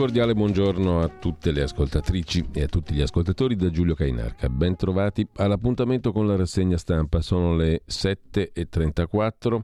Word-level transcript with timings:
Cordiale 0.00 0.32
buongiorno 0.32 1.00
a 1.02 1.08
tutte 1.08 1.52
le 1.52 1.60
ascoltatrici 1.60 2.48
e 2.54 2.62
a 2.62 2.66
tutti 2.68 2.94
gli 2.94 3.02
ascoltatori 3.02 3.54
da 3.54 3.68
Giulio 3.68 3.94
Cainarca. 3.94 4.48
Ben 4.48 4.74
trovati 4.74 5.28
all'appuntamento 5.34 6.10
con 6.10 6.26
la 6.26 6.36
rassegna 6.36 6.78
stampa. 6.78 7.20
Sono 7.20 7.54
le 7.54 7.82
7.34. 7.86 9.60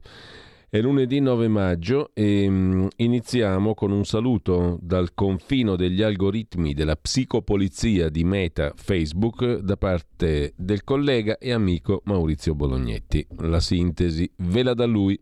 È 0.68 0.78
lunedì 0.78 1.20
9 1.20 1.48
maggio 1.48 2.10
e 2.12 2.46
mm, 2.50 2.86
iniziamo 2.96 3.72
con 3.72 3.92
un 3.92 4.04
saluto 4.04 4.76
dal 4.82 5.14
confino 5.14 5.74
degli 5.74 6.02
algoritmi 6.02 6.74
della 6.74 6.96
psicopolizia 6.96 8.10
di 8.10 8.22
Meta 8.22 8.74
Facebook 8.76 9.60
da 9.60 9.78
parte 9.78 10.52
del 10.54 10.84
collega 10.84 11.38
e 11.38 11.50
amico 11.50 12.02
Maurizio 12.04 12.54
Bolognetti. 12.54 13.26
La 13.38 13.60
sintesi 13.60 14.30
ve 14.36 14.62
la 14.62 14.74
da 14.74 14.84
lui. 14.84 15.18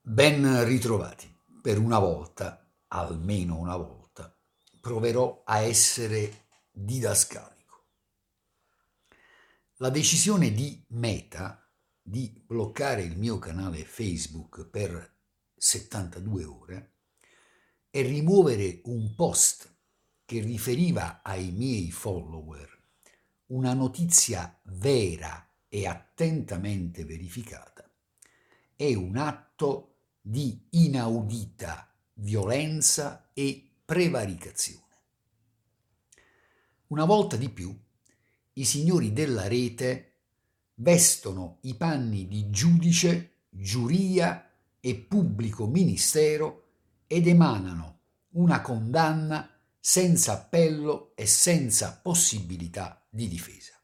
Ben 0.00 0.64
ritrovati. 0.64 1.26
Per 1.60 1.80
una 1.80 1.98
volta 1.98 2.62
almeno 2.88 3.58
una 3.58 3.76
volta, 3.76 4.34
proverò 4.80 5.42
a 5.44 5.60
essere 5.60 6.46
didascalico. 6.70 7.84
La 9.76 9.90
decisione 9.90 10.52
di 10.52 10.84
Meta 10.88 11.62
di 12.00 12.42
bloccare 12.44 13.02
il 13.02 13.16
mio 13.16 13.38
canale 13.38 13.84
Facebook 13.84 14.66
per 14.66 15.16
72 15.54 16.44
ore 16.44 16.92
e 17.90 18.02
rimuovere 18.02 18.80
un 18.84 19.14
post 19.14 19.76
che 20.24 20.40
riferiva 20.40 21.22
ai 21.22 21.50
miei 21.50 21.90
follower 21.90 22.76
una 23.46 23.72
notizia 23.72 24.58
vera 24.64 25.46
e 25.68 25.86
attentamente 25.86 27.04
verificata 27.04 27.88
è 28.74 28.94
un 28.94 29.16
atto 29.16 29.96
di 30.20 30.66
inaudita 30.70 31.87
violenza 32.20 33.30
e 33.32 33.68
prevaricazione. 33.84 34.86
Una 36.88 37.04
volta 37.04 37.36
di 37.36 37.48
più, 37.50 37.76
i 38.54 38.64
signori 38.64 39.12
della 39.12 39.46
rete 39.46 40.12
vestono 40.76 41.58
i 41.62 41.74
panni 41.74 42.26
di 42.26 42.50
giudice, 42.50 43.32
giuria 43.50 44.50
e 44.80 44.94
pubblico 44.96 45.66
ministero 45.66 46.66
ed 47.06 47.26
emanano 47.26 47.98
una 48.30 48.60
condanna 48.60 49.50
senza 49.78 50.32
appello 50.32 51.12
e 51.14 51.26
senza 51.26 51.98
possibilità 52.02 53.06
di 53.08 53.28
difesa. 53.28 53.74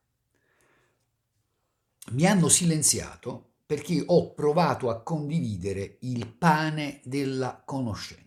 Mi 2.11 2.27
hanno 2.27 2.49
silenziato 2.49 3.53
perché 3.67 4.03
ho 4.05 4.35
provato 4.35 4.91
a 4.91 5.03
condividere 5.03 5.97
il 6.01 6.27
pane 6.29 7.01
della 7.05 7.63
conoscenza. 7.65 8.24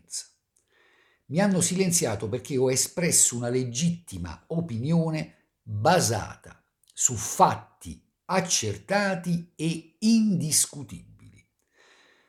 Mi 1.29 1.41
hanno 1.41 1.59
silenziato 1.59 2.29
perché 2.29 2.55
ho 2.57 2.71
espresso 2.71 3.35
una 3.35 3.49
legittima 3.49 4.45
opinione 4.47 5.35
basata 5.61 6.63
su 6.93 7.15
fatti 7.15 8.01
accertati 8.25 9.51
e 9.55 9.97
indiscutibili. 9.99 11.45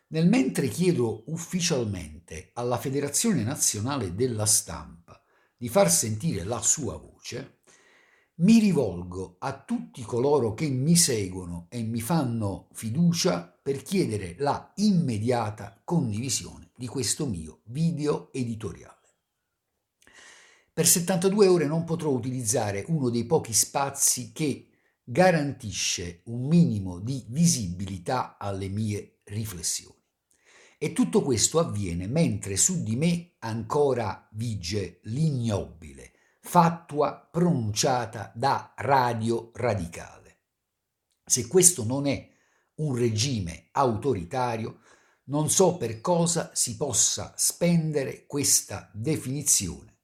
Nel 0.08 0.28
mentre 0.28 0.66
chiedo 0.66 1.22
ufficialmente 1.26 2.50
alla 2.54 2.76
Federazione 2.76 3.44
Nazionale 3.44 4.16
della 4.16 4.46
Stampa 4.46 5.22
di 5.56 5.68
far 5.68 5.90
sentire 5.90 6.42
la 6.42 6.60
sua 6.60 6.96
voce, 6.96 7.60
mi 8.36 8.58
rivolgo 8.58 9.36
a 9.38 9.62
tutti 9.62 10.02
coloro 10.02 10.54
che 10.54 10.68
mi 10.68 10.96
seguono 10.96 11.66
e 11.68 11.82
mi 11.82 12.00
fanno 12.00 12.68
fiducia 12.72 13.58
per 13.62 13.82
chiedere 13.82 14.34
la 14.38 14.72
immediata 14.76 15.80
condivisione 15.84 16.67
di 16.78 16.86
questo 16.86 17.26
mio 17.26 17.62
video 17.64 18.32
editoriale. 18.32 18.94
Per 20.72 20.86
72 20.86 21.48
ore 21.48 21.66
non 21.66 21.82
potrò 21.82 22.10
utilizzare 22.10 22.84
uno 22.86 23.10
dei 23.10 23.24
pochi 23.24 23.52
spazi 23.52 24.30
che 24.30 24.68
garantisce 25.02 26.20
un 26.26 26.46
minimo 26.46 27.00
di 27.00 27.24
visibilità 27.30 28.36
alle 28.38 28.68
mie 28.68 29.18
riflessioni. 29.24 30.00
E 30.78 30.92
tutto 30.92 31.22
questo 31.22 31.58
avviene 31.58 32.06
mentre 32.06 32.56
su 32.56 32.84
di 32.84 32.94
me 32.94 33.32
ancora 33.40 34.28
vige 34.30 35.00
l'ignobile 35.02 36.12
fatua 36.38 37.28
pronunciata 37.28 38.30
da 38.36 38.72
Radio 38.76 39.50
Radicale. 39.54 40.42
Se 41.24 41.48
questo 41.48 41.82
non 41.82 42.06
è 42.06 42.30
un 42.76 42.94
regime 42.94 43.70
autoritario, 43.72 44.78
non 45.28 45.50
so 45.50 45.76
per 45.76 46.00
cosa 46.00 46.50
si 46.54 46.76
possa 46.76 47.34
spendere 47.36 48.24
questa 48.26 48.90
definizione. 48.92 49.96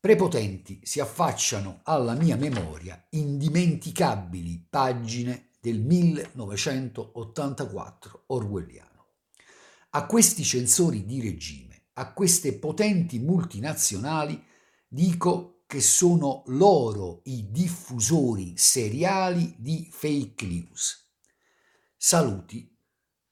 Prepotenti 0.00 0.80
si 0.84 1.00
affacciano 1.00 1.80
alla 1.82 2.14
mia 2.14 2.36
memoria 2.36 3.04
indimenticabili 3.10 4.64
pagine 4.70 5.50
del 5.60 5.80
1984 5.80 8.22
orwelliano. 8.26 9.06
A 9.90 10.06
questi 10.06 10.44
censori 10.44 11.04
di 11.04 11.20
regime, 11.20 11.86
a 11.94 12.12
queste 12.12 12.54
potenti 12.54 13.18
multinazionali, 13.18 14.40
dico 14.86 15.64
che 15.66 15.80
sono 15.80 16.44
loro 16.46 17.22
i 17.24 17.50
diffusori 17.50 18.56
seriali 18.56 19.56
di 19.58 19.88
fake 19.90 20.46
news. 20.46 21.10
Saluti 21.96 22.72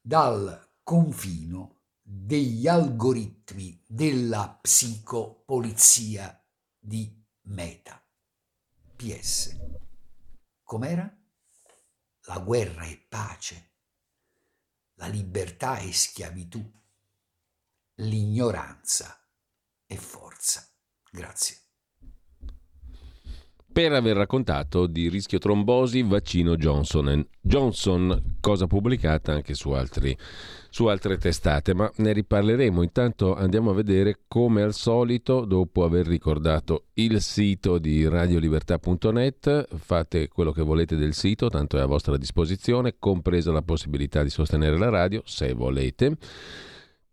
dal 0.01 0.66
confino 0.87 1.81
degli 2.01 2.69
algoritmi 2.69 3.83
della 3.89 4.57
psicopolizia 4.63 6.41
di 6.79 7.13
Meta. 7.49 8.01
PS. 8.95 9.57
Com'era? 10.63 11.13
La 12.27 12.39
guerra 12.39 12.85
è 12.85 12.97
pace, 13.09 13.71
la 14.95 15.09
libertà 15.09 15.79
è 15.79 15.91
schiavitù, 15.91 16.65
l'ignoranza 17.97 19.29
è 19.87 19.97
forza. 19.97 20.65
Grazie. 21.11 21.63
per 23.77 23.93
aver 23.93 24.17
raccontato 24.17 24.87
di 24.87 25.11
rischio 25.11 25.39
trombosi 25.39 26.01
vaccino 26.03 26.57
Johnson 26.57 27.27
Johnson, 27.43 28.39
cosa 28.41 28.67
pubblicata 28.67 29.33
anche 29.33 29.53
su, 29.53 29.71
altri, 29.71 30.17
su 30.77 30.89
altre 30.89 31.17
testate, 31.17 31.73
ma 31.73 31.91
ne 31.97 32.13
riparleremo. 32.13 32.83
Intanto 32.83 33.35
andiamo 33.35 33.71
a 33.71 33.73
vedere 33.73 34.19
come 34.29 34.61
al 34.61 34.75
solito, 34.75 35.47
dopo 35.47 35.85
aver 35.85 36.07
ricordato 36.07 36.89
il 36.97 37.23
sito 37.23 37.79
di 37.79 38.07
radiolibertà.net, 38.07 39.75
fate 39.75 40.29
quello 40.29 40.53
che 40.53 40.61
volete 40.61 40.97
del 40.97 41.15
sito, 41.15 41.49
tanto 41.49 41.79
è 41.79 41.81
a 41.81 41.87
vostra 41.87 42.19
disposizione, 42.19 42.97
compresa 42.99 43.53
la 43.53 43.63
possibilità 43.63 44.23
di 44.23 44.29
sostenere 44.29 44.77
la 44.77 44.91
radio, 44.91 45.23
se 45.25 45.55
volete. 45.55 46.19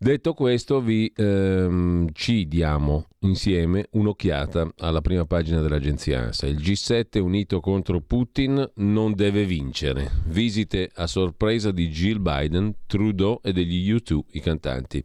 Detto 0.04 0.34
questo, 0.34 0.82
vi 0.82 1.10
ehm, 1.16 2.10
ci 2.12 2.46
diamo 2.50 3.06
insieme 3.20 3.88
un'occhiata 3.92 4.74
alla 4.80 5.00
prima 5.00 5.24
pagina 5.24 5.62
dell'agenzia 5.62 6.24
ANSA. 6.24 6.46
Il 6.46 6.58
G7 6.58 7.22
unito 7.22 7.62
contro 7.62 8.02
Putin 8.02 8.70
non 8.76 9.14
deve 9.14 9.46
vincere. 9.46 10.12
Visite 10.26 10.92
a 10.96 11.08
sorpresa 11.08 11.72
di 11.72 11.88
Jill 11.88 12.22
Biden, 12.22 12.80
Trudeau 12.86 13.40
e 13.42 13.54
degli 13.54 13.90
U2, 13.94 14.20
i 14.32 14.42
cantanti. 14.42 15.02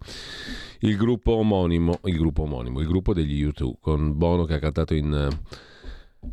Il 0.81 0.97
gruppo 0.97 1.35
omonimo, 1.35 2.01
il 2.07 2.17
gruppo 2.17 2.43
omonimo, 2.43 2.81
il 2.81 2.87
gruppo 2.89 3.15
degli 3.15 3.47
U2, 3.47 3.75
con 3.81 4.19
Bono 4.19 4.47
che 4.47 4.55
ha 4.55 4.59
cantato 4.59 4.95
in 4.95 5.29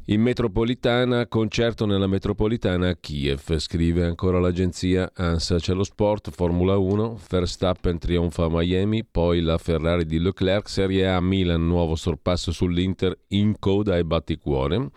in 0.07 0.21
metropolitana, 0.21 1.27
concerto 1.27 1.85
nella 1.85 2.07
metropolitana 2.07 2.89
a 2.89 2.95
Kiev, 2.95 3.57
scrive 3.57 4.05
ancora 4.05 4.39
l'agenzia 4.39 5.11
ANSA. 5.13 5.57
C'è 5.57 5.73
lo 5.73 5.83
sport, 5.83 6.29
Formula 6.31 6.77
1, 6.77 7.19
Verstappen 7.27 7.97
trionfa 7.97 8.45
a 8.45 8.49
Miami, 8.49 9.03
poi 9.03 9.41
la 9.41 9.57
Ferrari 9.57 10.05
di 10.05 10.19
Leclerc, 10.19 10.69
Serie 10.69 11.07
A 11.07 11.19
Milan, 11.21 11.65
nuovo 11.65 11.95
sorpasso 11.95 12.51
sull'Inter 12.51 13.17
in 13.29 13.55
coda 13.57 13.95
ai 13.95 14.03
batticuore. 14.03 14.89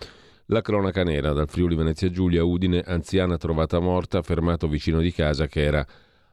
La 0.46 0.62
cronaca 0.62 1.02
nera 1.04 1.32
dal 1.32 1.48
Friuli 1.48 1.74
Venezia 1.74 2.10
Giulia, 2.10 2.44
Udine, 2.44 2.80
anziana 2.80 3.36
trovata 3.36 3.80
morta, 3.80 4.22
fermato 4.22 4.68
vicino 4.68 5.00
di 5.00 5.12
casa 5.12 5.46
che 5.46 5.62
era 5.62 5.86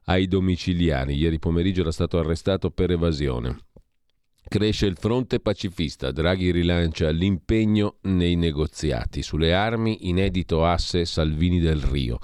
ai 0.05 0.27
domiciliari. 0.27 1.15
Ieri 1.15 1.39
pomeriggio 1.39 1.81
era 1.81 1.91
stato 1.91 2.17
arrestato 2.17 2.71
per 2.71 2.91
evasione. 2.91 3.57
Cresce 4.47 4.86
il 4.86 4.95
fronte 4.95 5.39
pacifista, 5.39 6.12
Draghi 6.12 6.51
rilancia 6.51 7.09
l'impegno 7.09 7.95
nei 8.01 8.36
negoziati. 8.36 9.24
Sulle 9.24 9.53
armi, 9.53 10.07
inedito 10.07 10.63
asse 10.63 11.06
Salvini 11.06 11.59
del 11.59 11.81
Rio. 11.81 12.19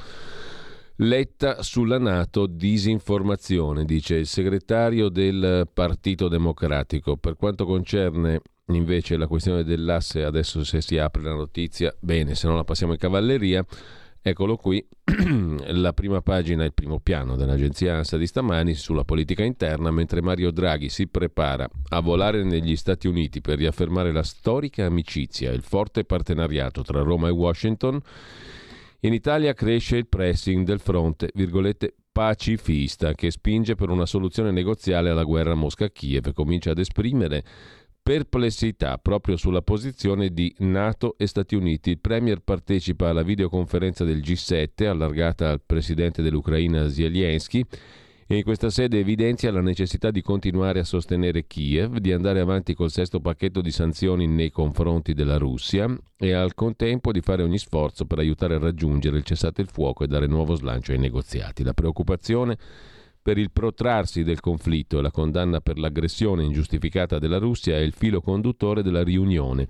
Letta 0.98 1.64
sulla 1.64 1.98
Nato, 1.98 2.46
disinformazione, 2.46 3.86
dice 3.86 4.18
il 4.18 4.28
segretario 4.28 5.10
del 5.10 5.68
Partito 5.74 6.28
Democratico. 6.28 7.18
Per 7.18 7.36
quanto 7.36 7.66
concerne 7.66 8.42
invece 8.68 9.18
la 9.18 9.26
questione 9.26 9.64
dell'asse, 9.64 10.24
adesso 10.24 10.64
se 10.64 10.80
si 10.80 11.00
apre 11.00 11.24
la 11.24 11.34
notizia, 11.34 11.92
bene, 12.00 12.36
se 12.36 12.48
no 12.48 12.56
la 12.56 12.64
passiamo 12.64 12.94
in 12.94 13.00
cavalleria. 13.00 13.66
Eccolo 14.24 14.56
qui, 14.56 14.86
la 15.70 15.94
prima 15.94 16.22
pagina, 16.22 16.64
il 16.64 16.74
primo 16.74 17.00
piano 17.00 17.36
dell'agenzia 17.36 17.96
ANSA 17.96 18.18
di 18.18 18.28
stamani 18.28 18.76
sulla 18.76 19.04
politica 19.04 19.44
interna, 19.44 19.90
mentre 19.90 20.22
Mario 20.22 20.52
Draghi 20.52 20.90
si 20.90 21.08
prepara 21.08 21.68
a 21.90 22.00
volare 22.02 22.44
negli 22.44 22.76
Stati 22.76 23.08
Uniti 23.08 23.42
per 23.42 23.58
riaffermare 23.58 24.12
la 24.12 24.22
storica 24.22 24.86
amicizia 24.86 25.50
e 25.50 25.56
il 25.56 25.64
forte 25.64 26.04
partenariato 26.04 26.84
tra 26.84 27.02
Roma 27.02 27.30
e 27.30 27.32
Washington, 27.32 28.00
in 29.00 29.14
Italia 29.14 29.54
cresce 29.54 29.98
il 29.98 30.08
pressing 30.08 30.64
del 30.68 30.80
fronte, 30.80 31.32
virgolette, 31.34 31.96
pacifista 32.12 33.14
che 33.14 33.32
spinge 33.32 33.74
per 33.74 33.90
una 33.90 34.06
soluzione 34.06 34.52
negoziale 34.52 35.10
alla 35.10 35.24
guerra 35.24 35.56
Mosca-Kiev 35.56 36.28
e 36.28 36.34
comincia 36.34 36.72
ad 36.72 36.78
esprimere 36.78 37.44
perplessità 38.04 38.98
proprio 38.98 39.38
sulla 39.38 39.62
posizione 39.62 40.30
di 40.30 40.54
Nato 40.60 41.16
e 41.18 41.28
Stati 41.28 41.56
Uniti. 41.56 41.92
Il 41.92 42.00
Premier 42.00 42.42
partecipa 42.42 43.10
alla 43.10 43.24
videoconferenza 43.24 44.04
del 44.04 44.20
G7 44.20 44.88
allargata 44.88 45.50
al 45.50 45.62
presidente 45.64 46.22
dell'Ucraina 46.22 46.90
Zelensky 46.90 47.66
e 48.28 48.38
in 48.38 48.44
questa 48.44 48.70
sede 48.70 48.98
evidenzia 48.98 49.52
la 49.52 49.62
necessità 49.62 50.10
di 50.10 50.22
continuare 50.22 50.80
a 50.80 50.86
sostenere 50.86 51.48
Kiev, 51.48 51.98
di 51.98 52.14
andare 52.14 52.40
avanti 52.40 52.74
col 52.74 52.90
sesto 52.90 53.20
pacchetto 53.20 53.60
di 53.60 53.72
sanzioni 53.72 54.26
nei 54.26 54.52
confronti 54.52 55.14
della 55.14 55.38
Russia 55.38 55.94
e 56.18 56.32
al 56.32 56.54
contempo 56.54 57.12
di 57.12 57.20
fare 57.20 57.44
ogni 57.44 57.58
sforzo 57.58 58.06
per 58.06 58.20
aiutare 58.20 58.56
a 58.56 58.60
raggiungere 58.60 59.18
il 59.18 59.24
cessate 59.24 59.62
il 59.62 59.68
fuoco 59.68 60.06
e 60.06 60.08
dare 60.08 60.28
nuovo 60.28 60.56
slancio 60.56 60.94
ai 60.94 60.98
negoziati. 60.98 61.64
La 61.64 61.74
preoccupazione 61.74 62.58
per 63.22 63.38
il 63.38 63.52
protrarsi 63.52 64.24
del 64.24 64.40
conflitto 64.40 64.98
e 64.98 65.02
la 65.02 65.12
condanna 65.12 65.62
per 65.62 65.78
l'aggressione 65.78 66.44
ingiustificata 66.44 67.20
della 67.20 67.38
Russia 67.38 67.76
è 67.76 67.80
il 67.80 67.94
filo 67.94 68.20
conduttore 68.22 68.82
della 68.82 69.04
riunione. 69.04 69.68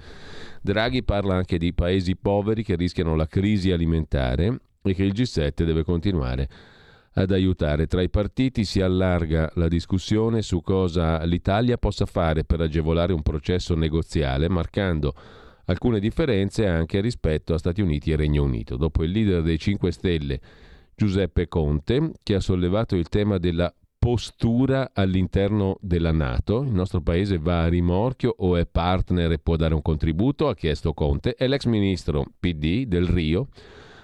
Draghi 0.61 1.03
parla 1.03 1.35
anche 1.35 1.57
di 1.57 1.73
paesi 1.73 2.15
poveri 2.15 2.63
che 2.63 2.75
rischiano 2.75 3.15
la 3.15 3.27
crisi 3.27 3.71
alimentare 3.71 4.59
e 4.81 4.93
che 4.93 5.03
il 5.03 5.13
G7 5.13 5.63
deve 5.63 5.83
continuare 5.83 6.49
ad 7.13 7.31
aiutare. 7.31 7.87
Tra 7.87 8.01
i 8.01 8.09
partiti 8.09 8.63
si 8.63 8.79
allarga 8.79 9.51
la 9.55 9.67
discussione 9.67 10.41
su 10.41 10.61
cosa 10.61 11.23
l'Italia 11.25 11.77
possa 11.77 12.05
fare 12.05 12.45
per 12.45 12.61
agevolare 12.61 13.11
un 13.11 13.21
processo 13.21 13.75
negoziale, 13.75 14.47
marcando 14.49 15.13
alcune 15.65 15.99
differenze 15.99 16.67
anche 16.67 17.01
rispetto 17.01 17.53
a 17.53 17.57
Stati 17.57 17.81
Uniti 17.81 18.11
e 18.11 18.15
Regno 18.15 18.43
Unito. 18.43 18.77
Dopo 18.77 19.03
il 19.03 19.11
leader 19.11 19.41
dei 19.41 19.59
5 19.59 19.91
Stelle 19.91 20.39
Giuseppe 21.01 21.47
Conte, 21.47 22.11
che 22.21 22.35
ha 22.35 22.39
sollevato 22.39 22.95
il 22.95 23.09
tema 23.09 23.39
della 23.39 23.73
postura 23.97 24.91
all'interno 24.93 25.79
della 25.81 26.11
Nato. 26.11 26.61
Il 26.61 26.69
nostro 26.69 27.01
paese 27.01 27.39
va 27.39 27.63
a 27.63 27.67
rimorchio 27.67 28.31
o 28.37 28.55
è 28.55 28.67
partner 28.67 29.31
e 29.31 29.39
può 29.39 29.55
dare 29.55 29.73
un 29.73 29.81
contributo? 29.81 30.47
Ha 30.47 30.53
chiesto 30.53 30.93
Conte. 30.93 31.33
È 31.33 31.47
l'ex 31.47 31.65
ministro 31.65 32.27
PD 32.39 32.85
del 32.85 33.07
Rio 33.07 33.47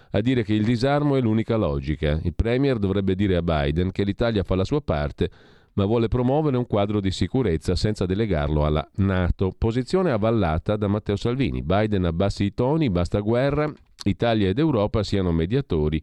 a 0.09 0.21
dire 0.21 0.41
che 0.41 0.55
il 0.55 0.65
disarmo 0.65 1.15
è 1.15 1.21
l'unica 1.21 1.55
logica. 1.55 2.19
Il 2.23 2.33
Premier 2.33 2.79
dovrebbe 2.79 3.13
dire 3.13 3.35
a 3.35 3.43
Biden 3.43 3.91
che 3.91 4.03
l'Italia 4.03 4.41
fa 4.41 4.55
la 4.55 4.65
sua 4.65 4.81
parte 4.81 5.29
ma 5.73 5.85
vuole 5.85 6.07
promuovere 6.07 6.57
un 6.57 6.65
quadro 6.65 6.99
di 6.99 7.11
sicurezza 7.11 7.75
senza 7.75 8.07
delegarlo 8.07 8.65
alla 8.65 8.89
Nato. 8.95 9.53
Posizione 9.55 10.09
avvallata 10.09 10.75
da 10.75 10.87
Matteo 10.87 11.15
Salvini. 11.15 11.61
Biden 11.61 12.05
abbassi 12.05 12.45
i 12.45 12.55
toni, 12.55 12.89
basta 12.89 13.19
guerra, 13.19 13.71
Italia 14.05 14.49
ed 14.49 14.57
Europa 14.57 15.03
siano 15.03 15.31
mediatori 15.31 16.01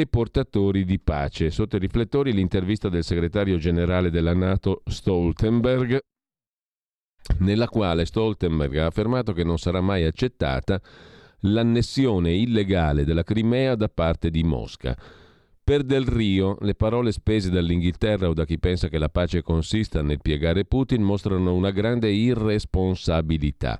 e 0.00 0.06
portatori 0.06 0.84
di 0.84 1.00
pace. 1.00 1.50
Sotto 1.50 1.76
i 1.76 1.80
riflettori 1.80 2.32
l'intervista 2.32 2.88
del 2.88 3.02
segretario 3.02 3.58
generale 3.58 4.10
della 4.10 4.34
Nato 4.34 4.82
Stoltenberg, 4.86 5.98
nella 7.38 7.68
quale 7.68 8.04
Stoltenberg 8.04 8.76
ha 8.76 8.86
affermato 8.86 9.32
che 9.32 9.42
non 9.42 9.58
sarà 9.58 9.80
mai 9.80 10.04
accettata 10.04 10.80
l'annessione 11.40 12.32
illegale 12.32 13.04
della 13.04 13.24
Crimea 13.24 13.74
da 13.74 13.88
parte 13.88 14.30
di 14.30 14.44
Mosca. 14.44 14.96
Per 15.62 15.82
Del 15.82 16.06
Rio, 16.06 16.56
le 16.60 16.74
parole 16.74 17.12
spese 17.12 17.50
dall'Inghilterra 17.50 18.28
o 18.28 18.32
da 18.32 18.46
chi 18.46 18.58
pensa 18.58 18.88
che 18.88 18.98
la 18.98 19.10
pace 19.10 19.42
consista 19.42 20.00
nel 20.00 20.20
piegare 20.22 20.64
Putin 20.64 21.02
mostrano 21.02 21.54
una 21.54 21.70
grande 21.70 22.08
irresponsabilità. 22.10 23.78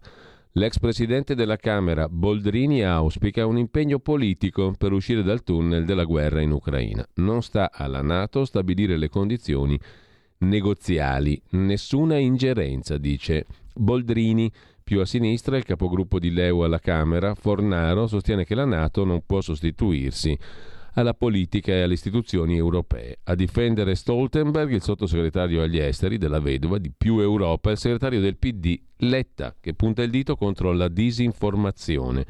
L'ex 0.52 0.78
presidente 0.78 1.34
della 1.34 1.56
Camera 1.56 2.08
Boldrini 2.08 2.82
auspica 2.82 3.46
un 3.46 3.58
impegno 3.58 3.98
politico 3.98 4.72
per 4.76 4.92
uscire 4.92 5.22
dal 5.22 5.42
tunnel 5.42 5.84
della 5.84 6.04
guerra 6.04 6.40
in 6.40 6.50
Ucraina. 6.52 7.06
Non 7.16 7.42
sta 7.42 7.70
alla 7.72 8.02
Nato 8.02 8.44
stabilire 8.44 8.96
le 8.96 9.08
condizioni 9.08 9.78
negoziali, 10.38 11.40
nessuna 11.50 12.16
ingerenza, 12.16 12.96
dice 12.96 13.46
Boldrini. 13.74 14.50
Più 14.82 15.00
a 15.00 15.04
sinistra 15.04 15.58
il 15.58 15.64
capogruppo 15.64 16.18
di 16.18 16.30
Leu 16.30 16.60
alla 16.60 16.78
Camera, 16.78 17.34
Fornaro, 17.34 18.06
sostiene 18.06 18.46
che 18.46 18.54
la 18.54 18.64
Nato 18.64 19.04
non 19.04 19.20
può 19.26 19.42
sostituirsi 19.42 20.36
alla 20.98 21.14
politica 21.14 21.70
e 21.70 21.82
alle 21.82 21.92
istituzioni 21.92 22.56
europee. 22.56 23.18
A 23.24 23.36
difendere 23.36 23.94
Stoltenberg, 23.94 24.72
il 24.72 24.82
sottosegretario 24.82 25.62
agli 25.62 25.78
esteri 25.78 26.18
della 26.18 26.40
vedova 26.40 26.78
di 26.78 26.90
Più 26.90 27.20
Europa, 27.20 27.70
il 27.70 27.78
segretario 27.78 28.20
del 28.20 28.36
PD 28.36 28.76
Letta, 28.96 29.54
che 29.60 29.74
punta 29.74 30.02
il 30.02 30.10
dito 30.10 30.34
contro 30.34 30.72
la 30.72 30.88
disinformazione. 30.88 32.26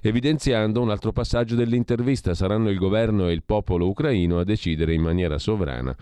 Evidenziando 0.00 0.80
un 0.80 0.88
altro 0.90 1.12
passaggio 1.12 1.54
dell'intervista, 1.54 2.32
saranno 2.32 2.70
il 2.70 2.78
governo 2.78 3.28
e 3.28 3.32
il 3.32 3.42
popolo 3.44 3.86
ucraino 3.88 4.38
a 4.38 4.44
decidere 4.44 4.94
in 4.94 5.02
maniera 5.02 5.38
sovrana 5.38 5.94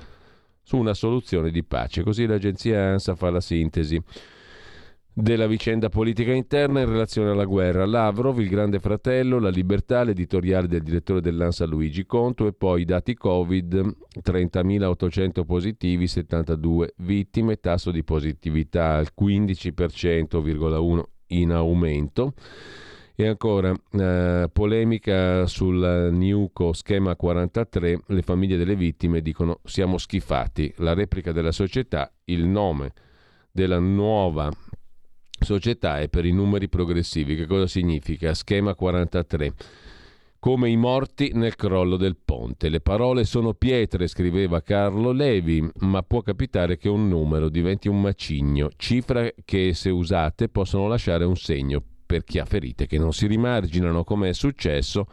su 0.63 0.77
una 0.77 0.95
soluzione 0.95 1.51
di 1.51 1.65
pace. 1.65 2.05
Così 2.05 2.27
l'agenzia 2.27 2.91
ANSA 2.91 3.17
fa 3.17 3.31
la 3.31 3.41
sintesi 3.41 4.01
della 5.19 5.47
vicenda 5.47 5.89
politica 5.89 6.31
interna 6.31 6.81
in 6.81 6.91
relazione 6.91 7.31
alla 7.31 7.47
guerra. 7.47 7.87
Lavrov, 7.87 8.39
il 8.39 8.51
grande 8.51 8.81
fratello, 8.81 9.39
la 9.39 9.49
libertà, 9.49 10.03
l'editoriale 10.03 10.69
del 10.69 10.83
direttore 10.83 11.23
dell'ANSA 11.23 11.65
Luigi 11.65 12.05
Conto 12.05 12.47
e 12.47 12.53
poi 12.53 12.83
i 12.83 12.85
dati 12.85 13.15
Covid, 13.15 13.97
30.800 14.23 15.47
positivi, 15.47 16.07
72 16.07 16.93
vittime, 16.99 17.59
tasso 17.61 17.91
di 17.91 18.05
positività 18.05 18.97
al 18.97 19.09
15,1 19.19 21.03
in 21.29 21.51
aumento. 21.51 22.35
E 23.15 23.27
ancora, 23.27 23.73
eh, 23.93 24.51
polemica 24.53 25.47
sul 25.47 26.11
Niuco 26.13 26.75
schema 26.75 27.17
43, 27.17 28.01
le 28.09 28.21
famiglie 28.21 28.59
delle 28.59 28.77
vittime 28.77 29.23
dicono 29.23 29.61
siamo 29.65 29.97
schifati, 29.97 30.71
la 30.77 30.93
replica 30.93 31.33
della 31.33 31.53
società, 31.53 32.13
il 32.25 32.45
nome 32.45 32.93
della 33.51 33.79
nuova 33.79 34.51
società 35.39 36.01
è 36.01 36.09
per 36.09 36.25
i 36.25 36.33
numeri 36.33 36.69
progressivi. 36.69 37.37
Che 37.37 37.47
cosa 37.47 37.67
significa? 37.67 38.35
Schema 38.35 38.75
43 38.75 39.55
come 40.39 40.69
i 40.71 40.77
morti 40.77 41.33
nel 41.35 41.57
crollo 41.57 41.97
del 41.97 42.17
ponte. 42.23 42.69
Le 42.69 42.81
parole 42.81 43.25
sono 43.25 43.55
pietre, 43.55 44.07
scriveva 44.07 44.63
Carlo 44.63 45.11
Levi, 45.11 45.69
ma 45.81 46.03
può 46.03 46.23
capitare 46.23 46.77
che 46.77 46.89
un 46.89 47.09
numero 47.09 47.49
diventi 47.49 47.89
un 47.89 48.01
macigno, 48.01 48.71
cifra 48.77 49.29
che 49.45 49.75
se 49.75 49.91
usate 49.91 50.49
possono 50.49 50.87
lasciare 50.87 51.25
un 51.25 51.35
segno 51.35 51.83
per 52.07 52.23
chi 52.23 52.39
ha 52.39 52.45
ferite 52.45 52.87
che 52.87 52.99
non 52.99 53.13
si 53.13 53.27
rimarginano 53.27 54.05
come 54.05 54.29
è 54.29 54.33
successo 54.33 55.09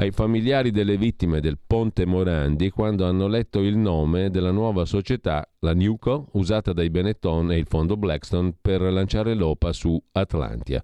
ai 0.00 0.12
familiari 0.12 0.70
delle 0.70 0.96
vittime 0.96 1.40
del 1.40 1.58
ponte 1.64 2.06
Morandi 2.06 2.70
quando 2.70 3.04
hanno 3.04 3.26
letto 3.26 3.60
il 3.60 3.76
nome 3.76 4.30
della 4.30 4.52
nuova 4.52 4.84
società, 4.84 5.44
la 5.60 5.74
Newco, 5.74 6.28
usata 6.34 6.72
dai 6.72 6.88
Benetton 6.88 7.50
e 7.50 7.58
il 7.58 7.66
fondo 7.66 7.96
Blackstone 7.96 8.54
per 8.60 8.80
lanciare 8.80 9.34
l'OPA 9.34 9.72
su 9.72 10.00
Atlantia. 10.12 10.80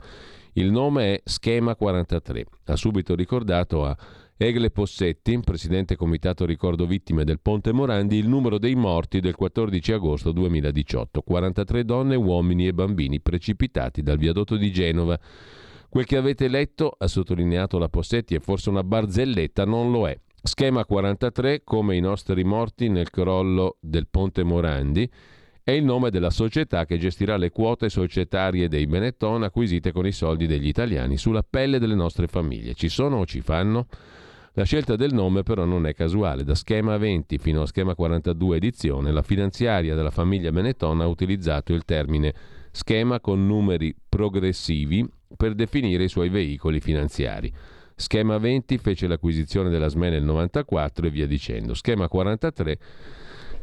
Il 0.55 0.73
nome 0.73 1.15
è 1.15 1.21
Schema 1.25 1.77
43. 1.77 2.45
Ha 2.65 2.75
subito 2.75 3.15
ricordato 3.15 3.85
a 3.85 3.97
Egle 4.37 4.73
Possetti, 4.73 5.39
presidente 5.45 5.95
comitato 5.95 6.45
ricordo 6.45 6.85
vittime 6.85 7.23
del 7.23 7.39
Ponte 7.39 7.71
Morandi, 7.73 8.17
il 8.17 8.29
numero 8.29 8.59
dei 8.59 8.75
morti 8.75 9.21
del 9.21 9.37
14 9.37 9.93
agosto 9.93 10.33
2018. 10.33 11.21
43 11.21 11.85
donne, 11.85 12.17
uomini 12.17 12.67
e 12.67 12.75
bambini 12.75 13.21
precipitati 13.21 14.03
dal 14.03 14.19
viadotto 14.19 14.57
di 14.57 14.73
Genova 14.73 15.17
Quel 15.95 16.07
che 16.07 16.17
avete 16.17 16.49
letto, 16.49 16.93
ha 16.99 17.07
sottolineato 17.07 17.79
la 17.79 17.89
Possetti, 17.89 18.35
è 18.35 18.41
forse 18.41 18.69
una 18.69 18.83
barzelletta, 18.83 19.65
non 19.65 19.93
lo 19.93 20.09
è. 20.09 20.19
Schema 20.43 20.85
43, 20.85 21.63
come 21.63 21.95
i 21.95 22.01
nostri 22.01 22.43
morti 22.43 22.89
nel 22.89 23.11
crollo 23.11 23.77
del 23.79 24.09
Ponte 24.09 24.43
Morandi, 24.43 25.09
è 25.63 25.71
il 25.71 25.85
nome 25.85 26.11
della 26.11 26.31
società 26.31 26.85
che 26.85 26.99
gestirà 26.99 27.37
le 27.37 27.51
quote 27.51 27.89
societarie 27.89 28.67
dei 28.67 28.89
Benetton 28.89 29.45
acquisite 29.45 29.93
con 29.93 30.05
i 30.05 30.11
soldi 30.11 30.49
degli 30.49 30.67
italiani 30.67 31.17
sulla 31.17 31.45
pelle 31.49 31.79
delle 31.79 31.95
nostre 31.95 32.27
famiglie. 32.27 32.75
Ci 32.75 32.89
sono 32.89 33.19
o 33.19 33.25
ci 33.25 33.41
fanno? 33.41 33.87
La 34.55 34.65
scelta 34.65 34.97
del 34.97 35.15
nome 35.15 35.45
però 35.45 35.65
non 35.65 35.87
è 35.87 35.95
casuale. 35.95 36.43
Da 36.43 36.57
schema 36.57 36.97
20 36.97 37.39
fino 37.39 37.63
a 37.63 37.67
schema 37.67 37.95
42 37.95 38.57
edizione, 38.57 39.13
la 39.13 39.23
finanziaria 39.23 39.95
della 39.95 40.11
famiglia 40.11 40.51
Benetton 40.51 41.03
ha 41.03 41.07
utilizzato 41.07 41.73
il 41.73 41.85
termine 41.85 42.35
schema 42.75 43.21
con 43.21 43.47
numeri 43.47 43.95
progressivi 44.09 45.09
per 45.37 45.55
definire 45.55 46.05
i 46.05 46.09
suoi 46.09 46.29
veicoli 46.29 46.81
finanziari. 46.81 47.53
Schema 47.95 48.37
20 48.39 48.79
fece 48.79 49.07
l'acquisizione 49.07 49.71
della 49.71 49.89
SME 49.89 50.11
nel 50.11 50.25
94 50.25 51.07
e 51.07 51.11
via 51.11 51.27
dicendo. 51.29 51.75
Schema 51.75 52.09
43 52.09 52.79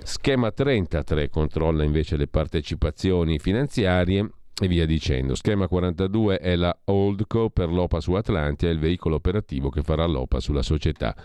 Schema 0.03 0.51
33 0.51 1.29
controlla 1.29 1.83
invece 1.83 2.15
le 2.15 2.27
partecipazioni 2.27 3.37
finanziarie 3.37 4.27
e 4.59 4.67
via 4.67 4.85
dicendo. 4.85 5.35
Schema 5.35 5.67
42 5.67 6.39
è 6.39 6.55
la 6.55 6.75
Holdco 6.85 7.49
per 7.49 7.69
l'OPA 7.69 7.99
su 7.99 8.13
Atlantia, 8.13 8.69
il 8.69 8.79
veicolo 8.79 9.15
operativo 9.15 9.69
che 9.69 9.83
farà 9.83 10.05
l'OPA 10.05 10.39
sulla 10.39 10.63
società. 10.63 11.15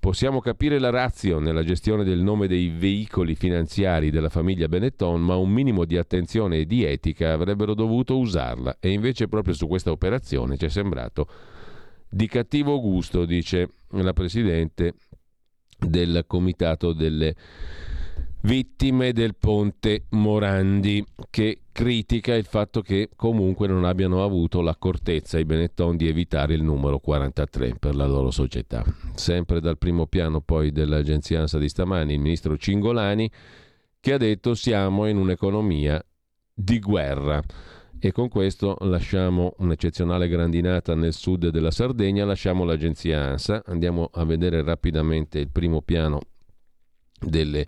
Possiamo 0.00 0.40
capire 0.40 0.78
la 0.78 0.88
razio 0.88 1.40
nella 1.40 1.62
gestione 1.62 2.04
del 2.04 2.22
nome 2.22 2.48
dei 2.48 2.70
veicoli 2.70 3.34
finanziari 3.34 4.10
della 4.10 4.30
famiglia 4.30 4.66
Benetton, 4.66 5.20
ma 5.20 5.36
un 5.36 5.50
minimo 5.50 5.84
di 5.84 5.98
attenzione 5.98 6.56
e 6.56 6.64
di 6.64 6.84
etica 6.84 7.34
avrebbero 7.34 7.74
dovuto 7.74 8.16
usarla. 8.16 8.78
E 8.80 8.92
invece 8.92 9.28
proprio 9.28 9.52
su 9.52 9.66
questa 9.66 9.90
operazione 9.90 10.56
ci 10.56 10.64
è 10.64 10.68
sembrato 10.70 11.28
di 12.08 12.26
cattivo 12.28 12.80
gusto, 12.80 13.26
dice 13.26 13.72
la 13.90 14.14
Presidente 14.14 14.94
del 15.78 16.24
Comitato 16.26 16.94
delle 16.94 17.36
vittime 18.40 19.12
del 19.12 19.36
ponte 19.36 20.06
Morandi, 20.12 21.04
che 21.28 21.60
critica 21.80 22.34
il 22.34 22.44
fatto 22.44 22.82
che 22.82 23.08
comunque 23.16 23.66
non 23.66 23.84
abbiano 23.84 24.22
avuto 24.22 24.60
l'accortezza 24.60 25.38
i 25.38 25.46
Benetton 25.46 25.96
di 25.96 26.08
evitare 26.08 26.52
il 26.52 26.62
numero 26.62 26.98
43 26.98 27.76
per 27.80 27.94
la 27.94 28.04
loro 28.04 28.30
società. 28.30 28.84
Sempre 29.14 29.60
dal 29.60 29.78
primo 29.78 30.06
piano 30.06 30.42
poi 30.42 30.72
dell'agenzia 30.72 31.40
ANSA 31.40 31.56
di 31.56 31.70
stamani, 31.70 32.12
il 32.12 32.20
ministro 32.20 32.58
Cingolani 32.58 33.30
che 33.98 34.12
ha 34.12 34.18
detto 34.18 34.54
siamo 34.54 35.06
in 35.06 35.16
un'economia 35.16 36.04
di 36.52 36.78
guerra. 36.80 37.42
E 37.98 38.12
con 38.12 38.28
questo 38.28 38.76
lasciamo 38.80 39.54
un'eccezionale 39.56 40.28
grandinata 40.28 40.94
nel 40.94 41.14
sud 41.14 41.48
della 41.48 41.70
Sardegna, 41.70 42.26
lasciamo 42.26 42.64
l'agenzia 42.64 43.22
ANSA, 43.22 43.62
andiamo 43.64 44.10
a 44.12 44.26
vedere 44.26 44.62
rapidamente 44.62 45.38
il 45.38 45.48
primo 45.48 45.80
piano 45.80 46.20
delle 47.18 47.66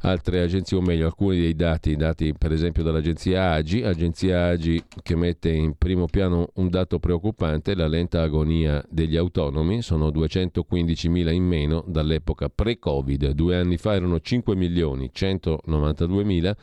altre 0.00 0.40
agenzie, 0.40 0.76
o 0.76 0.80
meglio 0.80 1.06
alcuni 1.06 1.38
dei 1.38 1.54
dati, 1.54 1.96
dati 1.96 2.34
per 2.36 2.52
esempio 2.52 2.82
dall'agenzia 2.82 3.52
AGI, 3.52 3.82
agenzia 3.82 4.46
AGI 4.48 4.82
che 5.02 5.16
mette 5.16 5.50
in 5.50 5.74
primo 5.76 6.06
piano 6.06 6.50
un 6.54 6.68
dato 6.68 6.98
preoccupante, 6.98 7.74
la 7.74 7.86
lenta 7.86 8.22
agonia 8.22 8.84
degli 8.88 9.16
autonomi, 9.16 9.82
sono 9.82 10.08
215.000 10.08 11.32
in 11.32 11.44
meno 11.44 11.84
dall'epoca 11.86 12.48
pre-Covid, 12.48 13.30
due 13.30 13.56
anni 13.56 13.76
fa 13.76 13.94
erano 13.94 14.20
5 14.20 14.54
milioni 14.54 15.10
192.000, 15.14 16.54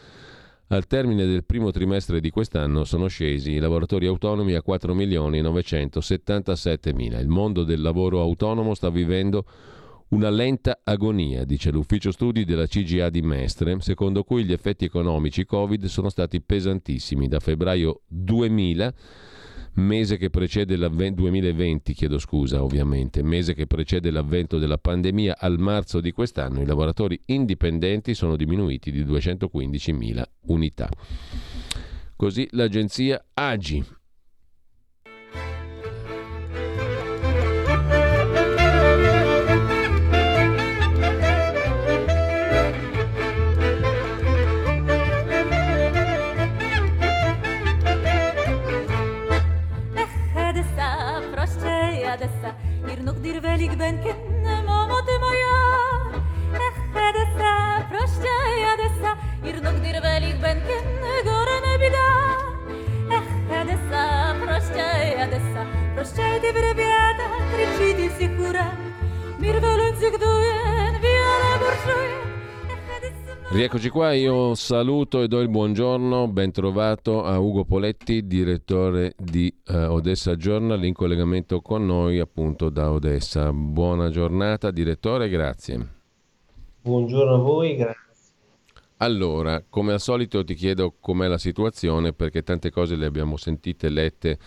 al 0.68 0.88
termine 0.88 1.26
del 1.26 1.44
primo 1.44 1.70
trimestre 1.72 2.20
di 2.20 2.32
quest'anno 2.32 2.84
sono 2.84 3.08
scesi 3.08 3.52
i 3.52 3.60
lavoratori 3.60 4.08
autonomi 4.08 4.56
a 4.56 4.64
4 4.64 4.96
milioni 4.96 5.42
977.000. 5.42 7.20
Il 7.20 7.28
mondo 7.28 7.64
del 7.64 7.82
lavoro 7.82 8.22
autonomo 8.22 8.74
sta 8.74 8.90
vivendo 8.90 9.46
una 10.14 10.30
lenta 10.30 10.82
agonia, 10.84 11.44
dice 11.44 11.72
l'ufficio 11.72 12.12
studi 12.12 12.46
della 12.46 12.68
CGA 12.68 13.10
di 13.10 13.24
Mestre, 13.24 13.78
secondo 13.80 14.24
cui 14.24 14.46
gli 14.46 14.52
effetti 14.52 14.86
economici 14.86 15.44
Covid 15.44 15.86
sono 15.86 16.10
stati 16.10 16.40
pesantissimi 16.40 17.28
da 17.28 17.40
febbraio 17.40 18.02
2000 18.08 18.94
mese 19.76 20.18
che 20.18 20.30
precede 20.30 20.76
l'avvento 20.76 21.22
2020, 21.22 21.94
chiedo 21.94 22.20
scusa, 22.20 22.62
ovviamente, 22.62 23.24
mese 23.24 23.56
che 23.56 23.66
precede 23.66 24.12
l'avvento 24.12 24.60
della 24.60 24.78
pandemia 24.78 25.38
al 25.40 25.58
marzo 25.58 26.00
di 26.00 26.12
quest'anno 26.12 26.62
i 26.62 26.66
lavoratori 26.68 27.20
indipendenti 27.26 28.14
sono 28.14 28.36
diminuiti 28.36 28.92
di 28.92 29.04
215.000 29.04 30.24
unità. 30.42 30.90
Così 32.16 32.48
l'agenzia 32.52 33.26
AGI 33.34 33.84
ben 53.80 54.04
kendim 54.04 54.70
amatımaya 54.70 55.54
Ehedese 56.54 57.54
proşte 57.90 58.60
yadese 58.62 59.12
Irnuk 59.46 59.86
dirvelik 59.86 60.44
ben 60.44 60.58
kendi 60.68 61.24
görene 61.24 61.82
bida 61.82 62.08
Ehedese 63.16 64.04
proşte 64.46 65.08
yadese 65.20 65.84
Прощайте, 65.96 66.52
ребята, 66.54 67.24
кричите 67.52 68.10
все 68.10 68.28
хура 68.36 68.72
Мир 69.40 69.60
волен 69.60 69.96
зигдуен, 69.96 70.94
виара 71.02 71.60
буржуя 71.60 72.23
Rieccoci 73.54 73.90
qua, 73.90 74.14
io 74.14 74.56
saluto 74.56 75.22
e 75.22 75.28
do 75.28 75.40
il 75.40 75.48
buongiorno, 75.48 76.28
ben 76.28 76.52
trovato 76.52 77.24
a 77.24 77.38
Ugo 77.38 77.66
Poletti, 77.66 78.26
direttore 78.26 79.14
di 79.16 79.54
uh, 79.68 79.92
Odessa 79.92 80.36
Journal, 80.36 80.84
in 80.84 80.96
collegamento 80.96 81.62
con 81.62 81.86
noi 81.86 82.18
appunto 82.18 82.72
da 82.72 82.92
Odessa. 82.92 83.54
Buona 83.54 84.10
giornata 84.10 84.72
direttore, 84.72 85.30
grazie. 85.30 85.88
Buongiorno 86.82 87.36
a 87.36 87.38
voi, 87.38 87.76
grazie. 87.76 88.02
Allora, 88.98 89.64
come 89.70 89.94
al 89.94 90.00
solito 90.00 90.44
ti 90.44 90.56
chiedo 90.56 90.96
com'è 91.00 91.28
la 91.28 91.38
situazione 91.38 92.12
perché 92.12 92.42
tante 92.42 92.72
cose 92.72 92.96
le 92.96 93.06
abbiamo 93.06 93.38
sentite, 93.38 93.90
lette 93.90 94.40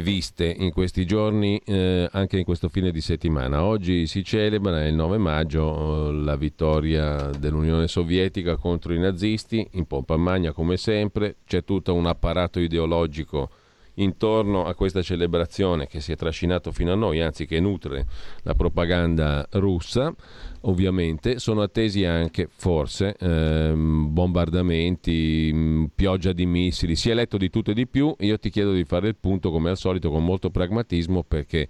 viste 0.00 0.46
in 0.46 0.72
questi 0.72 1.04
giorni, 1.04 1.60
eh, 1.64 2.08
anche 2.12 2.38
in 2.38 2.44
questo 2.44 2.68
fine 2.68 2.90
di 2.90 3.00
settimana. 3.00 3.64
Oggi 3.64 4.06
si 4.06 4.24
celebra 4.24 4.86
il 4.86 4.94
9 4.94 5.18
maggio 5.18 6.08
eh, 6.08 6.12
la 6.12 6.36
vittoria 6.36 7.30
dell'Unione 7.38 7.88
Sovietica 7.88 8.56
contro 8.56 8.94
i 8.94 8.98
nazisti, 8.98 9.66
in 9.72 9.86
pompa 9.86 10.16
magna 10.16 10.52
come 10.52 10.76
sempre, 10.76 11.36
c'è 11.46 11.64
tutto 11.64 11.94
un 11.94 12.06
apparato 12.06 12.58
ideologico 12.58 13.50
intorno 13.94 14.64
a 14.64 14.74
questa 14.74 15.02
celebrazione 15.02 15.86
che 15.86 16.00
si 16.00 16.12
è 16.12 16.16
trascinato 16.16 16.72
fino 16.72 16.92
a 16.92 16.96
noi, 16.96 17.20
anzi 17.20 17.46
che 17.46 17.60
nutre 17.60 18.06
la 18.42 18.54
propaganda 18.54 19.46
russa, 19.52 20.14
ovviamente, 20.62 21.38
sono 21.38 21.62
attesi 21.62 22.04
anche 22.04 22.48
forse 22.50 23.16
ehm, 23.18 24.12
bombardamenti, 24.12 25.50
mm, 25.52 25.84
pioggia 25.94 26.32
di 26.32 26.46
missili, 26.46 26.96
si 26.96 27.10
è 27.10 27.14
letto 27.14 27.36
di 27.36 27.50
tutto 27.50 27.72
e 27.72 27.74
di 27.74 27.86
più, 27.86 28.14
io 28.20 28.38
ti 28.38 28.50
chiedo 28.50 28.72
di 28.72 28.84
fare 28.84 29.08
il 29.08 29.16
punto 29.16 29.50
come 29.50 29.70
al 29.70 29.76
solito 29.76 30.10
con 30.10 30.24
molto 30.24 30.50
pragmatismo 30.50 31.22
perché 31.22 31.68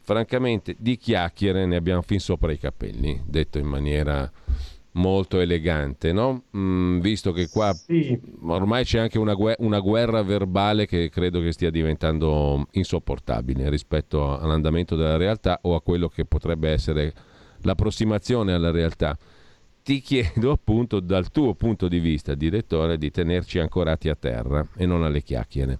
francamente 0.00 0.74
di 0.78 0.96
chiacchiere 0.96 1.66
ne 1.66 1.76
abbiamo 1.76 2.00
fin 2.00 2.18
sopra 2.18 2.50
i 2.50 2.58
capelli, 2.58 3.20
detto 3.26 3.58
in 3.58 3.66
maniera 3.66 4.30
molto 4.92 5.40
elegante, 5.40 6.12
no? 6.12 6.44
Mm, 6.56 7.00
visto 7.00 7.32
che 7.32 7.48
qua 7.48 7.72
sì. 7.72 8.18
ormai 8.42 8.84
c'è 8.84 8.98
anche 8.98 9.18
una, 9.18 9.34
guerra, 9.34 9.62
una 9.64 9.80
guerra 9.80 10.22
verbale 10.22 10.86
che 10.86 11.08
credo 11.10 11.40
che 11.40 11.52
stia 11.52 11.70
diventando 11.70 12.66
insopportabile 12.72 13.68
rispetto 13.68 14.38
all'andamento 14.38 14.96
della 14.96 15.16
realtà 15.16 15.58
o 15.62 15.74
a 15.74 15.82
quello 15.82 16.08
che 16.08 16.24
potrebbe 16.24 16.70
essere 16.70 17.12
l'approssimazione 17.62 18.52
alla 18.52 18.70
realtà. 18.70 19.16
Ti 19.82 20.00
chiedo 20.00 20.50
appunto 20.50 21.00
dal 21.00 21.30
tuo 21.30 21.54
punto 21.54 21.88
di 21.88 21.98
vista, 21.98 22.34
direttore, 22.34 22.98
di 22.98 23.10
tenerci 23.10 23.58
ancorati 23.58 24.08
a 24.08 24.14
terra 24.14 24.66
e 24.76 24.84
non 24.84 25.02
alle 25.02 25.22
chiacchiere. 25.22 25.78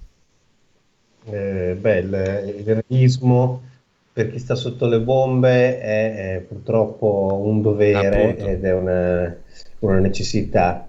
Eh, 1.24 1.76
beh, 1.78 1.98
il, 1.98 2.54
il 2.58 2.82
realismo 2.86 3.62
per 4.18 4.32
chi 4.32 4.40
sta 4.40 4.56
sotto 4.56 4.88
le 4.88 5.00
bombe 5.00 5.78
è, 5.78 6.34
è 6.34 6.40
purtroppo 6.40 7.40
un 7.40 7.62
dovere 7.62 8.30
Appunto. 8.30 8.46
ed 8.48 8.64
è 8.64 8.72
una, 8.72 9.36
una 9.78 9.98
necessità. 10.00 10.88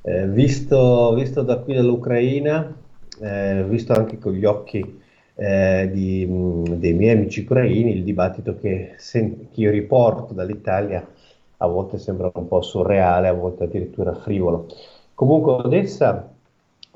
Eh, 0.00 0.28
visto, 0.28 1.12
visto, 1.14 1.42
da 1.42 1.56
qui 1.56 1.74
dall'Ucraina, 1.74 2.72
eh, 3.20 3.64
visto 3.66 3.94
anche 3.94 4.18
con 4.18 4.32
gli 4.32 4.44
occhi 4.44 5.00
eh, 5.34 5.90
di, 5.92 6.24
dei 6.76 6.92
miei 6.92 7.16
amici 7.16 7.40
ucraini, 7.40 7.96
il 7.96 8.04
dibattito 8.04 8.56
che, 8.56 8.94
sen- 8.98 9.48
che 9.50 9.60
io 9.60 9.72
riporto 9.72 10.32
dall'Italia 10.32 11.04
a 11.56 11.66
volte 11.66 11.98
sembra 11.98 12.30
un 12.32 12.46
po' 12.46 12.62
surreale, 12.62 13.26
a 13.26 13.32
volte 13.32 13.64
addirittura 13.64 14.14
frivolo. 14.14 14.68
Comunque 15.14 15.50
Odessa 15.50 16.32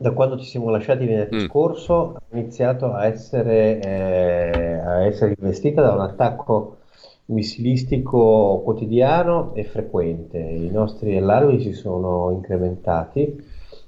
da 0.02 0.10
quando 0.10 0.36
ci 0.36 0.44
siamo 0.44 0.68
lasciati 0.68 1.06
venerdì 1.06 1.36
mm. 1.36 1.46
scorso, 1.46 2.14
ha 2.14 2.36
iniziato 2.36 2.92
a 2.92 3.06
essere, 3.06 3.80
eh, 3.80 4.78
a 4.78 5.06
essere, 5.06 5.34
investita 5.38 5.80
da 5.80 5.92
un 5.92 6.00
attacco 6.00 6.78
missilistico 7.26 8.60
quotidiano 8.64 9.54
e 9.54 9.64
frequente. 9.64 10.38
I 10.38 10.70
nostri 10.70 11.16
allarmi 11.16 11.60
si 11.60 11.72
sono 11.72 12.30
incrementati, 12.32 13.42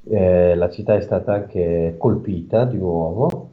eh, 0.08 0.54
la 0.54 0.70
città 0.70 0.94
è 0.94 1.00
stata 1.00 1.34
anche 1.34 1.96
colpita 1.98 2.64
di 2.64 2.78
nuovo. 2.78 3.50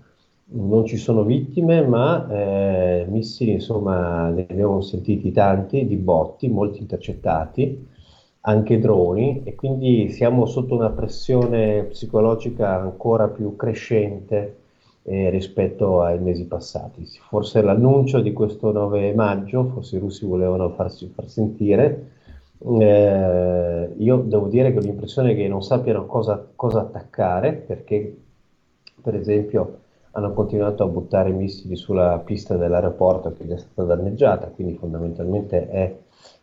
Non 0.54 0.86
ci 0.86 0.98
sono 0.98 1.24
vittime, 1.24 1.82
ma 1.82 2.28
eh, 2.30 3.06
missili, 3.10 3.54
insomma, 3.54 4.30
ne 4.30 4.46
abbiamo 4.48 4.82
sentiti 4.82 5.32
tanti, 5.32 5.88
di 5.88 5.96
botti, 5.96 6.48
molti 6.50 6.80
intercettati 6.80 7.90
anche 8.42 8.80
droni 8.80 9.44
e 9.44 9.56
quindi 9.56 10.10
siamo 10.10 10.46
sotto 10.46 10.76
una 10.76 10.90
pressione 10.90 11.84
psicologica 11.84 12.80
ancora 12.80 13.28
più 13.28 13.56
crescente 13.56 14.58
eh, 15.04 15.30
rispetto 15.30 16.02
ai 16.02 16.20
mesi 16.20 16.46
passati. 16.46 17.06
Forse 17.06 17.62
l'annuncio 17.62 18.20
di 18.20 18.34
questo 18.34 18.72
9 18.72 19.14
maggio, 19.14 19.66
forse 19.66 19.98
i 19.98 20.00
russi 20.00 20.26
volevano 20.26 20.70
farsi 20.70 21.08
far 21.14 21.28
sentire, 21.28 22.10
eh, 22.64 23.94
io 23.98 24.18
devo 24.18 24.48
dire 24.48 24.72
che 24.72 24.78
ho 24.78 24.82
l'impressione 24.82 25.36
che 25.36 25.48
non 25.48 25.64
sappiano 25.64 26.06
cosa, 26.06 26.46
cosa 26.56 26.82
attaccare 26.82 27.54
perché 27.54 28.16
per 29.02 29.16
esempio 29.16 29.80
hanno 30.12 30.34
continuato 30.34 30.84
a 30.84 30.88
buttare 30.88 31.32
missili 31.32 31.76
sulla 31.76 32.20
pista 32.24 32.58
dell'aeroporto 32.58 33.34
che 33.34 33.48
è 33.48 33.58
stata 33.58 33.96
danneggiata, 33.96 34.48
quindi 34.48 34.76
fondamentalmente 34.76 35.70
è 35.70 35.96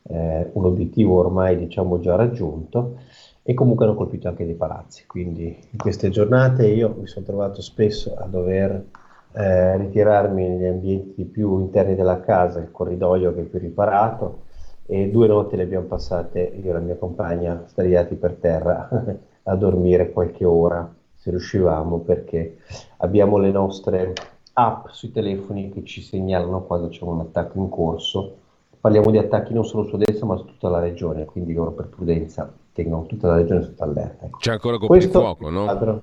eh, 0.09 0.51
un 0.53 0.65
obiettivo 0.65 1.19
ormai 1.19 1.57
diciamo 1.57 2.01
già 2.01 2.17
raggiunto 2.17 2.97
e 3.43 3.55
comunque 3.55 3.87
hanno 3.87 3.95
colpito 3.95 4.29
anche 4.29 4.45
dei 4.45 4.55
palazzi. 4.55 5.07
Quindi 5.07 5.57
in 5.71 5.79
queste 5.79 6.11
giornate 6.11 6.67
io 6.67 6.95
mi 6.99 7.07
sono 7.07 7.25
trovato 7.25 7.63
spesso 7.63 8.15
a 8.15 8.25
dover 8.25 8.85
eh, 9.33 9.77
ritirarmi 9.77 10.49
negli 10.49 10.67
ambienti 10.67 11.25
più 11.25 11.59
interni 11.61 11.95
della 11.95 12.21
casa, 12.21 12.59
il 12.59 12.71
corridoio 12.71 13.35
che 13.35 13.41
è 13.41 13.45
più 13.45 13.59
riparato 13.59 14.47
e 14.87 15.11
due 15.11 15.27
notti 15.27 15.57
le 15.57 15.65
abbiamo 15.65 15.87
passate 15.87 16.41
io 16.63 16.71
e 16.71 16.73
la 16.73 16.79
mia 16.79 16.97
compagna 16.97 17.65
stagliati 17.67 18.15
per 18.15 18.35
terra 18.35 18.89
a 19.45 19.55
dormire 19.55 20.11
qualche 20.11 20.45
ora 20.47 20.91
se 21.15 21.31
riuscivamo 21.31 21.99
perché 21.99 22.57
abbiamo 22.99 23.37
le 23.37 23.51
nostre 23.51 24.15
app 24.55 24.87
sui 24.89 25.11
telefoni 25.13 25.71
che 25.71 25.85
ci 25.85 26.01
segnalano 26.01 26.63
quando 26.63 26.89
c'è 26.89 27.05
un 27.05 27.21
attacco 27.21 27.59
in 27.59 27.69
corso 27.69 28.37
parliamo 28.81 29.11
di 29.11 29.19
attacchi 29.19 29.53
non 29.53 29.65
solo 29.65 29.85
su 29.85 29.95
Odessa 29.95 30.25
ma 30.25 30.37
su 30.37 30.45
tutta 30.45 30.69
la 30.69 30.81
regione, 30.81 31.25
quindi 31.25 31.53
loro 31.53 31.73
per 31.73 31.89
prudenza 31.89 32.53
tengono 32.73 33.07
tutta 33.07 33.29
la 33.29 33.37
regione 33.37 33.63
sotto 33.63 33.83
allerta. 33.83 34.27
Ecco. 34.27 34.39
C'è 34.39 34.53
ancora 34.53 34.79
coprifuoco, 34.79 35.51
no? 35.51 36.03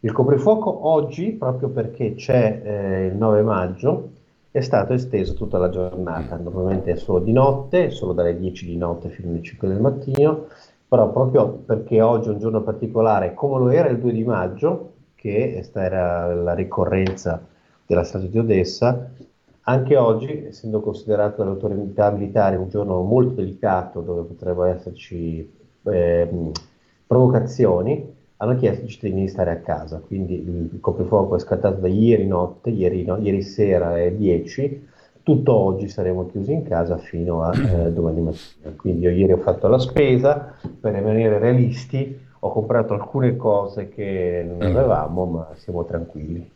Il 0.00 0.12
coprifuoco 0.12 0.86
oggi, 0.86 1.32
proprio 1.32 1.70
perché 1.70 2.14
c'è 2.14 2.60
eh, 2.62 3.06
il 3.06 3.16
9 3.16 3.42
maggio, 3.42 4.10
è 4.50 4.60
stato 4.60 4.92
esteso 4.92 5.34
tutta 5.34 5.58
la 5.58 5.70
giornata, 5.70 6.36
normalmente 6.36 6.92
è 6.92 6.96
solo 6.96 7.20
di 7.20 7.32
notte, 7.32 7.90
solo 7.90 8.12
dalle 8.12 8.38
10 8.38 8.66
di 8.66 8.76
notte 8.76 9.08
fino 9.08 9.30
alle 9.30 9.42
5 9.42 9.66
del 9.66 9.80
mattino, 9.80 10.46
però 10.86 11.10
proprio 11.10 11.48
perché 11.48 12.00
oggi 12.02 12.28
è 12.28 12.32
un 12.32 12.38
giorno 12.38 12.62
particolare, 12.62 13.34
come 13.34 13.58
lo 13.58 13.70
era 13.70 13.88
il 13.88 13.98
2 13.98 14.12
di 14.12 14.24
maggio, 14.24 14.92
che 15.14 15.66
era 15.72 16.34
la 16.34 16.54
ricorrenza 16.54 17.42
della 17.86 18.04
strage 18.04 18.28
di 18.28 18.38
Odessa, 18.38 19.10
anche 19.64 19.96
oggi, 19.96 20.46
essendo 20.46 20.80
considerato 20.80 21.42
dall'autorità 21.42 22.10
militare 22.10 22.56
un 22.56 22.68
giorno 22.68 23.00
molto 23.02 23.34
delicato 23.34 24.00
dove 24.00 24.22
potrebbero 24.22 24.64
esserci 24.64 25.50
eh, 25.82 26.50
provocazioni, 27.06 28.12
hanno 28.36 28.56
chiesto 28.56 28.82
ai 28.82 28.88
cittadini 28.88 29.22
di 29.22 29.28
stare 29.28 29.50
a 29.52 29.56
casa, 29.56 30.02
quindi 30.04 30.34
il 30.34 30.80
coprifuoco 30.80 31.36
è 31.36 31.38
scattato 31.38 31.80
da 31.80 31.88
ieri 31.88 32.26
notte, 32.26 32.70
ieri, 32.70 33.04
no, 33.04 33.16
ieri 33.16 33.42
sera 33.42 33.88
alle 33.88 34.14
10, 34.16 34.88
tutto 35.22 35.54
oggi 35.54 35.88
saremo 35.88 36.26
chiusi 36.26 36.52
in 36.52 36.64
casa 36.64 36.98
fino 36.98 37.42
a 37.42 37.56
eh, 37.56 37.90
domani 37.90 38.20
mattina. 38.20 38.74
Quindi 38.76 39.04
io 39.04 39.10
ieri 39.10 39.32
ho 39.32 39.38
fatto 39.38 39.68
la 39.68 39.78
spesa, 39.78 40.54
per 40.78 40.92
rimanere 40.92 41.38
realisti 41.38 42.20
ho 42.40 42.52
comprato 42.52 42.92
alcune 42.92 43.36
cose 43.36 43.88
che 43.88 44.44
non 44.46 44.58
mm. 44.58 44.76
avevamo, 44.76 45.24
ma 45.24 45.48
siamo 45.54 45.84
tranquilli. 45.86 46.50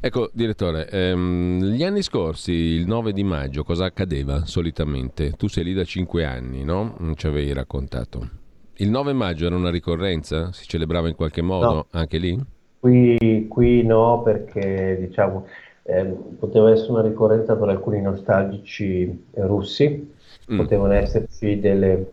Ecco, 0.00 0.30
direttore, 0.32 0.88
ehm, 0.88 1.62
gli 1.62 1.82
anni 1.82 2.02
scorsi, 2.02 2.52
il 2.52 2.86
9 2.86 3.12
di 3.12 3.24
maggio, 3.24 3.64
cosa 3.64 3.86
accadeva 3.86 4.44
solitamente? 4.44 5.32
Tu 5.32 5.48
sei 5.48 5.64
lì 5.64 5.72
da 5.72 5.84
cinque 5.84 6.24
anni, 6.24 6.64
no? 6.64 6.94
Non 6.98 7.16
ci 7.16 7.26
avevi 7.26 7.52
raccontato. 7.52 8.28
Il 8.76 8.90
9 8.90 9.12
maggio 9.14 9.46
era 9.46 9.56
una 9.56 9.70
ricorrenza? 9.70 10.52
Si 10.52 10.66
celebrava 10.66 11.08
in 11.08 11.14
qualche 11.14 11.40
modo 11.40 11.72
no. 11.72 11.86
anche 11.90 12.18
lì? 12.18 12.38
Qui, 12.78 13.46
qui, 13.48 13.82
no, 13.82 14.20
perché 14.22 14.98
diciamo 15.00 15.46
eh, 15.84 16.04
poteva 16.38 16.70
essere 16.70 16.92
una 16.92 17.02
ricorrenza 17.02 17.56
per 17.56 17.68
alcuni 17.68 18.02
nostalgici 18.02 19.24
russi, 19.34 20.12
mm. 20.52 20.56
potevano 20.56 20.92
esserci 20.92 21.58
delle 21.58 22.12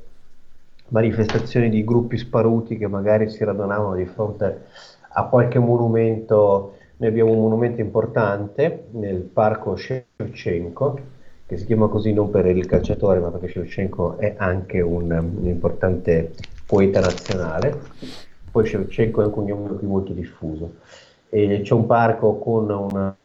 manifestazioni 0.87 1.69
di 1.69 1.83
gruppi 1.83 2.17
sparuti 2.17 2.77
che 2.77 2.87
magari 2.87 3.29
si 3.29 3.43
radunavano 3.43 3.95
di 3.95 4.05
fronte 4.05 4.65
a 5.15 5.25
qualche 5.25 5.59
monumento 5.59 6.77
noi 7.03 7.11
abbiamo 7.11 7.31
un 7.31 7.41
monumento 7.41 7.81
importante 7.81 8.85
nel 8.91 9.19
parco 9.19 9.75
Shevchenko, 9.75 10.99
che 11.45 11.57
si 11.57 11.65
chiama 11.65 11.87
così 11.87 12.13
non 12.13 12.29
per 12.29 12.45
il 12.45 12.65
calciatore, 12.65 13.19
ma 13.19 13.29
perché 13.29 13.49
Shevchenko 13.49 14.17
è 14.19 14.35
anche 14.37 14.79
un, 14.79 15.11
un 15.11 15.45
importante 15.45 16.31
poeta 16.65 17.01
nazionale. 17.01 17.77
Poi 18.49 18.65
Shevchenko 18.65 19.21
è 19.21 19.25
un 19.25 19.45
nome 19.45 19.75
qui 19.75 19.85
molto 19.85 20.13
diffuso. 20.13 20.75
E 21.27 21.59
c'è 21.61 21.73
un 21.73 21.87
parco 21.87 22.37
con 22.37 22.69
una, 22.69 23.17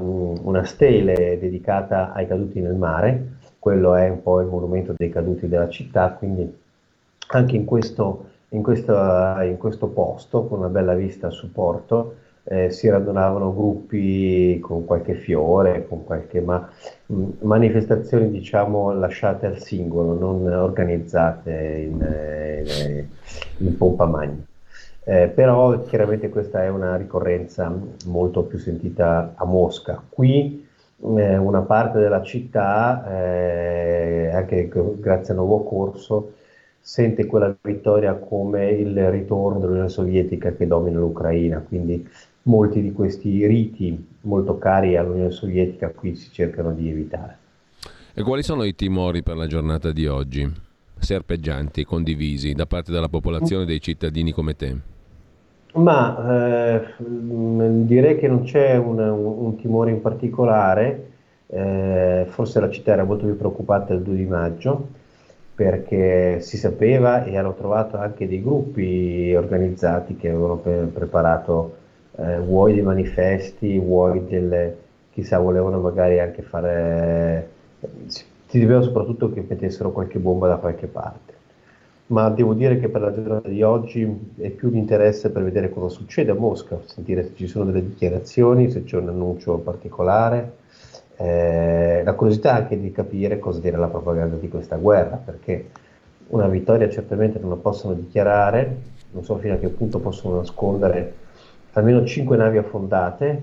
una 0.00 0.64
stele 0.64 1.36
dedicata 1.38 2.14
ai 2.14 2.26
caduti 2.26 2.60
nel 2.60 2.74
mare, 2.74 3.34
quello 3.58 3.96
è 3.96 4.08
un 4.08 4.22
po' 4.22 4.40
il 4.40 4.46
monumento 4.46 4.94
dei 4.96 5.10
caduti 5.10 5.46
della 5.46 5.68
città, 5.68 6.10
quindi 6.12 6.58
anche 7.28 7.54
in 7.54 7.66
questo, 7.66 8.28
in 8.50 8.62
questo, 8.62 8.94
in 9.42 9.56
questo 9.58 9.88
posto, 9.88 10.46
con 10.46 10.60
una 10.60 10.68
bella 10.68 10.94
vista 10.94 11.26
a 11.26 11.30
supporto, 11.30 12.24
eh, 12.48 12.70
si 12.70 12.88
radunavano 12.88 13.52
gruppi 13.54 14.58
con 14.60 14.84
qualche 14.84 15.14
fiore, 15.14 15.86
con 15.86 16.04
qualche 16.04 16.40
ma, 16.40 16.68
mh, 17.06 17.24
manifestazioni 17.40 18.30
diciamo 18.30 18.92
lasciate 18.92 19.46
al 19.46 19.58
singolo, 19.58 20.18
non 20.18 20.46
organizzate 20.52 21.88
in, 21.90 22.02
eh, 22.02 23.06
in, 23.58 23.66
in 23.66 23.76
pompa 23.76 24.06
magna. 24.06 24.44
Eh, 25.08 25.28
però 25.28 25.82
chiaramente 25.82 26.28
questa 26.28 26.64
è 26.64 26.68
una 26.68 26.96
ricorrenza 26.96 27.72
molto 28.06 28.42
più 28.42 28.58
sentita 28.58 29.34
a 29.36 29.44
Mosca. 29.44 30.02
Qui 30.08 30.66
eh, 31.02 31.36
una 31.36 31.60
parte 31.62 31.98
della 31.98 32.22
città, 32.22 33.04
eh, 33.08 34.30
anche 34.32 34.68
grazie 34.98 35.32
al 35.32 35.38
nuovo 35.38 35.62
corso, 35.64 36.32
sente 36.80 37.26
quella 37.26 37.54
vittoria 37.60 38.14
come 38.14 38.70
il 38.70 39.10
ritorno 39.10 39.58
dell'Unione 39.58 39.88
Sovietica 39.88 40.52
che 40.52 40.66
domina 40.66 40.98
l'Ucraina, 40.98 41.60
quindi 41.60 42.08
molti 42.46 42.80
di 42.80 42.92
questi 42.92 43.46
riti 43.46 44.14
molto 44.22 44.58
cari 44.58 44.96
all'Unione 44.96 45.30
Sovietica 45.30 45.90
qui 45.90 46.14
si 46.14 46.30
cercano 46.32 46.72
di 46.72 46.90
evitare. 46.90 47.38
E 48.14 48.22
quali 48.22 48.42
sono 48.42 48.64
i 48.64 48.74
timori 48.74 49.22
per 49.22 49.36
la 49.36 49.46
giornata 49.46 49.92
di 49.92 50.06
oggi, 50.06 50.50
serpeggianti, 50.98 51.84
condivisi 51.84 52.54
da 52.54 52.66
parte 52.66 52.90
della 52.90 53.08
popolazione 53.08 53.64
e 53.64 53.66
dei 53.66 53.80
cittadini 53.80 54.32
come 54.32 54.56
te? 54.56 54.76
Ma 55.74 56.72
eh, 56.78 56.94
direi 56.96 58.16
che 58.16 58.28
non 58.28 58.44
c'è 58.44 58.76
un, 58.76 58.98
un, 58.98 59.56
timore 59.56 59.90
in 59.90 60.00
particolare, 60.00 61.10
eh, 61.48 62.24
forse 62.30 62.60
la 62.60 62.70
città 62.70 62.92
era 62.92 63.04
molto 63.04 63.26
più 63.26 63.36
preoccupata 63.36 63.92
il 63.92 64.00
2 64.00 64.16
di 64.16 64.24
maggio, 64.24 64.88
perché 65.54 66.40
si 66.40 66.56
sapeva 66.56 67.24
e 67.24 67.36
hanno 67.36 67.54
trovato 67.54 67.98
anche 67.98 68.26
dei 68.26 68.42
gruppi 68.42 69.34
organizzati 69.34 70.16
che 70.16 70.30
avevano 70.30 70.56
pre- 70.56 70.86
preparato 70.86 71.84
eh, 72.18 72.38
vuoi 72.40 72.74
dei 72.74 72.82
manifesti, 72.82 73.78
vuoi 73.78 74.24
delle, 74.26 74.76
chissà, 75.12 75.38
volevano 75.38 75.78
magari 75.80 76.18
anche 76.20 76.42
fare, 76.42 77.48
si 78.46 78.60
doveva 78.60 78.80
soprattutto 78.80 79.32
che 79.32 79.44
mettessero 79.46 79.92
qualche 79.92 80.18
bomba 80.18 80.48
da 80.48 80.56
qualche 80.56 80.86
parte. 80.86 81.34
Ma 82.08 82.30
devo 82.30 82.54
dire 82.54 82.78
che 82.78 82.88
per 82.88 83.00
la 83.00 83.12
giornata 83.12 83.48
di 83.48 83.62
oggi 83.62 84.34
è 84.38 84.50
più 84.50 84.70
l'interesse 84.70 85.30
per 85.30 85.42
vedere 85.42 85.70
cosa 85.70 85.88
succede 85.88 86.30
a 86.30 86.34
Mosca, 86.34 86.78
sentire 86.84 87.24
se 87.24 87.32
ci 87.34 87.48
sono 87.48 87.64
delle 87.64 87.84
dichiarazioni, 87.84 88.70
se 88.70 88.84
c'è 88.84 88.96
un 88.96 89.08
annuncio 89.08 89.58
particolare, 89.58 90.52
eh, 91.16 92.02
la 92.04 92.12
curiosità 92.14 92.54
anche 92.54 92.78
di 92.80 92.92
capire 92.92 93.40
cosa 93.40 93.58
dire 93.58 93.76
la 93.76 93.88
propaganda 93.88 94.36
di 94.36 94.48
questa 94.48 94.76
guerra, 94.76 95.16
perché 95.16 95.70
una 96.28 96.46
vittoria 96.46 96.88
certamente 96.88 97.40
non 97.40 97.50
la 97.50 97.56
possono 97.56 97.94
dichiarare, 97.94 98.76
non 99.10 99.24
so 99.24 99.36
fino 99.38 99.54
a 99.54 99.56
che 99.56 99.68
punto 99.68 99.98
possono 99.98 100.36
nascondere 100.36 101.24
almeno 101.78 102.04
5 102.04 102.36
navi 102.36 102.58
affondate 102.58 103.42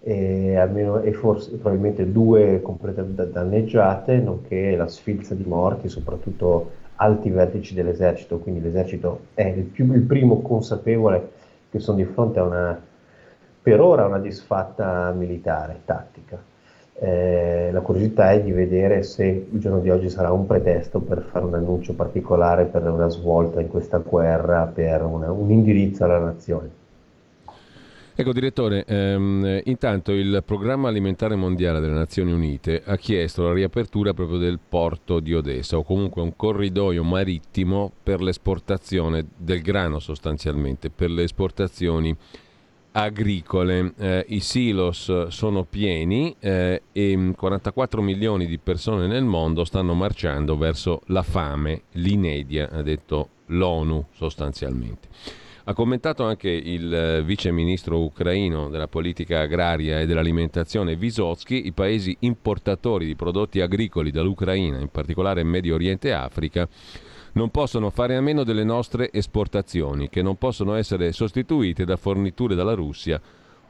e, 0.00 0.56
almeno, 0.56 1.00
e 1.00 1.12
forse 1.12 1.50
probabilmente 1.52 2.10
due 2.10 2.60
completamente 2.62 3.30
danneggiate, 3.30 4.16
nonché 4.16 4.74
la 4.76 4.88
sfilza 4.88 5.34
di 5.34 5.44
morti, 5.44 5.88
soprattutto 5.88 6.82
alti 6.96 7.30
vertici 7.30 7.74
dell'esercito, 7.74 8.38
quindi 8.38 8.60
l'esercito 8.60 9.26
è 9.34 9.44
il, 9.44 9.64
più, 9.64 9.92
il 9.92 10.02
primo 10.02 10.40
consapevole 10.40 11.30
che 11.70 11.78
sono 11.78 11.98
di 11.98 12.04
fronte 12.04 12.38
a 12.38 12.44
una, 12.44 12.80
per 13.62 13.80
ora, 13.80 14.06
una 14.06 14.18
disfatta 14.18 15.12
militare, 15.12 15.80
tattica. 15.84 16.40
Eh, 16.96 17.70
la 17.72 17.80
curiosità 17.80 18.30
è 18.30 18.40
di 18.40 18.52
vedere 18.52 19.02
se 19.02 19.24
il 19.24 19.58
giorno 19.58 19.80
di 19.80 19.90
oggi 19.90 20.08
sarà 20.08 20.30
un 20.30 20.46
pretesto 20.46 21.00
per 21.00 21.26
fare 21.30 21.44
un 21.44 21.54
annuncio 21.54 21.92
particolare 21.94 22.66
per 22.66 22.88
una 22.88 23.08
svolta 23.08 23.60
in 23.60 23.68
questa 23.68 23.98
guerra, 23.98 24.70
per 24.72 25.02
una, 25.02 25.30
un 25.32 25.50
indirizzo 25.50 26.04
alla 26.04 26.18
nazione. 26.18 26.82
Ecco 28.16 28.32
direttore, 28.32 28.84
ehm, 28.84 29.62
intanto 29.64 30.12
il 30.12 30.40
Programma 30.46 30.88
Alimentare 30.88 31.34
Mondiale 31.34 31.80
delle 31.80 31.94
Nazioni 31.94 32.30
Unite 32.30 32.80
ha 32.84 32.96
chiesto 32.96 33.42
la 33.42 33.52
riapertura 33.52 34.14
proprio 34.14 34.38
del 34.38 34.60
porto 34.68 35.18
di 35.18 35.34
Odessa 35.34 35.78
o 35.78 35.82
comunque 35.82 36.22
un 36.22 36.36
corridoio 36.36 37.02
marittimo 37.02 37.90
per 38.00 38.22
l'esportazione 38.22 39.26
del 39.36 39.62
grano 39.62 39.98
sostanzialmente, 39.98 40.90
per 40.90 41.10
le 41.10 41.24
esportazioni 41.24 42.16
agricole. 42.92 43.94
Eh, 43.98 44.24
I 44.28 44.38
silos 44.38 45.26
sono 45.26 45.64
pieni 45.64 46.36
eh, 46.38 46.82
e 46.92 47.32
44 47.36 48.00
milioni 48.00 48.46
di 48.46 48.58
persone 48.58 49.08
nel 49.08 49.24
mondo 49.24 49.64
stanno 49.64 49.94
marciando 49.94 50.56
verso 50.56 51.00
la 51.06 51.22
fame, 51.22 51.82
l'inedia, 51.94 52.70
ha 52.70 52.82
detto 52.82 53.28
l'ONU 53.46 54.06
sostanzialmente. 54.12 55.08
Ha 55.66 55.72
commentato 55.72 56.24
anche 56.24 56.50
il 56.50 56.92
eh, 56.92 57.22
vice 57.22 57.50
ministro 57.50 58.02
ucraino 58.02 58.68
della 58.68 58.86
politica 58.86 59.40
agraria 59.40 59.98
e 59.98 60.04
dell'alimentazione 60.04 60.94
Vysotsky 60.94 61.64
i 61.64 61.72
paesi 61.72 62.14
importatori 62.20 63.06
di 63.06 63.16
prodotti 63.16 63.62
agricoli 63.62 64.10
dall'Ucraina, 64.10 64.78
in 64.78 64.88
particolare 64.88 65.42
Medio 65.42 65.74
Oriente 65.74 66.08
e 66.08 66.12
Africa, 66.12 66.68
non 67.32 67.48
possono 67.48 67.88
fare 67.88 68.14
a 68.14 68.20
meno 68.20 68.44
delle 68.44 68.62
nostre 68.62 69.10
esportazioni, 69.10 70.10
che 70.10 70.20
non 70.20 70.36
possono 70.36 70.74
essere 70.74 71.12
sostituite 71.12 71.86
da 71.86 71.96
forniture 71.96 72.54
dalla 72.54 72.74
Russia 72.74 73.18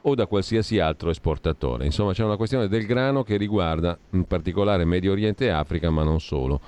o 0.01 0.15
da 0.15 0.25
qualsiasi 0.25 0.79
altro 0.79 1.09
esportatore. 1.09 1.85
Insomma, 1.85 2.11
c'è 2.11 2.25
una 2.25 2.35
questione 2.35 2.67
del 2.67 2.85
grano 2.85 3.23
che 3.23 3.37
riguarda 3.37 3.97
in 4.11 4.25
particolare 4.25 4.83
Medio 4.83 5.13
Oriente 5.13 5.45
e 5.45 5.49
Africa, 5.49 5.89
ma 5.91 6.03
non 6.03 6.19
solo. 6.19 6.59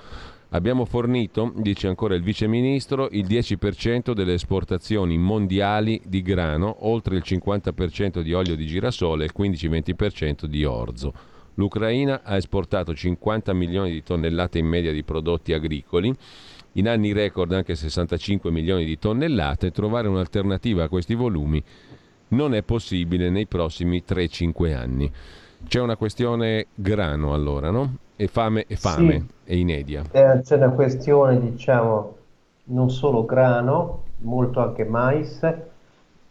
Abbiamo 0.51 0.85
fornito, 0.85 1.51
dice 1.57 1.87
ancora 1.87 2.15
il 2.15 2.23
Vice 2.23 2.47
Ministro, 2.47 3.09
il 3.11 3.25
10% 3.25 4.13
delle 4.13 4.35
esportazioni 4.35 5.17
mondiali 5.17 6.01
di 6.05 6.21
grano, 6.21 6.87
oltre 6.87 7.17
il 7.17 7.23
50% 7.25 8.21
di 8.21 8.33
olio 8.33 8.55
di 8.55 8.65
girasole 8.65 9.25
e 9.25 9.27
il 9.27 9.33
15-20% 9.37 10.45
di 10.45 10.63
orzo. 10.63 11.13
L'Ucraina 11.55 12.21
ha 12.23 12.37
esportato 12.37 12.93
50 12.93 13.51
milioni 13.53 13.91
di 13.91 14.03
tonnellate 14.03 14.57
in 14.57 14.67
media 14.67 14.93
di 14.93 15.03
prodotti 15.03 15.51
agricoli, 15.51 16.15
in 16.73 16.87
anni 16.87 17.11
record 17.11 17.51
anche 17.51 17.75
65 17.75 18.49
milioni 18.49 18.85
di 18.85 18.97
tonnellate. 18.97 19.71
Trovare 19.71 20.07
un'alternativa 20.07 20.85
a 20.85 20.89
questi 20.89 21.13
volumi 21.13 21.61
non 22.29 22.53
è 22.53 22.63
possibile 22.63 23.29
nei 23.29 23.47
prossimi 23.47 24.01
3-5 24.07 24.73
anni. 24.73 25.11
C'è 25.67 25.81
una 25.81 25.97
questione 25.97 26.67
grano 26.73 27.33
allora, 27.33 27.69
no? 27.69 27.97
E 28.19 28.27
fame 28.27 28.65
e 28.67 28.75
fame 28.75 29.11
sì. 29.13 29.25
e 29.45 29.57
inedia. 29.59 30.03
Eh, 30.11 30.41
c'è 30.41 30.55
una 30.55 30.71
questione, 30.71 31.39
diciamo, 31.39 32.15
non 32.65 32.89
solo 32.89 33.25
grano, 33.25 34.05
molto 34.21 34.59
anche 34.59 34.85
mais 34.85 35.39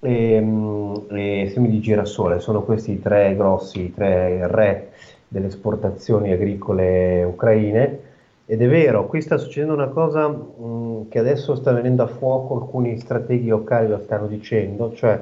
e, 0.00 0.40
mm, 0.40 0.94
e 1.10 1.50
semi 1.52 1.70
di 1.70 1.80
girasole. 1.80 2.40
Sono 2.40 2.62
questi 2.62 2.92
i 2.92 3.00
tre 3.00 3.36
grossi, 3.36 3.82
i 3.82 3.94
tre 3.94 4.48
re 4.48 4.90
delle 5.28 5.46
esportazioni 5.46 6.32
agricole 6.32 7.22
ucraine. 7.22 8.00
Ed 8.46 8.62
è 8.62 8.68
vero, 8.68 9.06
qui 9.06 9.20
sta 9.22 9.38
succedendo 9.38 9.74
una 9.74 9.88
cosa 9.88 10.26
mh, 10.26 10.44
mm, 10.60 11.02
che 11.08 11.20
adesso 11.20 11.54
sta 11.54 11.70
venendo 11.70 12.02
a 12.02 12.08
fuoco, 12.08 12.56
alcuni 12.56 12.98
strateghi 12.98 13.46
locali 13.46 13.86
lo 13.86 14.00
stanno 14.02 14.26
dicendo, 14.26 14.92
cioè 14.92 15.20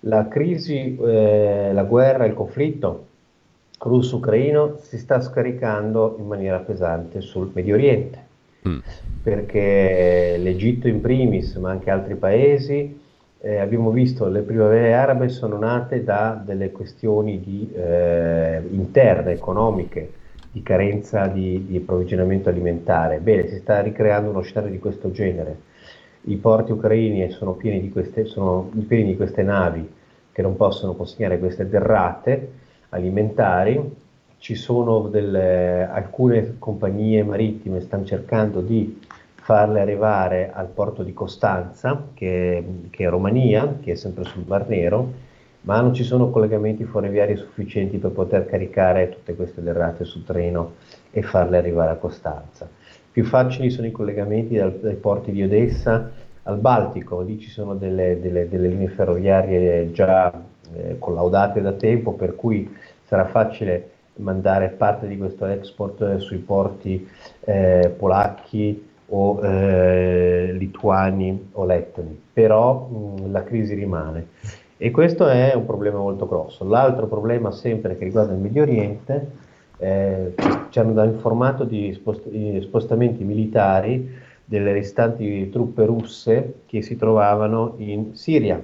la 0.00 0.28
crisi, 0.28 0.94
eh, 0.98 1.70
la 1.72 1.84
guerra, 1.84 2.26
il 2.26 2.34
conflitto 2.34 3.14
russo-ucraino 3.78 4.78
si 4.80 4.98
sta 4.98 5.20
scaricando 5.20 6.16
in 6.18 6.26
maniera 6.26 6.58
pesante 6.58 7.20
sul 7.20 7.50
Medio 7.52 7.74
Oriente, 7.74 8.18
mm. 8.68 8.78
perché 9.22 10.36
l'Egitto 10.38 10.88
in 10.88 11.00
primis, 11.00 11.54
ma 11.56 11.70
anche 11.70 11.90
altri 11.90 12.14
paesi, 12.14 13.04
eh, 13.40 13.58
abbiamo 13.58 13.90
visto 13.90 14.26
le 14.28 14.40
primavere 14.40 14.94
arabe 14.94 15.28
sono 15.28 15.58
nate 15.58 16.02
da 16.02 16.40
delle 16.42 16.72
questioni 16.72 17.40
di, 17.40 17.70
eh, 17.74 18.62
interne, 18.70 19.32
economiche, 19.32 20.12
di 20.50 20.62
carenza 20.62 21.26
di, 21.26 21.66
di, 21.66 21.76
approvvigionamento 21.76 22.48
alimentare. 22.48 23.18
Bene, 23.18 23.46
si 23.48 23.58
sta 23.58 23.80
ricreando 23.82 24.30
uno 24.30 24.40
scenario 24.40 24.70
di 24.70 24.78
questo 24.78 25.10
genere. 25.10 25.74
I 26.22 26.36
porti 26.36 26.72
ucraini 26.72 27.30
sono 27.30 27.52
pieni 27.52 27.80
di 27.80 27.90
queste, 27.90 28.24
sono 28.24 28.70
pieni 28.88 29.04
di 29.04 29.16
queste 29.16 29.42
navi 29.42 29.86
che 30.32 30.42
non 30.42 30.56
possono 30.56 30.94
consegnare 30.94 31.38
queste 31.38 31.68
derrate 31.68 32.64
alimentari. 32.90 34.04
Ci 34.38 34.54
sono 34.54 35.08
delle, 35.08 35.88
alcune 35.88 36.56
compagnie 36.58 37.22
marittime 37.22 37.80
stanno 37.80 38.04
cercando 38.04 38.60
di 38.60 39.00
farle 39.34 39.80
arrivare 39.80 40.50
al 40.52 40.66
porto 40.66 41.02
di 41.02 41.12
Costanza, 41.12 42.08
che, 42.14 42.64
che, 42.90 43.04
è 43.04 43.08
Romania, 43.08 43.76
che 43.80 43.92
è 43.92 43.94
sempre 43.94 44.24
sul 44.24 44.44
Mar 44.46 44.68
Nero, 44.68 45.12
ma 45.62 45.80
non 45.80 45.94
ci 45.94 46.04
sono 46.04 46.30
collegamenti 46.30 46.84
ferroviari 46.84 47.36
sufficienti 47.36 47.98
per 47.98 48.10
poter 48.10 48.46
caricare 48.46 49.08
tutte 49.08 49.34
queste 49.34 49.62
derrate 49.62 50.04
sul 50.04 50.24
treno 50.24 50.74
e 51.10 51.22
farle 51.22 51.56
arrivare 51.56 51.92
a 51.92 51.96
Costanza. 51.96 52.68
Più 53.10 53.24
facili 53.24 53.70
sono 53.70 53.86
i 53.86 53.92
collegamenti 53.92 54.56
dal, 54.56 54.72
dai 54.72 54.94
porti 54.96 55.32
di 55.32 55.42
Odessa 55.42 56.10
al 56.42 56.58
Baltico, 56.58 57.20
lì 57.20 57.38
ci 57.40 57.48
sono 57.48 57.74
delle, 57.74 58.20
delle, 58.20 58.48
delle 58.48 58.68
linee 58.68 58.88
ferroviarie 58.88 59.90
già 59.90 60.32
eh, 60.74 60.96
collaudate 60.98 61.60
da 61.60 61.72
tempo, 61.72 62.12
per 62.12 62.34
cui 62.34 62.74
sarà 63.04 63.26
facile 63.26 63.90
mandare 64.16 64.68
parte 64.68 65.06
di 65.06 65.16
questo 65.16 65.46
export 65.46 66.00
eh, 66.02 66.18
sui 66.18 66.38
porti 66.38 67.06
eh, 67.40 67.92
polacchi 67.96 68.88
o 69.08 69.44
eh, 69.44 70.52
lituani 70.52 71.50
o 71.52 71.64
lettoni, 71.64 72.20
però 72.32 72.86
mh, 72.86 73.30
la 73.30 73.44
crisi 73.44 73.74
rimane 73.74 74.26
e 74.78 74.90
questo 74.90 75.26
è 75.26 75.54
un 75.54 75.64
problema 75.64 75.98
molto 75.98 76.26
grosso. 76.26 76.68
L'altro 76.68 77.06
problema 77.06 77.50
sempre 77.50 77.96
che 77.96 78.04
riguarda 78.04 78.34
il 78.34 78.40
Medio 78.40 78.62
Oriente, 78.62 79.30
eh, 79.78 80.34
ci 80.68 80.78
hanno 80.78 81.02
informato 81.04 81.64
di, 81.64 81.92
spost- 81.94 82.60
spostamenti 82.60 83.24
militari 83.24 84.24
delle 84.44 84.72
restanti 84.72 85.48
truppe 85.48 85.86
russe 85.86 86.54
che 86.66 86.82
si 86.82 86.96
trovavano 86.96 87.74
in 87.78 88.14
Siria. 88.14 88.62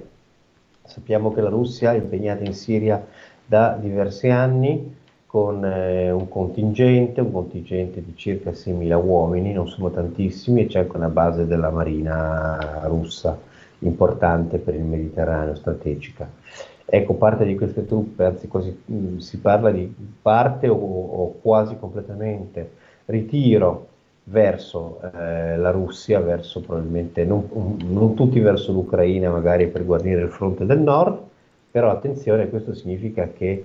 Sappiamo 0.85 1.31
che 1.33 1.41
la 1.41 1.49
Russia 1.49 1.93
è 1.93 1.97
impegnata 1.97 2.43
in 2.43 2.53
Siria 2.53 3.05
da 3.45 3.77
diversi 3.79 4.29
anni 4.29 4.95
con 5.25 5.65
eh, 5.65 6.11
un 6.11 6.27
contingente, 6.29 7.21
un 7.21 7.31
contingente 7.31 8.03
di 8.03 8.13
circa 8.15 8.51
6.000 8.51 9.03
uomini, 9.03 9.53
non 9.53 9.67
sono 9.67 9.89
tantissimi, 9.89 10.61
e 10.61 10.65
c'è 10.67 10.79
anche 10.79 10.95
una 10.95 11.09
base 11.09 11.47
della 11.47 11.71
marina 11.71 12.81
russa 12.83 13.39
importante 13.79 14.57
per 14.59 14.75
il 14.75 14.83
Mediterraneo 14.83 15.55
strategica. 15.55 16.29
Ecco, 16.85 17.13
parte 17.13 17.45
di 17.45 17.55
queste 17.55 17.85
truppe, 17.85 18.25
anzi 18.25 18.47
quasi, 18.47 18.77
mh, 18.85 18.95
mm, 18.95 19.17
si 19.17 19.39
parla 19.39 19.71
di 19.71 19.91
parte 20.21 20.67
o, 20.67 20.75
o 20.75 21.39
quasi 21.41 21.77
completamente 21.77 22.71
ritiro 23.05 23.87
verso 24.25 25.01
eh, 25.01 25.57
la 25.57 25.71
Russia, 25.71 26.19
verso 26.19 26.61
probabilmente 26.61 27.25
non, 27.25 27.47
non, 27.85 28.13
tutti 28.13 28.39
verso 28.39 28.71
l'Ucraina, 28.71 29.29
magari 29.29 29.67
per 29.67 29.85
guarnire 29.85 30.21
il 30.21 30.29
fronte 30.29 30.65
del 30.65 30.79
nord, 30.79 31.19
però 31.69 31.89
attenzione, 31.89 32.49
questo 32.49 32.73
significa 32.73 33.29
che 33.35 33.63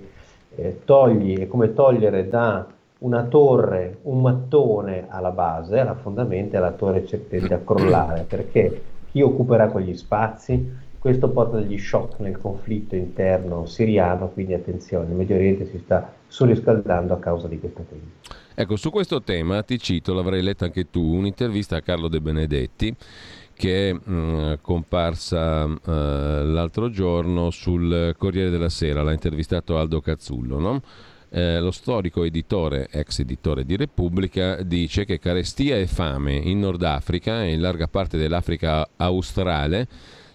eh, 0.55 0.79
togli, 0.83 1.37
è 1.37 1.47
come 1.47 1.73
togliere 1.73 2.27
da 2.27 2.67
una 2.99 3.23
torre, 3.23 3.99
un 4.03 4.21
mattone 4.21 5.05
alla 5.07 5.31
base, 5.31 5.79
alla 5.79 5.95
fondamento 5.95 6.57
e 6.57 6.59
la 6.59 6.71
torre 6.71 7.05
tende 7.29 7.53
a 7.53 7.59
crollare 7.59 8.25
perché 8.27 8.81
chi 9.11 9.21
occuperà 9.21 9.69
quegli 9.69 9.95
spazi? 9.95 10.87
Questo 10.99 11.29
porta 11.29 11.57
degli 11.57 11.77
shock 11.77 12.19
nel 12.19 12.37
conflitto 12.37 12.95
interno 12.95 13.65
siriano, 13.65 14.27
quindi 14.27 14.53
attenzione, 14.53 15.07
il 15.07 15.15
Medio 15.15 15.35
Oriente 15.35 15.65
si 15.65 15.79
sta 15.79 16.11
surriscaldando 16.27 17.13
a 17.13 17.19
causa 17.19 17.47
di 17.47 17.57
questa 17.57 17.83
crisi. 17.87 18.11
Ecco, 18.61 18.75
su 18.75 18.89
questo 18.89 19.21
tema 19.21 19.63
ti 19.63 19.79
cito, 19.79 20.13
l'avrai 20.13 20.43
letta 20.43 20.65
anche 20.65 20.89
tu, 20.89 21.01
un'intervista 21.01 21.77
a 21.77 21.81
Carlo 21.81 22.09
De 22.09 22.19
Benedetti 22.19 22.93
che 23.53 23.89
è 23.89 23.93
mm, 23.93 24.55
comparsa 24.59 25.63
uh, 25.63 25.79
l'altro 25.85 26.89
giorno 26.89 27.51
sul 27.51 28.13
Corriere 28.17 28.49
della 28.49 28.67
Sera, 28.67 29.01
l'ha 29.01 29.13
intervistato 29.13 29.77
Aldo 29.77 30.01
Cazzullo, 30.01 30.59
no? 30.59 30.81
eh, 31.29 31.61
lo 31.61 31.71
storico 31.71 32.25
editore, 32.25 32.89
ex 32.91 33.19
editore 33.19 33.63
di 33.63 33.77
Repubblica, 33.77 34.61
dice 34.61 35.05
che 35.05 35.19
carestia 35.19 35.77
e 35.77 35.87
fame 35.87 36.33
in 36.35 36.59
Nord 36.59 36.83
Africa 36.83 37.45
e 37.45 37.53
in 37.53 37.61
larga 37.61 37.87
parte 37.87 38.17
dell'Africa 38.17 38.85
australe 38.97 39.87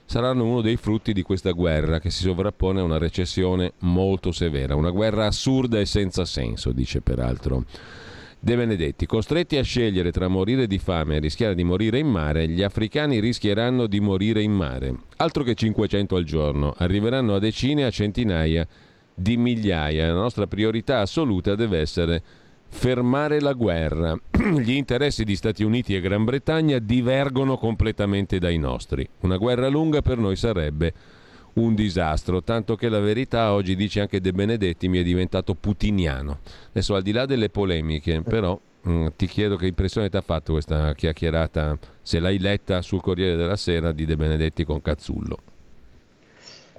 saranno 0.06 0.46
uno 0.46 0.62
dei 0.62 0.76
frutti 0.76 1.12
di 1.12 1.20
questa 1.20 1.50
guerra 1.50 2.00
che 2.00 2.08
si 2.08 2.22
sovrappone 2.22 2.80
a 2.80 2.84
una 2.84 2.96
recessione 2.96 3.74
molto 3.80 4.32
severa, 4.32 4.76
una 4.76 4.90
guerra 4.90 5.26
assurda 5.26 5.78
e 5.78 5.84
senza 5.84 6.24
senso, 6.24 6.72
dice 6.72 7.02
peraltro. 7.02 7.64
De 8.44 8.56
Benedetti, 8.56 9.06
costretti 9.06 9.56
a 9.56 9.62
scegliere 9.62 10.12
tra 10.12 10.28
morire 10.28 10.66
di 10.66 10.76
fame 10.76 11.16
e 11.16 11.18
rischiare 11.18 11.54
di 11.54 11.64
morire 11.64 11.98
in 11.98 12.08
mare, 12.08 12.46
gli 12.46 12.62
africani 12.62 13.18
rischieranno 13.18 13.86
di 13.86 14.00
morire 14.00 14.42
in 14.42 14.52
mare. 14.52 14.94
Altro 15.16 15.42
che 15.44 15.54
500 15.54 16.14
al 16.14 16.24
giorno, 16.24 16.74
arriveranno 16.76 17.34
a 17.34 17.38
decine 17.38 17.86
a 17.86 17.90
centinaia 17.90 18.68
di 19.14 19.38
migliaia. 19.38 20.08
La 20.08 20.20
nostra 20.20 20.46
priorità 20.46 21.00
assoluta 21.00 21.54
deve 21.54 21.78
essere 21.78 22.22
fermare 22.68 23.40
la 23.40 23.54
guerra. 23.54 24.14
Gli 24.60 24.72
interessi 24.72 25.24
di 25.24 25.36
Stati 25.36 25.64
Uniti 25.64 25.96
e 25.96 26.02
Gran 26.02 26.24
Bretagna 26.24 26.78
divergono 26.78 27.56
completamente 27.56 28.38
dai 28.38 28.58
nostri. 28.58 29.08
Una 29.20 29.38
guerra 29.38 29.68
lunga 29.68 30.02
per 30.02 30.18
noi 30.18 30.36
sarebbe 30.36 30.92
un 31.54 31.74
disastro, 31.74 32.42
tanto 32.42 32.76
che 32.76 32.88
la 32.88 33.00
verità 33.00 33.52
oggi 33.52 33.76
dice 33.76 34.00
anche 34.00 34.20
De 34.20 34.32
Benedetti 34.32 34.88
mi 34.88 34.98
è 34.98 35.02
diventato 35.02 35.54
putiniano. 35.54 36.38
Adesso 36.70 36.94
al 36.94 37.02
di 37.02 37.12
là 37.12 37.26
delle 37.26 37.48
polemiche, 37.48 38.22
però 38.22 38.58
mh, 38.82 38.90
mm, 38.90 39.06
ti 39.16 39.26
chiedo 39.26 39.56
che 39.56 39.66
impressione 39.66 40.08
ti 40.08 40.16
ha 40.16 40.22
fatto 40.22 40.52
questa 40.52 40.92
chiacchierata, 40.94 41.78
se 42.02 42.18
l'hai 42.18 42.38
letta 42.38 42.82
sul 42.82 43.00
Corriere 43.00 43.36
della 43.36 43.56
Sera 43.56 43.92
di 43.92 44.04
De 44.04 44.16
Benedetti 44.16 44.64
con 44.64 44.82
Cazzullo. 44.82 45.38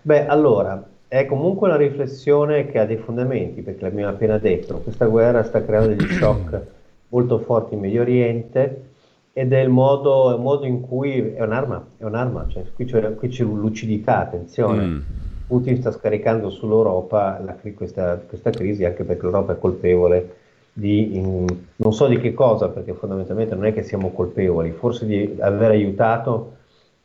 Beh, 0.01 0.27
allora, 0.27 0.87
è 1.07 1.25
comunque 1.25 1.67
una 1.67 1.77
riflessione 1.77 2.69
che 2.69 2.79
ha 2.79 2.85
dei 2.85 2.97
fondamenti, 2.97 3.61
perché 3.61 3.81
l'abbiamo 3.83 4.09
appena 4.09 4.37
detto, 4.37 4.77
questa 4.79 5.05
guerra 5.05 5.43
sta 5.43 5.63
creando 5.63 5.95
degli 5.95 6.13
shock 6.13 6.61
molto 7.09 7.39
forti 7.39 7.75
in 7.75 7.79
Medio 7.79 8.01
Oriente 8.01 8.93
ed 9.37 9.51
è 9.51 9.59
il 9.59 9.67
modo, 9.67 10.33
il 10.33 10.39
modo 10.39 10.65
in 10.65 10.79
cui 10.79 11.33
è 11.33 11.41
un'arma, 11.41 11.85
è 11.97 12.05
un'arma, 12.05 12.45
cioè, 12.47 12.63
qui, 12.73 12.85
c'è, 12.85 13.15
qui 13.15 13.27
c'è 13.27 13.43
lucidità, 13.43 14.19
attenzione. 14.19 14.85
Mm. 14.85 14.99
Putin 15.47 15.75
sta 15.75 15.91
scaricando 15.91 16.49
sull'Europa 16.49 17.41
la, 17.43 17.53
questa, 17.75 18.15
questa, 18.15 18.49
crisi 18.49 18.85
anche 18.85 19.03
perché 19.03 19.23
l'Europa 19.23 19.51
è 19.51 19.59
colpevole 19.59 20.35
di 20.71 21.17
in, 21.17 21.45
non 21.75 21.93
so 21.93 22.07
di 22.07 22.17
che 22.17 22.33
cosa, 22.33 22.69
perché 22.69 22.93
fondamentalmente 22.93 23.55
non 23.55 23.65
è 23.65 23.73
che 23.73 23.83
siamo 23.83 24.11
colpevoli, 24.11 24.71
forse 24.71 25.05
di 25.05 25.35
aver 25.41 25.71
aiutato 25.71 26.53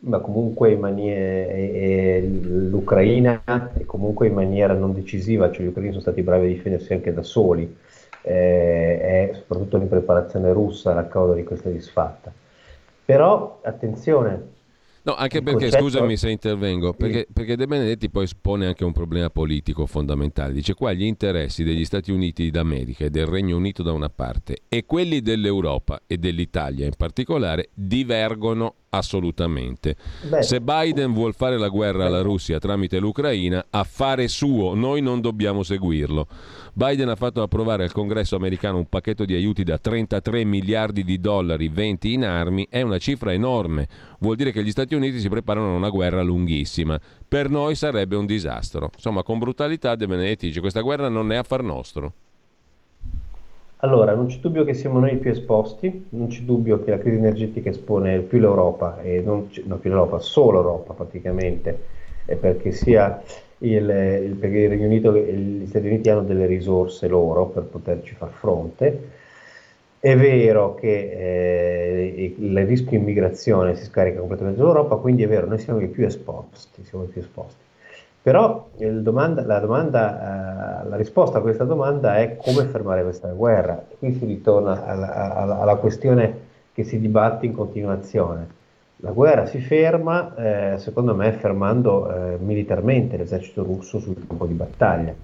ma 0.02 0.20
comunque 0.20 0.70
in 0.70 0.78
maniera, 0.78 1.52
e, 1.52 2.30
l'Ucraina 2.30 3.42
e 3.76 3.84
comunque 3.86 4.28
in 4.28 4.34
maniera 4.34 4.72
non 4.72 4.94
decisiva, 4.94 5.50
cioè 5.50 5.64
gli 5.64 5.68
ucraini 5.68 5.90
sono 5.90 6.02
stati 6.02 6.22
bravi 6.22 6.46
a 6.46 6.48
difendersi 6.48 6.92
anche 6.92 7.12
da 7.12 7.24
soli, 7.24 7.76
eh, 8.22 9.30
e 9.33 9.35
soprattutto 9.35 9.76
in 9.76 9.88
preparazione 9.88 10.52
russa 10.52 10.96
a 10.96 11.04
causa 11.04 11.35
di 11.35 11.44
questa 11.44 11.68
disfatta. 11.70 12.33
Però 13.04 13.61
attenzione, 13.62 14.59
No, 15.02 15.14
anche 15.14 15.40
perché, 15.40 15.70
concetto... 15.70 15.83
scusami 15.83 16.16
se 16.16 16.28
intervengo, 16.28 16.92
perché, 16.92 17.26
perché, 17.33 17.56
De 17.56 17.66
Benedetti 17.66 18.11
poi 18.11 18.24
espone 18.24 18.66
anche 18.66 18.85
un 18.85 18.92
problema 18.92 19.30
politico 19.30 19.87
fondamentale. 19.87 20.52
Dice 20.52 20.74
qua 20.74 20.92
gli 20.92 21.04
interessi 21.04 21.64
degli 21.64 21.87
Stati 21.87 22.11
Uniti 22.11 22.50
d'America 22.50 23.06
e 23.06 23.11
del 23.11 23.26
Regno 23.26 23.56
Unito 23.56 23.83
da 23.83 23.92
una 23.92 24.11
parte 24.11 24.59
e 24.68 24.85
quelli 24.85 25.22
dell'Europa 25.22 26.02
e 26.06 26.18
dell'Italia 26.18 26.85
in 26.85 26.94
particolare 26.96 27.70
divergono 27.72 28.74
assolutamente. 28.90 29.96
Beh. 30.28 30.42
Se 30.42 30.61
Biden 30.61 31.14
vuole 31.14 31.33
fare 31.33 31.56
la 31.56 31.68
guerra 31.68 32.04
alla 32.06 32.20
Russia 32.20 32.59
tramite 32.59 32.98
l'Ucraina, 32.98 33.64
affare 33.70 34.28
suo, 34.28 34.74
noi 34.74 35.00
non 35.00 35.22
dobbiamo 35.22 35.62
seguirlo. 35.62 36.26
Biden 36.82 37.10
ha 37.10 37.14
fatto 37.14 37.42
approvare 37.42 37.84
al 37.84 37.92
Congresso 37.92 38.36
americano 38.36 38.78
un 38.78 38.86
pacchetto 38.88 39.26
di 39.26 39.34
aiuti 39.34 39.64
da 39.64 39.76
33 39.76 40.44
miliardi 40.44 41.04
di 41.04 41.20
dollari, 41.20 41.68
20 41.68 42.14
in 42.14 42.24
armi, 42.24 42.66
è 42.70 42.80
una 42.80 42.96
cifra 42.96 43.34
enorme. 43.34 43.86
Vuol 44.20 44.36
dire 44.36 44.50
che 44.50 44.64
gli 44.64 44.70
Stati 44.70 44.94
Uniti 44.94 45.18
si 45.18 45.28
preparano 45.28 45.74
a 45.74 45.76
una 45.76 45.90
guerra 45.90 46.22
lunghissima. 46.22 46.98
Per 47.28 47.50
noi 47.50 47.74
sarebbe 47.74 48.16
un 48.16 48.24
disastro. 48.24 48.88
Insomma, 48.94 49.22
con 49.22 49.38
brutalità 49.38 49.94
De 49.94 50.06
Benedetti 50.06 50.46
dice 50.46 50.60
questa 50.60 50.80
guerra 50.80 51.10
non 51.10 51.30
è 51.32 51.36
affar 51.36 51.62
nostro. 51.62 52.12
Allora, 53.80 54.14
non 54.14 54.28
c'è 54.28 54.38
dubbio 54.38 54.64
che 54.64 54.72
siamo 54.72 55.00
noi 55.00 55.18
più 55.18 55.30
esposti, 55.30 56.06
non 56.08 56.28
c'è 56.28 56.40
dubbio 56.44 56.82
che 56.82 56.92
la 56.92 56.98
crisi 56.98 57.18
energetica 57.18 57.68
espone 57.68 58.20
più 58.20 58.38
l'Europa, 58.38 59.02
e 59.02 59.20
non, 59.20 59.50
no, 59.64 59.76
più 59.76 59.90
l'Europa, 59.90 60.18
solo 60.18 60.62
l'Europa 60.62 60.94
praticamente, 60.94 61.78
perché 62.24 62.72
sia 62.72 63.22
il, 63.60 63.88
il, 64.24 64.34
perché 64.36 64.58
il 64.58 64.68
Regno 64.68 64.86
Unito 64.86 65.14
e 65.14 65.32
gli 65.32 65.66
Stati 65.66 65.86
Uniti 65.86 66.08
hanno 66.10 66.22
delle 66.22 66.46
risorse 66.46 67.08
loro 67.08 67.46
per 67.46 67.64
poterci 67.64 68.14
far 68.14 68.30
fronte. 68.30 69.18
È 69.98 70.16
vero 70.16 70.74
che 70.74 71.10
eh, 71.12 72.34
il 72.38 72.64
rischio 72.64 72.96
immigrazione 72.96 73.74
si 73.74 73.84
scarica 73.84 74.18
completamente 74.18 74.58
sull'Europa, 74.58 74.96
quindi 74.96 75.24
è 75.24 75.28
vero, 75.28 75.46
noi 75.46 75.58
siamo 75.58 75.80
i 75.80 75.88
più 75.88 76.06
esposti, 76.06 76.84
siamo 76.84 77.04
i 77.04 77.08
più 77.08 77.20
esposti. 77.20 77.68
Però 78.22 78.68
domanda, 78.76 79.44
la, 79.44 79.58
domanda, 79.60 80.82
eh, 80.84 80.88
la, 80.88 80.96
risposta 80.96 81.38
a 81.38 81.40
questa 81.40 81.64
domanda 81.64 82.16
è 82.18 82.36
come 82.36 82.64
fermare 82.64 83.02
questa 83.02 83.28
guerra. 83.28 83.82
Qui 83.98 84.12
si 84.14 84.26
ritorna 84.26 84.84
alla, 84.84 85.34
alla, 85.34 85.58
alla 85.60 85.76
questione 85.76 86.48
che 86.72 86.84
si 86.84 86.98
dibatte 86.98 87.46
in 87.46 87.54
continuazione. 87.54 88.58
La 89.02 89.12
guerra 89.12 89.46
si 89.46 89.60
ferma, 89.60 90.74
eh, 90.74 90.78
secondo 90.78 91.14
me, 91.14 91.32
fermando 91.32 92.12
eh, 92.12 92.36
militarmente 92.38 93.16
l'esercito 93.16 93.62
russo 93.62 93.98
sul 93.98 94.26
campo 94.26 94.44
di 94.44 94.52
battaglia, 94.52 95.14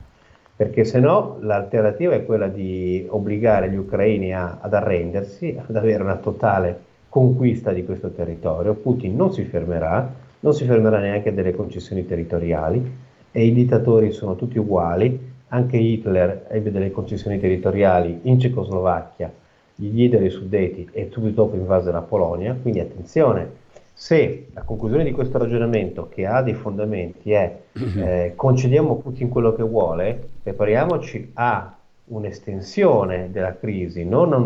perché 0.56 0.84
se 0.84 0.98
no 0.98 1.36
l'alternativa 1.40 2.14
è 2.14 2.24
quella 2.24 2.48
di 2.48 3.06
obbligare 3.06 3.68
gli 3.68 3.76
ucraini 3.76 4.32
a, 4.32 4.60
ad 4.62 4.72
arrendersi, 4.72 5.58
ad 5.62 5.76
avere 5.76 6.02
una 6.02 6.16
totale 6.16 6.84
conquista 7.10 7.72
di 7.72 7.84
questo 7.84 8.08
territorio. 8.12 8.72
Putin 8.72 9.14
non 9.14 9.34
si 9.34 9.44
fermerà, 9.44 10.10
non 10.40 10.54
si 10.54 10.64
fermerà 10.64 10.98
neanche 10.98 11.34
delle 11.34 11.54
concessioni 11.54 12.06
territoriali 12.06 12.82
e 13.30 13.44
i 13.44 13.52
dittatori 13.52 14.10
sono 14.10 14.36
tutti 14.36 14.56
uguali, 14.56 15.34
anche 15.48 15.76
Hitler 15.76 16.46
ebbe 16.48 16.70
delle 16.70 16.90
concessioni 16.90 17.38
territoriali 17.38 18.20
in 18.22 18.40
Cecoslovacchia, 18.40 19.30
gli 19.74 19.88
diede 19.88 20.24
i 20.24 20.30
suddeti 20.30 20.88
e 20.92 21.10
subito 21.10 21.42
dopo 21.42 21.56
invase 21.56 21.92
la 21.92 22.00
Polonia, 22.00 22.56
quindi 22.60 22.80
attenzione, 22.80 23.64
se 23.98 24.48
la 24.52 24.60
conclusione 24.60 25.04
di 25.04 25.12
questo 25.12 25.38
ragionamento 25.38 26.06
che 26.10 26.26
ha 26.26 26.42
dei 26.42 26.52
fondamenti 26.52 27.32
è 27.32 27.60
eh, 27.72 28.34
concediamo 28.36 28.92
a 28.92 28.96
Putin 28.96 29.30
quello 29.30 29.54
che 29.54 29.62
vuole, 29.62 30.28
prepariamoci 30.42 31.30
a 31.32 31.74
un'estensione 32.04 33.30
della 33.32 33.56
crisi, 33.56 34.04
non 34.04 34.34
a 34.34 34.36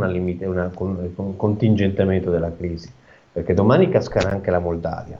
un 0.76 1.36
contingentamento 1.36 2.30
della 2.30 2.54
crisi, 2.56 2.92
perché 3.32 3.52
domani 3.52 3.88
cascherà 3.88 4.30
anche 4.30 4.52
la 4.52 4.60
Moldavia 4.60 5.18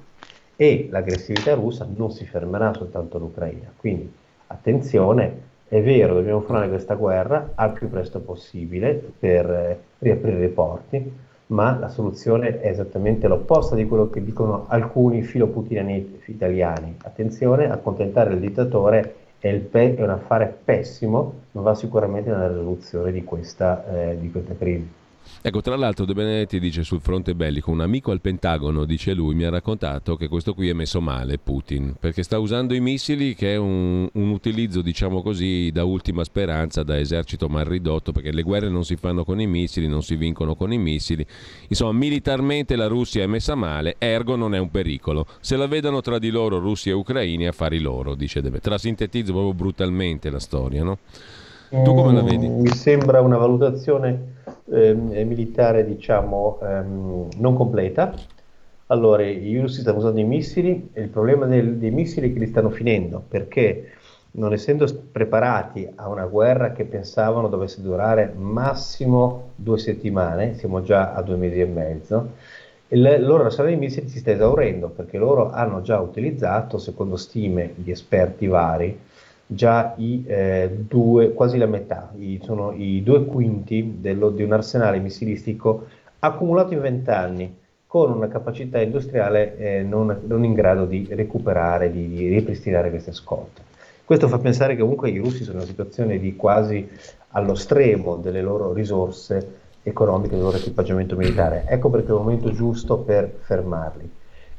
e 0.55 0.87
l'aggressività 0.93 1.55
russa 1.55 1.89
non 1.93 2.13
si 2.13 2.25
fermerà 2.25 2.73
soltanto 2.73 3.17
all'Ucraina. 3.17 3.73
Quindi 3.77 4.13
attenzione, 4.47 5.49
è 5.67 5.83
vero, 5.83 6.15
dobbiamo 6.15 6.43
fare 6.43 6.69
questa 6.69 6.95
guerra 6.95 7.51
al 7.57 7.73
più 7.73 7.91
presto 7.91 8.21
possibile 8.21 8.95
per 9.19 9.51
eh, 9.51 9.81
riaprire 9.99 10.45
i 10.45 10.51
porti, 10.51 11.29
ma 11.51 11.77
la 11.79 11.89
soluzione 11.89 12.61
è 12.61 12.69
esattamente 12.69 13.27
l'opposta 13.29 13.75
di 13.75 13.87
quello 13.87 14.09
che 14.09 14.23
dicono 14.23 14.67
alcuni 14.69 15.23
filoputiniani 15.23 16.21
italiani. 16.27 16.97
Attenzione, 17.03 17.71
accontentare 17.71 18.33
il 18.33 18.41
dittatore 18.41 19.15
è, 19.39 19.49
il 19.49 19.61
pe- 19.61 19.97
è 19.97 20.03
un 20.03 20.11
affare 20.11 20.59
pessimo, 20.65 21.35
non 21.53 21.65
va 21.65 21.75
sicuramente 21.75 22.31
nella 22.31 22.49
risoluzione 22.49 23.11
di 23.11 23.25
questa, 23.25 23.85
eh, 24.11 24.19
di 24.19 24.31
questa 24.31 24.55
crisi. 24.57 24.99
Ecco, 25.43 25.63
tra 25.63 25.77
l'altro 25.77 26.05
De 26.05 26.13
Benedetti 26.13 26.61
dice 26.61 26.83
sul 26.83 27.01
fronte 27.01 27.35
bellico, 27.35 27.71
un 27.71 27.81
amico 27.81 28.11
al 28.11 28.21
Pentagono, 28.21 28.85
dice 28.85 29.15
lui, 29.15 29.35
mi 29.35 29.45
ha 29.45 29.51
raccontato 29.51 30.17
che 30.17 30.29
questo 30.29 30.53
qui 30.53 30.69
è 30.69 30.75
messo 30.75 31.01
male, 31.01 31.39
Putin, 31.39 31.95
perché 31.99 32.23
sta 32.23 32.39
usando 32.39 32.75
i 32.75 32.81
missili 32.81 33.35
che 33.35 33.55
è 33.55 33.57
un, 33.57 34.07
un 34.13 34.29
utilizzo, 34.31 34.83
diciamo 34.83 35.23
così, 35.23 35.71
da 35.73 35.85
ultima 35.85 36.25
speranza, 36.25 36.83
da 36.83 36.99
esercito 36.99 37.49
mal 37.49 37.65
ridotto, 37.65 38.13
perché 38.13 38.33
le 38.33 38.43
guerre 38.43 38.69
non 38.69 38.85
si 38.85 38.97
fanno 38.97 39.25
con 39.25 39.41
i 39.41 39.47
missili, 39.47 39.89
non 39.89 40.03
si 40.03 40.17
vincono 40.17 40.55
con 40.55 40.73
i 40.73 40.79
missili. 40.79 41.25
Insomma, 41.69 41.93
militarmente 41.93 42.77
la 42.77 42.87
Russia 42.87 43.23
è 43.23 43.27
messa 43.27 43.55
male, 43.55 43.97
ergo 43.99 44.37
non 44.37 44.55
è 44.55 44.59
un 44.59 44.71
pericolo. 44.71 45.27
Se 45.41 45.57
la 45.57 45.67
vedono 45.67 46.03
tra 46.03 46.19
di 46.19 46.29
loro 46.29 46.59
russi 46.59 46.91
e 46.91 46.93
ucraini, 46.93 47.47
affari 47.47 47.79
loro, 47.79 48.15
dice 48.15 48.41
De 48.41 48.49
Benedetti. 48.49 48.69
Tra 48.69 48.77
sintetizzo 48.77 49.33
proprio 49.33 49.55
brutalmente 49.55 50.29
la 50.29 50.39
storia, 50.39 50.85
no? 50.85 50.99
Tu 51.71 51.95
come 51.95 52.13
la 52.13 52.23
vedi? 52.23 52.49
Mm, 52.49 52.61
mi 52.61 52.69
sembra 52.71 53.21
una 53.21 53.37
valutazione 53.37 54.35
eh, 54.73 54.93
militare, 54.93 55.87
diciamo, 55.87 56.59
ehm, 56.61 57.29
non 57.37 57.55
completa. 57.55 58.13
Allora, 58.87 59.25
i 59.25 59.57
russi 59.61 59.83
stanno 59.83 59.99
usando 59.99 60.19
i 60.19 60.25
missili 60.25 60.91
e 60.93 61.03
il 61.03 61.09
problema 61.09 61.47
del, 61.47 61.77
dei 61.77 61.93
missili 61.93 62.29
è 62.29 62.33
che 62.33 62.41
li 62.41 62.47
stanno 62.49 62.71
finendo 62.71 63.23
perché 63.29 63.93
non 64.33 64.53
essendo 64.53 64.85
preparati 65.13 65.89
a 65.95 66.09
una 66.09 66.27
guerra 66.27 66.73
che 66.73 66.85
pensavano 66.85 67.47
dovesse 67.49 67.83
durare 67.83 68.33
massimo 68.37 69.51
due 69.55 69.79
settimane, 69.79 70.55
siamo 70.55 70.83
già 70.83 71.13
a 71.15 71.23
due 71.23 71.37
mesi 71.37 71.61
e 71.61 71.67
mezzo, 71.67 72.31
il 72.89 73.19
loro 73.21 73.45
arsenale 73.45 73.75
di 73.75 73.81
missili 73.81 74.09
si 74.09 74.19
sta 74.19 74.33
esaurendo 74.33 74.89
perché 74.89 75.19
loro 75.19 75.51
hanno 75.51 75.83
già 75.83 76.01
utilizzato, 76.01 76.79
secondo 76.79 77.17
stime 77.17 77.73
di 77.77 77.93
esperti 77.93 78.49
vari, 78.49 78.99
già 79.53 79.95
i, 79.97 80.25
eh, 80.27 80.71
due, 80.87 81.33
quasi 81.33 81.59
la 81.59 81.67
metà, 81.67 82.13
i, 82.17 82.41
sono 82.43 82.73
i 82.73 83.03
due 83.03 83.25
quinti 83.25 83.97
dello, 83.99 84.31
di 84.31 84.45
un 84.45 84.53
arsenale 84.53 85.01
missilistico 85.01 85.87
accumulato 86.21 86.73
in 86.73 86.81
vent'anni 86.81 87.59
con 87.87 88.13
una 88.13 88.29
capacità 88.29 88.81
industriale 88.81 89.57
eh, 89.57 89.83
non, 89.83 90.21
non, 90.27 90.45
in 90.45 90.55
grado 90.55 90.85
di 90.85 91.09
recuperare, 91.11 91.91
di, 91.91 92.07
di 92.07 92.29
ripristinare 92.29 92.91
queste 92.91 93.11
scorte. 93.11 93.63
Questo 94.05 94.29
fa 94.29 94.39
pensare 94.39 94.77
che 94.77 94.83
comunque 94.83 95.11
i 95.11 95.19
russi 95.19 95.43
sono 95.43 95.57
in 95.57 95.63
una 95.63 95.67
situazione 95.67 96.21
di 96.21 96.37
quasi 96.37 96.89
allo 97.31 97.57
stremo 97.57 98.17
delle 98.17 98.43
loro 98.43 98.73
risorse 98.73 99.59
economiche, 99.83 100.35
del 100.35 100.45
loro 100.45 100.59
equipaggiamento 100.59 101.17
militare. 101.17 101.65
Ecco 101.67 101.91
perché 101.91 102.09
è 102.09 102.15
il 102.15 102.21
momento 102.21 102.53
giusto 102.53 102.99
per 102.99 103.29
fermarli. 103.41 104.09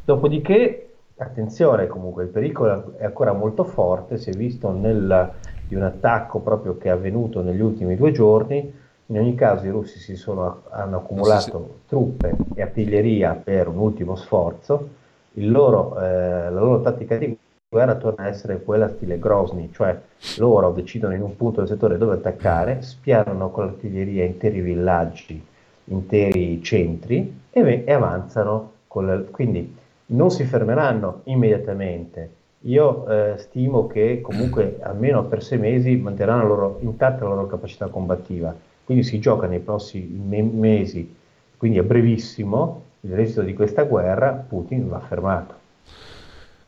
Dopodiché, 0.04 0.91
attenzione, 1.24 1.88
comunque 1.88 2.24
il 2.24 2.30
pericolo 2.30 2.94
è 2.98 3.06
ancora 3.06 3.34
molto 3.34 3.64
forte, 3.64 4.18
si 4.18 4.30
è 4.30 4.34
visto 4.34 4.72
nel, 4.72 5.32
di 5.68 5.76
un 5.76 5.84
attacco 5.84 6.40
proprio 6.40 6.78
che 6.78 6.90
è 6.90 6.92
avvenuto 6.92 7.42
negli 7.42 7.62
ultimi 7.62 7.96
due 7.96 8.12
giorni. 8.12 8.80
In 9.08 9.18
ogni 9.18 9.36
caso 9.36 9.66
i 9.66 9.70
russi 9.70 10.16
sono, 10.16 10.64
hanno 10.70 10.98
accumulato 10.98 11.42
sì, 11.42 11.50
sì. 11.50 11.88
truppe 11.88 12.36
e 12.56 12.62
artiglieria 12.62 13.34
per 13.34 13.68
un 13.68 13.78
ultimo 13.78 14.16
sforzo. 14.16 14.88
Loro, 15.34 16.00
eh, 16.00 16.50
la 16.50 16.60
loro 16.60 16.82
tattica 16.82 17.18
di 17.18 17.38
guerra 17.70 17.96
torna 17.96 18.26
a 18.26 18.28
essere 18.28 18.62
quella 18.62 18.90
stile 18.90 19.18
Grozny, 19.18 19.70
cioè 19.72 19.98
loro 20.38 20.72
decidono 20.72 21.14
in 21.14 21.22
un 21.22 21.36
punto 21.36 21.60
del 21.60 21.70
settore 21.70 21.98
dove 21.98 22.16
attaccare, 22.16 22.82
spiarano 22.82 23.50
con 23.50 23.66
l'artiglieria 23.66 24.26
interi 24.26 24.60
villaggi, 24.60 25.46
interi 25.86 26.62
centri 26.62 27.42
e, 27.50 27.84
e 27.86 27.94
avanzano. 27.94 28.72
La, 28.94 29.22
quindi 29.32 29.74
non 30.12 30.32
si 30.32 30.44
fermeranno 30.44 31.22
immediatamente. 31.26 32.40
Io 32.66 33.08
eh, 33.08 33.38
stimo 33.38 33.88
che 33.88 34.22
comunque 34.22 34.78
almeno 34.82 35.26
per 35.26 35.44
sei 35.44 35.58
mesi 35.58 35.96
manterranno 35.96 36.46
loro, 36.48 36.78
intatta 36.82 37.24
la 37.24 37.34
loro 37.34 37.48
capacità 37.48 37.88
combattiva. 37.88 38.56
Quindi 38.84 39.04
si 39.04 39.20
gioca 39.20 39.48
nei 39.48 39.60
prossimi 39.60 40.22
me- 40.24 40.42
mesi, 40.42 41.16
quindi 41.58 41.80
a 41.80 41.84
brevissimo, 41.84 42.84
il 43.02 43.14
resto 43.14 43.42
di 43.42 43.54
questa 43.54 43.84
guerra, 43.84 44.32
Putin 44.32 44.88
va 44.90 45.00
fermato. 45.00 45.61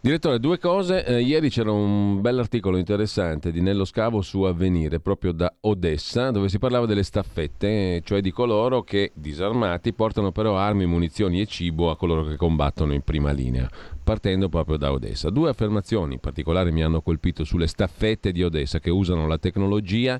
Direttore, 0.05 0.37
due 0.37 0.59
cose. 0.59 1.05
Eh, 1.05 1.21
ieri 1.21 1.49
c'era 1.49 1.71
un 1.71 2.19
bell'articolo 2.19 2.75
interessante 2.75 3.53
di 3.53 3.61
Nello 3.61 3.85
Scavo 3.85 4.21
su 4.21 4.41
Avvenire, 4.41 4.99
proprio 4.99 5.31
da 5.31 5.49
Odessa, 5.61 6.29
dove 6.29 6.49
si 6.49 6.59
parlava 6.59 6.85
delle 6.85 7.03
staffette, 7.03 8.01
cioè 8.03 8.19
di 8.19 8.29
coloro 8.29 8.81
che, 8.83 9.13
disarmati, 9.13 9.93
portano 9.93 10.33
però 10.33 10.57
armi, 10.57 10.85
munizioni 10.85 11.39
e 11.39 11.45
cibo 11.45 11.89
a 11.89 11.95
coloro 11.95 12.25
che 12.25 12.35
combattono 12.35 12.91
in 12.91 12.99
prima 12.99 13.31
linea, 13.31 13.69
partendo 14.03 14.49
proprio 14.49 14.75
da 14.75 14.91
Odessa. 14.91 15.29
Due 15.29 15.47
affermazioni 15.47 16.15
in 16.15 16.19
particolare 16.19 16.69
mi 16.73 16.83
hanno 16.83 17.01
colpito 17.01 17.45
sulle 17.45 17.67
staffette 17.67 18.33
di 18.33 18.43
Odessa 18.43 18.81
che 18.81 18.89
usano 18.89 19.25
la 19.25 19.37
tecnologia 19.37 20.19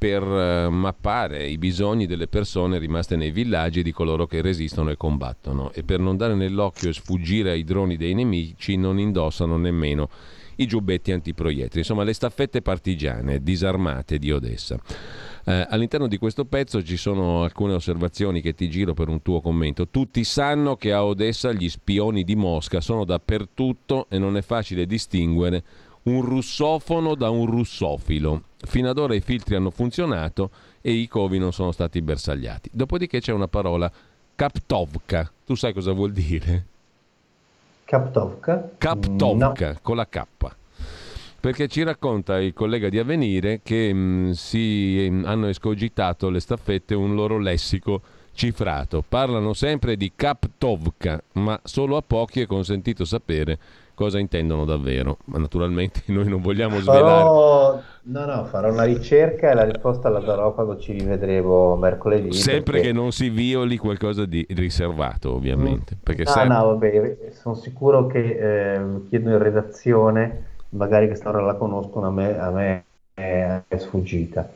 per 0.00 0.22
eh, 0.22 0.70
mappare 0.70 1.46
i 1.46 1.58
bisogni 1.58 2.06
delle 2.06 2.26
persone 2.26 2.78
rimaste 2.78 3.16
nei 3.16 3.32
villaggi 3.32 3.80
e 3.80 3.82
di 3.82 3.92
coloro 3.92 4.26
che 4.26 4.40
resistono 4.40 4.88
e 4.88 4.96
combattono 4.96 5.72
e 5.74 5.82
per 5.82 6.00
non 6.00 6.16
dare 6.16 6.34
nell'occhio 6.34 6.88
e 6.88 6.94
sfuggire 6.94 7.50
ai 7.50 7.64
droni 7.64 7.98
dei 7.98 8.14
nemici 8.14 8.78
non 8.78 8.98
indossano 8.98 9.58
nemmeno 9.58 10.08
i 10.56 10.66
giubbetti 10.66 11.12
antiproiettili, 11.12 11.80
insomma 11.80 12.02
le 12.02 12.14
staffette 12.14 12.62
partigiane 12.62 13.42
disarmate 13.42 14.16
di 14.16 14.32
Odessa. 14.32 14.80
Eh, 15.44 15.66
all'interno 15.68 16.06
di 16.06 16.16
questo 16.16 16.46
pezzo 16.46 16.82
ci 16.82 16.96
sono 16.96 17.42
alcune 17.42 17.74
osservazioni 17.74 18.40
che 18.40 18.54
ti 18.54 18.70
giro 18.70 18.94
per 18.94 19.08
un 19.08 19.20
tuo 19.20 19.42
commento. 19.42 19.88
Tutti 19.88 20.24
sanno 20.24 20.76
che 20.76 20.94
a 20.94 21.04
Odessa 21.04 21.52
gli 21.52 21.68
spioni 21.68 22.24
di 22.24 22.36
Mosca 22.36 22.80
sono 22.80 23.04
dappertutto 23.04 24.06
e 24.08 24.18
non 24.18 24.38
è 24.38 24.42
facile 24.42 24.86
distinguere 24.86 25.62
un 26.04 26.22
russofono 26.22 27.14
da 27.14 27.30
un 27.30 27.46
russofilo. 27.46 28.42
Fino 28.56 28.88
ad 28.88 28.98
ora 28.98 29.14
i 29.14 29.20
filtri 29.20 29.54
hanno 29.54 29.70
funzionato 29.70 30.50
e 30.80 30.92
i 30.92 31.08
covi 31.08 31.38
non 31.38 31.52
sono 31.52 31.72
stati 31.72 32.00
bersagliati. 32.00 32.70
Dopodiché 32.72 33.20
c'è 33.20 33.32
una 33.32 33.48
parola 33.48 33.90
Kaptovka. 34.34 35.30
Tu 35.44 35.54
sai 35.54 35.72
cosa 35.72 35.92
vuol 35.92 36.12
dire? 36.12 36.66
Kaptovka? 37.84 38.70
Kaptovka, 38.78 39.72
no. 39.72 39.78
con 39.82 39.96
la 39.96 40.08
K. 40.08 40.22
Perché 41.40 41.68
ci 41.68 41.82
racconta 41.82 42.38
il 42.38 42.52
collega 42.52 42.88
di 42.88 42.98
Avvenire 42.98 43.60
che 43.62 43.92
mh, 43.92 43.98
mm, 43.98 44.30
si 44.30 45.08
mh, 45.10 45.14
mm, 45.14 45.24
hanno 45.24 45.48
escogitato 45.48 46.30
le 46.30 46.40
staffette 46.40 46.94
un 46.94 47.14
loro 47.14 47.38
lessico 47.38 48.00
cifrato. 48.32 49.02
Parlano 49.06 49.54
sempre 49.54 49.96
di 49.96 50.12
Kaptovka, 50.14 51.22
ma 51.32 51.58
solo 51.64 51.96
a 51.96 52.02
pochi 52.02 52.40
è 52.40 52.46
consentito 52.46 53.04
sapere 53.04 53.58
cosa 54.00 54.18
intendono 54.18 54.64
davvero. 54.64 55.18
Ma 55.26 55.36
naturalmente 55.36 56.00
noi 56.08 56.26
non 56.26 56.40
vogliamo 56.40 56.78
svelare. 56.78 57.02
Farò... 57.02 57.80
No, 58.02 58.24
no, 58.24 58.44
farò 58.46 58.72
una 58.72 58.84
ricerca 58.84 59.50
e 59.50 59.54
la 59.54 59.64
risposta 59.64 60.08
la 60.08 60.20
darò 60.20 60.54
quando 60.54 60.78
ci 60.78 60.92
rivedremo 60.92 61.76
mercoledì. 61.76 62.32
Sempre 62.32 62.72
perché... 62.72 62.86
che 62.86 62.92
non 62.94 63.12
si 63.12 63.28
violi 63.28 63.76
qualcosa 63.76 64.24
di 64.24 64.46
riservato, 64.50 65.34
ovviamente. 65.34 65.96
Mm. 65.96 66.02
Perché 66.02 66.22
ah, 66.22 66.30
sempre... 66.30 66.56
no, 66.56 66.66
vabbè, 66.68 67.16
sono 67.32 67.54
sicuro 67.56 68.06
che 68.06 68.20
eh, 68.20 68.80
chiedo 69.10 69.28
in 69.28 69.38
redazione, 69.38 70.44
magari 70.70 71.06
che 71.08 71.20
ora 71.28 71.42
la 71.42 71.54
conoscono, 71.54 72.06
a 72.06 72.10
me, 72.10 72.38
a 72.38 72.50
me 72.50 72.84
è, 73.12 73.60
è 73.68 73.76
sfuggita. 73.76 74.50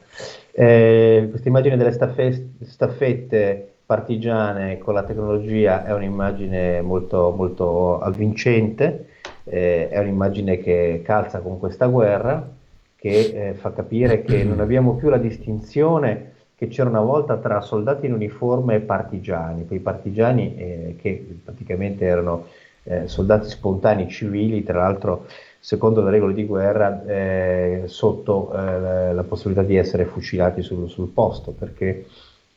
Eh, 0.52 1.26
questa 1.28 1.48
immagine 1.48 1.76
delle 1.76 1.92
staffe- 1.92 2.48
staffette 2.62 3.74
partigiane 3.84 4.78
con 4.78 4.94
la 4.94 5.02
tecnologia 5.02 5.84
è 5.84 5.92
un'immagine 5.92 6.80
molto, 6.80 7.34
molto 7.36 7.98
avvincente 8.00 9.08
eh, 9.44 9.88
è 9.88 9.98
un'immagine 9.98 10.58
che 10.58 11.02
calza 11.04 11.40
con 11.40 11.58
questa 11.58 11.86
guerra, 11.86 12.48
che 12.96 13.48
eh, 13.48 13.54
fa 13.54 13.72
capire 13.72 14.22
che 14.22 14.44
non 14.44 14.60
abbiamo 14.60 14.94
più 14.94 15.08
la 15.08 15.18
distinzione 15.18 16.32
che 16.56 16.68
c'era 16.68 16.88
una 16.88 17.00
volta 17.00 17.36
tra 17.36 17.60
soldati 17.60 18.06
in 18.06 18.12
uniforme 18.12 18.76
e 18.76 18.80
partigiani, 18.80 19.66
quei 19.66 19.80
partigiani 19.80 20.56
eh, 20.56 20.96
che 21.00 21.38
praticamente 21.44 22.04
erano 22.04 22.46
eh, 22.84 23.08
soldati 23.08 23.48
spontanei 23.48 24.08
civili, 24.08 24.62
tra 24.62 24.78
l'altro 24.78 25.26
secondo 25.58 26.02
le 26.02 26.10
regole 26.10 26.34
di 26.34 26.44
guerra 26.44 27.04
eh, 27.06 27.82
sotto 27.86 28.52
eh, 28.54 29.12
la 29.12 29.24
possibilità 29.24 29.62
di 29.62 29.76
essere 29.76 30.04
fucilati 30.04 30.62
sul, 30.62 30.88
sul 30.88 31.08
posto, 31.08 31.52
perché 31.52 32.06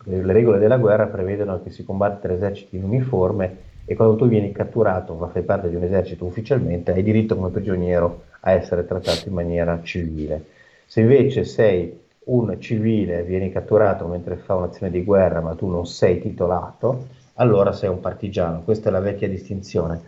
le 0.03 0.33
regole 0.33 0.59
della 0.59 0.77
guerra 0.77 1.07
prevedono 1.07 1.61
che 1.63 1.71
si 1.71 1.83
combatte 1.83 2.31
eserciti 2.31 2.77
in 2.77 2.83
uniforme 2.83 3.65
e 3.89 3.95
quando 3.95 4.17
tu 4.17 4.27
vieni 4.27 4.51
catturato, 4.51 5.13
ma 5.13 5.29
fai 5.29 5.43
parte 5.43 5.69
di 5.69 5.75
un 5.75 5.83
esercito 5.83 6.25
ufficialmente, 6.25 6.91
hai 6.91 7.01
diritto 7.01 7.37
come 7.37 7.51
prigioniero 7.51 8.23
a 8.41 8.51
essere 8.51 8.85
trattato 8.85 9.29
in 9.29 9.33
maniera 9.33 9.79
civile. 9.81 10.43
Se 10.85 10.99
invece 10.99 11.45
sei 11.45 11.97
un 12.25 12.53
civile, 12.59 13.23
vieni 13.23 13.49
catturato 13.49 14.05
mentre 14.07 14.35
fa 14.35 14.55
un'azione 14.55 14.91
di 14.91 15.05
guerra, 15.05 15.39
ma 15.39 15.55
tu 15.55 15.69
non 15.69 15.87
sei 15.87 16.19
titolato, 16.19 17.07
allora 17.35 17.71
sei 17.71 17.87
un 17.87 18.01
partigiano. 18.01 18.61
Questa 18.61 18.89
è 18.89 18.91
la 18.91 18.99
vecchia 18.99 19.29
distinzione. 19.29 20.01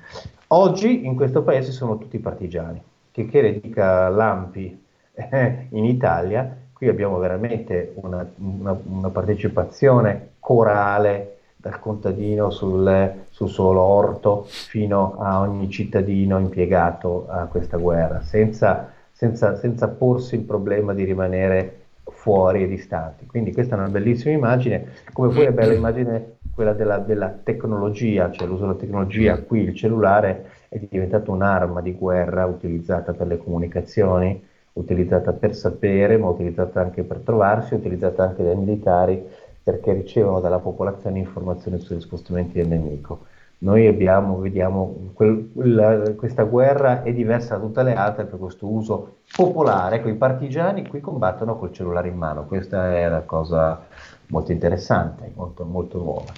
Oggi 0.48 1.06
in 1.06 1.16
questo 1.16 1.42
paese 1.42 1.72
sono 1.72 1.98
tutti 1.98 2.20
partigiani. 2.20 2.82
Che 3.12 3.26
che 3.28 3.62
dica 3.62 4.10
Lampi 4.10 4.78
eh, 5.14 5.68
in 5.70 5.86
Italia, 5.86 6.54
qui 6.74 6.90
abbiamo 6.90 7.18
veramente 7.18 7.94
una, 7.96 8.30
una, 8.40 8.78
una 8.84 9.10
partecipazione 9.10 10.32
corale 10.40 11.39
dal 11.62 11.78
contadino 11.82 12.52
sul, 12.52 13.26
sul 13.30 13.50
suo 13.50 13.78
orto 13.78 14.46
fino 14.48 15.18
a 15.20 15.42
ogni 15.42 15.70
cittadino 15.70 16.40
impiegato 16.40 17.26
a 17.28 17.48
questa 17.48 17.76
guerra, 17.76 18.22
senza, 18.22 18.94
senza, 19.12 19.58
senza 19.58 19.90
porsi 19.90 20.36
il 20.36 20.44
problema 20.44 20.94
di 20.94 21.04
rimanere 21.04 21.80
fuori 22.06 22.64
e 22.64 22.68
distanti. 22.68 23.26
Quindi 23.26 23.52
questa 23.52 23.76
è 23.76 23.80
una 23.80 23.90
bellissima 23.90 24.34
immagine, 24.34 24.88
come 25.12 25.34
poi 25.34 25.48
è 25.48 25.52
bella 25.52 25.74
immagine 25.74 26.38
quella 26.56 26.72
della, 26.72 26.98
della 26.98 27.28
tecnologia, 27.28 28.32
cioè 28.32 28.48
l'uso 28.48 28.62
della 28.62 28.80
tecnologia, 28.80 29.42
qui 29.42 29.64
il 29.64 29.76
cellulare 29.76 30.52
è 30.70 30.80
diventato 30.90 31.34
un'arma 31.34 31.82
di 31.82 31.92
guerra 31.92 32.46
utilizzata 32.46 33.12
per 33.12 33.28
le 33.28 33.38
comunicazioni, 33.38 34.42
utilizzata 34.74 35.34
per 35.34 35.54
sapere, 35.54 36.18
ma 36.18 36.30
utilizzata 36.30 36.80
anche 36.80 37.04
per 37.04 37.18
trovarsi, 37.18 37.74
utilizzata 37.74 38.24
anche 38.24 38.44
dai 38.44 38.56
militari 38.56 39.22
perché 39.64 39.94
ricevono 39.94 40.40
dalla 40.40 40.60
popolazione 40.60 41.20
informazioni 41.20 41.80
sugli 41.80 42.02
spostamenti 42.02 42.54
del 42.54 42.68
nemico. 42.68 43.26
noi 43.60 43.88
abbiamo, 43.88 44.40
vediamo, 44.40 45.12
quel, 45.14 45.50
la, 45.54 46.14
questa 46.16 46.44
guerra 46.44 47.04
è 47.04 47.14
diversa 47.14 47.58
da 47.58 47.66
tutte 47.66 47.84
le 47.84 47.94
altre 47.94 48.26
per 48.26 48.40
questo 48.40 48.68
uso 48.68 49.18
popolare. 49.36 49.98
Ecco, 49.98 50.08
i 50.10 50.16
partigiani 50.16 50.88
qui 50.88 51.02
combattono 51.02 51.58
col 51.58 51.74
cellulare 51.74 52.08
in 52.08 52.16
mano, 52.16 52.46
questa 52.46 52.96
è 52.96 53.08
una 53.08 53.22
cosa 53.22 53.86
molto 54.28 54.52
interessante, 54.52 55.32
molto, 55.36 55.66
molto 55.66 55.98
nuova. 55.98 56.32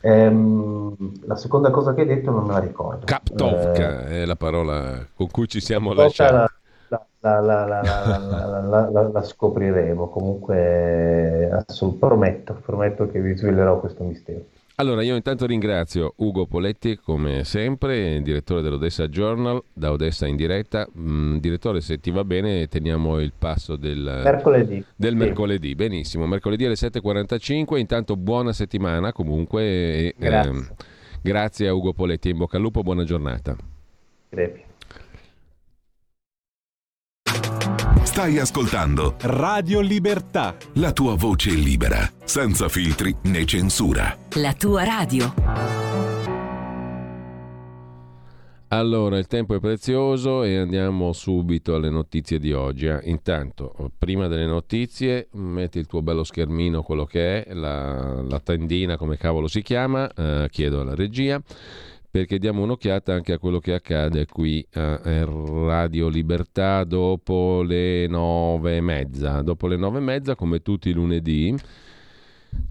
Ehm, 0.00 0.94
la 1.26 1.36
seconda 1.36 1.70
cosa 1.70 1.94
che 1.94 2.02
hai 2.02 2.06
detto 2.06 2.30
non 2.30 2.44
me 2.44 2.52
la 2.52 2.58
ricordo. 2.58 3.06
Kaptovka 3.06 4.06
eh, 4.06 4.22
è 4.22 4.24
la 4.24 4.36
parola 4.36 5.06
con 5.14 5.28
cui 5.28 5.48
ci 5.48 5.60
siamo 5.60 5.92
lasciati. 5.92 6.32
La, 6.32 6.50
la, 7.40 7.64
la, 7.64 9.10
la, 9.12 9.22
scopriremo. 9.22 10.08
Comunque, 10.08 11.50
assolut- 11.50 11.98
prometto, 11.98 12.58
prometto 12.64 13.08
che 13.10 13.20
vi 13.20 13.36
svelerò 13.36 13.78
questo 13.80 14.04
mistero. 14.04 14.44
Allora, 14.80 15.02
io 15.02 15.16
intanto 15.16 15.44
ringrazio 15.44 16.12
Ugo 16.18 16.46
Poletti, 16.46 17.00
come 17.02 17.42
sempre, 17.42 18.22
direttore 18.22 18.62
dell'Odessa 18.62 19.08
Journal, 19.08 19.60
da 19.72 19.90
Odessa 19.90 20.24
in 20.28 20.36
diretta. 20.36 20.86
Mm, 20.96 21.38
direttore, 21.38 21.80
se 21.80 21.98
ti 21.98 22.12
va 22.12 22.22
bene, 22.22 22.68
teniamo 22.68 23.18
il 23.18 23.32
passo 23.36 23.74
del 23.74 24.20
mercoledì. 24.22 24.84
Del 24.94 25.12
sì. 25.12 25.16
mercoledì. 25.16 25.74
Benissimo, 25.74 26.26
mercoledì 26.26 26.64
alle 26.64 26.74
7.45. 26.74 27.76
Intanto 27.76 28.14
buona 28.14 28.52
settimana 28.52 29.12
comunque. 29.12 29.62
E, 29.62 30.14
grazie. 30.16 30.52
Eh, 30.52 30.84
grazie 31.22 31.66
a 31.66 31.74
Ugo 31.74 31.92
Poletti, 31.92 32.30
in 32.30 32.36
bocca 32.36 32.56
al 32.56 32.62
lupo, 32.62 32.82
buona 32.82 33.02
giornata. 33.02 33.56
Grazie. 34.28 34.67
Stai 38.08 38.38
ascoltando 38.38 39.16
Radio 39.20 39.80
Libertà. 39.80 40.56
La 40.76 40.92
tua 40.92 41.14
voce 41.14 41.50
libera, 41.50 42.10
senza 42.24 42.66
filtri 42.70 43.14
né 43.24 43.44
censura. 43.44 44.16
La 44.36 44.54
tua 44.54 44.82
radio. 44.82 45.34
Allora, 48.68 49.18
il 49.18 49.26
tempo 49.26 49.54
è 49.54 49.60
prezioso 49.60 50.42
e 50.42 50.56
andiamo 50.56 51.12
subito 51.12 51.74
alle 51.74 51.90
notizie 51.90 52.38
di 52.38 52.50
oggi. 52.54 52.86
Eh. 52.86 52.98
Intanto, 53.04 53.74
prima 53.98 54.26
delle 54.26 54.46
notizie, 54.46 55.28
metti 55.32 55.78
il 55.78 55.86
tuo 55.86 56.00
bello 56.00 56.24
schermino, 56.24 56.82
quello 56.82 57.04
che 57.04 57.44
è, 57.44 57.52
la, 57.52 58.22
la 58.22 58.40
tendina, 58.40 58.96
come 58.96 59.18
cavolo 59.18 59.48
si 59.48 59.60
chiama, 59.60 60.10
eh, 60.14 60.48
chiedo 60.50 60.80
alla 60.80 60.94
regia 60.94 61.40
perché 62.10 62.38
diamo 62.38 62.62
un'occhiata 62.62 63.12
anche 63.12 63.32
a 63.32 63.38
quello 63.38 63.58
che 63.58 63.74
accade 63.74 64.26
qui 64.26 64.66
a 64.72 65.00
Radio 65.04 66.08
Libertà 66.08 66.84
dopo 66.84 67.62
le 67.62 68.06
nove 68.06 68.76
e 68.76 68.80
mezza. 68.80 69.42
Dopo 69.42 69.66
le 69.66 69.76
nove 69.76 69.98
e 69.98 70.02
mezza, 70.02 70.34
come 70.34 70.60
tutti 70.60 70.88
i 70.88 70.92
lunedì, 70.92 71.54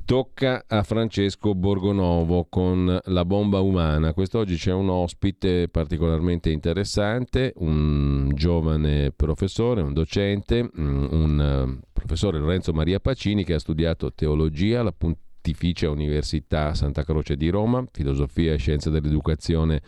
tocca 0.05 0.63
a 0.67 0.83
Francesco 0.83 1.53
Borgonovo 1.53 2.47
con 2.49 2.99
la 3.03 3.25
bomba 3.25 3.59
umana. 3.59 4.13
Quest'oggi 4.13 4.55
c'è 4.55 4.73
un 4.73 4.89
ospite 4.89 5.67
particolarmente 5.69 6.49
interessante, 6.49 7.53
un 7.57 8.31
giovane 8.33 9.11
professore, 9.15 9.81
un 9.81 9.93
docente, 9.93 10.63
mm, 10.63 11.07
un 11.11 11.39
eh, 11.39 11.88
professore 11.93 12.39
Lorenzo 12.39 12.73
Maria 12.73 12.99
Pacini 12.99 13.43
che 13.43 13.53
ha 13.53 13.59
studiato 13.59 14.13
teologia 14.13 14.79
alla 14.79 14.93
Pontificia 15.41 15.89
Università 15.89 16.73
Santa 16.73 17.03
Croce 17.03 17.38
di 17.38 17.49
Roma, 17.49 17.85
filosofia 17.91 18.53
e 18.53 18.57
scienze 18.57 18.89
dell'educazione 18.89 19.81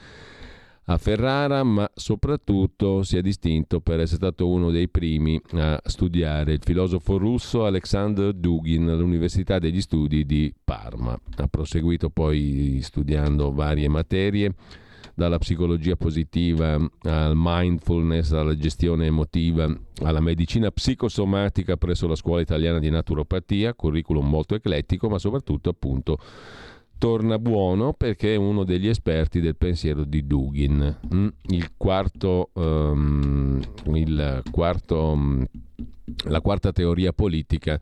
a 0.86 0.98
Ferrara, 0.98 1.64
ma 1.64 1.90
soprattutto 1.94 3.04
si 3.04 3.18
è 3.18 3.22
distinto 3.22 3.82
per 3.82 4.00
essere 4.00 4.18
stato 4.18 4.48
uno 4.48 4.72
dei 4.72 4.88
primi 4.88 5.40
a 5.52 5.80
studiare 5.84 6.54
il 6.54 6.62
filosofo 6.64 7.18
russo 7.18 7.66
Alexander 7.66 8.34
Dugin 8.34 8.88
all'Università 8.88 9.60
degli 9.60 9.82
Studi 9.82 10.26
di 10.26 10.54
Parma. 10.64 11.20
Ha 11.38 11.48
proseguito 11.48 12.10
poi 12.10 12.80
studiando 12.82 13.52
varie 13.52 13.90
materie 13.90 14.54
dalla 15.20 15.38
psicologia 15.38 15.98
positiva 15.98 16.76
al 17.02 17.34
mindfulness, 17.36 18.32
alla 18.32 18.56
gestione 18.56 19.08
emotiva, 19.08 19.70
alla 20.02 20.22
medicina 20.22 20.72
psicosomatica 20.72 21.76
presso 21.76 22.08
la 22.08 22.16
Scuola 22.16 22.40
Italiana 22.40 22.80
di 22.80 22.90
Naturopatia, 22.90 23.74
curriculum 23.74 24.30
molto 24.30 24.56
eclettico, 24.56 25.10
ma 25.10 25.20
soprattutto 25.20 25.70
appunto 25.70 26.18
torna 26.98 27.38
buono 27.38 27.92
perché 27.92 28.34
è 28.34 28.38
uno 28.38 28.64
degli 28.64 28.88
esperti 28.88 29.42
del 29.42 29.58
pensiero 29.58 30.06
di 30.06 30.26
Dugin. 30.26 30.98
Mm? 31.14 31.28
Il 31.48 31.72
quarto, 31.76 32.52
um, 32.54 33.60
il 33.94 34.42
quarto, 34.50 35.04
um, 35.12 35.46
la 36.28 36.40
quarta 36.40 36.72
teoria 36.72 37.12
politica 37.12 37.78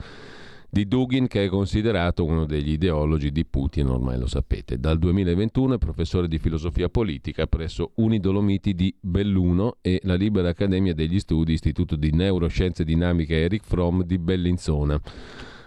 di 0.77 0.87
Dugin 0.87 1.25
che 1.25 1.45
è 1.45 1.47
considerato 1.47 2.23
uno 2.23 2.45
degli 2.45 2.73
ideologi 2.73 3.31
di 3.31 3.45
Putin, 3.45 3.87
ormai 3.87 4.19
lo 4.19 4.27
sapete. 4.27 4.77
Dal 4.77 4.99
2021 4.99 5.73
è 5.73 5.77
professore 5.79 6.27
di 6.27 6.37
filosofia 6.37 6.87
politica 6.87 7.47
presso 7.47 7.93
Unidolomiti 7.95 8.75
di 8.75 8.95
Belluno 8.99 9.77
e 9.81 9.99
la 10.03 10.13
Libera 10.13 10.49
Accademia 10.49 10.93
degli 10.93 11.19
Studi, 11.19 11.53
Istituto 11.53 11.95
di 11.95 12.11
Neuroscienze 12.11 12.83
Dinamiche 12.83 13.41
Eric 13.41 13.63
Fromm 13.65 14.03
di 14.03 14.19
Bellinzona. 14.19 15.01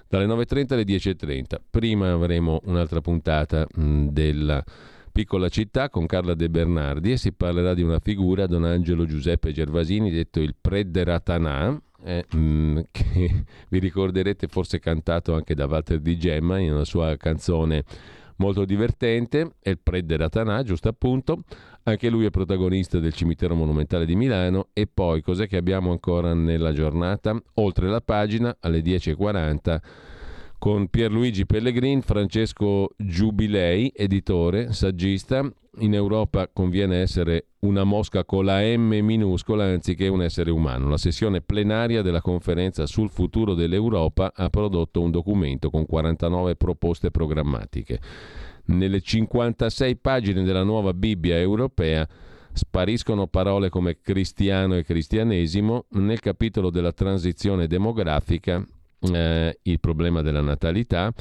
Dalle 0.07 0.27
9.30 0.27 0.75
alle 0.75 0.85
10.30. 0.85 1.43
Prima 1.69 2.13
avremo 2.13 2.61
un'altra 2.67 3.01
puntata 3.01 3.67
mh, 3.69 4.07
della 4.11 4.63
piccola 5.11 5.49
città 5.49 5.89
con 5.89 6.07
Carla 6.07 6.35
De 6.35 6.49
Bernardi 6.49 7.11
e 7.11 7.17
si 7.17 7.33
parlerà 7.33 7.75
di 7.75 7.83
una 7.83 7.99
figura, 7.99 8.47
Don 8.47 8.63
Angelo 8.63 9.07
Giuseppe 9.07 9.51
Gervasini, 9.51 10.13
detto 10.13 10.41
il 10.41 10.55
Prederatanà, 10.61 11.83
eh, 12.05 12.25
mm, 12.35 12.79
che 12.91 13.45
vi 13.69 13.79
ricorderete 13.79 14.49
forse 14.49 14.79
cantato 14.79 15.35
anche 15.35 15.55
da 15.55 15.67
Walter 15.67 16.01
Di 16.01 16.17
Gemma 16.19 16.59
in 16.59 16.73
una 16.73 16.85
sua 16.85 17.17
canzone 17.17 17.85
molto 18.41 18.65
divertente, 18.65 19.53
è 19.61 19.71
il 19.71 19.79
Pre 19.79 20.03
Ratanà, 20.07 20.63
giusto 20.63 20.89
appunto. 20.89 21.43
Anche 21.85 22.11
lui 22.11 22.25
è 22.25 22.31
protagonista 22.31 22.99
del 22.99 23.13
cimitero 23.13 23.55
monumentale 23.55 24.07
di 24.07 24.17
Milano. 24.17 24.69
E 24.73 24.87
poi 24.93 25.23
cos'è 25.23 25.47
che 25.47 25.57
abbiamo 25.57 25.93
ancora 25.93 26.35
nella 26.35 26.73
giornata? 26.73 27.41
Oltre 27.55 27.89
la 27.89 28.01
pagina 28.01 28.57
alle 28.61 28.81
10.40 28.81 29.79
con 30.59 30.89
Pierluigi 30.89 31.47
Pellegrin, 31.47 32.03
Francesco 32.03 32.91
Giubilei, 32.97 33.93
editore, 33.95 34.73
saggista. 34.73 35.51
In 35.79 35.95
Europa 35.95 36.49
conviene 36.53 37.01
essere 37.01 37.51
una 37.61 37.85
mosca 37.85 38.25
con 38.25 38.45
la 38.45 38.61
M 38.61 38.93
minuscola 39.03 39.65
anziché 39.67 40.09
un 40.09 40.21
essere 40.21 40.51
umano. 40.51 40.89
La 40.89 40.97
sessione 40.97 41.43
plenaria 41.43 42.03
della 42.03 42.21
conferenza 42.21 42.87
sul 42.87 43.09
futuro 43.09 43.55
dell'Europa 43.55 44.33
ha 44.35 44.51
prodotto 44.51 45.01
un 45.01 45.13
documento 45.13 45.71
con 45.71 45.87
49 45.87 46.57
proposte 46.57 47.13
programmatiche. 47.13 48.01
Nelle 48.67 49.01
56 49.01 49.97
pagine 49.99 50.43
della 50.43 50.65
nuova 50.65 50.93
Bibbia 50.93 51.39
europea 51.39 52.07
spariscono 52.53 53.29
parole 53.29 53.69
come 53.69 54.01
cristiano 54.01 54.77
e 54.77 54.83
cristianesimo. 54.83 55.87
Nel 55.91 56.19
capitolo 56.19 56.71
della 56.71 56.93
transizione 56.93 57.69
demografica 57.69 58.67
eh, 59.01 59.59
il 59.63 59.81
problema 59.81 60.23
della 60.23 60.41
natalità, 60.41 61.13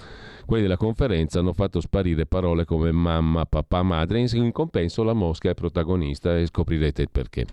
quelli 0.46 0.64
della 0.64 0.78
conferenza 0.78 1.40
hanno 1.40 1.54
fatto 1.54 1.80
sparire 1.80 2.26
parole 2.26 2.66
come 2.66 2.92
mamma, 2.92 3.46
papà, 3.46 3.84
madre, 3.84 4.26
in 4.32 4.52
compenso 4.52 5.04
la 5.04 5.14
mosca 5.14 5.50
è 5.50 5.54
protagonista 5.54 6.38
e 6.38 6.46
scoprirete 6.46 7.04
il 7.04 7.10
perché. 7.12 7.46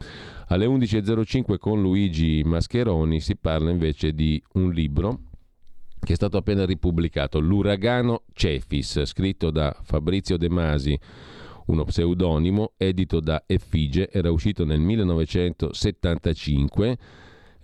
Alle 0.49 0.67
11.05 0.67 1.59
con 1.59 1.81
Luigi 1.81 2.43
Mascheroni 2.45 3.21
si 3.21 3.37
parla 3.37 3.71
invece 3.71 4.13
di 4.13 4.43
un 4.55 4.71
libro 4.71 5.21
che 5.99 6.13
è 6.13 6.17
stato 6.17 6.37
appena 6.37 6.65
ripubblicato, 6.65 7.41
L'uragano 7.41 8.23
Cefis, 8.33 9.03
scritto 9.05 9.51
da 9.51 9.77
Fabrizio 9.83 10.37
De 10.37 10.49
Masi, 10.49 10.97
uno 11.67 11.85
pseudonimo, 11.85 12.75
edito 12.77 13.19
da 13.19 13.43
Effigie, 13.47 14.09
era 14.11 14.31
uscito 14.31 14.65
nel 14.65 14.79
1975 14.79 16.99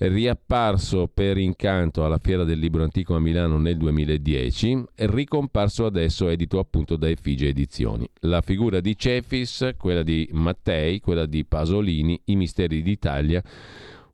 riapparso 0.08 1.08
per 1.12 1.38
incanto 1.38 2.04
alla 2.04 2.18
Fiera 2.18 2.44
del 2.44 2.58
Libro 2.58 2.82
Antico 2.82 3.14
a 3.14 3.20
Milano 3.20 3.58
nel 3.58 3.76
2010 3.76 4.84
e 4.94 5.06
ricomparso 5.10 5.86
adesso 5.86 6.28
edito 6.28 6.58
appunto 6.58 6.96
da 6.96 7.08
Effigie 7.08 7.48
Edizioni. 7.48 8.08
La 8.20 8.40
figura 8.40 8.80
di 8.80 8.96
Cefis, 8.96 9.74
quella 9.76 10.02
di 10.02 10.28
Mattei, 10.32 11.00
quella 11.00 11.26
di 11.26 11.44
Pasolini, 11.44 12.20
i 12.26 12.36
misteri 12.36 12.82
d'Italia, 12.82 13.42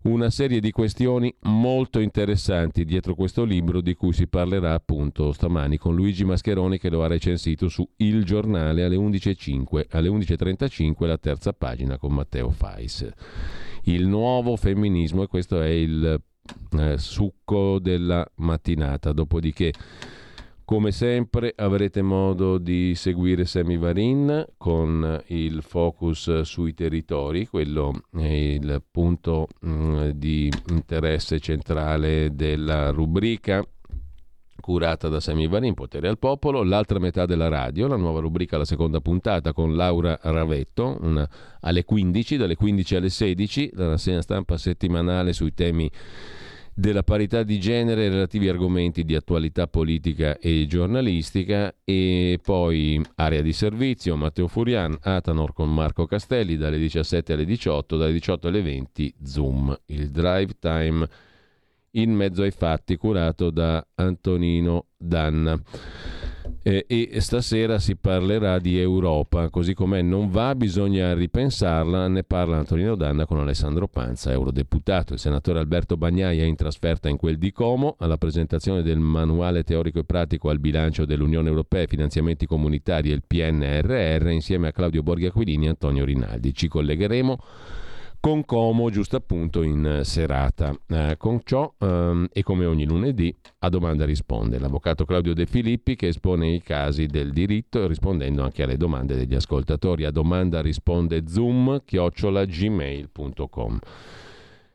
una 0.01 0.31
serie 0.31 0.61
di 0.61 0.71
questioni 0.71 1.35
molto 1.43 2.01
interessanti 2.01 2.85
dietro 2.85 3.15
questo 3.15 3.45
libro 3.45 3.81
di 3.81 3.95
cui 3.95 4.13
si 4.13 4.29
parlerà 4.29 4.75
appunto 4.75 5.33
stamani 5.33 5.77
con 5.77 5.95
Luigi 5.95 6.25
Mascheroni 6.25 6.79
che 6.79 6.89
lo 6.89 7.03
ha 7.03 7.09
recensito 7.09 7.69
su 7.69 7.87
Il 7.97 8.25
Giornale 8.25 8.85
alle 8.85 8.97
11.05, 8.97 9.87
alle 9.91 10.09
11.35 10.09 11.07
la 11.07 11.19
terza 11.19 11.53
pagina 11.53 11.99
con 11.99 12.13
Matteo 12.15 12.51
Fais 12.51 13.13
il 13.93 14.07
nuovo 14.07 14.57
femminismo 14.57 15.23
e 15.23 15.27
questo 15.27 15.61
è 15.61 15.69
il 15.69 16.21
eh, 16.79 16.99
succo 16.99 17.79
della 17.79 18.27
mattinata. 18.37 19.13
Dopodiché, 19.13 19.73
come 20.65 20.93
sempre, 20.93 21.53
avrete 21.57 22.03
modo 22.03 22.59
di 22.59 22.95
seguire 22.95 23.45
Semivarin 23.45 24.45
con 24.57 25.23
il 25.29 25.63
focus 25.63 26.43
sui 26.43 26.75
territori, 26.75 27.47
quello 27.47 28.03
è 28.13 28.27
il 28.27 28.83
punto 28.91 29.49
mh, 29.61 29.71
mm, 29.71 30.09
di 30.11 30.53
interesse 30.69 31.41
centrale 31.41 32.35
della 32.35 32.91
rubrica 32.91 33.65
curata 34.69 35.09
da 35.09 35.19
Semi 35.19 35.49
Varin, 35.49 35.73
Potere 35.73 36.09
al 36.09 36.19
Popolo, 36.19 36.63
l'altra 36.63 36.99
metà 36.99 37.25
della 37.25 37.49
radio, 37.49 37.87
la 37.87 37.97
nuova 37.97 38.21
rubrica 38.21 38.59
La 38.59 38.67
seconda 38.67 39.01
puntata 39.01 39.55
con 39.55 39.75
Laura 39.75 40.19
Ravetto, 40.21 40.99
una, 41.01 41.27
alle 41.61 41.87
15, 41.87 42.37
dalle 42.37 42.55
15 42.55 42.97
alle 42.97 43.09
16, 43.09 43.71
la 43.73 43.89
rassegna 43.89 44.21
stampa 44.21 44.59
settimanale 44.59 45.33
sui 45.33 45.55
temi 45.55 45.91
della 46.75 47.03
parità 47.03 47.45
di 47.45 47.59
genere 47.59 48.05
e 48.05 48.09
relativi 48.11 48.47
argomenti 48.47 49.05
di 49.05 49.15
attualità 49.15 49.69
politica 49.69 50.37
e 50.37 50.67
giornalistica. 50.69 51.75
E 51.83 52.39
poi 52.43 53.03
area 53.15 53.41
di 53.41 53.55
servizio 53.55 54.17
Matteo 54.17 54.49
Furian, 54.49 54.99
Atanor 55.01 55.55
con 55.55 55.73
Marco 55.73 56.05
Castelli 56.05 56.59
dalle 56.59 56.77
17 56.77 57.33
alle 57.33 57.47
18, 57.47 57.97
dalle 57.97 58.13
18 58.13 58.49
alle 58.49 58.61
20 58.61 59.15
Zoom, 59.23 59.75
il 59.87 60.11
drive 60.11 60.59
time 60.61 61.09
in 61.93 62.13
mezzo 62.13 62.43
ai 62.43 62.51
fatti 62.51 62.97
curato 62.97 63.51
da 63.51 63.85
Antonino 63.95 64.87
Danna. 64.97 65.61
Eh, 66.63 66.87
e 66.89 67.21
stasera 67.21 67.79
si 67.79 67.97
parlerà 67.97 68.59
di 68.59 68.79
Europa, 68.79 69.49
così 69.49 69.75
com'è 69.75 70.03
non 70.03 70.29
va, 70.29 70.55
bisogna 70.55 71.15
ripensarla, 71.15 72.09
ne 72.09 72.25
parla 72.25 72.57
Antonino 72.57 72.95
Danna 72.95 73.27
con 73.27 73.39
Alessandro 73.39 73.87
Panza, 73.87 74.33
eurodeputato. 74.33 75.13
Il 75.13 75.19
senatore 75.19 75.61
Alberto 75.61 75.97
Bagnaia 75.97 76.43
è 76.43 76.47
in 76.47 76.57
trasferta 76.57 77.09
in 77.09 77.17
quel 77.17 77.39
di 77.39 77.53
Como 77.53 77.97
alla 77.99 78.19
presentazione 78.19 78.83
del 78.83 78.99
manuale 78.99 79.63
teorico 79.63 80.01
e 80.01 80.05
pratico 80.05 80.51
al 80.51 80.59
bilancio 80.59 81.05
dell'Unione 81.05 81.49
Europea, 81.49 81.87
finanziamenti 81.87 82.47
comunitari 82.47 83.11
e 83.11 83.15
il 83.15 83.23
PNRR 83.27 84.29
insieme 84.31 84.69
a 84.69 84.73
Claudio 84.73 85.03
Borghi 85.03 85.27
Aquilini 85.27 85.67
e 85.67 85.71
Antonio 85.71 86.05
Rinaldi. 86.05 86.53
Ci 86.55 86.69
collegheremo 86.69 87.39
con 88.21 88.45
Como 88.45 88.91
giusto 88.91 89.17
appunto 89.17 89.63
in 89.63 90.01
serata. 90.03 90.77
Eh, 90.89 91.15
con 91.19 91.41
ciò 91.45 91.73
ehm, 91.79 92.29
e 92.33 92.43
come 92.43 92.67
ogni 92.67 92.85
lunedì 92.85 93.35
a 93.61 93.69
domanda 93.69 94.05
risponde 94.05 94.59
l'avvocato 94.59 95.05
Claudio 95.05 95.35
De 95.35 95.47
Filippi 95.47 95.97
che 95.97 96.09
espone 96.09 96.49
i 96.49 96.61
casi 96.63 97.07
del 97.07 97.33
diritto 97.33 97.87
rispondendo 97.87 98.43
anche 98.43 98.63
alle 98.63 98.77
domande 98.77 99.15
degli 99.15 99.35
ascoltatori. 99.35 100.05
A 100.05 100.11
domanda 100.11 100.61
risponde 100.61 101.25
zoom 101.29 101.83
chiocciolagmail.com. 101.85 103.79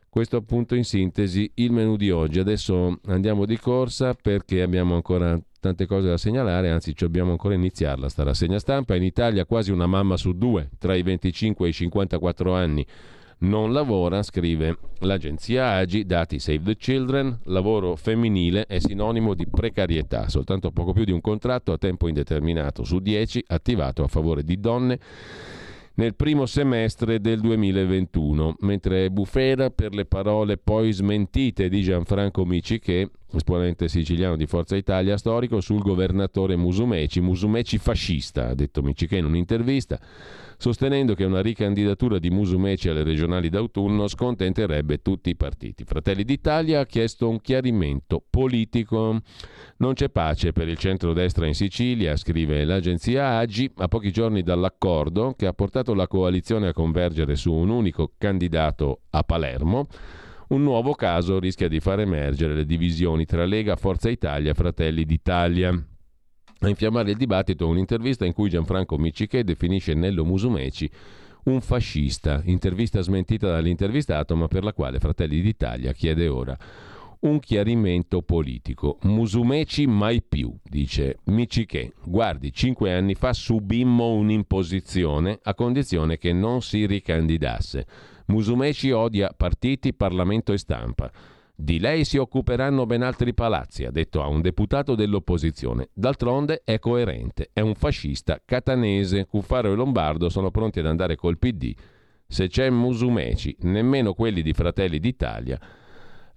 Questo 0.08 0.36
appunto 0.36 0.76
in 0.76 0.84
sintesi 0.84 1.50
il 1.54 1.72
menù 1.72 1.96
di 1.96 2.10
oggi. 2.10 2.38
Adesso 2.38 3.00
andiamo 3.06 3.46
di 3.46 3.58
corsa 3.58 4.14
perché 4.14 4.62
abbiamo 4.62 4.94
ancora 4.94 5.36
tante 5.58 5.86
cose 5.86 6.08
da 6.08 6.18
segnalare, 6.18 6.70
anzi 6.70 6.92
dobbiamo 6.92 7.30
ancora 7.30 7.54
iniziarla 7.54 8.08
sta 8.08 8.22
rassegna 8.22 8.58
stampa. 8.58 8.94
In 8.94 9.02
Italia 9.02 9.44
quasi 9.44 9.72
una 9.72 9.86
mamma 9.86 10.16
su 10.16 10.32
due 10.34 10.70
tra 10.78 10.94
i 10.94 11.02
25 11.02 11.66
e 11.66 11.70
i 11.70 11.72
54 11.72 12.54
anni 12.54 12.86
non 13.44 13.72
lavora, 13.72 14.22
scrive 14.22 14.78
l'agenzia 15.00 15.72
Agi, 15.72 16.06
dati 16.06 16.38
Save 16.38 16.62
the 16.62 16.76
Children, 16.76 17.40
lavoro 17.44 17.94
femminile 17.94 18.66
è 18.66 18.78
sinonimo 18.78 19.34
di 19.34 19.46
precarietà, 19.46 20.28
soltanto 20.28 20.70
poco 20.70 20.92
più 20.92 21.04
di 21.04 21.12
un 21.12 21.20
contratto 21.20 21.72
a 21.72 21.78
tempo 21.78 22.08
indeterminato 22.08 22.84
su 22.84 22.98
10 22.98 23.44
attivato 23.48 24.02
a 24.02 24.08
favore 24.08 24.42
di 24.42 24.58
donne 24.58 24.98
nel 25.96 26.16
primo 26.16 26.46
semestre 26.46 27.20
del 27.20 27.40
2021, 27.40 28.56
mentre 28.60 29.04
è 29.04 29.10
bufera 29.10 29.70
per 29.70 29.94
le 29.94 30.06
parole 30.06 30.56
poi 30.56 30.90
smentite 30.90 31.68
di 31.68 31.82
Gianfranco 31.82 32.44
Mici 32.44 32.80
che, 32.80 33.10
esponente 33.32 33.86
siciliano 33.88 34.36
di 34.36 34.46
Forza 34.46 34.74
Italia 34.74 35.16
storico, 35.16 35.60
sul 35.60 35.82
governatore 35.82 36.56
Musumeci, 36.56 37.20
Musumeci 37.20 37.78
fascista, 37.78 38.48
ha 38.48 38.54
detto 38.54 38.82
Mici 38.82 39.06
che 39.06 39.18
in 39.18 39.26
un'intervista 39.26 40.00
sostenendo 40.64 41.12
che 41.12 41.24
una 41.24 41.42
ricandidatura 41.42 42.18
di 42.18 42.30
Musumeci 42.30 42.88
alle 42.88 43.02
regionali 43.02 43.50
d'autunno 43.50 44.08
scontenterebbe 44.08 45.02
tutti 45.02 45.28
i 45.28 45.36
partiti. 45.36 45.84
Fratelli 45.84 46.24
d'Italia 46.24 46.80
ha 46.80 46.86
chiesto 46.86 47.28
un 47.28 47.38
chiarimento 47.42 48.24
politico. 48.30 49.20
Non 49.76 49.92
c'è 49.92 50.08
pace 50.08 50.52
per 50.52 50.68
il 50.68 50.78
centrodestra 50.78 51.46
in 51.46 51.52
Sicilia, 51.52 52.16
scrive 52.16 52.64
l'agenzia 52.64 53.36
Agi, 53.36 53.70
a 53.76 53.88
pochi 53.88 54.10
giorni 54.10 54.42
dall'accordo 54.42 55.34
che 55.36 55.44
ha 55.44 55.52
portato 55.52 55.92
la 55.92 56.06
coalizione 56.06 56.68
a 56.68 56.72
convergere 56.72 57.36
su 57.36 57.52
un 57.52 57.68
unico 57.68 58.12
candidato 58.16 59.00
a 59.10 59.22
Palermo. 59.22 59.86
Un 60.48 60.62
nuovo 60.62 60.94
caso 60.94 61.38
rischia 61.38 61.68
di 61.68 61.78
far 61.78 62.00
emergere 62.00 62.54
le 62.54 62.64
divisioni 62.64 63.26
tra 63.26 63.44
Lega, 63.44 63.76
Forza 63.76 64.08
Italia 64.08 64.52
e 64.52 64.54
Fratelli 64.54 65.04
d'Italia. 65.04 65.93
A 66.60 66.68
infiammare 66.68 67.10
il 67.10 67.16
dibattito 67.16 67.66
un'intervista 67.68 68.24
in 68.24 68.32
cui 68.32 68.48
Gianfranco 68.48 68.96
Micciche 68.96 69.44
definisce 69.44 69.94
Nello 69.94 70.24
Musumeci 70.24 70.90
un 71.44 71.60
fascista, 71.60 72.40
intervista 72.44 73.02
smentita 73.02 73.48
dall'intervistato 73.48 74.34
ma 74.34 74.48
per 74.48 74.64
la 74.64 74.72
quale 74.72 74.98
Fratelli 74.98 75.40
d'Italia 75.40 75.92
chiede 75.92 76.28
ora 76.28 76.56
un 77.24 77.38
chiarimento 77.40 78.22
politico. 78.22 78.98
Musumeci 79.02 79.86
mai 79.86 80.22
più, 80.22 80.54
dice 80.62 81.18
Micciche. 81.24 81.94
Guardi, 82.04 82.52
cinque 82.52 82.92
anni 82.92 83.14
fa 83.14 83.32
subimmo 83.32 84.12
un'imposizione 84.12 85.38
a 85.42 85.54
condizione 85.54 86.18
che 86.18 86.32
non 86.32 86.60
si 86.60 86.86
ricandidasse. 86.86 87.86
Musumeci 88.26 88.90
odia 88.90 89.32
partiti, 89.34 89.94
Parlamento 89.94 90.52
e 90.52 90.58
stampa. 90.58 91.10
Di 91.56 91.78
lei 91.78 92.04
si 92.04 92.16
occuperanno 92.16 92.84
ben 92.84 93.02
altri 93.02 93.32
palazzi, 93.32 93.84
ha 93.84 93.92
detto 93.92 94.22
a 94.22 94.26
un 94.26 94.40
deputato 94.40 94.96
dell'opposizione. 94.96 95.88
D'altronde 95.92 96.62
è 96.64 96.80
coerente, 96.80 97.50
è 97.52 97.60
un 97.60 97.74
fascista 97.74 98.40
catanese. 98.44 99.26
Cuffaro 99.26 99.72
e 99.72 99.76
Lombardo 99.76 100.28
sono 100.28 100.50
pronti 100.50 100.80
ad 100.80 100.86
andare 100.86 101.14
col 101.14 101.38
PD. 101.38 101.72
Se 102.26 102.48
c'è 102.48 102.70
Musumeci, 102.70 103.56
nemmeno 103.60 104.14
quelli 104.14 104.42
di 104.42 104.52
Fratelli 104.52 104.98
d'Italia 104.98 105.60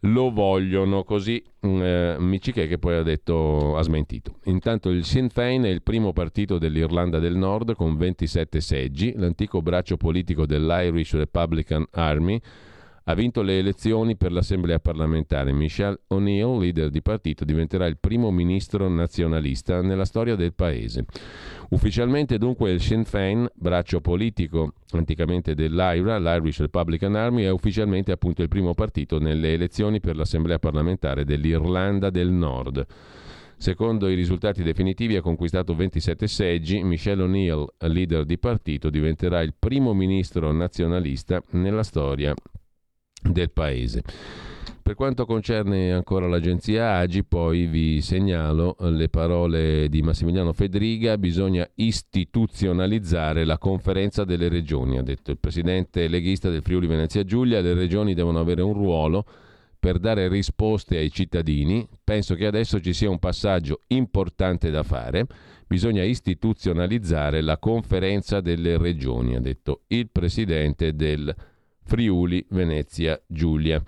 lo 0.01 0.30
vogliono, 0.32 1.03
così 1.03 1.43
mm, 1.65 1.82
eh, 1.82 2.15
Michiché 2.20 2.68
che 2.68 2.78
poi 2.78 2.95
ha 2.95 3.03
detto, 3.03 3.76
ha 3.76 3.82
smentito. 3.82 4.36
Intanto 4.43 4.89
il 4.89 5.03
Sinn 5.03 5.28
Féin 5.28 5.63
è 5.63 5.70
il 5.70 5.82
primo 5.82 6.13
partito 6.13 6.59
dell'Irlanda 6.59 7.18
del 7.20 7.36
Nord 7.36 7.74
con 7.74 7.97
27 7.97 8.61
seggi, 8.61 9.13
l'antico 9.15 9.61
braccio 9.61 9.97
politico 9.97 10.45
dell'Irish 10.45 11.15
Republican 11.15 11.86
Army 11.91 12.39
ha 13.10 13.14
vinto 13.14 13.41
le 13.41 13.58
elezioni 13.58 14.18
per 14.18 14.34
l'Assemblea 14.34 14.80
parlamentare. 14.80 15.53
Michelle 15.53 15.99
O'Neill, 16.08 16.60
leader 16.60 16.89
di 16.89 17.01
partito, 17.01 17.45
diventerà 17.45 17.86
il 17.86 17.97
primo 17.97 18.32
ministro 18.32 18.89
nazionalista 18.89 19.82
nella 19.82 20.03
storia 20.03 20.36
del 20.36 20.53
paese. 20.53 21.05
Ufficialmente 21.70 22.38
dunque 22.38 22.72
il 22.72 22.82
Sinn 22.82 23.03
Féin, 23.03 23.47
braccio 23.55 24.01
politico 24.01 24.74
anticamente 24.91 25.53
dell'IRA, 25.55 26.20
l'Irish 26.20 26.60
Republican 26.60 27.16
Army, 27.16 27.43
è 27.43 27.49
ufficialmente 27.49 28.12
appunto 28.12 28.41
il 28.41 28.49
primo 28.49 28.74
partito 28.74 29.20
nelle 29.20 29.53
elezioni 29.53 30.01
per 30.01 30.18
l'Assemblea 30.18 30.60
parlamentare 30.60 31.24
dell'Irlanda 31.24 32.10
del 32.10 32.30
Nord. 32.30 32.86
Secondo 33.55 34.10
i 34.10 34.16
risultati 34.16 34.64
definitivi 34.64 35.16
ha 35.16 35.22
conquistato 35.22 35.74
27 35.74 36.28
seggi. 36.28 36.84
Michelle 36.84 37.24
O'Neill, 37.24 37.66
leader 37.80 38.26
di 38.26 38.38
partito, 38.38 38.89
diventerà 38.89 39.41
il 39.41 39.53
primo 39.58 39.93
ministro 39.93 40.51
nazionalista 40.51 41.41
nella 41.51 41.84
storia 41.84 42.36
del 43.32 43.51
paese. 43.51 44.03
Per 44.88 44.95
quanto 44.95 45.25
concerne 45.25 45.91
ancora 45.91 46.28
l'agenzia 46.28 46.95
Agi, 46.95 47.25
poi 47.25 47.65
vi 47.65 47.99
segnalo 47.99 48.78
le 48.80 49.09
parole 49.09 49.89
di 49.89 50.01
Massimiliano 50.01 50.53
Fedriga, 50.53 51.17
bisogna 51.17 51.69
istituzionalizzare 51.75 53.43
la 53.43 53.57
conferenza 53.57 54.23
delle 54.23 54.47
regioni, 54.47 54.97
ha 54.97 55.03
detto 55.03 55.32
il 55.32 55.39
presidente 55.39 56.07
leghista 56.07 56.49
del 56.49 56.61
Friuli 56.61 56.88
Venezia 56.88 57.25
Giulia, 57.25 57.59
le 57.59 57.73
regioni 57.73 58.13
devono 58.13 58.39
avere 58.39 58.61
un 58.61 58.71
ruolo 58.71 59.25
per 59.78 59.99
dare 59.99 60.30
risposte 60.30 60.95
ai 60.95 61.11
cittadini. 61.11 61.86
Penso 62.01 62.36
che 62.36 62.45
adesso 62.45 62.80
ci 62.80 62.93
sia 62.93 63.09
un 63.09 63.19
passaggio 63.19 63.82
importante 63.88 64.69
da 64.69 64.84
fare, 64.84 65.25
bisogna 65.67 66.03
istituzionalizzare 66.03 67.41
la 67.41 67.57
conferenza 67.57 68.39
delle 68.39 68.78
regioni, 68.78 69.36
ha 69.36 69.41
detto 69.41 69.82
il 69.88 70.07
presidente 70.09 70.95
del 70.95 71.23
Friuli, 71.25 71.55
Venezia, 72.49 73.19
Giulia. 73.25 73.81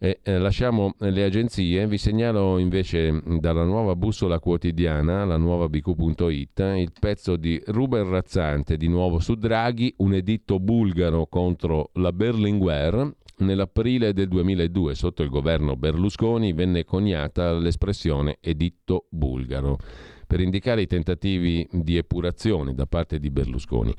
E, 0.00 0.20
eh, 0.22 0.38
lasciamo 0.38 0.94
le 0.98 1.24
agenzie, 1.24 1.88
vi 1.88 1.98
segnalo 1.98 2.58
invece 2.58 3.20
dalla 3.40 3.64
nuova 3.64 3.96
bussola 3.96 4.38
quotidiana, 4.38 5.24
la 5.24 5.36
nuova 5.36 5.68
bq.it, 5.68 6.58
il 6.76 6.92
pezzo 6.98 7.36
di 7.36 7.60
Ruben 7.66 8.08
Razzante, 8.08 8.76
di 8.76 8.86
nuovo 8.86 9.18
su 9.18 9.34
Draghi, 9.34 9.92
un 9.98 10.14
editto 10.14 10.60
bulgaro 10.60 11.26
contro 11.26 11.90
la 11.94 12.12
Berlinguer. 12.12 13.12
Nell'aprile 13.38 14.12
del 14.12 14.28
2002, 14.28 14.94
sotto 14.94 15.22
il 15.22 15.30
governo 15.30 15.76
Berlusconi, 15.76 16.52
venne 16.52 16.84
coniata 16.84 17.52
l'espressione 17.52 18.38
editto 18.40 19.06
bulgaro 19.10 19.78
per 20.28 20.40
indicare 20.40 20.82
i 20.82 20.86
tentativi 20.86 21.66
di 21.72 21.96
epurazione 21.96 22.74
da 22.74 22.86
parte 22.86 23.18
di 23.18 23.30
Berlusconi. 23.30 23.94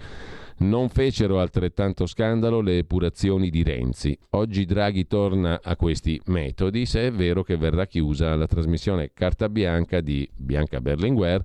Non 0.60 0.89
fecero 0.89 1.39
altrettanto 1.39 2.05
scandalo 2.05 2.60
le 2.60 2.80
epurazioni 2.80 3.49
di 3.49 3.64
Renzi. 3.64 4.18
Oggi 4.32 4.66
Draghi 4.66 5.07
torna 5.07 5.62
a 5.64 5.78
questi 5.78 6.20
metodi 6.26 6.86
se 6.86 7.07
è 7.07 7.12
vero 7.12 7.43
che 7.43 7.55
verrà 7.55 7.88
chiusa 7.88 8.36
la 8.36 8.45
trasmissione 8.45 9.12
Carta 9.14 9.47
Bianca 9.47 10.01
di 10.01 10.30
Bianca 10.36 10.82
Berlinguer 10.82 11.41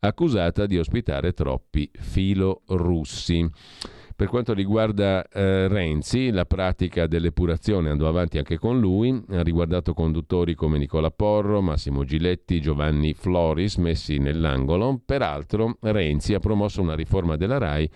accusata 0.00 0.66
di 0.66 0.78
ospitare 0.78 1.32
troppi 1.32 1.88
filo 1.94 2.60
russi. 2.66 3.48
Per 4.14 4.28
quanto 4.28 4.52
riguarda 4.52 5.26
eh, 5.26 5.66
Renzi, 5.68 6.30
la 6.30 6.44
pratica 6.44 7.06
dell'epurazione 7.06 7.88
andò 7.88 8.06
avanti 8.06 8.36
anche 8.36 8.58
con 8.58 8.78
lui, 8.78 9.24
ha 9.30 9.42
riguardato 9.42 9.94
conduttori 9.94 10.54
come 10.54 10.76
Nicola 10.76 11.10
Porro, 11.10 11.62
Massimo 11.62 12.04
Giletti, 12.04 12.60
Giovanni 12.60 13.14
Floris 13.14 13.76
messi 13.76 14.18
nell'angolo. 14.18 15.00
Peraltro 15.04 15.78
Renzi 15.80 16.34
ha 16.34 16.38
promosso 16.38 16.82
una 16.82 16.94
riforma 16.94 17.36
della 17.36 17.56
RAI 17.56 17.90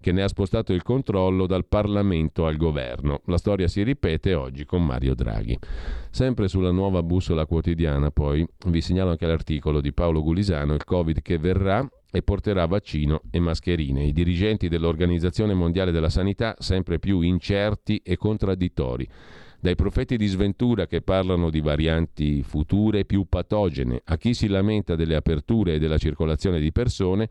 che 0.00 0.12
ne 0.12 0.22
ha 0.22 0.28
spostato 0.28 0.72
il 0.72 0.82
controllo 0.82 1.46
dal 1.46 1.66
Parlamento 1.66 2.46
al 2.46 2.56
governo. 2.56 3.20
La 3.26 3.36
storia 3.36 3.68
si 3.68 3.82
ripete 3.82 4.34
oggi 4.34 4.64
con 4.64 4.84
Mario 4.84 5.14
Draghi. 5.14 5.58
Sempre 6.10 6.48
sulla 6.48 6.70
nuova 6.70 7.02
bussola 7.02 7.44
quotidiana, 7.46 8.10
poi, 8.10 8.46
vi 8.66 8.80
segnalo 8.80 9.10
anche 9.10 9.26
l'articolo 9.26 9.80
di 9.80 9.92
Paolo 9.92 10.22
Gulisano, 10.22 10.74
il 10.74 10.84
Covid 10.84 11.20
che 11.20 11.38
verrà 11.38 11.86
e 12.10 12.22
porterà 12.22 12.66
vaccino 12.66 13.20
e 13.30 13.38
mascherine. 13.38 14.04
I 14.04 14.12
dirigenti 14.12 14.68
dell'Organizzazione 14.68 15.54
Mondiale 15.54 15.92
della 15.92 16.08
Sanità 16.08 16.56
sempre 16.58 16.98
più 16.98 17.20
incerti 17.20 18.00
e 18.02 18.16
contraddittori. 18.16 19.06
Dai 19.60 19.74
profeti 19.74 20.16
di 20.16 20.26
sventura 20.26 20.86
che 20.86 21.02
parlano 21.02 21.50
di 21.50 21.60
varianti 21.60 22.42
future 22.42 23.04
più 23.04 23.26
patogene, 23.28 24.00
a 24.02 24.16
chi 24.16 24.32
si 24.32 24.48
lamenta 24.48 24.96
delle 24.96 25.14
aperture 25.14 25.74
e 25.74 25.78
della 25.78 25.98
circolazione 25.98 26.58
di 26.58 26.72
persone, 26.72 27.28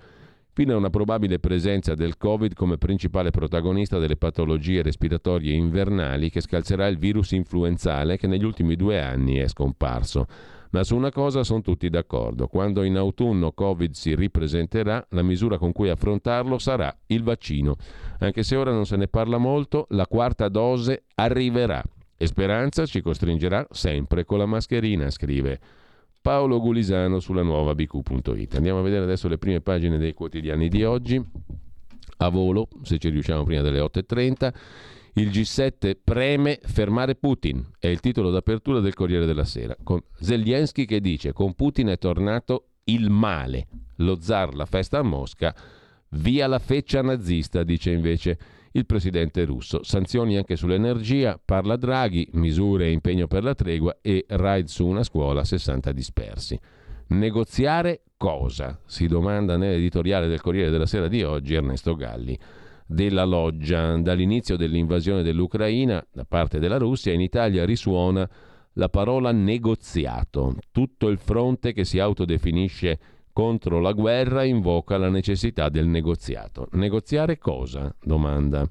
fino 0.60 0.74
a 0.74 0.78
una 0.78 0.90
probabile 0.90 1.40
presenza 1.40 1.96
del 1.96 2.18
Covid 2.18 2.54
come 2.54 2.78
principale 2.78 3.32
protagonista 3.32 3.98
delle 3.98 4.18
patologie 4.18 4.82
respiratorie 4.82 5.54
invernali 5.54 6.30
che 6.30 6.42
scalzerà 6.42 6.88
il 6.88 6.98
virus 6.98 7.32
influenzale 7.32 8.18
che 8.18 8.28
negli 8.28 8.44
ultimi 8.44 8.76
due 8.76 9.00
anni 9.00 9.38
è 9.38 9.48
scomparso. 9.48 10.28
Ma 10.72 10.84
su 10.84 10.98
una 10.98 11.14
cosa 11.14 11.46
sono 11.46 11.62
tutti 11.62 11.90
d'accordo, 11.90 12.48
quando 12.48 12.84
in 12.84 12.98
autunno 12.98 13.54
Covid 13.54 13.94
si 13.94 14.14
ripresenterà, 14.14 15.08
la 15.12 15.22
misura 15.22 15.58
con 15.58 15.72
cui 15.72 15.88
affrontarlo 15.88 16.58
sarà 16.58 16.94
il 17.06 17.24
vaccino. 17.24 17.78
Anche 18.20 18.44
se 18.44 18.58
ora 18.58 18.74
non 18.74 18.86
se 18.86 18.98
ne 18.98 19.08
parla 19.08 19.38
molto, 19.38 19.86
la 19.92 20.08
quarta 20.08 20.50
dose 20.50 21.04
arriverà 21.16 21.82
e 22.18 22.28
Speranza 22.28 22.86
ci 22.86 23.00
costringerà 23.00 23.66
sempre 23.72 24.26
con 24.26 24.40
la 24.40 24.46
mascherina, 24.46 25.10
scrive 25.10 25.58
Paolo 26.22 26.60
Gulisano 26.60 27.20
sulla 27.20 27.44
nuova 27.44 27.74
bq.it. 27.76 28.56
Andiamo 28.56 28.80
a 28.80 28.84
vedere 28.84 29.04
adesso 29.04 29.28
le 29.28 29.38
prime 29.38 29.62
pagine 29.62 29.98
dei 29.98 30.14
quotidiani 30.14 30.68
di 30.68 30.84
oggi. 30.84 31.24
A 32.18 32.30
volo, 32.30 32.68
se 32.84 32.98
ci 32.98 33.10
riusciamo 33.10 33.44
prima 33.44 33.62
delle 33.62 33.80
8.30. 33.80 34.54
Il 35.14 35.30
G7 35.30 35.98
preme 36.04 36.60
fermare 36.62 37.16
Putin, 37.16 37.66
è 37.80 37.88
il 37.88 38.00
titolo 38.00 38.30
d'apertura 38.30 38.80
del 38.80 38.94
Corriere 38.94 39.26
della 39.26 39.44
Sera, 39.44 39.76
con 39.82 40.02
Zelensky 40.20 40.86
che 40.86 41.02
dice 41.02 41.34
con 41.34 41.56
Putin 41.56 41.88
è 41.88 41.98
tornato 41.98 42.68
il 42.86 43.10
male, 43.10 43.68
lo 43.98 44.20
zar 44.22 44.54
la 44.54 44.66
festa 44.66 45.00
a 45.00 45.04
Mosca, 45.04 45.54
via 46.10 46.48
la 46.48 46.60
feccia 46.60 47.02
nazista, 47.02 47.64
dice 47.64 47.92
invece 47.92 48.38
il 48.74 48.86
presidente 48.86 49.46
russo. 49.46 49.84
Sanzioni 49.84 50.38
anche 50.38 50.56
sull'energia, 50.56 51.40
parla 51.44 51.76
Draghi, 51.76 52.28
misure 52.34 52.86
e 52.86 52.92
impegno 52.92 53.28
per 53.28 53.44
la 53.44 53.56
tregua 53.56 53.98
e 54.02 54.26
raid 54.28 54.68
su 54.68 54.86
una 54.86 55.04
scuola, 55.04 55.44
60 55.44 55.92
dispersi. 55.92 56.60
Negoziare 57.08 58.02
cosa? 58.18 58.80
Si 58.86 59.08
domanda 59.08 59.58
nell'editoriale 59.58 60.28
del 60.28 60.42
Corriere 60.42 60.70
della 60.70 60.86
Sera 60.86 61.08
di 61.08 61.24
oggi 61.24 61.56
Ernesto 61.56 61.96
Galli. 61.96 62.38
Della 62.86 63.24
loggia, 63.24 63.98
dall'inizio 63.98 64.56
dell'invasione 64.58 65.24
dell'Ucraina 65.24 66.06
da 66.12 66.26
parte 66.26 66.60
della 66.60 66.78
Russia, 66.78 67.14
in 67.14 67.22
Italia 67.22 67.66
risuona 67.66 68.28
la 68.74 68.90
parola 68.90 69.32
negoziato. 69.32 70.56
Tutto 70.72 71.08
il 71.08 71.18
fronte 71.18 71.74
che 71.74 71.84
si 71.84 72.00
autodefinisce 72.00 73.00
contro 73.40 73.80
la 73.80 73.94
guerra 73.94 74.44
invoca 74.44 74.98
la 74.98 75.08
necessità 75.08 75.70
del 75.70 75.88
negoziato. 75.88 76.68
Negoziare 76.74 77.38
cosa? 77.38 77.96
domanda. 78.04 78.70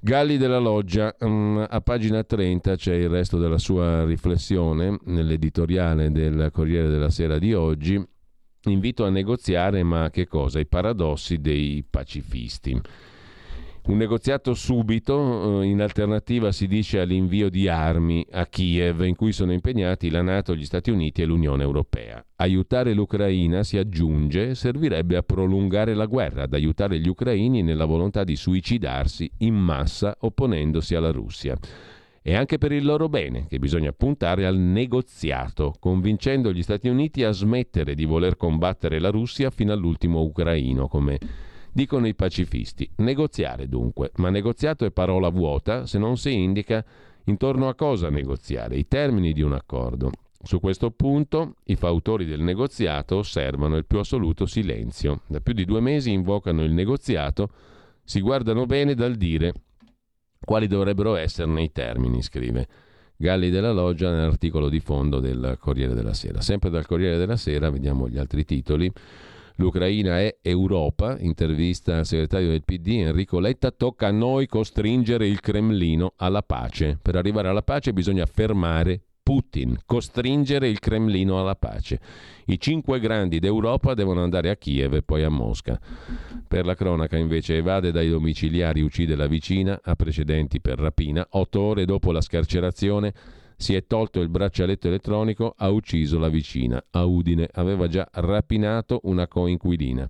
Galli 0.00 0.38
della 0.38 0.58
Loggia, 0.58 1.14
um, 1.20 1.64
a 1.70 1.80
pagina 1.80 2.24
30 2.24 2.74
c'è 2.74 2.94
il 2.94 3.08
resto 3.08 3.38
della 3.38 3.58
sua 3.58 4.04
riflessione 4.04 4.98
nell'editoriale 5.04 6.10
del 6.10 6.50
Corriere 6.52 6.88
della 6.88 7.10
Sera 7.10 7.38
di 7.38 7.54
oggi. 7.54 8.04
Invito 8.64 9.04
a 9.04 9.10
negoziare, 9.10 9.84
ma 9.84 10.10
che 10.10 10.26
cosa? 10.26 10.58
I 10.58 10.66
paradossi 10.66 11.40
dei 11.40 11.86
pacifisti. 11.88 12.76
Un 13.86 13.98
negoziato 13.98 14.54
subito, 14.54 15.60
eh, 15.60 15.66
in 15.66 15.82
alternativa 15.82 16.50
si 16.52 16.66
dice 16.66 17.00
all'invio 17.00 17.50
di 17.50 17.68
armi 17.68 18.24
a 18.30 18.46
Kiev, 18.46 19.02
in 19.02 19.14
cui 19.14 19.30
sono 19.32 19.52
impegnati 19.52 20.08
la 20.08 20.22
Nato, 20.22 20.54
gli 20.54 20.64
Stati 20.64 20.90
Uniti 20.90 21.20
e 21.20 21.26
l'Unione 21.26 21.64
Europea. 21.64 22.24
Aiutare 22.36 22.94
l'Ucraina, 22.94 23.62
si 23.62 23.76
aggiunge, 23.76 24.54
servirebbe 24.54 25.16
a 25.16 25.22
prolungare 25.22 25.92
la 25.92 26.06
guerra, 26.06 26.44
ad 26.44 26.54
aiutare 26.54 26.98
gli 26.98 27.08
ucraini 27.08 27.62
nella 27.62 27.84
volontà 27.84 28.24
di 28.24 28.36
suicidarsi 28.36 29.30
in 29.40 29.54
massa 29.54 30.16
opponendosi 30.18 30.94
alla 30.94 31.10
Russia. 31.10 31.54
È 32.22 32.34
anche 32.34 32.56
per 32.56 32.72
il 32.72 32.86
loro 32.86 33.10
bene 33.10 33.44
che 33.46 33.58
bisogna 33.58 33.92
puntare 33.92 34.46
al 34.46 34.56
negoziato, 34.56 35.74
convincendo 35.78 36.54
gli 36.54 36.62
Stati 36.62 36.88
Uniti 36.88 37.22
a 37.22 37.32
smettere 37.32 37.94
di 37.94 38.06
voler 38.06 38.38
combattere 38.38 38.98
la 38.98 39.10
Russia 39.10 39.50
fino 39.50 39.74
all'ultimo 39.74 40.22
ucraino, 40.22 40.88
come 40.88 41.18
Dicono 41.76 42.06
i 42.06 42.14
pacifisti. 42.14 42.88
Negoziare 42.98 43.68
dunque, 43.68 44.12
ma 44.18 44.30
negoziato 44.30 44.84
è 44.84 44.92
parola 44.92 45.28
vuota 45.28 45.86
se 45.86 45.98
non 45.98 46.16
si 46.16 46.32
indica 46.32 46.84
intorno 47.24 47.66
a 47.66 47.74
cosa 47.74 48.10
negoziare, 48.10 48.76
i 48.76 48.86
termini 48.86 49.32
di 49.32 49.42
un 49.42 49.54
accordo. 49.54 50.12
Su 50.40 50.60
questo 50.60 50.92
punto 50.92 51.56
i 51.64 51.74
fautori 51.74 52.26
del 52.26 52.42
negoziato 52.42 53.16
osservano 53.16 53.76
il 53.76 53.86
più 53.86 53.98
assoluto 53.98 54.46
silenzio. 54.46 55.22
Da 55.26 55.40
più 55.40 55.52
di 55.52 55.64
due 55.64 55.80
mesi 55.80 56.12
invocano 56.12 56.62
il 56.62 56.70
negoziato, 56.70 57.50
si 58.04 58.20
guardano 58.20 58.66
bene 58.66 58.94
dal 58.94 59.16
dire 59.16 59.52
quali 60.38 60.68
dovrebbero 60.68 61.16
esserne 61.16 61.64
i 61.64 61.72
termini, 61.72 62.22
scrive 62.22 62.68
Galli 63.16 63.50
della 63.50 63.72
Loggia 63.72 64.12
nell'articolo 64.12 64.68
di 64.68 64.78
fondo 64.78 65.18
del 65.18 65.56
Corriere 65.58 65.94
della 65.94 66.14
Sera. 66.14 66.40
Sempre 66.40 66.70
dal 66.70 66.86
Corriere 66.86 67.16
della 67.16 67.36
Sera 67.36 67.68
vediamo 67.68 68.08
gli 68.08 68.18
altri 68.18 68.44
titoli. 68.44 68.92
L'Ucraina 69.56 70.18
è 70.18 70.38
Europa, 70.42 71.16
intervista 71.20 71.98
al 71.98 72.06
segretario 72.06 72.48
del 72.48 72.64
PD 72.64 72.88
Enrico 72.88 73.38
Letta, 73.38 73.70
tocca 73.70 74.08
a 74.08 74.10
noi 74.10 74.46
costringere 74.46 75.28
il 75.28 75.38
Cremlino 75.38 76.14
alla 76.16 76.42
pace. 76.42 76.98
Per 77.00 77.14
arrivare 77.14 77.46
alla 77.46 77.62
pace 77.62 77.92
bisogna 77.92 78.26
fermare 78.26 79.00
Putin, 79.22 79.78
costringere 79.86 80.68
il 80.68 80.80
Cremlino 80.80 81.38
alla 81.38 81.54
pace. 81.54 82.00
I 82.46 82.58
cinque 82.58 82.98
grandi 82.98 83.38
d'Europa 83.38 83.94
devono 83.94 84.24
andare 84.24 84.50
a 84.50 84.56
Kiev 84.56 84.94
e 84.94 85.02
poi 85.02 85.22
a 85.22 85.30
Mosca. 85.30 85.80
Per 86.48 86.66
la 86.66 86.74
cronaca 86.74 87.16
invece 87.16 87.56
evade 87.56 87.92
dai 87.92 88.08
domiciliari, 88.08 88.82
uccide 88.82 89.14
la 89.14 89.28
vicina, 89.28 89.80
ha 89.82 89.94
precedenti 89.94 90.60
per 90.60 90.78
rapina. 90.78 91.24
Otto 91.30 91.60
ore 91.60 91.84
dopo 91.84 92.10
la 92.10 92.20
scarcerazione 92.20 93.14
si 93.56 93.74
è 93.74 93.86
tolto 93.86 94.20
il 94.20 94.28
braccialetto 94.28 94.88
elettronico, 94.88 95.54
ha 95.56 95.70
ucciso 95.70 96.18
la 96.18 96.28
vicina. 96.28 96.82
A 96.90 97.04
Udine 97.04 97.48
aveva 97.52 97.88
già 97.88 98.08
rapinato 98.12 99.00
una 99.04 99.26
coinquilina. 99.26 100.08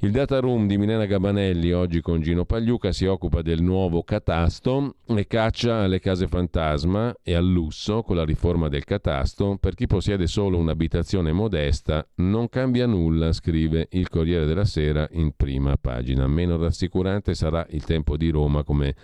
Il 0.00 0.10
data 0.10 0.40
room 0.40 0.66
di 0.66 0.78
Milena 0.78 1.04
Gabanelli, 1.04 1.70
oggi 1.72 2.00
con 2.00 2.22
Gino 2.22 2.46
Pagliuca, 2.46 2.92
si 2.92 3.04
occupa 3.04 3.42
del 3.42 3.62
nuovo 3.62 4.02
catasto 4.02 4.96
e 5.04 5.26
caccia 5.26 5.82
alle 5.82 6.00
case 6.00 6.26
fantasma 6.28 7.14
e 7.22 7.34
al 7.34 7.46
lusso 7.46 8.02
con 8.02 8.16
la 8.16 8.24
riforma 8.24 8.68
del 8.68 8.84
catasto. 8.84 9.58
Per 9.60 9.74
chi 9.74 9.86
possiede 9.86 10.26
solo 10.26 10.56
un'abitazione 10.56 11.30
modesta 11.32 12.06
non 12.16 12.48
cambia 12.48 12.86
nulla, 12.86 13.32
scrive 13.32 13.88
il 13.90 14.08
Corriere 14.08 14.46
della 14.46 14.64
Sera 14.64 15.06
in 15.12 15.32
prima 15.36 15.76
pagina. 15.76 16.26
Meno 16.26 16.56
rassicurante 16.56 17.34
sarà 17.34 17.66
il 17.70 17.84
tempo 17.84 18.16
di 18.16 18.30
Roma 18.30 18.64
come 18.64 18.94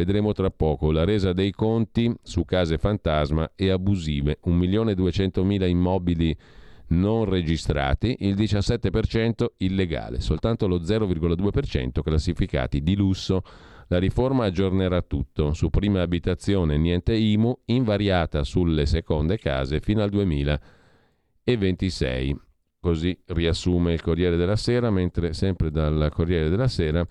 Vedremo 0.00 0.32
tra 0.32 0.48
poco 0.48 0.92
la 0.92 1.04
resa 1.04 1.34
dei 1.34 1.50
conti 1.50 2.10
su 2.22 2.46
case 2.46 2.78
fantasma 2.78 3.52
e 3.54 3.68
abusive, 3.68 4.38
1.200.000 4.46 5.68
immobili 5.68 6.34
non 6.86 7.26
registrati, 7.26 8.16
il 8.20 8.34
17% 8.34 9.44
illegale, 9.58 10.22
soltanto 10.22 10.66
lo 10.66 10.78
0,2% 10.78 12.00
classificati 12.00 12.82
di 12.82 12.96
lusso. 12.96 13.42
La 13.88 13.98
riforma 13.98 14.46
aggiornerà 14.46 15.02
tutto, 15.02 15.52
su 15.52 15.68
prima 15.68 16.00
abitazione 16.00 16.78
niente 16.78 17.14
IMU, 17.14 17.58
invariata 17.66 18.42
sulle 18.42 18.86
seconde 18.86 19.36
case 19.36 19.80
fino 19.80 20.02
al 20.02 20.08
2026. 20.08 22.40
Così 22.80 23.20
riassume 23.26 23.92
il 23.92 24.00
Corriere 24.00 24.38
della 24.38 24.56
Sera, 24.56 24.90
mentre 24.90 25.34
sempre 25.34 25.70
dal 25.70 26.10
Corriere 26.10 26.48
della 26.48 26.68
Sera 26.68 27.06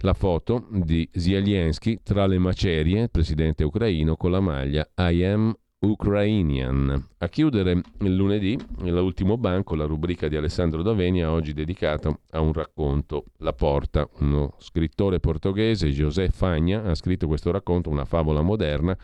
la 0.00 0.14
foto 0.14 0.66
di 0.70 1.08
Zelensky 1.12 2.00
tra 2.02 2.26
le 2.26 2.38
macerie, 2.38 3.08
presidente 3.08 3.64
ucraino, 3.64 4.16
con 4.16 4.30
la 4.30 4.40
maglia 4.40 4.88
I 4.96 5.24
am 5.24 5.56
Ukrainian. 5.84 7.08
A 7.18 7.28
chiudere 7.28 7.80
il 8.00 8.14
lunedì, 8.14 8.58
l'ultimo 8.78 9.36
banco, 9.36 9.74
la 9.74 9.84
rubrica 9.84 10.28
di 10.28 10.36
Alessandro 10.36 10.82
Davenia, 10.82 11.30
oggi 11.30 11.52
dedicata 11.52 12.16
a 12.30 12.40
un 12.40 12.52
racconto, 12.52 13.26
La 13.38 13.52
Porta. 13.52 14.08
Uno 14.20 14.54
scrittore 14.58 15.20
portoghese, 15.20 15.90
José 15.90 16.28
Fagna, 16.30 16.84
ha 16.84 16.94
scritto 16.94 17.26
questo 17.26 17.50
racconto, 17.50 17.90
una 17.90 18.04
favola 18.04 18.40
moderna. 18.40 18.96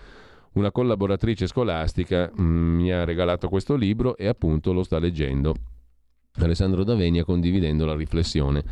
Una 0.52 0.72
collaboratrice 0.72 1.46
scolastica 1.46 2.28
mm, 2.28 2.74
mi 2.74 2.92
ha 2.92 3.04
regalato 3.04 3.48
questo 3.48 3.76
libro 3.76 4.16
e 4.16 4.26
appunto 4.26 4.72
lo 4.72 4.82
sta 4.82 4.98
leggendo. 4.98 5.54
Alessandro 6.38 6.82
Davenia 6.82 7.24
condividendo 7.24 7.84
la 7.86 7.94
riflessione 7.94 8.64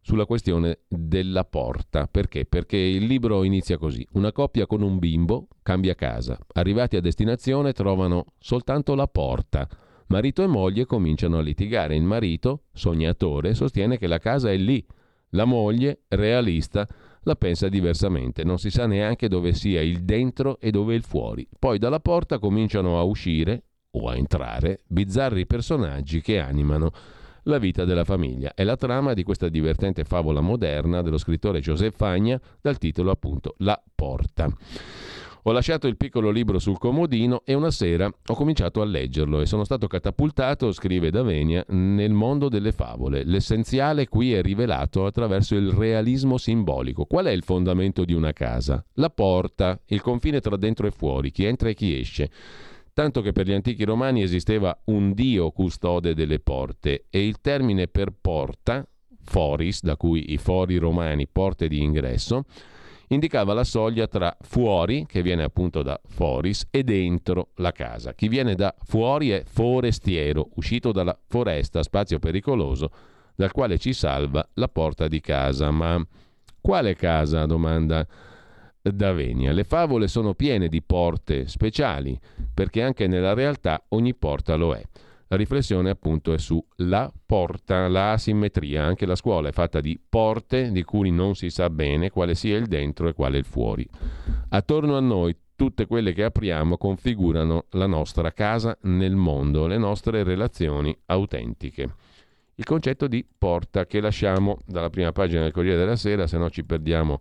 sulla 0.00 0.26
questione 0.26 0.80
della 0.88 1.44
porta. 1.44 2.06
Perché? 2.06 2.44
Perché 2.46 2.76
il 2.76 3.04
libro 3.04 3.44
inizia 3.44 3.78
così. 3.78 4.06
Una 4.12 4.32
coppia 4.32 4.66
con 4.66 4.82
un 4.82 4.98
bimbo 4.98 5.48
cambia 5.62 5.94
casa. 5.94 6.38
Arrivati 6.54 6.96
a 6.96 7.00
destinazione 7.00 7.72
trovano 7.72 8.26
soltanto 8.38 8.94
la 8.94 9.06
porta. 9.06 9.68
Marito 10.08 10.42
e 10.42 10.46
moglie 10.46 10.86
cominciano 10.86 11.38
a 11.38 11.42
litigare. 11.42 11.96
Il 11.96 12.02
marito, 12.02 12.62
sognatore, 12.72 13.54
sostiene 13.54 13.98
che 13.98 14.06
la 14.06 14.18
casa 14.18 14.50
è 14.50 14.56
lì. 14.56 14.84
La 15.32 15.44
moglie, 15.44 16.04
realista, 16.08 16.86
la 17.22 17.36
pensa 17.36 17.68
diversamente. 17.68 18.44
Non 18.44 18.58
si 18.58 18.70
sa 18.70 18.86
neanche 18.86 19.28
dove 19.28 19.52
sia 19.52 19.82
il 19.82 20.04
dentro 20.04 20.58
e 20.60 20.70
dove 20.70 20.94
il 20.94 21.02
fuori. 21.02 21.46
Poi 21.58 21.78
dalla 21.78 22.00
porta 22.00 22.38
cominciano 22.38 22.98
a 22.98 23.02
uscire 23.02 23.64
o 23.90 24.08
a 24.08 24.16
entrare 24.16 24.80
bizzarri 24.86 25.46
personaggi 25.46 26.20
che 26.20 26.38
animano 26.40 26.90
la 27.48 27.58
vita 27.58 27.84
della 27.84 28.04
famiglia. 28.04 28.52
È 28.54 28.62
la 28.62 28.76
trama 28.76 29.14
di 29.14 29.22
questa 29.22 29.48
divertente 29.48 30.04
favola 30.04 30.40
moderna 30.40 31.02
dello 31.02 31.18
scrittore 31.18 31.60
Joseph 31.60 31.96
Fagna 31.96 32.40
dal 32.60 32.78
titolo 32.78 33.10
appunto 33.10 33.54
La 33.58 33.80
Porta. 33.94 34.50
Ho 35.42 35.52
lasciato 35.52 35.86
il 35.86 35.96
piccolo 35.96 36.28
libro 36.30 36.58
sul 36.58 36.76
comodino 36.76 37.40
e 37.44 37.54
una 37.54 37.70
sera 37.70 38.06
ho 38.06 38.34
cominciato 38.34 38.82
a 38.82 38.84
leggerlo 38.84 39.40
e 39.40 39.46
sono 39.46 39.64
stato 39.64 39.86
catapultato, 39.86 40.72
scrive 40.72 41.10
Davenia, 41.10 41.64
nel 41.68 42.12
mondo 42.12 42.50
delle 42.50 42.72
favole. 42.72 43.24
L'essenziale 43.24 44.08
qui 44.08 44.34
è 44.34 44.42
rivelato 44.42 45.06
attraverso 45.06 45.54
il 45.54 45.70
realismo 45.70 46.36
simbolico. 46.36 47.06
Qual 47.06 47.24
è 47.24 47.30
il 47.30 47.44
fondamento 47.44 48.04
di 48.04 48.12
una 48.12 48.32
casa? 48.32 48.84
La 48.94 49.08
porta, 49.08 49.80
il 49.86 50.02
confine 50.02 50.40
tra 50.40 50.56
dentro 50.56 50.86
e 50.86 50.90
fuori, 50.90 51.30
chi 51.30 51.44
entra 51.44 51.70
e 51.70 51.74
chi 51.74 51.98
esce 51.98 52.30
tanto 52.98 53.20
che 53.20 53.30
per 53.30 53.46
gli 53.46 53.52
antichi 53.52 53.84
romani 53.84 54.22
esisteva 54.22 54.76
un 54.86 55.12
dio 55.12 55.52
custode 55.52 56.14
delle 56.14 56.40
porte 56.40 57.04
e 57.10 57.24
il 57.24 57.40
termine 57.40 57.86
per 57.86 58.12
porta, 58.20 58.84
foris, 59.22 59.82
da 59.82 59.96
cui 59.96 60.32
i 60.32 60.36
fori 60.36 60.78
romani, 60.78 61.28
porte 61.28 61.68
di 61.68 61.80
ingresso, 61.80 62.42
indicava 63.06 63.54
la 63.54 63.62
soglia 63.62 64.08
tra 64.08 64.36
fuori, 64.40 65.06
che 65.06 65.22
viene 65.22 65.44
appunto 65.44 65.84
da 65.84 66.00
foris, 66.08 66.66
e 66.72 66.82
dentro 66.82 67.50
la 67.58 67.70
casa. 67.70 68.14
Chi 68.14 68.26
viene 68.26 68.56
da 68.56 68.74
fuori 68.82 69.30
è 69.30 69.44
forestiero, 69.46 70.48
uscito 70.56 70.90
dalla 70.90 71.16
foresta, 71.28 71.84
spazio 71.84 72.18
pericoloso, 72.18 72.90
dal 73.36 73.52
quale 73.52 73.78
ci 73.78 73.92
salva 73.92 74.44
la 74.54 74.66
porta 74.66 75.06
di 75.06 75.20
casa. 75.20 75.70
Ma 75.70 76.04
quale 76.60 76.96
casa? 76.96 77.46
domanda 77.46 78.04
Davenia. 78.92 79.52
Le 79.52 79.64
favole 79.64 80.08
sono 80.08 80.34
piene 80.34 80.68
di 80.68 80.82
porte 80.82 81.46
speciali, 81.46 82.18
perché 82.52 82.82
anche 82.82 83.06
nella 83.06 83.34
realtà 83.34 83.82
ogni 83.88 84.14
porta 84.14 84.54
lo 84.56 84.74
è. 84.74 84.82
La 85.28 85.36
riflessione 85.36 85.90
appunto 85.90 86.32
è 86.32 86.38
su 86.38 86.62
la 86.76 87.12
porta, 87.26 87.86
la 87.88 88.12
asimmetria. 88.12 88.84
Anche 88.84 89.04
la 89.04 89.14
scuola 89.14 89.48
è 89.48 89.52
fatta 89.52 89.80
di 89.80 90.00
porte 90.08 90.72
di 90.72 90.82
cui 90.82 91.10
non 91.10 91.34
si 91.34 91.50
sa 91.50 91.68
bene 91.68 92.10
quale 92.10 92.34
sia 92.34 92.56
il 92.56 92.66
dentro 92.66 93.08
e 93.08 93.12
quale 93.12 93.38
il 93.38 93.44
fuori. 93.44 93.86
Attorno 94.48 94.96
a 94.96 95.00
noi 95.00 95.36
tutte 95.54 95.86
quelle 95.86 96.14
che 96.14 96.24
apriamo 96.24 96.78
configurano 96.78 97.66
la 97.72 97.86
nostra 97.86 98.32
casa 98.32 98.78
nel 98.82 99.16
mondo, 99.16 99.66
le 99.66 99.76
nostre 99.76 100.22
relazioni 100.22 100.96
autentiche 101.06 102.07
il 102.58 102.64
concetto 102.64 103.06
di 103.06 103.24
porta 103.38 103.86
che 103.86 104.00
lasciamo 104.00 104.58
dalla 104.66 104.90
prima 104.90 105.12
pagina 105.12 105.42
del 105.42 105.52
Corriere 105.52 105.78
della 105.78 105.94
Sera, 105.94 106.26
se 106.26 106.38
no 106.38 106.50
ci 106.50 106.64
perdiamo 106.64 107.20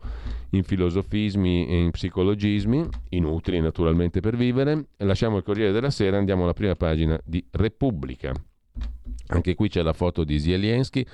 in 0.52 0.64
filosofismi 0.64 1.68
e 1.68 1.78
in 1.78 1.92
psicologismi, 1.92 2.88
inutili 3.10 3.60
naturalmente 3.62 4.20
per 4.20 4.36
vivere. 4.36 4.88
Lasciamo 4.98 5.38
il 5.38 5.44
Corriere 5.44 5.72
della 5.72 5.92
Sera, 5.92 6.18
andiamo 6.18 6.44
alla 6.44 6.54
prima 6.54 6.76
pagina 6.76 7.20
di 7.24 7.46
Repubblica. 7.52 8.34
Anche 9.28 9.54
qui 9.54 9.70
c'è 9.70 9.84
la 9.84 9.94
foto 9.94 10.24
di 10.24 10.40
Zelensky. 10.40 11.06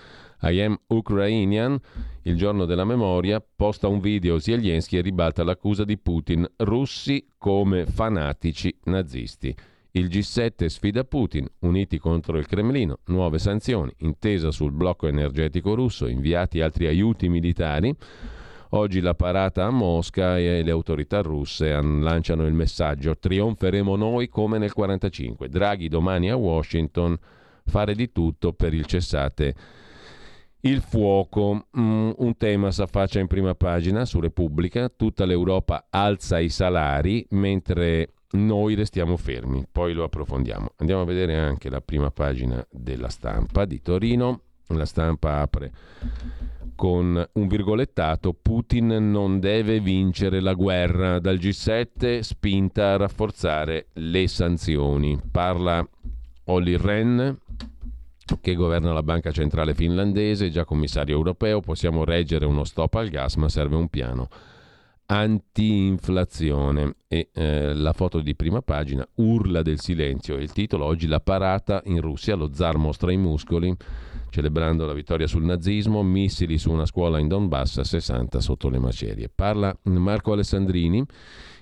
I 0.43 0.61
am 0.61 0.80
Ukrainian, 0.88 1.78
il 2.21 2.38
giorno 2.38 2.63
della 2.63 2.86
memoria, 2.86 3.43
posta 3.53 3.89
un 3.89 3.99
video 3.99 4.39
Zelensky 4.39 4.97
e 4.97 5.01
ribalta 5.01 5.43
l'accusa 5.43 5.84
di 5.84 5.97
Putin, 5.97 6.49
russi 6.57 7.28
come 7.38 7.86
fanatici 7.86 8.74
nazisti. 8.86 9.53
Il 9.95 10.07
G7 10.07 10.65
sfida 10.65 11.03
Putin, 11.03 11.47
uniti 11.59 11.99
contro 11.99 12.39
il 12.39 12.47
Cremlino, 12.47 13.01
nuove 13.05 13.37
sanzioni, 13.37 13.93
intesa 13.99 14.49
sul 14.49 14.71
blocco 14.71 15.05
energetico 15.05 15.75
russo, 15.75 16.07
inviati 16.07 16.61
altri 16.61 16.87
aiuti 16.87 17.29
militari. 17.29 17.95
Oggi 18.69 19.01
la 19.01 19.13
parata 19.13 19.65
a 19.65 19.69
Mosca 19.69 20.39
e 20.39 20.63
le 20.63 20.71
autorità 20.71 21.21
russe 21.21 21.79
lanciano 21.79 22.47
il 22.47 22.53
messaggio 22.53 23.15
trionferemo 23.15 23.95
noi 23.95 24.29
come 24.29 24.57
nel 24.57 24.71
1945. 24.75 25.47
Draghi 25.47 25.89
domani 25.89 26.31
a 26.31 26.37
Washington 26.37 27.15
fare 27.63 27.93
di 27.93 28.11
tutto 28.11 28.51
per 28.51 28.73
il 28.73 28.87
cessate 28.87 29.55
il 30.65 30.81
fuoco, 30.81 31.67
mm, 31.77 32.11
un 32.17 32.37
tema 32.37 32.71
si 32.71 32.81
affaccia 32.81 33.19
in 33.19 33.27
prima 33.27 33.53
pagina 33.53 34.05
su 34.05 34.21
Repubblica, 34.21 34.87
tutta 34.87 35.25
l'Europa 35.25 35.87
alza 35.89 36.39
i 36.39 36.47
salari 36.47 37.25
mentre 37.31 38.12
noi 38.34 38.75
restiamo 38.75 39.17
fermi, 39.17 39.65
poi 39.71 39.93
lo 39.93 40.03
approfondiamo. 40.03 40.73
Andiamo 40.77 41.01
a 41.01 41.05
vedere 41.05 41.38
anche 41.38 41.69
la 41.69 41.81
prima 41.81 42.11
pagina 42.11 42.65
della 42.69 43.09
stampa 43.09 43.65
di 43.65 43.81
Torino. 43.81 44.41
La 44.67 44.86
stampa 44.86 45.41
apre 45.41 45.71
con 46.75 47.29
un 47.34 47.47
virgolettato 47.47 48.34
Putin 48.34 48.88
non 49.11 49.39
deve 49.39 49.79
vincere 49.79 50.39
la 50.39 50.53
guerra 50.53 51.19
dal 51.19 51.38
G7 51.38 52.19
spinta 52.19 52.93
a 52.93 52.97
rafforzare 52.97 53.88
le 53.93 54.27
sanzioni. 54.27 55.19
Parla 55.31 55.88
Olli 56.45 56.75
Rehn 56.75 57.38
che 58.41 58.55
governa 58.55 58.93
la 58.93 59.03
banca 59.03 59.31
centrale 59.31 59.73
finlandese, 59.73 60.49
già 60.49 60.63
commissario 60.63 61.15
europeo, 61.15 61.59
possiamo 61.59 62.03
reggere 62.03 62.45
uno 62.45 62.63
stop 62.63 62.95
al 62.95 63.09
gas 63.09 63.36
ma 63.36 63.49
serve 63.49 63.75
un 63.75 63.89
piano 63.89 64.29
anti-inflazione. 65.05 66.95
E 67.07 67.29
eh, 67.33 67.73
la 67.73 67.93
foto 67.93 68.19
di 68.21 68.35
prima 68.35 68.61
pagina 68.61 69.07
urla 69.15 69.61
del 69.61 69.79
silenzio 69.79 70.35
il 70.35 70.51
titolo. 70.51 70.85
Oggi 70.85 71.07
la 71.07 71.19
parata 71.19 71.81
in 71.85 72.01
Russia 72.01 72.35
lo 72.35 72.53
zar 72.53 72.77
mostra 72.77 73.11
i 73.11 73.17
muscoli 73.17 73.75
celebrando 74.33 74.87
la 74.87 74.93
vittoria 74.93 75.27
sul 75.27 75.43
nazismo 75.43 76.01
missili 76.01 76.57
su 76.57 76.71
una 76.71 76.87
scuola 76.87 77.19
in 77.19 77.27
Donbass 77.27 77.81
60 77.81 78.39
sotto 78.41 78.67
le 78.67 78.79
macerie. 78.79 79.29
Parla 79.29 79.77
Marco 79.83 80.31
Alessandrini 80.31 81.05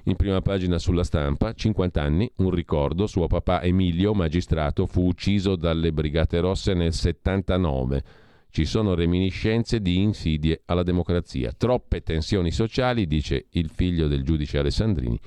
in 0.05 0.15
prima 0.15 0.41
pagina 0.41 0.79
sulla 0.79 1.03
stampa 1.03 1.53
50 1.53 2.01
anni 2.01 2.31
un 2.37 2.49
ricordo 2.49 3.07
suo 3.07 3.27
papà 3.27 3.61
Emilio 3.61 4.13
magistrato 4.13 4.85
fu 4.85 5.05
ucciso 5.05 5.57
dalle 5.57 5.91
brigate 5.91 6.39
rosse 6.39 6.73
nel 6.73 6.93
79 6.93 8.03
ci 8.51 8.65
sono 8.65 8.93
reminiscenze 8.93 9.81
di 9.81 9.97
insidie 9.97 10.61
alla 10.65 10.83
democrazia. 10.83 11.53
Troppe 11.57 12.01
tensioni 12.01 12.51
sociali, 12.51 13.07
dice 13.07 13.47
il 13.51 13.69
figlio 13.73 14.07
del 14.07 14.23
giudice 14.23 14.59
Alessandrini. 14.59 15.19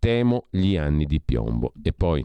Temo 0.00 0.46
gli 0.50 0.76
anni 0.76 1.06
di 1.06 1.20
piombo. 1.20 1.72
E 1.82 1.92
poi 1.92 2.24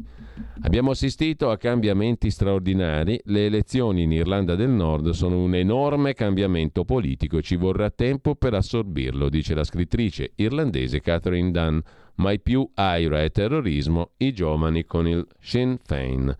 abbiamo 0.61 0.91
assistito 0.91 1.49
a 1.49 1.57
cambiamenti 1.57 2.29
straordinari. 2.29 3.19
Le 3.25 3.45
elezioni 3.45 4.03
in 4.03 4.11
Irlanda 4.11 4.55
del 4.55 4.69
Nord 4.69 5.09
sono 5.11 5.39
un 5.41 5.55
enorme 5.55 6.13
cambiamento 6.13 6.83
politico. 6.83 7.41
Ci 7.41 7.55
vorrà 7.55 7.89
tempo 7.89 8.35
per 8.35 8.53
assorbirlo, 8.53 9.29
dice 9.29 9.53
la 9.53 9.63
scrittrice 9.63 10.31
irlandese 10.35 10.99
Catherine 10.99 11.51
Dunn. 11.51 11.79
Mai 12.15 12.39
più 12.39 12.67
aira 12.75 13.23
e 13.23 13.31
terrorismo, 13.31 14.11
i 14.17 14.33
giovani 14.33 14.85
con 14.85 15.07
il 15.07 15.25
Sinn 15.39 15.75
Féin. 15.83 16.35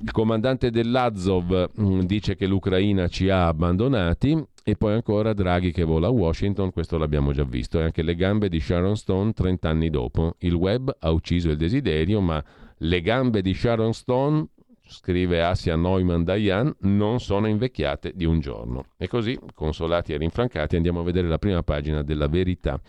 Il 0.00 0.10
comandante 0.12 0.70
dell'Azov 0.70 1.70
mm, 1.80 2.00
dice 2.00 2.36
che 2.36 2.46
l'Ucraina 2.46 3.08
ci 3.08 3.28
ha 3.28 3.46
abbandonati 3.46 4.42
e 4.66 4.76
poi 4.76 4.94
ancora 4.94 5.34
Draghi 5.34 5.72
che 5.72 5.84
vola 5.84 6.06
a 6.06 6.10
Washington, 6.10 6.72
questo 6.72 6.96
l'abbiamo 6.96 7.32
già 7.32 7.44
visto, 7.44 7.78
e 7.78 7.82
anche 7.82 8.02
le 8.02 8.14
gambe 8.14 8.48
di 8.48 8.60
Sharon 8.60 8.96
Stone 8.96 9.32
30 9.32 9.68
anni 9.68 9.90
dopo. 9.90 10.36
Il 10.38 10.54
web 10.54 10.94
ha 11.00 11.10
ucciso 11.10 11.50
il 11.50 11.58
desiderio, 11.58 12.20
ma 12.20 12.42
le 12.78 13.00
gambe 13.02 13.42
di 13.42 13.52
Sharon 13.52 13.92
Stone, 13.92 14.46
scrive 14.86 15.42
Asia 15.42 15.76
Neumann 15.76 16.22
Dayan, 16.22 16.74
non 16.80 17.20
sono 17.20 17.46
invecchiate 17.46 18.12
di 18.14 18.24
un 18.24 18.40
giorno. 18.40 18.86
E 18.96 19.06
così, 19.06 19.38
consolati 19.54 20.14
e 20.14 20.16
rinfrancati, 20.16 20.76
andiamo 20.76 21.00
a 21.00 21.04
vedere 21.04 21.28
la 21.28 21.38
prima 21.38 21.62
pagina 21.62 22.02
della 22.02 22.28
verità. 22.28 22.80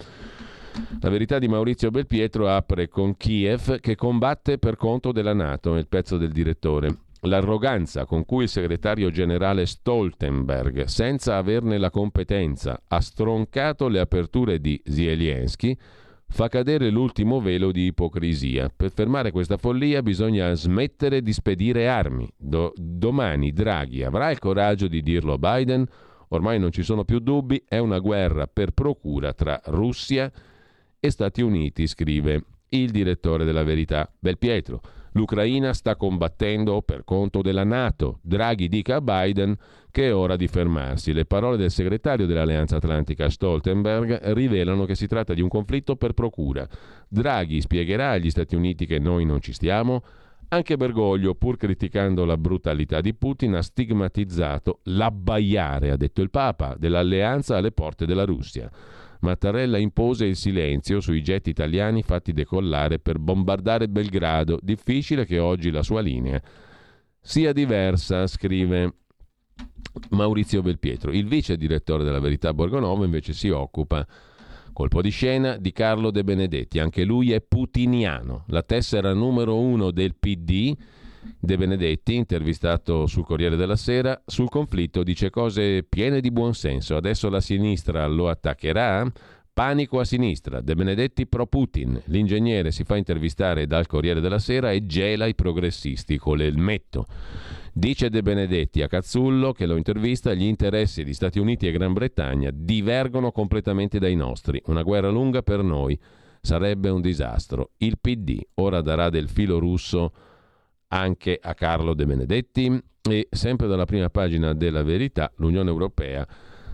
La 1.02 1.10
verità 1.10 1.40
di 1.40 1.48
Maurizio 1.48 1.90
Belpietro 1.90 2.50
apre 2.50 2.88
con 2.88 3.16
Kiev 3.16 3.80
che 3.80 3.96
combatte 3.96 4.58
per 4.58 4.76
conto 4.76 5.12
della 5.12 5.34
Nato, 5.34 5.76
il 5.76 5.88
pezzo 5.88 6.18
del 6.18 6.32
direttore. 6.32 6.98
L'arroganza 7.22 8.06
con 8.06 8.26
cui 8.26 8.44
il 8.44 8.50
segretario 8.50 9.10
generale 9.10 9.66
Stoltenberg, 9.66 10.84
senza 10.84 11.38
averne 11.38 11.78
la 11.78 11.90
competenza, 11.90 12.82
ha 12.88 13.00
stroncato 13.02 13.88
le 13.88 14.00
aperture 14.00 14.60
di 14.60 14.80
Zelensky, 14.84 15.76
fa 16.28 16.50
cadere 16.50 16.90
l'ultimo 16.90 17.40
velo 17.40 17.72
di 17.72 17.86
ipocrisia. 17.86 18.70
Per 18.76 18.92
fermare 18.92 19.32
questa 19.32 19.58
follia 19.58 20.02
bisogna 20.02 20.54
smettere 20.54 21.22
di 21.22 21.34
spedire 21.34 21.88
armi. 21.88 22.30
Do- 22.36 22.74
domani 22.76 23.54
Draghi 23.54 24.04
avrà 24.04 24.30
il 24.30 24.40
coraggio 24.40 24.88
di 24.88 25.02
dirlo 25.02 25.34
a 25.34 25.38
Biden? 25.38 25.86
Ormai 26.30 26.60
non 26.60 26.72
ci 26.72 26.84
sono 26.84 27.06
più 27.06 27.20
dubbi, 27.20 27.64
è 27.68 27.78
una 27.78 28.00
guerra 28.00 28.48
per 28.48 28.72
procura 28.72 29.34
tra 29.34 29.60
Russia 29.66 30.26
e 30.26 30.54
Stati 31.10 31.42
Uniti, 31.42 31.88
scrive 31.88 32.44
il 32.70 32.92
direttore 32.92 33.46
della 33.46 33.64
Verità, 33.64 34.12
Belpietro. 34.20 34.82
L'Ucraina 35.14 35.72
sta 35.74 35.96
combattendo 35.96 36.82
per 36.82 37.06
conto 37.06 37.42
della 37.42 37.64
Nato. 37.64 38.20
Draghi 38.22 38.68
dica 38.68 38.96
a 38.98 39.02
Biden 39.02 39.56
che 39.90 40.08
è 40.08 40.14
ora 40.14 40.36
di 40.36 40.48
fermarsi. 40.48 41.14
Le 41.14 41.26
parole 41.26 41.56
del 41.56 41.72
segretario 41.72 42.26
dell'Alleanza 42.26 42.76
Atlantica 42.76 43.30
Stoltenberg 43.30 44.34
rivelano 44.34 44.84
che 44.84 44.96
si 44.96 45.08
tratta 45.08 45.34
di 45.34 45.42
un 45.42 45.48
conflitto 45.48 45.96
per 45.96 46.12
procura. 46.12 46.68
Draghi 47.08 47.62
spiegherà 47.62 48.10
agli 48.10 48.30
Stati 48.30 48.56
Uniti 48.56 48.86
che 48.86 49.00
noi 49.00 49.24
non 49.24 49.40
ci 49.40 49.54
stiamo. 49.54 50.04
Anche 50.50 50.76
Bergoglio, 50.76 51.34
pur 51.34 51.56
criticando 51.56 52.26
la 52.26 52.38
brutalità 52.38 53.00
di 53.00 53.14
Putin, 53.14 53.56
ha 53.56 53.62
stigmatizzato 53.62 54.80
l'abbaiare, 54.84 55.92
ha 55.92 55.98
detto 55.98 56.22
il 56.22 56.30
Papa, 56.30 56.76
dell'alleanza 56.78 57.56
alle 57.56 57.72
porte 57.72 58.06
della 58.06 58.26
Russia. 58.26 58.70
Mattarella 59.22 59.78
impose 59.78 60.26
il 60.26 60.36
silenzio 60.36 61.00
sui 61.00 61.22
jet 61.22 61.48
italiani 61.48 62.04
fatti 62.04 62.34
decollare 62.34 63.00
per 63.00 63.20
bombardare 63.20 63.88
Belgrado. 63.88 64.60
Difficile 64.62 65.26
che 65.26 65.40
oggi 65.40 65.72
la 65.72 65.84
sua 65.84 66.02
linea 66.02 66.42
sia 67.20 67.54
diversa, 67.54 68.28
scrive 68.28 68.94
Maurizio 70.10 70.62
Belpietro. 70.62 71.12
Il 71.12 71.28
vice 71.28 71.58
direttore 71.58 72.04
della 72.04 72.20
Verità 72.20 72.54
Borgonovo 72.54 73.04
invece 73.04 73.34
si 73.34 73.50
occupa 73.50 74.06
Colpo 74.76 75.02
di 75.02 75.10
scena 75.10 75.56
di 75.56 75.72
Carlo 75.72 76.12
De 76.12 76.26
Benedetti, 76.26 76.80
anche 76.80 77.06
lui 77.06 77.32
è 77.32 77.40
putiniano, 77.40 78.44
la 78.48 78.62
tessera 78.62 79.14
numero 79.14 79.58
uno 79.58 79.90
del 79.90 80.16
PD. 80.16 80.76
De 81.40 81.58
Benedetti, 81.58 82.16
intervistato 82.16 83.06
sul 83.08 83.26
Corriere 83.26 83.56
della 83.56 83.76
Sera, 83.76 84.22
sul 84.26 84.50
conflitto 84.50 85.04
dice 85.04 85.30
cose 85.30 85.84
piene 85.84 86.22
di 86.22 86.32
buonsenso. 86.32 86.96
Adesso 86.96 87.30
la 87.30 87.42
sinistra 87.42 88.08
lo 88.08 88.30
attaccherà? 88.30 89.12
Panico 89.56 90.00
a 90.02 90.04
sinistra, 90.04 90.60
De 90.60 90.76
Benedetti 90.76 91.28
pro 91.28 91.48
Putin. 91.48 92.02
L'ingegnere 92.08 92.72
si 92.72 92.84
fa 92.84 92.98
intervistare 92.98 93.68
dal 93.68 93.88
Corriere 93.88 94.20
della 94.20 94.38
Sera 94.38 94.72
e 94.72 94.86
gela 94.86 95.28
i 95.28 95.34
progressisti 95.34 96.18
con 96.18 96.36
l'elmetto. 96.36 97.06
Dice 97.72 98.10
De 98.10 98.22
Benedetti 98.22 98.82
a 98.82 98.88
Cazzullo 98.88 99.54
che 99.54 99.66
lo 99.66 99.78
intervista, 99.78 100.34
gli 100.34 100.44
interessi 100.44 101.06
di 101.06 101.14
Stati 101.14 101.40
Uniti 101.40 101.68
e 101.68 101.72
Gran 101.72 101.94
Bretagna 101.94 102.50
divergono 102.54 103.32
completamente 103.32 103.98
dai 103.98 104.16
nostri. 104.16 104.62
Una 104.66 104.82
guerra 104.82 105.10
lunga 105.10 105.42
per 105.42 105.64
noi 105.64 105.98
sarebbe 106.42 106.90
un 106.90 107.02
disastro. 107.02 107.72
Il 107.78 107.98
PD 108.00 108.40
ora 108.56 108.82
darà 108.82 109.10
del 109.10 109.30
filo 109.30 109.58
russo 109.58 110.12
anche 110.96 111.38
a 111.42 111.54
Carlo 111.54 111.94
De 111.94 112.06
Benedetti 112.06 112.82
e 113.10 113.28
sempre 113.30 113.68
dalla 113.68 113.86
prima 113.86 114.10
pagina 114.10 114.54
della 114.54 114.82
verità 114.82 115.32
l'Unione 115.38 115.70
Europea 115.70 116.26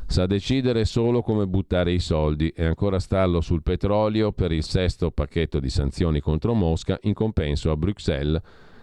sa 0.06 0.26
decidere 0.26 0.86
solo 0.86 1.22
come 1.22 1.48
buttare 1.48 1.92
i 1.92 2.00
soldi 2.00 2.50
e 2.50 2.66
ancora 2.66 3.00
stallo 3.00 3.42
sul 3.42 3.64
petrolio 3.64 4.32
per 4.32 4.52
il 4.52 4.64
sesto 4.64 5.10
pacchetto 5.10 5.60
di 5.60 5.70
sanzioni 5.70 6.20
contro 6.20 6.54
Mosca 6.54 7.00
in 7.04 7.14
compenso 7.14 7.72
a 7.72 7.78
Bruxelles 7.78 8.42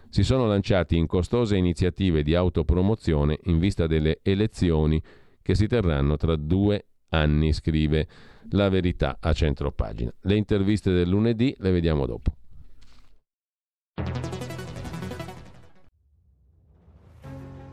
si 0.09 0.25
sono 0.25 0.47
lanciati 0.47 0.97
in 0.97 1.07
costose 1.07 1.57
iniziative 1.57 2.23
di 2.23 2.35
autopromozione 2.35 3.39
in 3.45 3.59
vista 3.59 3.87
delle 3.87 4.21
elezioni 4.23 5.01
che 5.43 5.55
si 5.55 5.67
terranno 5.67 6.17
tra 6.17 6.35
due 6.35 6.87
anni, 7.11 7.53
scrive 7.53 8.09
la 8.51 8.69
verità 8.71 9.19
a 9.21 9.33
centro 9.35 9.71
pagina. 9.71 10.13
Le 10.23 10.35
interviste 10.35 10.93
del 10.93 11.09
lunedì 11.09 11.55
le 11.59 11.71
vediamo 11.71 12.07
dopo. 12.07 12.38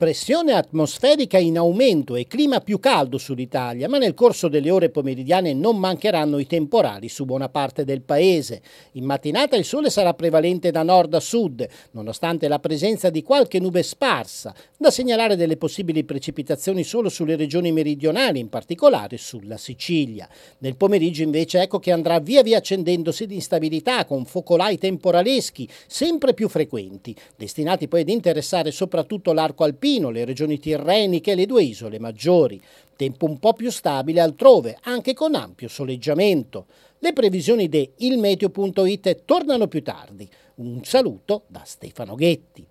Pressione 0.00 0.54
atmosferica 0.54 1.36
in 1.36 1.58
aumento 1.58 2.16
e 2.16 2.26
clima 2.26 2.62
più 2.62 2.78
caldo 2.78 3.18
sull'Italia, 3.18 3.86
ma 3.86 3.98
nel 3.98 4.14
corso 4.14 4.48
delle 4.48 4.70
ore 4.70 4.88
pomeridiane 4.88 5.52
non 5.52 5.76
mancheranno 5.76 6.38
i 6.38 6.46
temporali 6.46 7.10
su 7.10 7.26
buona 7.26 7.50
parte 7.50 7.84
del 7.84 8.00
paese. 8.00 8.62
In 8.92 9.04
mattinata 9.04 9.56
il 9.56 9.66
sole 9.66 9.90
sarà 9.90 10.14
prevalente 10.14 10.70
da 10.70 10.82
nord 10.82 11.12
a 11.12 11.20
sud, 11.20 11.68
nonostante 11.90 12.48
la 12.48 12.58
presenza 12.58 13.10
di 13.10 13.22
qualche 13.22 13.58
nube 13.58 13.82
sparsa, 13.82 14.54
da 14.78 14.90
segnalare 14.90 15.36
delle 15.36 15.58
possibili 15.58 16.02
precipitazioni 16.04 16.82
solo 16.82 17.10
sulle 17.10 17.36
regioni 17.36 17.70
meridionali, 17.70 18.38
in 18.38 18.48
particolare 18.48 19.18
sulla 19.18 19.58
Sicilia. 19.58 20.26
Nel 20.60 20.76
pomeriggio 20.76 21.22
invece 21.22 21.60
ecco 21.60 21.78
che 21.78 21.92
andrà 21.92 22.20
via 22.20 22.40
via 22.40 22.56
accendendosi 22.56 23.26
l'instabilità 23.26 24.06
con 24.06 24.24
focolai 24.24 24.78
temporaleschi 24.78 25.68
sempre 25.86 26.32
più 26.32 26.48
frequenti, 26.48 27.14
destinati 27.36 27.86
poi 27.86 28.00
ad 28.00 28.08
interessare 28.08 28.70
soprattutto 28.70 29.34
l'arco 29.34 29.62
alpino 29.62 29.88
le 29.98 30.24
regioni 30.24 30.58
tirreniche 30.58 31.32
e 31.32 31.34
le 31.34 31.46
due 31.46 31.64
isole 31.64 31.98
maggiori. 31.98 32.60
Tempo 32.94 33.26
un 33.26 33.38
po' 33.38 33.54
più 33.54 33.70
stabile 33.70 34.20
altrove, 34.20 34.78
anche 34.82 35.14
con 35.14 35.34
ampio 35.34 35.68
soleggiamento. 35.68 36.66
Le 36.98 37.12
previsioni 37.12 37.68
di 37.68 37.90
ilmeteo.it 37.96 39.24
tornano 39.24 39.66
più 39.66 39.82
tardi. 39.82 40.28
Un 40.56 40.84
saluto 40.84 41.44
da 41.48 41.62
Stefano 41.64 42.14
Ghetti. 42.14 42.66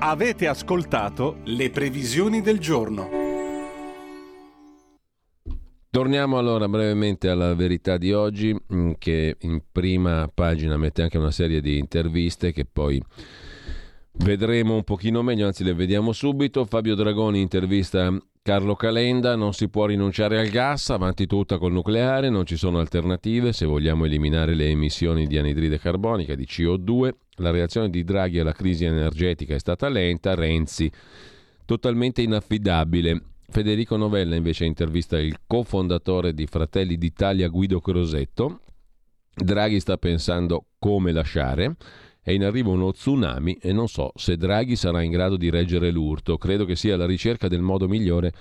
Avete 0.00 0.46
ascoltato 0.46 1.38
le 1.44 1.70
previsioni 1.70 2.40
del 2.40 2.58
giorno. 2.58 3.26
Torniamo 5.90 6.36
allora 6.36 6.68
brevemente 6.68 7.30
alla 7.30 7.54
verità 7.54 7.96
di 7.96 8.12
oggi, 8.12 8.54
mm, 8.54 8.92
che 8.98 9.36
in 9.40 9.62
prima 9.72 10.30
pagina 10.32 10.76
mette 10.76 11.02
anche 11.02 11.16
una 11.16 11.30
serie 11.30 11.62
di 11.62 11.78
interviste 11.78 12.52
che 12.52 12.66
poi 12.70 13.02
Vedremo 14.18 14.74
un 14.74 14.84
pochino 14.84 15.22
meglio, 15.22 15.46
anzi 15.46 15.64
le 15.64 15.74
vediamo 15.74 16.12
subito. 16.12 16.64
Fabio 16.64 16.94
Dragoni 16.94 17.40
intervista 17.40 18.12
Carlo 18.42 18.74
Calenda, 18.74 19.36
non 19.36 19.52
si 19.52 19.68
può 19.68 19.86
rinunciare 19.86 20.40
al 20.40 20.48
gas, 20.48 20.90
avanti 20.90 21.26
tutta 21.26 21.56
col 21.56 21.72
nucleare, 21.72 22.28
non 22.28 22.44
ci 22.44 22.56
sono 22.56 22.78
alternative 22.78 23.52
se 23.52 23.64
vogliamo 23.64 24.06
eliminare 24.06 24.54
le 24.54 24.68
emissioni 24.68 25.26
di 25.26 25.38
anidride 25.38 25.78
carbonica, 25.78 26.34
di 26.34 26.44
CO2. 26.44 27.10
La 27.36 27.50
reazione 27.50 27.90
di 27.90 28.02
Draghi 28.04 28.40
alla 28.40 28.52
crisi 28.52 28.84
energetica 28.84 29.54
è 29.54 29.58
stata 29.58 29.88
lenta, 29.88 30.34
Renzi 30.34 30.90
totalmente 31.64 32.20
inaffidabile. 32.20 33.22
Federico 33.50 33.96
Novella 33.96 34.34
invece 34.34 34.64
intervista 34.64 35.18
il 35.18 35.38
cofondatore 35.46 36.34
di 36.34 36.46
Fratelli 36.46 36.98
d'Italia 36.98 37.48
Guido 37.48 37.80
Crosetto. 37.80 38.60
Draghi 39.34 39.78
sta 39.78 39.96
pensando 39.96 40.66
come 40.78 41.12
lasciare 41.12 41.76
è 42.28 42.32
in 42.32 42.44
arrivo 42.44 42.72
uno 42.72 42.92
tsunami 42.92 43.56
e 43.58 43.72
non 43.72 43.88
so 43.88 44.12
se 44.14 44.36
Draghi 44.36 44.76
sarà 44.76 45.00
in 45.00 45.10
grado 45.10 45.38
di 45.38 45.48
reggere 45.48 45.90
l'urto. 45.90 46.36
Credo 46.36 46.66
che 46.66 46.76
sia 46.76 46.94
la 46.94 47.06
ricerca 47.06 47.48
del 47.48 47.62
modo 47.62 47.88
migliore 47.88 48.34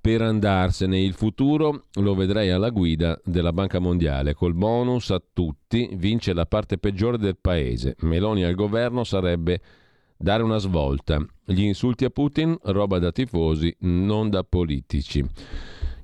per 0.00 0.22
andarsene. 0.22 0.98
Il 0.98 1.12
futuro 1.12 1.82
lo 1.96 2.14
vedrei 2.14 2.48
alla 2.48 2.70
guida 2.70 3.20
della 3.22 3.52
Banca 3.52 3.80
Mondiale. 3.80 4.32
Col 4.32 4.54
bonus 4.54 5.10
a 5.10 5.20
tutti 5.30 5.90
vince 5.92 6.32
la 6.32 6.46
parte 6.46 6.78
peggiore 6.78 7.18
del 7.18 7.36
paese. 7.38 7.96
Meloni 7.98 8.44
al 8.44 8.54
governo 8.54 9.04
sarebbe 9.04 9.60
dare 10.16 10.42
una 10.42 10.56
svolta. 10.56 11.22
Gli 11.44 11.64
insulti 11.64 12.06
a 12.06 12.10
Putin, 12.10 12.56
roba 12.62 12.98
da 12.98 13.12
tifosi, 13.12 13.76
non 13.80 14.30
da 14.30 14.42
politici. 14.42 15.22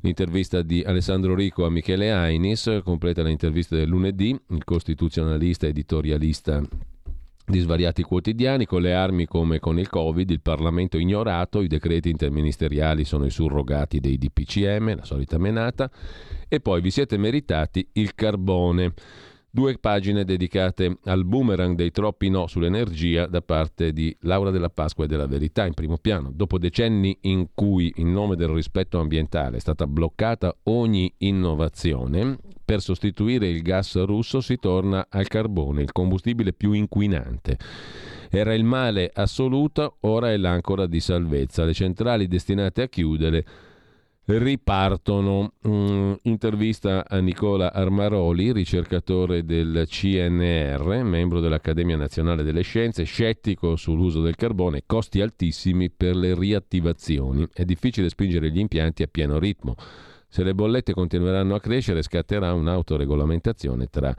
L'intervista 0.01 0.61
di 0.61 0.83
Alessandro 0.83 1.35
Rico 1.35 1.65
a 1.65 1.71
Michele 1.71 2.13
Ainis 2.13 2.83
completa 2.85 3.23
l'intervista 3.23 3.77
del 3.77 3.89
lunedì, 3.89 4.39
il 4.51 4.63
costituzionalista 4.63 5.67
editorialista 5.67 6.63
di 7.47 7.59
svariati 7.59 8.03
quotidiani, 8.03 8.65
con 8.65 8.81
le 8.81 8.95
armi 8.95 9.27
come 9.27 9.59
con 9.59 9.79
il 9.79 9.89
Covid, 9.89 10.31
il 10.31 10.41
Parlamento 10.41 10.97
ignorato, 10.97 11.61
i 11.61 11.69
decreti 11.69 12.09
interministeriali 12.09 13.05
sono 13.05 13.27
i 13.27 13.31
surrogati 13.31 14.01
dei 14.01 14.17
DPCM, 14.17 14.97
la 14.97 15.05
solita 15.05 15.37
menata, 15.39 15.91
e 16.49 16.61
poi 16.61 16.81
vi 16.81 16.91
siete 16.91 17.19
meritati 17.19 17.87
il 17.93 18.15
carbone. 18.15 18.93
Due 19.55 19.79
pagine 19.79 20.25
dedicate 20.25 20.99
al 21.05 21.25
boomerang 21.25 21.77
dei 21.77 21.93
troppi 21.93 22.29
no 22.29 22.49
sull'energia 22.49 23.27
da 23.27 23.41
parte 23.41 23.93
di 23.93 24.13
Laura 24.23 24.51
della 24.51 24.69
Pasqua 24.69 25.05
e 25.05 25.07
della 25.07 25.29
Verità 25.29 25.65
in 25.65 25.75
primo 25.75 25.97
piano. 25.97 26.33
Dopo 26.35 26.59
decenni 26.59 27.17
in 27.21 27.47
cui 27.55 27.93
in 27.99 28.11
nome 28.11 28.35
del 28.35 28.49
rispetto 28.49 28.99
ambientale 28.99 29.59
è 29.59 29.61
stata 29.61 29.87
bloccata 29.87 30.53
ogni 30.65 31.15
innovazione, 31.19 32.37
per 32.65 32.81
sostituire 32.81 33.47
il 33.47 33.63
gas 33.63 33.97
russo 34.05 34.41
si 34.41 34.57
torna 34.57 35.07
al 35.09 35.29
carbone, 35.29 35.83
il 35.83 35.93
combustibile 35.93 36.53
più 36.53 36.73
inquinante. 36.73 37.57
Era 38.31 38.55
il 38.55 38.65
male 38.65 39.09
assoluto, 39.15 39.99
ora 40.01 40.33
è 40.33 40.37
l'ancora 40.37 40.87
di 40.87 40.99
salvezza. 40.99 41.65
Le 41.65 41.75
centrali 41.75 42.27
destinate 42.27 42.83
a 42.83 42.89
chiudere 42.89 43.47
ripartono. 44.27 45.53
Mm, 45.69 46.15
intervista 46.23 47.05
a 47.07 47.19
Nicola 47.19 47.73
Armaroli, 47.73 48.53
ricercatore 48.53 49.45
del 49.45 49.85
CNR, 49.87 51.03
membro 51.03 51.41
dell'Accademia 51.41 51.97
Nazionale 51.97 52.43
delle 52.43 52.63
Scienze, 52.63 53.05
scettico 53.05 53.77
sull'uso 53.77 54.21
del 54.21 54.37
carbone, 54.37 54.83
costi 54.87 55.21
altissimi 55.21 55.91
per 55.91 56.17
le 56.17 56.35
riattivazioni. 56.35 57.47
È 57.53 57.65
difficile 57.65 58.09
spingere 58.09 58.51
gli 58.51 58.59
impianti 58.59 59.03
a 59.03 59.09
pieno 59.11 59.39
ritmo. 59.39 59.75
Se 60.29 60.43
le 60.43 60.55
bollette 60.55 60.93
continueranno 60.93 61.55
a 61.55 61.61
crescere, 61.61 62.03
scatterà 62.03 62.53
un'autoregolamentazione 62.55 63.87
tra 63.87 64.15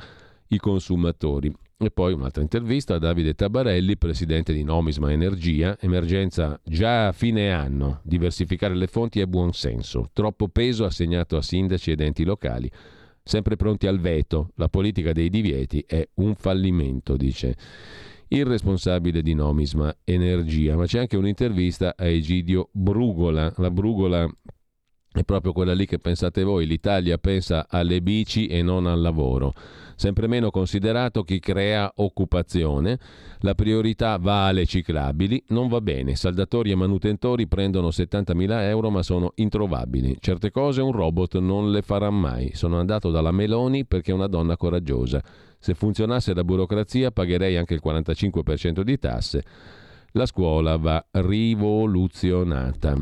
i 0.47 0.57
consumatori. 0.57 1.53
E 1.77 1.91
poi 1.91 2.13
un'altra 2.13 2.41
intervista 2.41 2.95
a 2.95 2.99
Davide 2.99 3.33
Tabarelli, 3.33 3.97
presidente 3.97 4.53
di 4.53 4.63
Nomisma 4.63 5.11
Energia. 5.11 5.77
Emergenza 5.77 6.57
già 6.63 7.07
a 7.07 7.11
fine 7.11 7.51
anno. 7.51 7.99
Diversificare 8.03 8.73
le 8.73 8.87
fonti 8.87 9.19
è 9.19 9.25
buon 9.25 9.51
senso. 9.51 10.09
Troppo 10.13 10.47
peso 10.47 10.85
assegnato 10.85 11.35
a 11.35 11.41
sindaci 11.41 11.91
ed 11.91 11.99
enti 11.99 12.23
locali. 12.23 12.71
Sempre 13.21 13.57
pronti 13.57 13.87
al 13.87 13.99
veto. 13.99 14.51
La 14.55 14.69
politica 14.69 15.11
dei 15.11 15.29
divieti 15.29 15.83
è 15.85 16.07
un 16.13 16.35
fallimento, 16.35 17.17
dice 17.17 17.57
il 18.29 18.45
responsabile 18.45 19.21
di 19.21 19.33
Nomisma 19.33 19.93
Energia. 20.05 20.77
Ma 20.77 20.85
c'è 20.85 20.99
anche 20.99 21.17
un'intervista 21.17 21.95
a 21.97 22.05
Egidio 22.05 22.69
Brugola. 22.71 23.53
La 23.57 23.69
Brugola 23.69 24.25
è 25.15 25.23
proprio 25.23 25.53
quella 25.53 25.73
lì 25.73 25.85
che 25.85 25.97
pensate 25.97 26.43
voi. 26.43 26.65
L'Italia 26.65 27.17
pensa 27.17 27.67
alle 27.69 28.01
bici 28.01 28.47
e 28.47 28.61
non 28.61 28.85
al 28.85 28.99
lavoro. 28.99 29.53
Sempre 29.95 30.27
meno 30.27 30.51
considerato 30.51 31.23
chi 31.23 31.39
crea 31.39 31.89
occupazione, 31.95 32.99
la 33.39 33.55
priorità 33.55 34.17
va 34.17 34.47
alle 34.47 34.65
ciclabili, 34.65 35.41
non 35.47 35.69
va 35.69 35.79
bene, 35.79 36.17
saldatori 36.17 36.71
e 36.71 36.75
manutentori 36.75 37.47
prendono 37.47 37.87
70.000 37.87 38.63
euro 38.63 38.89
ma 38.89 39.01
sono 39.01 39.31
introvabili, 39.35 40.17
certe 40.19 40.51
cose 40.51 40.81
un 40.81 40.91
robot 40.91 41.37
non 41.37 41.71
le 41.71 41.81
farà 41.81 42.09
mai, 42.09 42.51
sono 42.55 42.77
andato 42.77 43.09
dalla 43.09 43.31
Meloni 43.31 43.85
perché 43.85 44.11
è 44.11 44.13
una 44.13 44.27
donna 44.27 44.57
coraggiosa, 44.57 45.23
se 45.57 45.73
funzionasse 45.75 46.33
la 46.33 46.43
burocrazia 46.43 47.11
pagherei 47.11 47.55
anche 47.55 47.73
il 47.73 47.81
45% 47.81 48.81
di 48.81 48.99
tasse, 48.99 49.43
la 50.11 50.25
scuola 50.25 50.75
va 50.75 51.05
rivoluzionata 51.11 52.97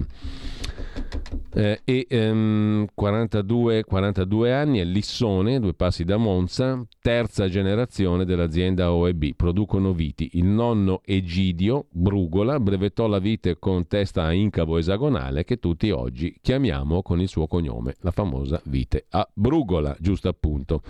eh, 1.53 1.81
e 1.83 2.07
ehm, 2.09 2.87
42, 2.93 3.83
42 3.83 4.53
anni 4.53 4.79
è 4.79 4.83
Lissone, 4.83 5.59
due 5.59 5.73
passi 5.73 6.03
da 6.03 6.17
Monza, 6.17 6.83
terza 7.01 7.47
generazione 7.47 8.25
dell'azienda 8.25 8.93
OEB, 8.93 9.33
producono 9.35 9.93
viti. 9.93 10.31
Il 10.33 10.45
nonno 10.45 11.01
Egidio 11.05 11.85
Brugola 11.91 12.59
brevettò 12.59 13.07
la 13.07 13.19
vite 13.19 13.57
con 13.59 13.87
testa 13.87 14.23
a 14.23 14.33
incavo 14.33 14.77
esagonale 14.77 15.43
che 15.43 15.57
tutti 15.57 15.91
oggi 15.91 16.37
chiamiamo 16.41 17.01
con 17.01 17.21
il 17.21 17.27
suo 17.27 17.47
cognome, 17.47 17.95
la 18.01 18.11
famosa 18.11 18.61
vite 18.65 19.05
a 19.09 19.27
Brugola, 19.33 19.95
giusto 19.99 20.27
appunto, 20.27 20.81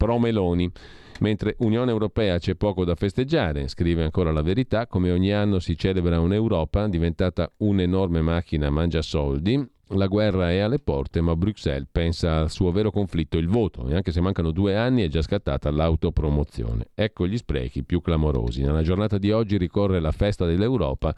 pro 0.00 0.18
Meloni. 0.18 0.72
Mentre 1.18 1.56
Unione 1.58 1.90
Europea 1.90 2.38
c'è 2.38 2.54
poco 2.54 2.86
da 2.86 2.94
festeggiare, 2.94 3.68
scrive 3.68 4.02
ancora 4.02 4.32
la 4.32 4.40
verità, 4.40 4.86
come 4.86 5.10
ogni 5.10 5.30
anno 5.30 5.58
si 5.58 5.76
celebra 5.76 6.18
un'Europa 6.18 6.88
diventata 6.88 7.52
un'enorme 7.58 8.22
macchina 8.22 8.70
mangia 8.70 9.02
soldi, 9.02 9.62
la 9.88 10.06
guerra 10.06 10.50
è 10.50 10.60
alle 10.60 10.78
porte, 10.78 11.20
ma 11.20 11.36
Bruxelles 11.36 11.88
pensa 11.92 12.38
al 12.38 12.50
suo 12.50 12.70
vero 12.70 12.90
conflitto, 12.90 13.36
il 13.36 13.48
voto, 13.48 13.86
e 13.88 13.94
anche 13.94 14.10
se 14.10 14.22
mancano 14.22 14.52
due 14.52 14.74
anni 14.74 15.02
è 15.02 15.08
già 15.08 15.20
scattata 15.20 15.70
l'autopromozione. 15.70 16.86
Ecco 16.94 17.26
gli 17.26 17.36
sprechi 17.36 17.84
più 17.84 18.00
clamorosi. 18.00 18.62
Nella 18.62 18.82
giornata 18.82 19.18
di 19.18 19.30
oggi 19.30 19.58
ricorre 19.58 20.00
la 20.00 20.12
festa 20.12 20.46
dell'Europa. 20.46 21.14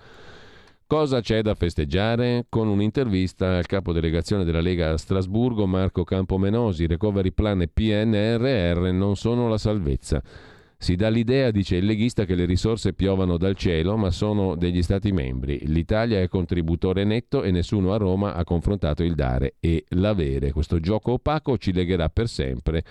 Cosa 0.93 1.23
c'è 1.23 1.41
da 1.41 1.55
festeggiare? 1.55 2.45
Con 2.51 2.69
un'intervista 2.69 3.57
al 3.57 3.65
capo 3.65 3.95
delegazione 3.95 4.45
della 4.45 4.61
Lega 4.61 4.91
a 4.91 4.99
Strasburgo, 4.99 5.67
Marco 5.67 6.05
Campomenosi, 6.05 6.87
recovery 6.87 7.33
plan 7.33 7.63
e 7.63 7.69
PNRR 7.69 8.91
non 8.93 9.17
sono 9.17 9.49
la 9.49 9.57
salvezza. 9.57 10.23
Si 10.77 10.95
dà 10.95 11.09
l'idea, 11.09 11.51
dice 11.51 11.77
il 11.77 11.87
leghista, 11.87 12.27
che 12.27 12.35
le 12.35 12.45
risorse 12.45 12.93
piovano 12.93 13.39
dal 13.39 13.57
cielo, 13.57 13.97
ma 13.97 14.11
sono 14.11 14.55
degli 14.55 14.83
Stati 14.83 15.13
membri. 15.13 15.63
L'Italia 15.65 16.21
è 16.21 16.29
contributore 16.29 17.05
netto 17.05 17.43
e 17.43 17.51
nessuno 17.51 17.95
a 17.95 17.97
Roma 17.97 18.35
ha 18.35 18.45
confrontato 18.45 19.03
il 19.03 19.15
dare 19.15 19.55
e 19.61 19.87
l'avere. 19.93 20.53
Questo 20.53 20.79
gioco 20.79 21.13
opaco 21.13 21.57
ci 21.57 21.73
legherà 21.73 22.11
per 22.11 22.29
sempre 22.29 22.85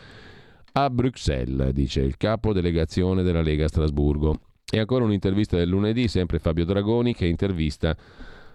a 0.72 0.90
Bruxelles, 0.90 1.70
dice 1.70 2.02
il 2.02 2.18
capo 2.18 2.52
delegazione 2.52 3.22
della 3.22 3.44
Lega 3.44 3.66
a 3.66 3.68
Strasburgo. 3.68 4.40
E 4.70 4.80
ancora 4.80 5.04
un'intervista 5.04 5.58
del 5.58 5.70
lunedì, 5.70 6.08
sempre 6.08 6.40
Fabio 6.40 6.66
Dragoni, 6.66 7.14
che 7.14 7.26
intervista 7.26 7.96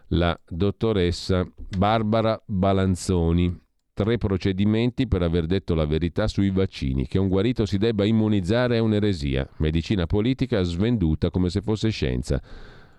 la 0.08 0.38
dottoressa 0.48 1.46
Barbara 1.76 2.40
Balanzoni 2.44 3.64
tre 3.96 4.18
procedimenti 4.18 5.08
per 5.08 5.22
aver 5.22 5.46
detto 5.46 5.74
la 5.74 5.86
verità 5.86 6.28
sui 6.28 6.50
vaccini. 6.50 7.06
Che 7.06 7.18
un 7.18 7.28
guarito 7.28 7.64
si 7.64 7.78
debba 7.78 8.04
immunizzare 8.04 8.76
è 8.76 8.78
un'eresia. 8.78 9.48
Medicina 9.56 10.04
politica 10.04 10.60
svenduta 10.62 11.30
come 11.30 11.48
se 11.48 11.62
fosse 11.62 11.88
scienza. 11.88 12.38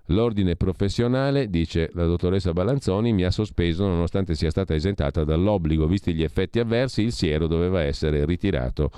L'ordine 0.07 0.55
professionale, 0.55 1.51
dice 1.51 1.91
la 1.93 2.05
dottoressa 2.05 2.51
Balanzoni, 2.51 3.13
mi 3.13 3.25
ha 3.25 3.29
sospeso 3.29 3.85
nonostante 3.85 4.33
sia 4.33 4.49
stata 4.49 4.73
esentata 4.73 5.23
dall'obbligo. 5.23 5.85
Visti 5.85 6.15
gli 6.15 6.23
effetti 6.23 6.57
avversi, 6.57 7.03
il 7.03 7.11
siero 7.11 7.45
doveva 7.45 7.83
essere 7.83 8.25
ritirato 8.25 8.89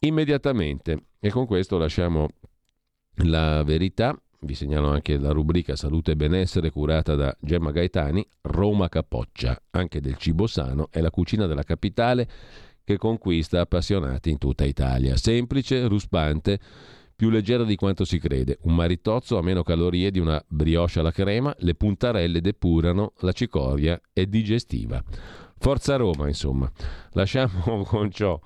immediatamente. 0.00 1.04
E 1.20 1.30
con 1.30 1.46
questo 1.46 1.78
lasciamo 1.78 2.30
la 3.24 3.62
verità 3.62 4.18
vi 4.40 4.54
segnalo 4.54 4.88
anche 4.88 5.18
la 5.18 5.32
rubrica 5.32 5.74
Salute 5.74 6.12
e 6.12 6.16
Benessere 6.16 6.70
curata 6.70 7.16
da 7.16 7.36
Gemma 7.40 7.72
Gaetani, 7.72 8.24
Roma 8.42 8.88
Capoccia, 8.88 9.60
anche 9.70 10.00
del 10.00 10.16
cibo 10.16 10.46
sano, 10.46 10.88
è 10.90 11.00
la 11.00 11.10
cucina 11.10 11.46
della 11.46 11.64
capitale 11.64 12.28
che 12.84 12.96
conquista 12.96 13.60
appassionati 13.60 14.30
in 14.30 14.38
tutta 14.38 14.64
Italia. 14.64 15.16
Semplice, 15.16 15.88
ruspante, 15.88 16.60
più 17.16 17.30
leggera 17.30 17.64
di 17.64 17.74
quanto 17.74 18.04
si 18.04 18.20
crede. 18.20 18.58
Un 18.62 18.76
maritozzo 18.76 19.38
ha 19.38 19.42
meno 19.42 19.64
calorie 19.64 20.12
di 20.12 20.20
una 20.20 20.42
brioche 20.46 21.00
alla 21.00 21.10
crema, 21.10 21.52
le 21.58 21.74
puntarelle 21.74 22.40
depurano, 22.40 23.14
la 23.18 23.32
cicoria 23.32 24.00
è 24.12 24.24
digestiva. 24.26 25.02
Forza 25.58 25.96
Roma, 25.96 26.28
insomma. 26.28 26.70
Lasciamo 27.12 27.82
con 27.84 28.12
ciò 28.12 28.40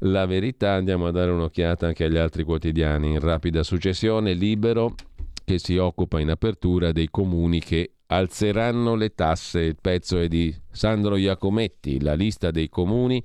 la 0.00 0.26
verità, 0.26 0.72
andiamo 0.72 1.06
a 1.06 1.10
dare 1.10 1.30
un'occhiata 1.30 1.86
anche 1.86 2.04
agli 2.04 2.16
altri 2.16 2.44
quotidiani 2.44 3.12
in 3.12 3.20
rapida 3.20 3.62
successione. 3.62 4.32
Libero, 4.32 4.94
che 5.44 5.58
si 5.58 5.76
occupa 5.76 6.20
in 6.20 6.30
apertura 6.30 6.92
dei 6.92 7.08
comuni 7.10 7.60
che 7.60 7.92
alzeranno 8.06 8.94
le 8.94 9.14
tasse. 9.14 9.60
Il 9.60 9.76
pezzo 9.80 10.18
è 10.18 10.28
di 10.28 10.54
Sandro 10.70 11.16
Iacometti, 11.16 12.00
la 12.00 12.14
lista 12.14 12.50
dei 12.50 12.68
comuni 12.68 13.22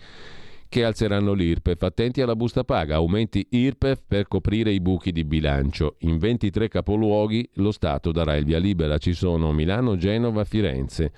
che 0.68 0.84
alzeranno 0.84 1.34
l'IRPEF. 1.34 1.82
Attenti 1.84 2.22
alla 2.22 2.36
busta 2.36 2.64
paga, 2.64 2.96
aumenti 2.96 3.46
IRPEF 3.52 4.02
per 4.08 4.28
coprire 4.28 4.72
i 4.72 4.80
buchi 4.80 5.12
di 5.12 5.24
bilancio. 5.24 5.98
In 6.00 6.18
23 6.18 6.68
capoluoghi 6.68 7.48
lo 7.56 7.72
Stato 7.72 8.12
darà 8.12 8.36
il 8.36 8.46
via 8.46 8.58
libera. 8.58 8.98
Ci 8.98 9.14
sono 9.14 9.52
Milano, 9.52 9.98
Genova, 9.98 10.44
Firenze 10.46 11.12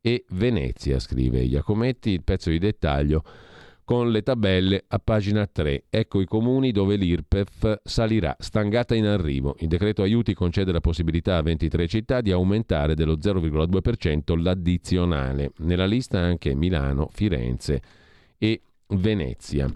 e 0.00 0.24
Venezia, 0.30 0.98
scrive 0.98 1.40
Iacometti. 1.42 2.10
Il 2.10 2.24
pezzo 2.24 2.50
di 2.50 2.58
dettaglio 2.58 3.22
con 3.86 4.10
le 4.10 4.22
tabelle 4.22 4.82
a 4.88 4.98
pagina 4.98 5.46
3. 5.46 5.84
Ecco 5.88 6.20
i 6.20 6.26
comuni 6.26 6.72
dove 6.72 6.96
l'IRPEF 6.96 7.82
salirà, 7.84 8.34
stangata 8.36 8.96
in 8.96 9.06
arrivo. 9.06 9.54
Il 9.60 9.68
decreto 9.68 10.02
aiuti 10.02 10.34
concede 10.34 10.72
la 10.72 10.80
possibilità 10.80 11.36
a 11.36 11.42
23 11.42 11.86
città 11.86 12.20
di 12.20 12.32
aumentare 12.32 12.96
dello 12.96 13.14
0,2% 13.16 14.42
l'addizionale. 14.42 15.52
Nella 15.58 15.86
lista 15.86 16.18
anche 16.18 16.52
Milano, 16.56 17.08
Firenze 17.12 17.80
e 18.38 18.60
Venezia. 18.88 19.72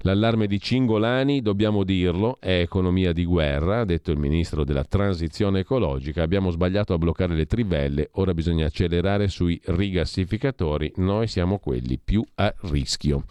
L'allarme 0.00 0.48
di 0.48 0.58
Cingolani, 0.58 1.42
dobbiamo 1.42 1.84
dirlo, 1.84 2.38
è 2.40 2.58
economia 2.60 3.12
di 3.12 3.24
guerra, 3.24 3.80
ha 3.80 3.84
detto 3.84 4.10
il 4.10 4.18
ministro 4.18 4.64
della 4.64 4.84
transizione 4.84 5.60
ecologica. 5.60 6.22
Abbiamo 6.22 6.50
sbagliato 6.50 6.92
a 6.92 6.98
bloccare 6.98 7.34
le 7.34 7.46
trivelle, 7.46 8.08
ora 8.14 8.34
bisogna 8.34 8.66
accelerare 8.66 9.28
sui 9.28 9.60
rigassificatori, 9.64 10.92
noi 10.96 11.28
siamo 11.28 11.58
quelli 11.58 11.98
più 12.02 12.24
a 12.34 12.52
rischio. 12.62 13.24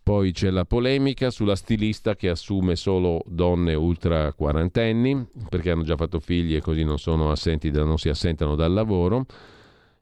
Poi 0.00 0.32
c'è 0.32 0.50
la 0.50 0.64
polemica 0.64 1.30
sulla 1.30 1.56
stilista 1.56 2.14
che 2.14 2.30
assume 2.30 2.76
solo 2.76 3.22
donne 3.26 3.74
ultra 3.74 4.32
quarantenni, 4.32 5.26
perché 5.48 5.72
hanno 5.72 5.82
già 5.82 5.96
fatto 5.96 6.20
figli 6.20 6.54
e 6.54 6.60
così 6.60 6.84
non, 6.84 6.96
assenti, 7.28 7.70
non 7.70 7.98
si 7.98 8.08
assentano 8.08 8.54
dal 8.54 8.72
lavoro 8.72 9.26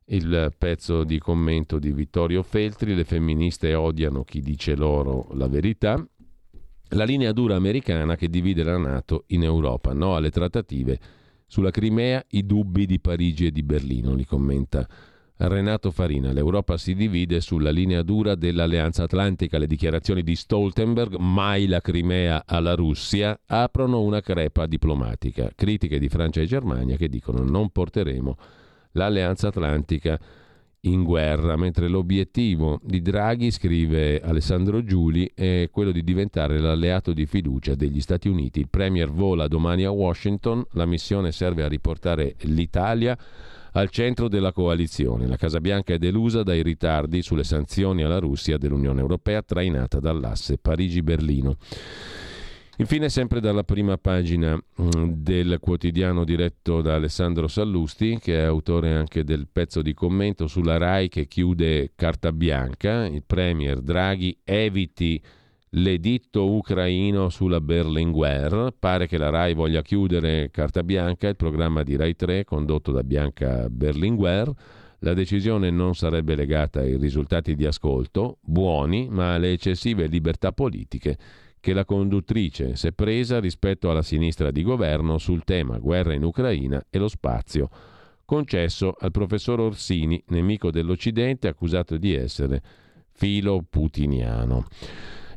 il 0.09 0.55
pezzo 0.57 1.05
di 1.05 1.19
commento 1.19 1.79
di 1.79 1.91
Vittorio 1.93 2.43
Feltri, 2.43 2.95
le 2.95 3.05
femministe 3.05 3.75
odiano 3.75 4.23
chi 4.23 4.41
dice 4.41 4.77
loro 4.77 5.29
la 5.33 5.49
verità, 5.49 6.05
la 6.91 7.05
linea 7.05 7.33
dura 7.33 7.57
americana 7.57 8.15
che 8.15 8.29
divide 8.29 8.63
la 8.63 8.79
Nato 8.79 9.25
in 9.29 9.43
Europa, 9.43 9.93
no 9.93 10.15
alle 10.15 10.31
trattative 10.31 10.99
sulla 11.47 11.71
Crimea, 11.71 12.25
i 12.31 12.47
dubbi 12.47 12.87
di 12.87 13.01
Parigi 13.01 13.47
e 13.47 13.51
di 13.51 13.63
Berlino, 13.63 14.15
li 14.15 14.25
commenta 14.25 14.87
Renato 15.39 15.91
Farina. 15.91 16.33
L'Europa 16.33 16.77
si 16.77 16.95
divide 16.95 17.41
sulla 17.41 17.71
linea 17.71 18.03
dura 18.03 18.35
dell'Alleanza 18.35 19.03
Atlantica, 19.03 19.59
le 19.59 19.67
dichiarazioni 19.67 20.23
di 20.23 20.35
Stoltenberg, 20.35 21.17
mai 21.17 21.67
la 21.67 21.81
Crimea 21.81 22.45
alla 22.47 22.75
Russia, 22.75 23.39
aprono 23.47 24.03
una 24.03 24.21
crepa 24.21 24.67
diplomatica. 24.67 25.51
Critiche 25.55 25.99
di 25.99 26.09
Francia 26.09 26.41
e 26.41 26.47
Germania 26.47 26.97
che 26.97 27.09
dicono 27.09 27.43
non 27.43 27.71
porteremo 27.71 28.37
l'Alleanza 28.97 29.49
Atlantica 29.49 30.19
in 30.81 31.03
guerra, 31.03 31.57
mentre 31.57 31.89
l'obiettivo 31.89 32.81
di 32.83 33.03
Draghi, 33.03 33.51
scrive 33.51 34.21
Alessandro 34.21 34.85
Giuli, 34.85 35.31
è 35.35 35.69
quello 35.71 35.91
di 35.91 36.05
diventare 36.05 36.59
l'alleato 36.59 37.13
di 37.13 37.27
fiducia 37.27 37.75
degli 37.75 38.01
Stati 38.01 38.29
Uniti. 38.29 38.61
Il 38.61 38.69
Premier 38.69 39.11
vola 39.11 39.49
domani 39.49 39.85
a 39.85 39.91
Washington, 39.91 40.65
la 40.73 40.87
missione 40.87 41.33
serve 41.33 41.65
a 41.65 41.69
riportare 41.69 42.37
l'Italia 42.43 43.19
al 43.73 43.91
centro 43.91 44.29
della 44.29 44.53
coalizione. 44.53 45.27
La 45.27 45.37
Casa 45.37 45.61
Bianca 45.61 45.93
è 45.93 45.99
delusa 45.99 46.43
dai 46.43 46.63
ritardi 46.63 47.21
sulle 47.21 47.45
sanzioni 47.45 48.03
alla 48.03 48.19
Russia 48.19 48.57
dell'Unione 48.57 49.01
Europea 49.01 49.43
trainata 49.43 49.99
dall'asse 49.99 50.57
Parigi-Berlino. 50.57 51.57
Infine, 52.79 53.09
sempre 53.09 53.41
dalla 53.41 53.65
prima 53.65 53.97
pagina 53.97 54.55
mm, 54.55 55.13
del 55.13 55.57
quotidiano 55.61 56.25
diretto 56.25 56.83
da 56.83 56.97
Alessandro 56.97 57.49
Sallusti, 57.49 58.19
che 58.21 58.39
è 58.39 58.43
autore 58.43 58.93
anche 58.93 59.25
del 59.25 59.49
pezzo 59.51 59.81
di 59.81 59.95
commento 59.95 60.47
sulla 60.47 60.77
RAI 60.77 61.09
che 61.09 61.27
chiude 61.27 61.93
carta 61.97 62.33
bianca, 62.33 63.07
il 63.07 63.23
Premier 63.25 63.81
Draghi 63.81 64.41
eviti 64.45 65.23
l'editto 65.71 66.51
ucraino 66.51 67.31
sulla 67.31 67.63
Berlinguer. 67.63 68.75
Pare 68.79 69.07
che 69.07 69.17
la 69.17 69.31
RAI 69.31 69.55
voglia 69.55 69.81
chiudere 69.81 70.51
carta 70.51 70.83
bianca, 70.83 71.29
il 71.29 71.37
programma 71.37 71.83
di 71.83 71.97
RAI 71.97 72.15
3 72.15 72.45
condotto 72.45 72.93
da 72.93 73.03
Bianca 73.03 73.71
Berlinguer. 73.71 74.53
La 74.99 75.15
decisione 75.15 75.71
non 75.71 75.95
sarebbe 75.95 76.35
legata 76.35 76.81
ai 76.81 76.99
risultati 76.99 77.55
di 77.55 77.65
ascolto, 77.65 78.37
buoni, 78.43 79.09
ma 79.09 79.33
alle 79.33 79.53
eccessive 79.53 80.07
libertà 80.07 80.53
politiche 80.53 81.17
che 81.67 81.73
la 81.73 81.85
conduttrice 81.85 82.77
si 82.77 82.87
è 82.87 82.93
presa 82.93 83.41
rispetto 83.41 83.91
alla 83.91 84.03
sinistra 84.03 84.53
di 84.53 84.63
governo 84.63 85.19
sul 85.19 85.43
tema 85.43 85.79
guerra 85.79 86.15
in 86.15 86.23
Ucraina 86.23 86.81
e 86.89 86.97
lo 86.97 87.09
spazio 87.09 87.69
concesso 88.25 88.95
al 88.97 89.11
professor 89.11 89.59
Orsini, 89.59 90.23
nemico 90.29 90.71
dell'Occidente, 90.71 91.49
accusato 91.49 91.97
di 91.97 92.15
essere 92.15 92.63
filo 93.11 93.65
putiniano. 93.69 94.69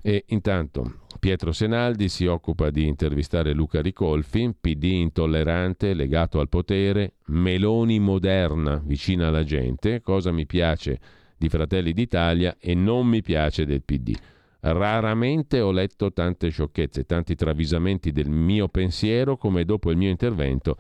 E 0.04 0.26
intanto 0.28 1.00
Pietro 1.18 1.52
Senaldi 1.52 2.10
si 2.10 2.28
occupa 2.28 2.70
di 2.70 2.86
intervistare 2.86 3.52
Luca 3.54 3.82
Ricolfi, 3.82 4.54
PD 4.54 4.84
intollerante, 4.84 5.96
legato 5.96 6.40
al 6.40 6.48
potere, 6.48 7.14
Meloni 7.30 7.98
moderna, 7.98 8.80
vicina 8.86 9.30
alla 9.30 9.44
gente, 9.44 10.02
cosa 10.02 10.32
mi 10.32 10.46
piace 10.46 11.00
di 11.36 11.50
Fratelli 11.50 11.92
d'Italia 11.92 12.56
e 12.60 12.76
non 12.76 13.08
mi 13.08 13.24
piace 13.24 13.66
del 13.66 13.82
PD. 13.82 14.16
Raramente 14.62 15.62
ho 15.62 15.72
letto 15.72 16.12
tante 16.12 16.50
sciocchezze, 16.50 17.06
tanti 17.06 17.36
travisamenti 17.36 18.12
del 18.12 18.30
mio 18.30 18.68
pensiero 18.68 19.38
come 19.38 19.64
dopo 19.64 19.90
il 19.90 19.98
mio 19.98 20.10
intervento 20.10 20.76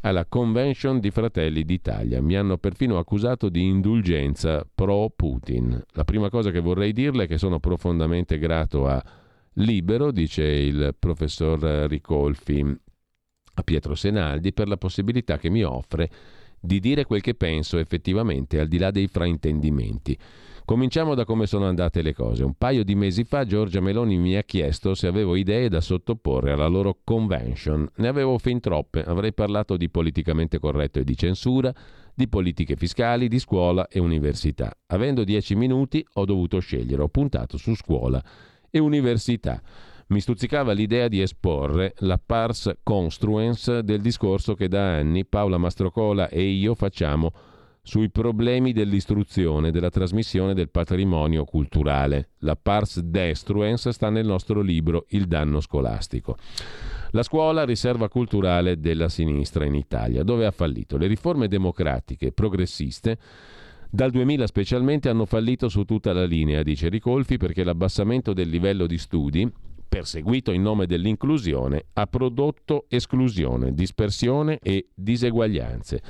alla 0.00 0.24
Convention 0.26 1.00
di 1.00 1.10
Fratelli 1.10 1.64
d'Italia. 1.64 2.22
Mi 2.22 2.36
hanno 2.36 2.56
perfino 2.56 2.98
accusato 2.98 3.48
di 3.48 3.64
indulgenza 3.64 4.66
pro 4.72 5.12
Putin. 5.14 5.82
La 5.92 6.04
prima 6.04 6.30
cosa 6.30 6.50
che 6.50 6.60
vorrei 6.60 6.92
dirle 6.92 7.24
è 7.24 7.26
che 7.26 7.36
sono 7.36 7.58
profondamente 7.58 8.38
grato 8.38 8.86
a 8.86 9.02
Libero, 9.54 10.10
dice 10.10 10.44
il 10.44 10.94
professor 10.98 11.58
Ricolfi 11.88 12.64
a 13.54 13.62
Pietro 13.62 13.94
Senaldi, 13.94 14.52
per 14.52 14.68
la 14.68 14.76
possibilità 14.76 15.36
che 15.36 15.50
mi 15.50 15.64
offre 15.64 16.08
di 16.60 16.80
dire 16.80 17.04
quel 17.04 17.20
che 17.20 17.34
penso 17.34 17.78
effettivamente, 17.78 18.60
al 18.60 18.68
di 18.68 18.78
là 18.78 18.90
dei 18.90 19.08
fraintendimenti. 19.08 20.16
Cominciamo 20.68 21.14
da 21.14 21.24
come 21.24 21.46
sono 21.46 21.64
andate 21.64 22.02
le 22.02 22.12
cose. 22.12 22.44
Un 22.44 22.52
paio 22.52 22.84
di 22.84 22.94
mesi 22.94 23.24
fa 23.24 23.46
Giorgia 23.46 23.80
Meloni 23.80 24.18
mi 24.18 24.36
ha 24.36 24.42
chiesto 24.42 24.94
se 24.94 25.06
avevo 25.06 25.34
idee 25.34 25.70
da 25.70 25.80
sottoporre 25.80 26.52
alla 26.52 26.66
loro 26.66 26.98
convention. 27.04 27.88
Ne 27.96 28.06
avevo 28.06 28.36
fin 28.36 28.60
troppe. 28.60 29.02
Avrei 29.02 29.32
parlato 29.32 29.78
di 29.78 29.88
politicamente 29.88 30.58
corretto 30.58 30.98
e 30.98 31.04
di 31.04 31.16
censura, 31.16 31.74
di 32.14 32.28
politiche 32.28 32.76
fiscali, 32.76 33.28
di 33.28 33.38
scuola 33.38 33.88
e 33.88 33.98
università. 33.98 34.70
Avendo 34.88 35.24
dieci 35.24 35.54
minuti 35.54 36.06
ho 36.12 36.26
dovuto 36.26 36.58
scegliere. 36.58 37.00
Ho 37.00 37.08
puntato 37.08 37.56
su 37.56 37.74
scuola 37.74 38.22
e 38.68 38.78
università. 38.78 39.62
Mi 40.08 40.20
stuzzicava 40.20 40.72
l'idea 40.72 41.08
di 41.08 41.22
esporre 41.22 41.94
la 42.00 42.20
pars 42.22 42.70
construens 42.82 43.78
del 43.78 44.02
discorso 44.02 44.54
che 44.54 44.68
da 44.68 44.96
anni 44.96 45.24
Paola 45.24 45.56
Mastrocola 45.56 46.28
e 46.28 46.42
io 46.42 46.74
facciamo 46.74 47.32
sui 47.82 48.10
problemi 48.10 48.72
dell'istruzione, 48.72 49.70
della 49.70 49.90
trasmissione 49.90 50.54
del 50.54 50.70
patrimonio 50.70 51.44
culturale. 51.44 52.30
La 52.38 52.56
pars 52.56 53.00
destruens 53.00 53.88
sta 53.88 54.10
nel 54.10 54.26
nostro 54.26 54.60
libro 54.60 55.06
Il 55.08 55.26
danno 55.26 55.60
scolastico. 55.60 56.36
La 57.12 57.22
scuola 57.22 57.64
riserva 57.64 58.08
culturale 58.08 58.78
della 58.78 59.08
sinistra 59.08 59.64
in 59.64 59.74
Italia, 59.74 60.22
dove 60.22 60.44
ha 60.46 60.50
fallito. 60.50 60.96
Le 60.98 61.06
riforme 61.06 61.48
democratiche 61.48 62.32
progressiste 62.32 63.18
dal 63.90 64.10
2000 64.10 64.46
specialmente 64.46 65.08
hanno 65.08 65.24
fallito 65.24 65.70
su 65.70 65.84
tutta 65.84 66.12
la 66.12 66.26
linea, 66.26 66.62
dice 66.62 66.90
Ricolfi, 66.90 67.38
perché 67.38 67.64
l'abbassamento 67.64 68.34
del 68.34 68.50
livello 68.50 68.86
di 68.86 68.98
studi, 68.98 69.50
perseguito 69.88 70.52
in 70.52 70.60
nome 70.60 70.84
dell'inclusione, 70.84 71.86
ha 71.94 72.06
prodotto 72.06 72.84
esclusione, 72.88 73.72
dispersione 73.72 74.58
e 74.62 74.88
diseguaglianze. 74.94 76.02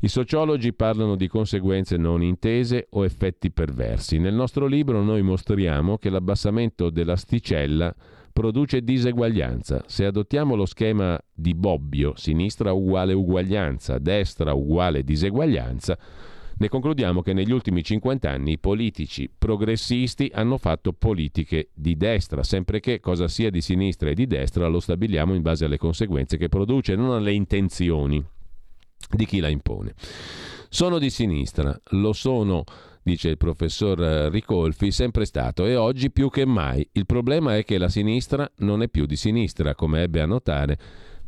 I 0.00 0.06
sociologi 0.06 0.72
parlano 0.74 1.16
di 1.16 1.26
conseguenze 1.26 1.96
non 1.96 2.22
intese 2.22 2.86
o 2.90 3.04
effetti 3.04 3.50
perversi. 3.50 4.18
Nel 4.18 4.32
nostro 4.32 4.66
libro 4.66 5.02
noi 5.02 5.22
mostriamo 5.22 5.98
che 5.98 6.08
l'abbassamento 6.08 6.88
dell'asticella 6.88 7.92
produce 8.32 8.82
diseguaglianza. 8.82 9.82
Se 9.88 10.04
adottiamo 10.04 10.54
lo 10.54 10.66
schema 10.66 11.20
di 11.34 11.52
Bobbio, 11.52 12.12
sinistra 12.14 12.70
uguale 12.70 13.12
uguaglianza, 13.12 13.98
destra 13.98 14.54
uguale 14.54 15.02
diseguaglianza, 15.02 15.98
ne 16.58 16.68
concludiamo 16.68 17.20
che 17.20 17.32
negli 17.32 17.50
ultimi 17.50 17.82
50 17.82 18.30
anni 18.30 18.52
i 18.52 18.58
politici 18.58 19.28
progressisti 19.36 20.30
hanno 20.32 20.58
fatto 20.58 20.92
politiche 20.92 21.70
di 21.74 21.96
destra, 21.96 22.44
sempre 22.44 22.78
che 22.78 23.00
cosa 23.00 23.26
sia 23.26 23.50
di 23.50 23.60
sinistra 23.60 24.10
e 24.10 24.14
di 24.14 24.28
destra 24.28 24.68
lo 24.68 24.78
stabiliamo 24.78 25.34
in 25.34 25.42
base 25.42 25.64
alle 25.64 25.76
conseguenze 25.76 26.36
che 26.36 26.48
produce, 26.48 26.94
non 26.94 27.10
alle 27.10 27.32
intenzioni 27.32 28.24
di 29.10 29.26
chi 29.26 29.40
la 29.40 29.48
impone. 29.48 29.94
Sono 30.68 30.98
di 30.98 31.10
sinistra, 31.10 31.78
lo 31.90 32.12
sono 32.12 32.64
dice 33.08 33.30
il 33.30 33.38
professor 33.38 33.98
Ricolfi, 34.30 34.90
sempre 34.90 35.24
stato 35.24 35.64
e 35.64 35.76
oggi 35.76 36.10
più 36.10 36.28
che 36.28 36.44
mai. 36.44 36.86
Il 36.92 37.06
problema 37.06 37.56
è 37.56 37.64
che 37.64 37.78
la 37.78 37.88
sinistra 37.88 38.50
non 38.58 38.82
è 38.82 38.88
più 38.88 39.06
di 39.06 39.16
sinistra, 39.16 39.74
come 39.74 40.02
ebbe 40.02 40.20
a 40.20 40.26
notare 40.26 40.78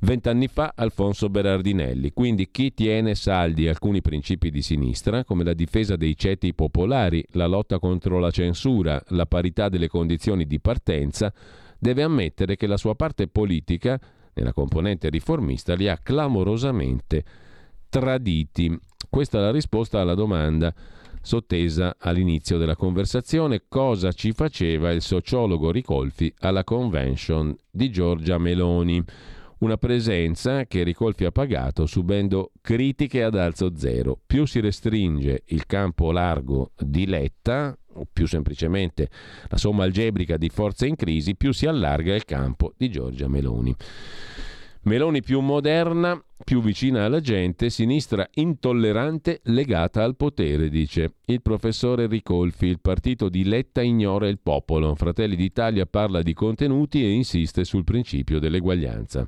vent'anni 0.01 0.49
fa 0.49 0.73
Alfonso 0.77 1.29
Berardinelli. 1.29 2.13
Quindi 2.13 2.51
chi 2.51 2.75
tiene 2.75 3.15
saldi 3.15 3.67
alcuni 3.67 4.03
principi 4.03 4.51
di 4.51 4.63
sinistra, 4.63 5.25
come 5.25 5.45
la 5.45 5.55
difesa 5.55 5.97
dei 5.97 6.17
ceti 6.17 6.53
popolari, 6.55 7.25
la 7.33 7.47
lotta 7.47 7.79
contro 7.79 8.19
la 8.19 8.31
censura, 8.31 9.03
la 9.09 9.27
parità 9.27 9.69
delle 9.69 9.89
condizioni 9.89 10.47
di 10.47 10.61
partenza, 10.61 11.33
deve 11.79 12.03
ammettere 12.03 12.57
che 12.57 12.67
la 12.67 12.77
sua 12.77 12.95
parte 12.95 13.27
politica, 13.27 13.99
nella 14.35 14.53
componente 14.53 15.09
riformista, 15.09 15.75
li 15.75 15.89
ha 15.89 15.97
clamorosamente 15.97 17.25
traditi. 17.91 18.75
Questa 19.11 19.37
è 19.37 19.41
la 19.43 19.51
risposta 19.51 20.01
alla 20.01 20.15
domanda 20.15 20.73
sottesa 21.23 21.97
all'inizio 21.99 22.57
della 22.57 22.77
conversazione 22.77 23.65
cosa 23.69 24.13
ci 24.13 24.33
faceva 24.33 24.91
il 24.91 25.03
sociologo 25.03 25.71
Ricolfi 25.71 26.33
alla 26.39 26.65
convention 26.65 27.55
di 27.71 27.91
Giorgia 27.91 28.39
Meloni. 28.39 29.03
Una 29.59 29.77
presenza 29.77 30.65
che 30.65 30.83
Ricolfi 30.83 31.27
ha 31.27 31.31
pagato 31.31 31.85
subendo 31.85 32.53
critiche 32.63 33.23
ad 33.23 33.35
alzo 33.35 33.77
zero. 33.77 34.19
Più 34.25 34.47
si 34.47 34.59
restringe 34.61 35.43
il 35.49 35.67
campo 35.67 36.13
largo 36.13 36.71
di 36.79 37.07
Letta, 37.07 37.77
o 37.95 38.07
più 38.11 38.27
semplicemente 38.27 39.11
la 39.49 39.59
somma 39.59 39.85
algebrica 39.85 40.39
di 40.39 40.49
forze 40.49 40.87
in 40.87 40.97
crisi, 40.97 41.37
più 41.37 41.53
si 41.53 41.67
allarga 41.67 42.15
il 42.15 42.25
campo 42.25 42.73
di 42.79 42.91
Giorgia 42.91 43.29
Meloni. 43.29 43.77
Meloni 44.83 45.21
più 45.21 45.41
moderna, 45.41 46.19
più 46.43 46.63
vicina 46.63 47.05
alla 47.05 47.21
gente, 47.21 47.69
sinistra 47.69 48.27
intollerante 48.33 49.41
legata 49.45 50.03
al 50.03 50.17
potere, 50.17 50.71
dice 50.71 51.17
il 51.27 51.43
professore 51.43 52.07
Ricolfi. 52.07 52.67
Il 52.67 52.81
partito 52.81 53.29
di 53.29 53.45
Letta 53.45 53.83
ignora 53.83 54.27
il 54.27 54.39
popolo. 54.43 54.95
Fratelli 54.95 55.37
d'Italia 55.37 55.85
parla 55.85 56.23
di 56.23 56.33
contenuti 56.33 57.05
e 57.05 57.11
insiste 57.11 57.65
sul 57.65 57.85
principio 57.85 58.39
dell'eguaglianza. 58.39 59.27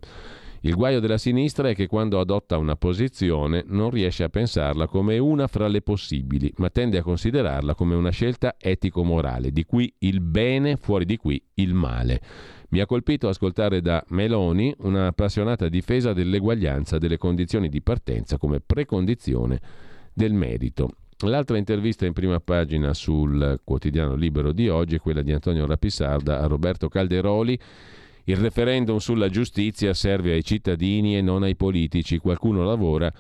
Il 0.64 0.74
guaio 0.74 1.00
della 1.00 1.18
sinistra 1.18 1.68
è 1.68 1.74
che 1.74 1.86
quando 1.86 2.18
adotta 2.18 2.56
una 2.56 2.76
posizione 2.76 3.62
non 3.66 3.90
riesce 3.90 4.22
a 4.22 4.30
pensarla 4.30 4.86
come 4.86 5.18
una 5.18 5.48
fra 5.48 5.68
le 5.68 5.82
possibili, 5.82 6.50
ma 6.56 6.70
tende 6.70 6.98
a 6.98 7.02
considerarla 7.02 7.74
come 7.74 7.94
una 7.94 8.10
scelta 8.10 8.54
etico-morale, 8.58 9.50
di 9.50 9.64
qui 9.64 9.92
il 9.98 10.20
bene, 10.20 10.76
fuori 10.76 11.04
di 11.04 11.16
qui 11.18 11.42
il 11.54 11.74
male. 11.74 12.20
Mi 12.72 12.80
ha 12.80 12.86
colpito 12.86 13.28
ascoltare 13.28 13.82
da 13.82 14.02
Meloni 14.08 14.74
una 14.78 15.08
appassionata 15.08 15.68
difesa 15.68 16.14
dell'eguaglianza 16.14 16.96
delle 16.96 17.18
condizioni 17.18 17.68
di 17.68 17.82
partenza 17.82 18.38
come 18.38 18.60
precondizione 18.60 19.60
del 20.14 20.32
merito. 20.32 20.88
L'altra 21.26 21.58
intervista 21.58 22.06
in 22.06 22.14
prima 22.14 22.40
pagina 22.40 22.94
sul 22.94 23.60
quotidiano 23.62 24.14
libero 24.14 24.52
di 24.52 24.70
oggi 24.70 24.94
è 24.94 25.00
quella 25.00 25.20
di 25.20 25.32
Antonio 25.32 25.66
Rapisarda 25.66 26.40
a 26.40 26.46
Roberto 26.46 26.88
Calderoli. 26.88 27.58
Il 28.24 28.36
referendum 28.36 28.96
sulla 28.96 29.28
giustizia 29.28 29.92
serve 29.92 30.32
ai 30.32 30.42
cittadini 30.42 31.18
e 31.18 31.20
non 31.20 31.42
ai 31.42 31.56
politici. 31.56 32.16
Qualcuno 32.16 32.64
lavora 32.64 33.12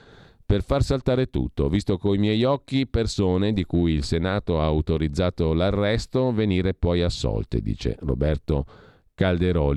per 0.46 0.62
far 0.62 0.82
saltare 0.82 1.26
tutto. 1.26 1.68
Visto 1.68 1.98
coi 1.98 2.16
miei 2.16 2.42
occhi 2.44 2.86
persone 2.86 3.52
di 3.52 3.64
cui 3.64 3.92
il 3.92 4.02
Senato 4.02 4.62
ha 4.62 4.64
autorizzato 4.64 5.52
l'arresto 5.52 6.32
venire 6.32 6.72
poi 6.72 7.02
assolte, 7.02 7.60
dice 7.60 7.96
Roberto 8.00 8.64
Calderoli, 8.64 8.90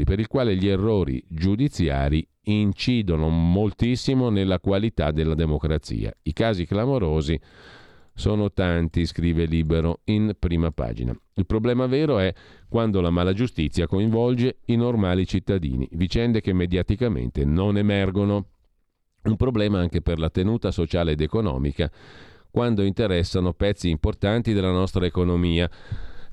per 0.04 0.20
il 0.20 0.28
quale 0.28 0.56
gli 0.56 0.68
errori 0.68 1.24
giudiziari 1.28 2.28
incidono 2.46 3.30
moltissimo 3.30 4.30
nella 4.30 4.60
qualità 4.60 5.12
della 5.12 5.36
democrazia. 5.36 6.12
I 6.24 6.34
casi 6.34 6.66
clamorosi 6.66 7.40
sono 8.14 8.52
tanti, 8.52 9.06
scrive 9.06 9.46
Libero 9.46 10.00
in 10.06 10.36
prima 10.40 10.72
pagina. 10.72 11.16
Il 11.36 11.46
problema 11.46 11.86
vero 11.86 12.18
è 12.18 12.34
quando 12.68 13.02
la 13.02 13.10
mala 13.10 13.34
giustizia 13.34 13.88
coinvolge 13.88 14.58
i 14.66 14.76
normali 14.76 15.28
cittadini, 15.28 15.88
vicende 15.92 16.42
che 16.42 16.54
mediaticamente 16.54 17.46
non 17.46 17.78
emergono. 17.78 18.48
Un 19.24 19.36
problema 19.36 19.80
anche 19.80 20.02
per 20.02 20.18
la 20.18 20.30
tenuta 20.30 20.72
sociale 20.72 21.12
ed 21.12 21.22
economica, 21.22 21.92
quando 22.50 22.84
interessano 22.84 23.54
pezzi 23.54 23.90
importanti 23.90 24.54
della 24.54 24.72
nostra 24.72 25.06
economia 25.06 25.70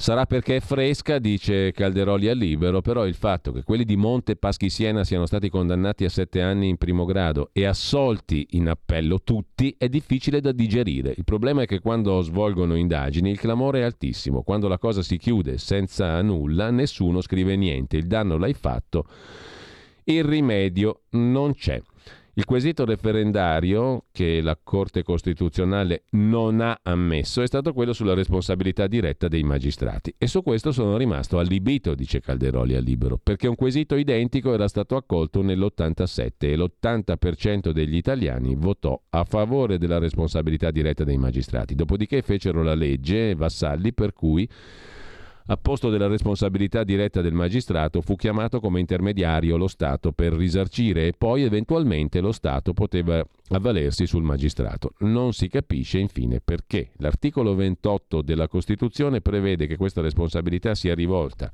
Sarà 0.03 0.27
perché 0.27 0.57
è 0.57 0.61
fresca, 0.61 1.20
dice 1.20 1.70
Calderoli 1.70 2.29
a 2.29 2.35
Libero, 2.35 2.81
però 2.81 3.07
il 3.07 3.15
fatto 3.15 3.53
che 3.53 3.62
quelli 3.62 3.85
di 3.85 3.95
Monte 3.95 4.35
Paschi 4.35 4.69
Siena 4.69 5.05
siano 5.05 5.27
stati 5.27 5.49
condannati 5.49 6.05
a 6.05 6.09
sette 6.09 6.43
anni 6.43 6.69
in 6.69 6.77
primo 6.77 7.05
grado 7.05 7.51
e 7.53 7.66
assolti 7.66 8.49
in 8.51 8.69
appello 8.69 9.20
tutti 9.23 9.73
è 9.79 9.89
difficile 9.89 10.41
da 10.41 10.51
digerire. 10.51 11.15
Il 11.16 11.23
problema 11.23 11.62
è 11.62 11.66
che 11.66 11.79
quando 11.79 12.20
svolgono 12.20 12.74
indagini 12.74 13.31
il 13.31 13.39
clamore 13.39 13.79
è 13.79 13.85
altissimo, 13.85 14.43
quando 14.43 14.66
la 14.66 14.77
cosa 14.77 15.03
si 15.03 15.19
chiude 15.19 15.57
senza 15.57 16.20
nulla 16.20 16.73
nessuno 16.73 17.20
scrive 17.20 17.55
niente, 17.55 17.97
il 17.97 18.09
danno 18.09 18.39
l'hai 18.39 18.55
fatto, 18.55 19.07
il 20.03 20.24
rimedio 20.24 21.03
non 21.11 21.55
c'è. 21.55 21.81
Il 22.34 22.46
quesito 22.46 22.86
referendario 22.86 24.06
che 24.10 24.40
la 24.40 24.59
Corte 24.60 25.02
Costituzionale 25.02 26.04
non 26.12 26.62
ha 26.62 26.78
ammesso 26.82 27.42
è 27.42 27.46
stato 27.46 27.74
quello 27.74 27.92
sulla 27.92 28.14
responsabilità 28.14 28.86
diretta 28.86 29.28
dei 29.28 29.42
magistrati 29.42 30.14
e 30.16 30.26
su 30.26 30.42
questo 30.42 30.72
sono 30.72 30.96
rimasto 30.96 31.38
allibito, 31.38 31.94
dice 31.94 32.20
Calderoli 32.20 32.74
al 32.74 32.84
libero, 32.84 33.18
perché 33.22 33.48
un 33.48 33.54
quesito 33.54 33.96
identico 33.96 34.54
era 34.54 34.66
stato 34.66 34.96
accolto 34.96 35.42
nell'87 35.42 36.30
e 36.38 36.56
l'80% 36.56 37.70
degli 37.70 37.96
italiani 37.96 38.54
votò 38.54 38.98
a 39.10 39.24
favore 39.24 39.76
della 39.76 39.98
responsabilità 39.98 40.70
diretta 40.70 41.04
dei 41.04 41.18
magistrati. 41.18 41.74
Dopodiché 41.74 42.22
fecero 42.22 42.62
la 42.62 42.74
legge 42.74 43.34
Vassalli 43.34 43.92
per 43.92 44.14
cui 44.14 44.48
a 45.47 45.56
posto 45.56 45.90
della 45.90 46.06
responsabilità 46.06 46.85
diretta 46.85 47.20
del 47.20 47.32
magistrato 47.32 48.01
fu 48.01 48.16
chiamato 48.16 48.60
come 48.60 48.81
intermediario 48.81 49.56
lo 49.56 49.66
Stato 49.66 50.12
per 50.12 50.32
risarcire 50.32 51.09
e 51.09 51.14
poi 51.16 51.43
eventualmente 51.43 52.20
lo 52.20 52.32
Stato 52.32 52.73
poteva 52.73 53.24
avvalersi 53.48 54.06
sul 54.06 54.23
magistrato. 54.23 54.93
Non 55.01 55.32
si 55.32 55.48
capisce 55.48 55.98
infine 55.98 56.40
perché. 56.40 56.93
L'articolo 56.98 57.55
28 57.55 58.23
della 58.23 58.48
Costituzione 58.48 59.20
prevede 59.20 59.66
che 59.66 59.77
questa 59.77 60.01
responsabilità 60.01 60.74
sia 60.74 60.94
rivolta 60.94 61.51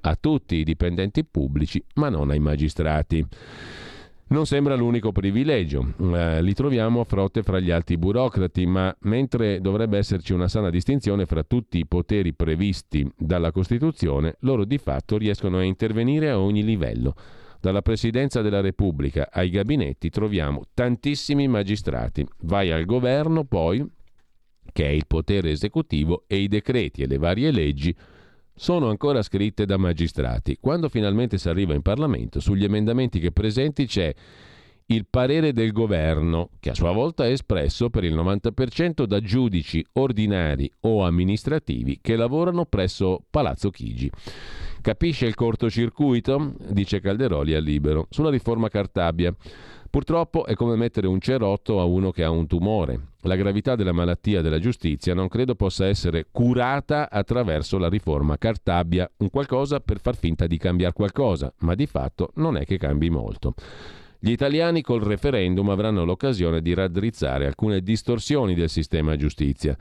a 0.00 0.16
tutti 0.18 0.56
i 0.56 0.64
dipendenti 0.64 1.24
pubblici 1.24 1.82
ma 1.94 2.08
non 2.08 2.30
ai 2.30 2.38
magistrati 2.38 3.26
non 4.28 4.46
sembra 4.46 4.74
l'unico 4.74 5.12
privilegio. 5.12 5.94
Eh, 5.98 6.42
li 6.42 6.54
troviamo 6.54 7.00
a 7.00 7.04
frotte 7.04 7.42
fra 7.42 7.60
gli 7.60 7.70
alti 7.70 7.96
burocrati, 7.96 8.66
ma 8.66 8.94
mentre 9.02 9.60
dovrebbe 9.60 9.98
esserci 9.98 10.32
una 10.32 10.48
sana 10.48 10.70
distinzione 10.70 11.26
fra 11.26 11.42
tutti 11.42 11.78
i 11.78 11.86
poteri 11.86 12.34
previsti 12.34 13.10
dalla 13.16 13.52
Costituzione, 13.52 14.36
loro 14.40 14.64
di 14.64 14.78
fatto 14.78 15.16
riescono 15.16 15.58
a 15.58 15.62
intervenire 15.62 16.30
a 16.30 16.38
ogni 16.38 16.64
livello. 16.64 17.14
Dalla 17.60 17.82
Presidenza 17.82 18.40
della 18.40 18.60
Repubblica 18.60 19.30
ai 19.32 19.50
gabinetti 19.50 20.10
troviamo 20.10 20.64
tantissimi 20.74 21.48
magistrati. 21.48 22.24
Vai 22.42 22.70
al 22.70 22.84
governo 22.84 23.44
poi, 23.44 23.84
che 24.72 24.84
è 24.84 24.90
il 24.90 25.06
potere 25.06 25.50
esecutivo, 25.50 26.24
e 26.28 26.36
i 26.36 26.48
decreti 26.48 27.02
e 27.02 27.06
le 27.06 27.18
varie 27.18 27.50
leggi 27.50 27.96
sono 28.58 28.90
ancora 28.90 29.22
scritte 29.22 29.64
da 29.64 29.76
magistrati. 29.76 30.58
Quando 30.60 30.88
finalmente 30.88 31.38
si 31.38 31.48
arriva 31.48 31.74
in 31.74 31.82
Parlamento, 31.82 32.40
sugli 32.40 32.64
emendamenti 32.64 33.20
che 33.20 33.30
presenti 33.30 33.86
c'è 33.86 34.12
il 34.90 35.06
parere 35.08 35.52
del 35.52 35.72
governo, 35.72 36.50
che 36.60 36.70
a 36.70 36.74
sua 36.74 36.92
volta 36.92 37.24
è 37.24 37.30
espresso 37.30 37.88
per 37.90 38.04
il 38.04 38.14
90% 38.14 39.04
da 39.04 39.20
giudici 39.20 39.84
ordinari 39.92 40.70
o 40.80 41.04
amministrativi 41.04 41.98
che 42.00 42.16
lavorano 42.16 42.64
presso 42.64 43.22
Palazzo 43.30 43.70
Chigi. 43.70 44.10
Capisce 44.80 45.26
il 45.26 45.34
cortocircuito? 45.34 46.54
dice 46.70 47.00
Calderoli 47.00 47.54
a 47.54 47.60
Libero. 47.60 48.06
Sulla 48.10 48.30
riforma 48.30 48.68
Cartabia. 48.68 49.34
Purtroppo 49.90 50.44
è 50.44 50.54
come 50.54 50.76
mettere 50.76 51.06
un 51.06 51.18
cerotto 51.18 51.80
a 51.80 51.84
uno 51.84 52.10
che 52.10 52.22
ha 52.22 52.30
un 52.30 52.46
tumore. 52.46 53.12
La 53.22 53.36
gravità 53.36 53.74
della 53.74 53.92
malattia 53.92 54.42
della 54.42 54.58
giustizia 54.58 55.14
non 55.14 55.28
credo 55.28 55.54
possa 55.54 55.86
essere 55.86 56.26
curata 56.30 57.10
attraverso 57.10 57.78
la 57.78 57.88
riforma 57.88 58.36
Cartabia, 58.36 59.10
un 59.18 59.30
qualcosa 59.30 59.80
per 59.80 59.98
far 59.98 60.16
finta 60.16 60.46
di 60.46 60.58
cambiare 60.58 60.92
qualcosa, 60.92 61.52
ma 61.60 61.74
di 61.74 61.86
fatto 61.86 62.32
non 62.34 62.58
è 62.58 62.66
che 62.66 62.76
cambi 62.76 63.08
molto. 63.08 63.54
Gli 64.20 64.30
italiani 64.30 64.82
col 64.82 65.00
referendum 65.00 65.70
avranno 65.70 66.04
l'occasione 66.04 66.60
di 66.60 66.74
raddrizzare 66.74 67.46
alcune 67.46 67.80
distorsioni 67.80 68.54
del 68.54 68.68
sistema 68.68 69.16
giustizia. 69.16 69.76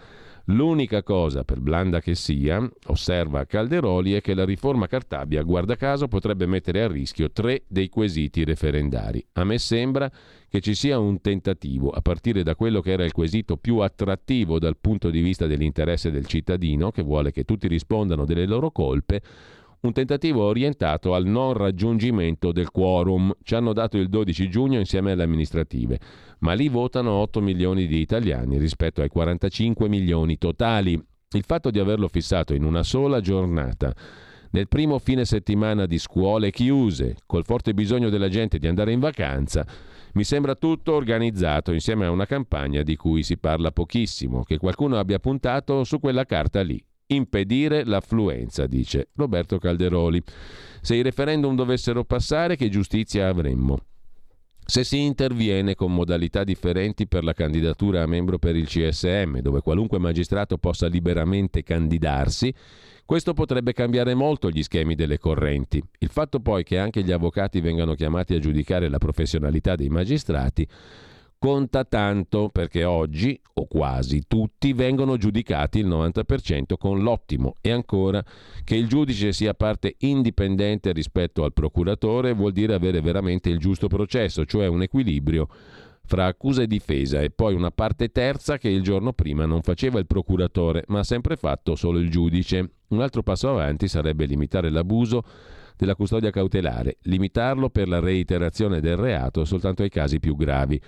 L'unica 0.49 1.03
cosa, 1.03 1.43
per 1.43 1.59
blanda 1.59 1.99
che 1.99 2.15
sia, 2.15 2.65
osserva 2.85 3.45
Calderoli, 3.45 4.13
è 4.13 4.21
che 4.21 4.33
la 4.33 4.45
riforma 4.45 4.87
Cartabia, 4.87 5.43
guarda 5.43 5.75
caso, 5.75 6.07
potrebbe 6.07 6.45
mettere 6.45 6.83
a 6.83 6.87
rischio 6.87 7.31
tre 7.31 7.63
dei 7.67 7.89
quesiti 7.89 8.45
referendari. 8.45 9.21
A 9.33 9.43
me 9.43 9.57
sembra 9.57 10.09
che 10.47 10.61
ci 10.61 10.73
sia 10.73 10.99
un 10.99 11.19
tentativo, 11.19 11.89
a 11.89 11.99
partire 11.99 12.43
da 12.43 12.55
quello 12.55 12.79
che 12.79 12.91
era 12.91 13.03
il 13.03 13.11
quesito 13.11 13.57
più 13.57 13.79
attrattivo 13.79 14.57
dal 14.57 14.77
punto 14.79 15.09
di 15.09 15.19
vista 15.19 15.47
dell'interesse 15.47 16.11
del 16.11 16.25
cittadino, 16.25 16.91
che 16.91 17.01
vuole 17.01 17.31
che 17.31 17.43
tutti 17.43 17.67
rispondano 17.67 18.23
delle 18.23 18.45
loro 18.45 18.71
colpe, 18.71 19.21
un 19.81 19.93
tentativo 19.93 20.43
orientato 20.43 21.13
al 21.13 21.25
non 21.25 21.53
raggiungimento 21.53 22.51
del 22.51 22.71
quorum. 22.71 23.31
Ci 23.43 23.55
hanno 23.55 23.73
dato 23.73 23.97
il 23.97 24.09
12 24.09 24.49
giugno 24.49 24.79
insieme 24.79 25.11
alle 25.11 25.23
amministrative, 25.23 25.99
ma 26.39 26.53
lì 26.53 26.67
votano 26.67 27.11
8 27.11 27.41
milioni 27.41 27.85
di 27.85 27.99
italiani 27.99 28.57
rispetto 28.57 29.01
ai 29.01 29.09
45 29.09 29.87
milioni 29.87 30.37
totali. 30.37 30.93
Il 31.31 31.43
fatto 31.43 31.69
di 31.69 31.79
averlo 31.79 32.07
fissato 32.07 32.53
in 32.53 32.63
una 32.63 32.83
sola 32.83 33.21
giornata, 33.21 33.93
nel 34.51 34.67
primo 34.67 34.97
fine 34.97 35.25
settimana 35.25 35.85
di 35.85 35.99
scuole 35.99 36.51
chiuse, 36.51 37.17
col 37.25 37.43
forte 37.43 37.73
bisogno 37.73 38.09
della 38.09 38.29
gente 38.29 38.57
di 38.57 38.67
andare 38.67 38.93
in 38.93 38.99
vacanza, 38.99 39.65
mi 40.13 40.23
sembra 40.23 40.55
tutto 40.55 40.93
organizzato 40.93 41.73
insieme 41.73 42.05
a 42.05 42.11
una 42.11 42.25
campagna 42.25 42.81
di 42.81 42.95
cui 42.95 43.23
si 43.23 43.37
parla 43.37 43.71
pochissimo, 43.71 44.43
che 44.43 44.57
qualcuno 44.57 44.97
abbia 44.97 45.19
puntato 45.19 45.83
su 45.83 45.99
quella 45.99 46.25
carta 46.25 46.61
lì 46.61 46.83
impedire 47.07 47.85
l'affluenza, 47.85 48.67
dice 48.67 49.09
Roberto 49.15 49.57
Calderoli. 49.57 50.21
Se 50.81 50.95
i 50.95 51.01
referendum 51.01 51.55
dovessero 51.55 52.03
passare, 52.03 52.55
che 52.55 52.69
giustizia 52.69 53.27
avremmo? 53.27 53.79
Se 54.69 54.83
si 54.83 54.99
interviene 54.99 55.75
con 55.75 55.93
modalità 55.93 56.43
differenti 56.43 57.07
per 57.07 57.23
la 57.23 57.31
candidatura 57.31 58.03
a 58.03 58.05
membro 58.05 58.37
per 58.37 58.57
il 58.57 58.67
CSM, 58.67 59.39
dove 59.39 59.61
qualunque 59.61 59.97
magistrato 59.97 60.57
possa 60.57 60.87
liberamente 60.87 61.63
candidarsi, 61.63 62.53
questo 63.05 63.33
potrebbe 63.33 63.71
cambiare 63.71 64.13
molto 64.13 64.49
gli 64.49 64.61
schemi 64.61 64.93
delle 64.93 65.17
correnti. 65.19 65.81
Il 65.99 66.09
fatto 66.09 66.41
poi 66.41 66.63
che 66.65 66.77
anche 66.77 67.01
gli 67.01 67.13
avvocati 67.13 67.61
vengano 67.61 67.93
chiamati 67.93 68.33
a 68.33 68.39
giudicare 68.39 68.89
la 68.89 68.97
professionalità 68.97 69.77
dei 69.77 69.87
magistrati 69.87 70.67
conta 71.39 71.83
tanto 71.83 72.49
perché 72.49 72.83
oggi, 72.83 73.39
o 73.53 73.65
quasi 73.67 74.23
tutti, 74.27 74.73
vengono 74.73 75.17
giudicati 75.17 75.79
il 75.79 75.87
90% 75.87 76.75
con 76.77 77.01
l'ottimo 77.01 77.55
e 77.61 77.71
ancora 77.71 78.23
che 78.63 78.75
il 78.75 78.87
giudice 78.87 79.31
sia 79.31 79.53
parte 79.53 79.95
indipendente 79.99 80.91
rispetto 80.91 81.43
al 81.43 81.53
procuratore 81.53 82.33
vuol 82.33 82.51
dire 82.51 82.73
avere 82.73 83.01
veramente 83.01 83.49
il 83.49 83.59
giusto 83.59 83.87
processo, 83.87 84.45
cioè 84.45 84.67
un 84.67 84.81
equilibrio 84.81 85.47
fra 86.07 86.25
accusa 86.25 86.61
e 86.61 86.67
difesa 86.67 87.21
e 87.21 87.29
poi 87.29 87.53
una 87.53 87.69
parte 87.69 88.09
terza 88.09 88.57
che 88.57 88.69
il 88.69 88.81
giorno 88.81 89.11
prima 89.11 89.45
non 89.45 89.61
faceva 89.61 89.99
il 89.99 90.07
procuratore, 90.07 90.85
ma 90.87 90.99
ha 90.99 91.03
sempre 91.03 91.35
fatto 91.35 91.75
solo 91.75 91.99
il 91.99 92.09
giudice. 92.09 92.71
Un 92.87 93.01
altro 93.01 93.23
passo 93.23 93.49
avanti 93.49 93.89
sarebbe 93.89 94.25
limitare 94.25 94.69
l'abuso 94.69 95.23
della 95.75 95.95
custodia 95.95 96.31
cautelare, 96.31 96.97
limitarlo 97.03 97.69
per 97.69 97.87
la 97.87 97.99
reiterazione 97.99 98.79
del 98.79 98.95
reato 98.95 99.45
soltanto 99.45 99.83
ai 99.83 99.89
casi 99.89 100.19
più 100.19 100.35
gravi. 100.35 100.81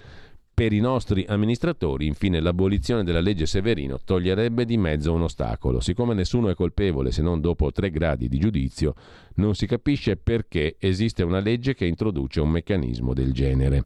Per 0.60 0.74
i 0.74 0.82
nostri 0.82 1.24
amministratori, 1.26 2.06
infine, 2.06 2.42
l'abolizione 2.42 3.06
della 3.06 3.22
legge 3.22 3.46
Severino 3.46 3.98
toglierebbe 4.04 4.66
di 4.66 4.76
mezzo 4.76 5.14
un 5.14 5.22
ostacolo. 5.22 5.80
Siccome 5.80 6.14
nessuno 6.14 6.50
è 6.50 6.54
colpevole 6.54 7.14
se 7.14 7.22
non 7.22 7.40
dopo 7.40 7.72
tre 7.72 7.90
gradi 7.90 8.28
di 8.28 8.40
giudizio, 8.40 8.94
non 9.36 9.56
si 9.56 9.66
capisce 9.66 10.18
perché 10.18 10.76
esiste 10.78 11.24
una 11.24 11.40
legge 11.40 11.76
che 11.76 11.86
introduce 11.86 12.42
un 12.42 12.50
meccanismo 12.50 13.14
del 13.14 13.32
genere. 13.32 13.86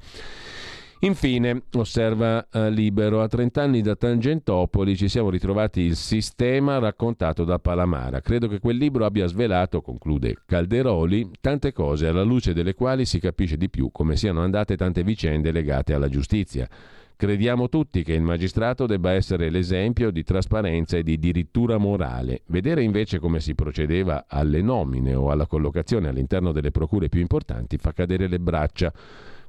Infine, 1.04 1.64
osserva 1.74 2.48
eh, 2.50 2.70
Libero, 2.70 3.22
a 3.22 3.28
30 3.28 3.62
anni 3.62 3.82
da 3.82 3.94
Tangentopoli 3.94 4.96
ci 4.96 5.10
siamo 5.10 5.30
ritrovati 5.30 5.82
il 5.82 5.98
sistema 5.98 6.80
raccontato 6.80 7.44
da 7.44 7.60
Palamara. 7.60 8.22
Credo 8.22 8.48
che 8.48 8.60
quel 8.60 8.78
libro 8.78 9.04
abbia 9.04 9.28
svelato, 9.28 9.82
conclude 9.82 10.38
Calderoli, 10.46 11.30
tante 11.42 11.74
cose 11.74 12.08
alla 12.08 12.24
luce 12.24 12.54
delle 12.54 12.74
quali 12.74 13.04
si 13.04 13.20
capisce 13.20 13.58
di 13.58 13.70
più 13.70 13.92
come 13.92 14.16
siano 14.16 14.44
andate 14.44 14.78
tante 14.78 15.04
vicende 15.04 15.52
legate 15.52 15.94
alla 15.94 16.08
giustizia. 16.08 16.70
Crediamo 17.18 17.68
tutti 17.68 18.02
che 18.02 18.14
il 18.14 18.22
magistrato 18.22 18.86
debba 18.86 19.12
essere 19.12 19.50
l'esempio 19.50 20.10
di 20.10 20.24
trasparenza 20.24 20.96
e 20.96 21.04
di 21.04 21.20
dirittura 21.20 21.78
morale. 21.78 22.44
Vedere 22.46 22.82
invece 22.82 23.20
come 23.20 23.42
si 23.42 23.56
procedeva 23.56 24.24
alle 24.26 24.62
nomine 24.62 25.14
o 25.16 25.32
alla 25.32 25.48
collocazione 25.48 26.08
all'interno 26.08 26.54
delle 26.54 26.72
procure 26.72 27.10
più 27.10 27.20
importanti 27.20 27.78
fa 27.78 27.92
cadere 27.92 28.30
le 28.30 28.40
braccia. 28.40 28.94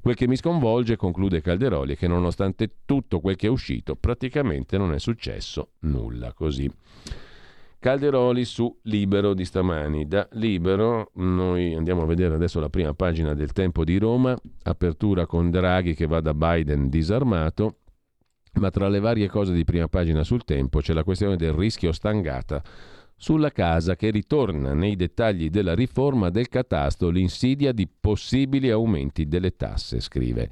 Quel 0.04 0.16
che 0.16 0.28
mi 0.28 0.36
sconvolge, 0.36 0.96
conclude 0.96 1.40
Calderoli, 1.40 1.94
è 1.94 1.96
che 1.96 2.06
nonostante 2.06 2.80
tutto 2.84 3.20
quel 3.20 3.36
che 3.36 3.46
è 3.46 3.50
uscito, 3.50 3.96
praticamente 3.96 4.76
non 4.76 4.92
è 4.92 4.98
successo 4.98 5.70
nulla 5.78 6.34
così. 6.34 6.70
Calderoli 7.78 8.44
su 8.44 8.80
Libero 8.82 9.32
di 9.32 9.46
stamani. 9.46 10.06
Da 10.06 10.28
Libero 10.32 11.10
noi 11.14 11.72
andiamo 11.74 12.02
a 12.02 12.04
vedere 12.04 12.34
adesso 12.34 12.60
la 12.60 12.68
prima 12.68 12.92
pagina 12.92 13.32
del 13.32 13.52
Tempo 13.52 13.82
di 13.82 13.96
Roma, 13.96 14.38
apertura 14.64 15.24
con 15.24 15.48
Draghi 15.48 15.94
che 15.94 16.06
va 16.06 16.20
da 16.20 16.34
Biden 16.34 16.90
disarmato, 16.90 17.78
ma 18.60 18.68
tra 18.68 18.88
le 18.88 19.00
varie 19.00 19.30
cose 19.30 19.54
di 19.54 19.64
prima 19.64 19.88
pagina 19.88 20.22
sul 20.22 20.44
Tempo 20.44 20.80
c'è 20.80 20.92
la 20.92 21.02
questione 21.02 21.36
del 21.36 21.54
rischio 21.54 21.92
stangata 21.92 22.62
sulla 23.24 23.52
casa 23.52 23.96
che 23.96 24.10
ritorna 24.10 24.74
nei 24.74 24.96
dettagli 24.96 25.48
della 25.48 25.74
riforma 25.74 26.28
del 26.28 26.50
catasto 26.50 27.08
l'insidia 27.08 27.72
di 27.72 27.88
possibili 27.88 28.68
aumenti 28.68 29.26
delle 29.26 29.56
tasse, 29.56 29.98
scrive. 30.00 30.50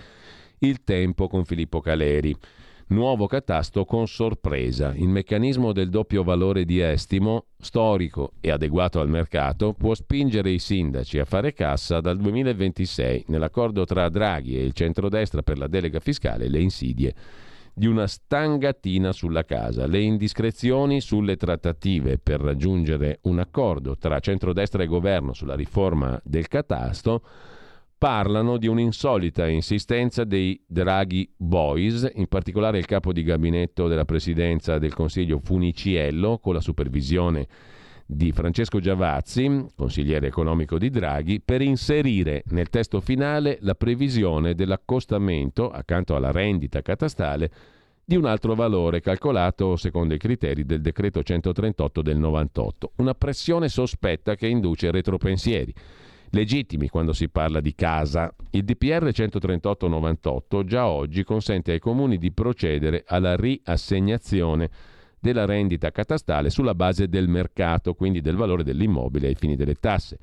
Il 0.60 0.82
tempo 0.82 1.28
con 1.28 1.44
Filippo 1.44 1.82
Caleri. 1.82 2.34
Nuovo 2.86 3.26
catasto 3.26 3.84
con 3.84 4.06
sorpresa. 4.08 4.94
Il 4.94 5.08
meccanismo 5.08 5.72
del 5.72 5.90
doppio 5.90 6.22
valore 6.22 6.64
di 6.64 6.80
estimo, 6.80 7.48
storico 7.58 8.32
e 8.40 8.50
adeguato 8.50 9.00
al 9.00 9.08
mercato, 9.10 9.74
può 9.74 9.92
spingere 9.92 10.48
i 10.48 10.58
sindaci 10.58 11.18
a 11.18 11.26
fare 11.26 11.52
cassa 11.52 12.00
dal 12.00 12.16
2026 12.16 13.24
nell'accordo 13.26 13.84
tra 13.84 14.08
Draghi 14.08 14.56
e 14.56 14.64
il 14.64 14.72
centrodestra 14.72 15.42
per 15.42 15.58
la 15.58 15.66
delega 15.66 16.00
fiscale 16.00 16.48
le 16.48 16.60
insidie 16.60 17.14
di 17.74 17.86
una 17.86 18.06
stangatina 18.06 19.12
sulla 19.12 19.44
casa, 19.44 19.86
le 19.86 20.00
indiscrezioni 20.00 21.00
sulle 21.00 21.36
trattative 21.36 22.18
per 22.18 22.40
raggiungere 22.40 23.20
un 23.22 23.38
accordo 23.38 23.96
tra 23.96 24.20
centrodestra 24.20 24.82
e 24.82 24.86
governo 24.86 25.32
sulla 25.32 25.54
riforma 25.54 26.20
del 26.22 26.48
catasto 26.48 27.22
parlano 27.96 28.56
di 28.56 28.66
un'insolita 28.66 29.46
insistenza 29.46 30.24
dei 30.24 30.60
Draghi 30.66 31.32
Boys, 31.36 32.10
in 32.14 32.26
particolare 32.26 32.78
il 32.78 32.84
capo 32.84 33.12
di 33.12 33.22
gabinetto 33.22 33.86
della 33.86 34.04
presidenza 34.04 34.78
del 34.78 34.92
Consiglio 34.92 35.38
Funiciello, 35.38 36.38
con 36.38 36.54
la 36.54 36.60
supervisione 36.60 37.46
di 38.12 38.32
Francesco 38.32 38.80
Giavazzi, 38.80 39.66
consigliere 39.74 40.26
economico 40.26 40.78
di 40.78 40.90
Draghi, 40.90 41.40
per 41.40 41.62
inserire 41.62 42.42
nel 42.48 42.68
testo 42.68 43.00
finale 43.00 43.58
la 43.60 43.74
previsione 43.74 44.54
dell'accostamento, 44.54 45.70
accanto 45.70 46.14
alla 46.14 46.30
rendita 46.30 46.82
catastale, 46.82 47.50
di 48.04 48.16
un 48.16 48.24
altro 48.24 48.54
valore 48.54 49.00
calcolato 49.00 49.76
secondo 49.76 50.14
i 50.14 50.18
criteri 50.18 50.64
del 50.64 50.80
decreto 50.80 51.22
138 51.22 52.02
del 52.02 52.18
98. 52.18 52.92
Una 52.96 53.14
pressione 53.14 53.68
sospetta 53.68 54.34
che 54.34 54.48
induce 54.48 54.90
retropensieri. 54.90 55.72
Legittimi 56.30 56.88
quando 56.88 57.12
si 57.12 57.28
parla 57.28 57.60
di 57.60 57.74
casa. 57.74 58.34
Il 58.50 58.64
DPR 58.64 59.04
138-98 59.04 60.64
già 60.64 60.86
oggi 60.86 61.24
consente 61.24 61.72
ai 61.72 61.78
comuni 61.78 62.16
di 62.16 62.32
procedere 62.32 63.04
alla 63.06 63.36
riassegnazione 63.36 64.70
della 65.22 65.44
rendita 65.44 65.92
catastale 65.92 66.50
sulla 66.50 66.74
base 66.74 67.08
del 67.08 67.28
mercato, 67.28 67.94
quindi 67.94 68.20
del 68.20 68.34
valore 68.34 68.64
dell'immobile 68.64 69.28
ai 69.28 69.36
fini 69.36 69.54
delle 69.54 69.76
tasse. 69.76 70.18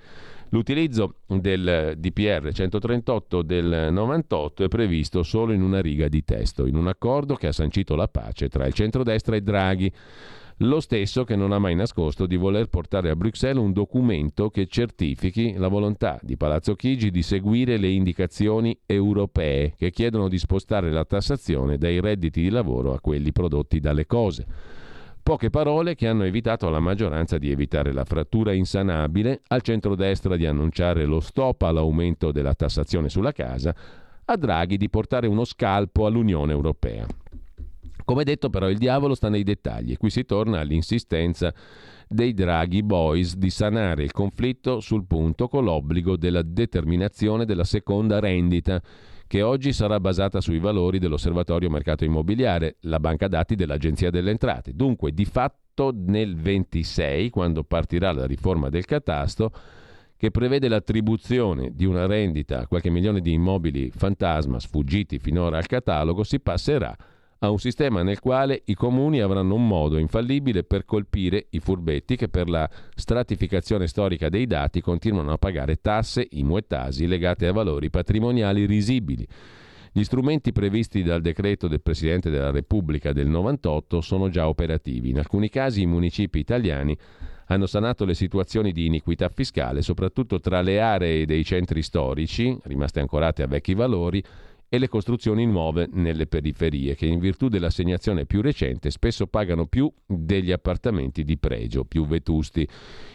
L'utilizzo 0.49 1.15
del 1.27 1.93
DPR 1.95 2.51
138 2.51 3.41
del 3.43 3.89
98 3.91 4.65
è 4.65 4.67
previsto 4.67 5.23
solo 5.23 5.53
in 5.53 5.61
una 5.61 5.79
riga 5.79 6.09
di 6.09 6.23
testo, 6.23 6.65
in 6.65 6.75
un 6.75 6.87
accordo 6.87 7.35
che 7.35 7.47
ha 7.47 7.51
sancito 7.53 7.95
la 7.95 8.07
pace 8.07 8.49
tra 8.49 8.65
il 8.67 8.73
centrodestra 8.73 9.37
e 9.37 9.41
Draghi. 9.41 9.91
Lo 10.63 10.81
stesso 10.81 11.23
che 11.23 11.37
non 11.37 11.53
ha 11.53 11.59
mai 11.59 11.75
nascosto 11.75 12.25
di 12.25 12.35
voler 12.35 12.67
portare 12.67 13.09
a 13.09 13.15
Bruxelles 13.15 13.63
un 13.63 13.71
documento 13.71 14.49
che 14.49 14.67
certifichi 14.67 15.53
la 15.53 15.69
volontà 15.69 16.19
di 16.21 16.35
Palazzo 16.35 16.75
Chigi 16.75 17.11
di 17.11 17.21
seguire 17.21 17.77
le 17.77 17.87
indicazioni 17.87 18.77
europee 18.85 19.75
che 19.77 19.91
chiedono 19.91 20.27
di 20.27 20.37
spostare 20.37 20.91
la 20.91 21.05
tassazione 21.05 21.77
dai 21.77 22.01
redditi 22.01 22.41
di 22.41 22.49
lavoro 22.49 22.91
a 22.91 22.99
quelli 22.99 23.31
prodotti 23.31 23.79
dalle 23.79 24.05
cose. 24.05 24.78
Poche 25.21 25.49
parole 25.49 25.95
che 25.95 26.07
hanno 26.07 26.23
evitato 26.23 26.67
alla 26.67 26.79
maggioranza 26.79 27.37
di 27.37 27.51
evitare 27.51 27.93
la 27.93 28.03
frattura 28.03 28.51
insanabile, 28.51 29.41
al 29.47 29.61
centrodestra 29.61 30.35
di 30.35 30.45
annunciare 30.45 31.05
lo 31.05 31.19
stop 31.19 31.61
all'aumento 31.61 32.31
della 32.31 32.55
tassazione 32.55 33.09
sulla 33.09 33.31
casa, 33.31 33.75
a 34.25 34.35
Draghi 34.35 34.77
di 34.77 34.89
portare 34.89 35.27
uno 35.27 35.45
scalpo 35.45 36.05
all'Unione 36.05 36.51
Europea. 36.51 37.05
Come 38.05 38.23
detto 38.23 38.49
però 38.49 38.67
il 38.69 38.79
diavolo 38.79 39.13
sta 39.13 39.29
nei 39.29 39.43
dettagli 39.43 39.91
e 39.91 39.97
qui 39.97 40.09
si 40.09 40.25
torna 40.25 40.59
all'insistenza 40.59 41.53
dei 42.07 42.33
Draghi 42.33 42.81
Boys 42.81 43.35
di 43.35 43.51
sanare 43.51 44.01
il 44.03 44.11
conflitto 44.11 44.79
sul 44.79 45.05
punto 45.05 45.47
con 45.47 45.63
l'obbligo 45.63 46.17
della 46.17 46.41
determinazione 46.41 47.45
della 47.45 47.63
seconda 47.63 48.19
rendita 48.19 48.81
che 49.29 49.43
oggi 49.43 49.73
sarà 49.73 49.99
basata 49.99 50.41
sui 50.41 50.57
valori 50.57 50.97
dell'Osservatorio 50.97 51.69
Mercato 51.69 52.03
Immobiliare, 52.03 52.77
la 52.81 52.99
banca 52.99 53.27
dati 53.27 53.53
dell'Agenzia 53.53 54.09
delle 54.09 54.31
Entrate. 54.31 54.73
Dunque, 54.73 55.11
di 55.11 55.23
fatto 55.23 55.93
nel 55.95 56.35
26, 56.35 57.29
quando 57.29 57.63
partirà 57.63 58.11
la 58.11 58.25
riforma 58.25 58.69
del 58.69 58.85
catasto, 58.85 59.51
che 60.17 60.31
prevede 60.31 60.67
l'attribuzione 60.67 61.69
di 61.75 61.85
una 61.85 62.07
rendita 62.07 62.61
a 62.61 62.67
qualche 62.67 62.89
milione 62.89 63.21
di 63.21 63.31
immobili 63.31 63.91
fantasma 63.91 64.59
sfuggiti 64.59 65.19
finora 65.19 65.59
al 65.59 65.67
catalogo, 65.67 66.23
si 66.23 66.39
passerà 66.39 66.89
a 66.89 66.97
un 67.47 67.57
sistema 67.57 68.03
nel 68.03 68.19
quale 68.19 68.63
i 68.65 68.73
comuni 68.73 69.21
avranno 69.21 69.55
un 69.55 69.65
modo 69.65 69.97
infallibile 69.97 70.63
per 70.63 70.83
colpire 70.83 71.47
i 71.51 71.59
furbetti 71.59 72.17
che 72.17 72.27
per 72.27 72.49
la 72.49 72.69
stratificazione 72.95 73.87
storica 73.87 74.27
dei 74.27 74.45
dati 74.45 74.81
continuano 74.81 75.31
a 75.31 75.37
pagare 75.37 75.77
tasse, 75.77 76.27
IMU 76.29 76.57
e 76.57 76.67
tasi 76.67 77.07
legate 77.07 77.47
a 77.47 77.53
valori 77.53 77.89
patrimoniali 77.89 78.65
risibili. 78.65 79.25
Gli 79.91 80.03
strumenti 80.03 80.51
previsti 80.51 81.01
dal 81.01 81.21
decreto 81.21 81.67
del 81.67 81.81
Presidente 81.81 82.29
della 82.29 82.51
Repubblica 82.51 83.11
del 83.11 83.27
98 83.27 84.01
sono 84.01 84.29
già 84.29 84.47
operativi. 84.47 85.09
In 85.09 85.17
alcuni 85.17 85.49
casi 85.49 85.81
i 85.81 85.87
municipi 85.87 86.39
italiani 86.39 86.95
hanno 87.47 87.65
sanato 87.65 88.05
le 88.05 88.13
situazioni 88.13 88.71
di 88.71 88.85
iniquità 88.85 89.29
fiscale, 89.29 89.81
soprattutto 89.81 90.39
tra 90.39 90.61
le 90.61 90.79
aree 90.79 91.25
dei 91.25 91.43
centri 91.43 91.81
storici, 91.81 92.55
rimaste 92.63 92.99
ancorate 92.99 93.41
a 93.41 93.47
vecchi 93.47 93.73
valori, 93.73 94.23
e 94.69 94.77
le 94.77 94.87
costruzioni 94.87 95.47
nuove 95.47 95.89
nelle 95.91 96.27
periferie, 96.27 96.95
che 96.95 97.07
in 97.07 97.19
virtù 97.19 97.47
dell'assegnazione 97.47 98.27
più 98.27 98.41
recente 98.41 98.91
spesso 98.91 99.25
pagano 99.25 99.65
più 99.65 99.91
degli 100.05 100.51
appartamenti 100.51 101.23
di 101.23 101.37
pregio, 101.37 101.85
più 101.85 102.05
vetusti. 102.05 102.67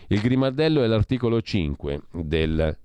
Il 0.09 0.20
grimaldello 0.20 0.82
è 0.82 0.86
l'articolo 0.89 1.40
5 1.40 2.02
del 2.10 2.76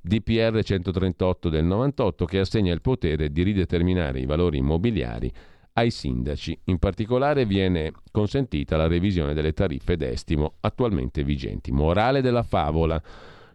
DPR 0.00 0.62
138 0.62 1.48
del 1.48 1.64
98 1.64 2.24
che 2.26 2.38
assegna 2.38 2.72
il 2.72 2.82
potere 2.82 3.32
di 3.32 3.42
rideterminare 3.42 4.20
i 4.20 4.26
valori 4.26 4.58
immobiliari 4.58 5.32
ai 5.72 5.90
sindaci. 5.90 6.58
In 6.64 6.78
particolare 6.78 7.46
viene 7.46 7.92
consentita 8.10 8.76
la 8.76 8.86
revisione 8.86 9.32
delle 9.32 9.52
tariffe 9.52 9.96
d'estimo 9.96 10.54
attualmente 10.60 11.24
vigenti. 11.24 11.72
Morale 11.72 12.20
della 12.20 12.42
favola. 12.42 13.00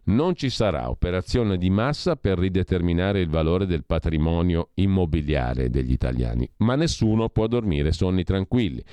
Non 0.05 0.35
ci 0.35 0.49
sarà 0.49 0.89
operazione 0.89 1.57
di 1.57 1.69
massa 1.69 2.17
per 2.17 2.37
rideterminare 2.37 3.21
il 3.21 3.29
valore 3.29 3.65
del 3.65 3.85
patrimonio 3.85 4.71
immobiliare 4.73 5.69
degli 5.69 5.93
italiani, 5.93 6.49
ma 6.57 6.75
nessuno 6.75 7.29
può 7.29 7.47
dormire 7.47 7.93
sonni 7.93 8.25
tranquilli. 8.25 8.83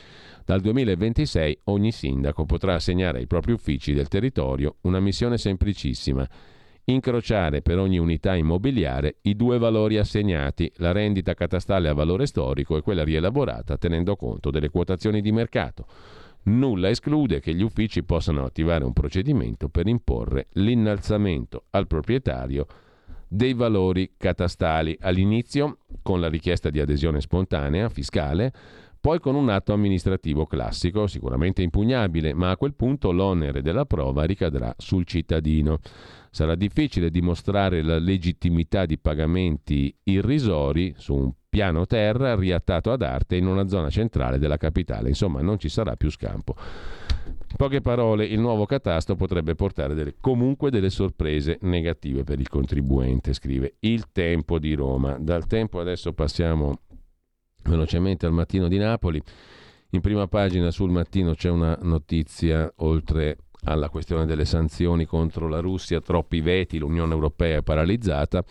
Dal 0.44 0.60
2026 0.60 1.62
ogni 1.64 1.90
sindaco 1.90 2.44
potrà 2.44 2.74
assegnare 2.74 3.18
ai 3.18 3.26
propri 3.26 3.50
uffici 3.50 3.92
del 3.92 4.06
territorio 4.06 4.76
una 4.82 5.00
missione 5.00 5.36
semplicissima 5.36 6.28
incrociare 6.84 7.62
per 7.62 7.78
ogni 7.78 7.98
unità 7.98 8.34
immobiliare 8.34 9.16
i 9.22 9.36
due 9.36 9.58
valori 9.58 9.98
assegnati, 9.98 10.70
la 10.76 10.92
rendita 10.92 11.34
catastale 11.34 11.88
a 11.88 11.94
valore 11.94 12.26
storico 12.26 12.76
e 12.76 12.82
quella 12.82 13.04
rielaborata 13.04 13.76
tenendo 13.76 14.16
conto 14.16 14.50
delle 14.50 14.70
quotazioni 14.70 15.20
di 15.20 15.32
mercato. 15.32 15.86
Nulla 16.42 16.88
esclude 16.88 17.40
che 17.40 17.54
gli 17.54 17.62
uffici 17.62 18.02
possano 18.02 18.44
attivare 18.44 18.84
un 18.84 18.92
procedimento 18.92 19.68
per 19.68 19.86
imporre 19.86 20.48
l'innalzamento 20.52 21.64
al 21.70 21.86
proprietario 21.86 22.66
dei 23.28 23.54
valori 23.54 24.14
catastali, 24.16 24.96
all'inizio 25.00 25.78
con 26.02 26.20
la 26.20 26.28
richiesta 26.28 26.68
di 26.68 26.80
adesione 26.80 27.20
spontanea 27.20 27.88
fiscale, 27.88 28.52
poi 29.00 29.18
con 29.18 29.34
un 29.34 29.48
atto 29.48 29.72
amministrativo 29.72 30.46
classico, 30.46 31.06
sicuramente 31.06 31.62
impugnabile, 31.62 32.34
ma 32.34 32.50
a 32.50 32.56
quel 32.56 32.74
punto 32.74 33.12
l'onere 33.12 33.62
della 33.62 33.86
prova 33.86 34.24
ricadrà 34.24 34.74
sul 34.76 35.06
cittadino. 35.06 35.78
Sarà 36.30 36.54
difficile 36.54 37.10
dimostrare 37.10 37.82
la 37.82 37.98
legittimità 37.98 38.84
di 38.84 38.98
pagamenti 38.98 39.94
irrisori 40.02 40.92
su 40.96 41.14
un 41.14 41.32
piano 41.50 41.84
terra 41.84 42.36
riattato 42.36 42.92
ad 42.92 43.02
arte 43.02 43.34
in 43.34 43.46
una 43.46 43.66
zona 43.66 43.90
centrale 43.90 44.38
della 44.38 44.56
capitale. 44.56 45.08
Insomma, 45.08 45.42
non 45.42 45.58
ci 45.58 45.68
sarà 45.68 45.96
più 45.96 46.08
scampo. 46.08 46.54
In 47.26 47.56
poche 47.56 47.80
parole, 47.80 48.24
il 48.24 48.38
nuovo 48.38 48.64
catasto 48.64 49.16
potrebbe 49.16 49.56
portare 49.56 49.94
delle, 49.94 50.14
comunque 50.20 50.70
delle 50.70 50.88
sorprese 50.88 51.58
negative 51.62 52.22
per 52.22 52.38
il 52.38 52.48
contribuente, 52.48 53.32
scrive 53.32 53.74
Il 53.80 54.12
Tempo 54.12 54.60
di 54.60 54.74
Roma. 54.74 55.18
Dal 55.18 55.48
tempo 55.48 55.80
adesso 55.80 56.12
passiamo 56.12 56.78
velocemente 57.64 58.24
al 58.26 58.32
mattino 58.32 58.68
di 58.68 58.78
Napoli. 58.78 59.20
In 59.90 60.00
prima 60.00 60.28
pagina 60.28 60.70
sul 60.70 60.90
mattino 60.90 61.34
c'è 61.34 61.50
una 61.50 61.76
notizia 61.82 62.72
oltre 62.76 63.38
alla 63.64 63.88
questione 63.88 64.24
delle 64.24 64.44
sanzioni 64.44 65.04
contro 65.04 65.48
la 65.48 65.58
Russia, 65.58 66.00
troppi 66.00 66.40
veti, 66.40 66.78
l'Unione 66.78 67.12
Europea 67.12 67.58
è 67.58 67.62
paralizzata. 67.62 68.44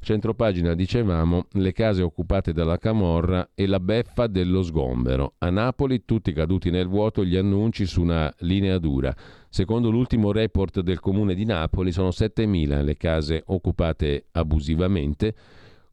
Centropagina 0.00 0.74
dicevamo 0.74 1.46
le 1.52 1.72
case 1.72 2.02
occupate 2.02 2.52
dalla 2.52 2.78
Camorra 2.78 3.50
e 3.54 3.66
la 3.66 3.80
beffa 3.80 4.26
dello 4.26 4.62
sgombero. 4.62 5.34
A 5.38 5.50
Napoli 5.50 6.04
tutti 6.04 6.32
caduti 6.32 6.70
nel 6.70 6.86
vuoto 6.86 7.24
gli 7.24 7.36
annunci 7.36 7.84
su 7.84 8.02
una 8.02 8.32
linea 8.38 8.78
dura. 8.78 9.14
Secondo 9.48 9.90
l'ultimo 9.90 10.32
report 10.32 10.80
del 10.80 11.00
comune 11.00 11.34
di 11.34 11.44
Napoli 11.44 11.92
sono 11.92 12.08
7.000 12.08 12.82
le 12.84 12.96
case 12.96 13.42
occupate 13.46 14.26
abusivamente 14.32 15.34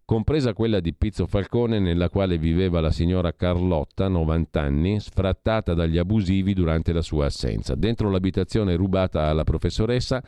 compresa 0.05 0.53
quella 0.53 0.79
di 0.79 0.93
Pizzo 0.93 1.25
Falcone 1.25 1.79
nella 1.79 2.09
quale 2.09 2.37
viveva 2.37 2.79
la 2.79 2.91
signora 2.91 3.33
Carlotta, 3.33 4.07
90 4.07 4.61
anni, 4.61 4.99
sfrattata 4.99 5.73
dagli 5.73 5.97
abusivi 5.97 6.53
durante 6.53 6.93
la 6.93 7.01
sua 7.01 7.25
assenza. 7.25 7.73
Dentro 7.73 8.11
l'abitazione 8.11 8.75
rubata 8.75 9.23
alla 9.23 9.43
professoressa 9.43 10.23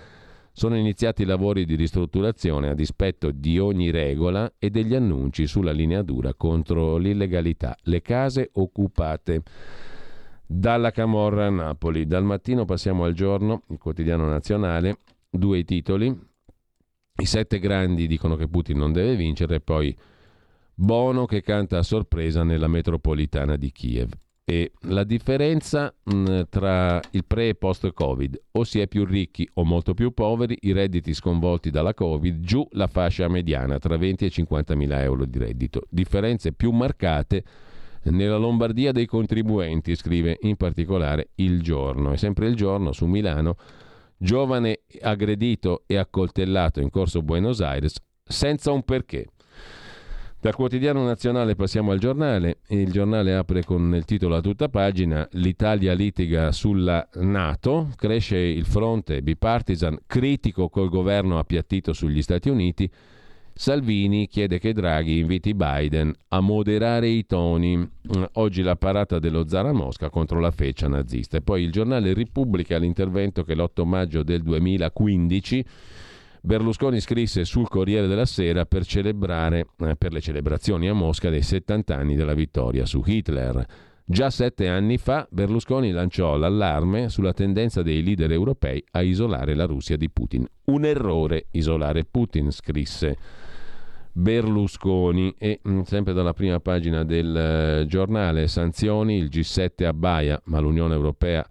sono 0.57 0.75
iniziati 0.75 1.21
i 1.21 1.25
lavori 1.25 1.65
di 1.65 1.75
ristrutturazione 1.75 2.69
a 2.69 2.73
dispetto 2.73 3.29
di 3.29 3.59
ogni 3.59 3.91
regola 3.91 4.51
e 4.57 4.71
degli 4.71 4.95
annunci 4.95 5.45
sulla 5.45 5.71
linea 5.71 6.01
dura 6.01 6.34
contro 6.34 6.97
l'illegalità. 6.97 7.77
Le 7.84 8.01
case 8.01 8.49
occupate 8.53 9.43
dalla 10.47 10.89
Camorra 10.89 11.45
a 11.45 11.51
Napoli. 11.51 12.07
Dal 12.07 12.23
mattino 12.23 12.65
passiamo 12.65 13.03
al 13.03 13.13
giorno, 13.13 13.65
il 13.69 13.77
quotidiano 13.77 14.27
nazionale, 14.27 14.97
due 15.29 15.63
titoli. 15.63 16.07
I 16.07 17.25
sette 17.27 17.59
grandi 17.59 18.07
dicono 18.07 18.35
che 18.35 18.47
Putin 18.47 18.79
non 18.79 18.91
deve 18.91 19.15
vincere 19.15 19.57
e 19.57 19.61
poi 19.61 19.95
Bono 20.73 21.25
che 21.25 21.41
canta 21.41 21.77
a 21.77 21.84
sorpresa 21.84 22.43
nella 22.43 22.67
metropolitana 22.67 23.57
di 23.57 23.71
Kiev. 23.71 24.11
E 24.49 24.72
la 24.84 25.03
differenza 25.03 25.94
mh, 26.06 26.44
tra 26.49 27.02
il 27.11 27.26
pre 27.26 27.49
e 27.49 27.56
post 27.56 27.91
Covid, 27.91 28.44
o 28.53 28.64
si 28.64 28.80
è 28.80 28.88
più 28.88 29.03
ricchi 29.03 29.45
o 29.56 29.65
molto 29.65 29.94
più 29.94 30.11
poveri, 30.11 30.57
i 30.61 30.72
redditi 30.72 31.14
sconvolti 31.14 31.69
dalla 31.69 31.94
Covid, 31.94 32.40
giù 32.40 32.65
la 32.72 32.88
fascia 32.88 33.28
mediana 33.28 33.78
tra 33.78 33.98
20 33.98 34.24
e 34.24 34.30
50 34.30 34.74
mila 34.76 35.03
euro 35.03 35.26
di 35.26 35.38
reddito. 35.38 35.82
Differenze 35.90 36.53
più 36.53 36.72
marcate 36.72 37.44
nella 38.03 38.38
Lombardia 38.38 38.94
dei 38.94 39.06
contribuenti, 39.06 39.94
scrive 39.95 40.38
in 40.44 40.56
particolare 40.56 41.32
Il 41.36 41.61
Giorno. 41.61 42.14
E 42.14 42.18
sempre 42.18 42.48
Il 42.48 42.56
Giorno 42.56 42.94
su 42.94 43.06
Milano 43.06 43.57
giovane 44.15 44.84
aggredito 45.02 45.84
e 45.86 45.98
accoltellato 45.98 46.80
in 46.80 46.90
corso 46.90 47.22
Buenos 47.22 47.60
Aires 47.60 47.98
senza 48.24 48.72
un 48.72 48.84
perché. 48.84 49.28
Dal 50.48 50.56
quotidiano 50.56 51.03
nazionale 51.03 51.56
passiamo 51.56 51.91
al 51.91 51.99
giornale. 51.99 52.60
Il 52.69 52.90
giornale 52.90 53.36
apre 53.36 53.65
con 53.65 53.94
il 53.94 54.06
titolo 54.06 54.38
a 54.38 54.40
tutta 54.40 54.69
pagina 54.69 55.28
L'Italia 55.32 55.91
litiga 55.91 56.53
sulla 56.53 57.06
Nato, 57.15 57.90
cresce 57.98 58.38
il 58.38 58.64
fronte 58.64 59.22
bipartisan 59.22 59.98
critico 60.07 60.69
col 60.69 60.88
governo 60.88 61.38
appiattito 61.38 61.91
sugli 61.91 62.22
Stati 62.22 62.48
Uniti 62.48 62.90
Salvini 63.57 64.28
chiede 64.28 64.60
che 64.60 64.72
Draghi 64.72 65.18
inviti 65.18 65.53
Biden 65.53 66.14
a 66.30 66.40
moderare 66.40 67.10
i 67.10 67.26
toni. 67.26 67.86
Oggi 68.34 68.61
la 68.61 68.76
parata 68.76 69.18
dello 69.18 69.49
zar 69.49 69.65
a 69.65 69.74
Mosca 69.74 70.10
contro 70.10 70.40
la 70.40 70.52
feccia 70.52 70.88
nazista. 70.88 71.38
E 71.38 71.41
poi 71.41 71.64
il 71.64 71.72
giornale 71.72 72.14
Repubblica 72.14 72.78
l'intervento 72.78 73.44
che 73.44 73.56
l'8 73.56 73.84
maggio 73.84 74.24
del 74.24 74.44
2015 74.44 75.65
Berlusconi 76.48 77.02
scrisse 77.02 77.44
sul 77.44 77.68
Corriere 77.68 78.07
della 78.07 78.26
Sera 78.26 78.65
per 78.65 78.86
celebrare 78.86 79.68
eh, 79.80 79.98
per 79.98 80.14
le 80.14 80.22
celebrazioni 80.22 80.88
a 80.88 80.94
Mosca 80.94 81.30
dei 81.30 81.41
70 81.41 81.94
anni 81.94 82.15
della 82.15 82.34
vittoria 82.34 82.86
su 82.86 83.03
Hitler. 83.06 83.65
Già 84.06 84.30
sette 84.30 84.69
anni 84.69 84.98
fa 84.98 85.28
Berlusconi 85.30 85.91
lanciò 85.91 86.38
l'allarme 86.38 87.10
sulla 87.10 87.34
tendenza 87.34 87.82
dei 87.82 88.02
leader 88.02 88.32
europei 88.32 88.82
a 88.91 89.02
isolare 89.02 89.56
la 89.56 89.65
Russia 89.65 89.98
di 89.98 90.10
Putin. 90.10 90.48
Un 90.68 90.86
errore 90.86 91.48
isolare 91.52 92.06
Putin, 92.06 92.49
scrisse 92.49 93.18
Berlusconi 94.14 95.36
e 95.38 95.60
mm, 95.68 95.82
sempre 95.82 96.14
dalla 96.14 96.32
prima 96.32 96.61
pagina 96.61 97.03
del 97.03 97.36
eh, 97.36 97.86
giornale 97.88 98.48
sanzioni, 98.48 99.18
il 99.18 99.26
G7 99.26 99.84
abbaia 99.84 100.41
ma 100.45 100.60
l'Unione 100.60 100.94
Europea 100.94 101.45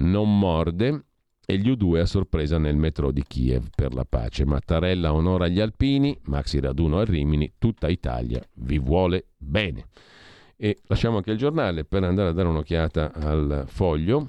non 0.00 0.38
morde 0.38 1.04
e 1.50 1.56
gli 1.56 1.70
U2 1.70 2.00
a 2.00 2.04
sorpresa 2.04 2.58
nel 2.58 2.76
metro 2.76 3.10
di 3.10 3.24
Kiev 3.26 3.68
per 3.74 3.94
la 3.94 4.04
pace. 4.04 4.44
Mattarella 4.44 5.14
onora 5.14 5.48
gli 5.48 5.60
alpini, 5.60 6.14
Maxi 6.24 6.60
Raduno 6.60 6.98
a 6.98 7.04
Rimini, 7.04 7.54
tutta 7.56 7.88
Italia 7.88 8.42
vi 8.56 8.78
vuole 8.78 9.28
bene. 9.38 9.86
E 10.58 10.80
lasciamo 10.88 11.16
anche 11.16 11.30
il 11.30 11.38
giornale 11.38 11.86
per 11.86 12.04
andare 12.04 12.28
a 12.28 12.32
dare 12.32 12.48
un'occhiata 12.48 13.12
al 13.14 13.64
foglio, 13.66 14.28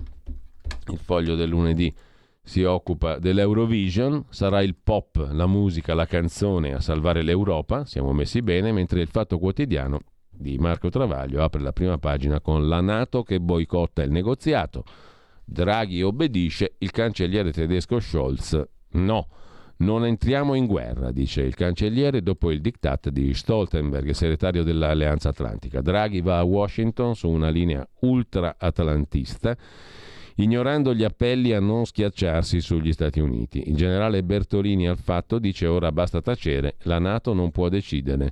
il 0.91 0.97
foglio 0.97 1.35
del 1.35 1.49
lunedì 1.49 1.93
si 2.41 2.63
occupa 2.63 3.19
dell'Eurovision, 3.19 4.23
sarà 4.29 4.61
il 4.61 4.77
pop, 4.81 5.27
la 5.33 5.45
musica, 5.45 5.93
la 5.93 6.05
canzone 6.05 6.73
a 6.73 6.79
salvare 6.79 7.21
l'Europa, 7.21 7.83
siamo 7.83 8.13
messi 8.13 8.41
bene, 8.41 8.71
mentre 8.71 9.01
il 9.01 9.09
Fatto 9.09 9.39
Quotidiano 9.39 9.99
di 10.29 10.57
Marco 10.57 10.87
Travaglio 10.87 11.43
apre 11.43 11.61
la 11.61 11.73
prima 11.73 11.97
pagina 11.97 12.39
con 12.39 12.69
la 12.69 12.79
Nato 12.79 13.23
che 13.23 13.41
boicotta 13.41 14.03
il 14.03 14.11
negoziato. 14.11 14.85
Draghi 15.51 16.03
obbedisce, 16.03 16.75
il 16.77 16.91
cancelliere 16.91 17.51
tedesco 17.51 17.99
Scholz 17.99 18.61
no. 18.91 19.27
Non 19.77 20.05
entriamo 20.05 20.53
in 20.53 20.67
guerra, 20.67 21.11
dice 21.11 21.41
il 21.41 21.55
cancelliere 21.55 22.21
dopo 22.21 22.51
il 22.51 22.61
diktat 22.61 23.09
di 23.09 23.33
Stoltenberg, 23.33 24.11
segretario 24.11 24.63
dell'Alleanza 24.63 25.29
Atlantica. 25.29 25.81
Draghi 25.81 26.21
va 26.21 26.37
a 26.37 26.43
Washington 26.43 27.15
su 27.15 27.29
una 27.29 27.49
linea 27.49 27.87
ultra-atlantista 28.01 29.57
ignorando 30.35 30.93
gli 30.93 31.03
appelli 31.03 31.53
a 31.53 31.59
non 31.59 31.85
schiacciarsi 31.85 32.61
sugli 32.61 32.93
Stati 32.93 33.19
Uniti. 33.19 33.69
Il 33.69 33.75
generale 33.75 34.23
Bertolini 34.23 34.87
al 34.87 34.97
fatto 34.97 35.39
dice 35.39 35.65
ora 35.65 35.91
basta 35.91 36.21
tacere, 36.21 36.75
la 36.83 36.99
Nato 36.99 37.33
non 37.33 37.51
può 37.51 37.69
decidere 37.69 38.31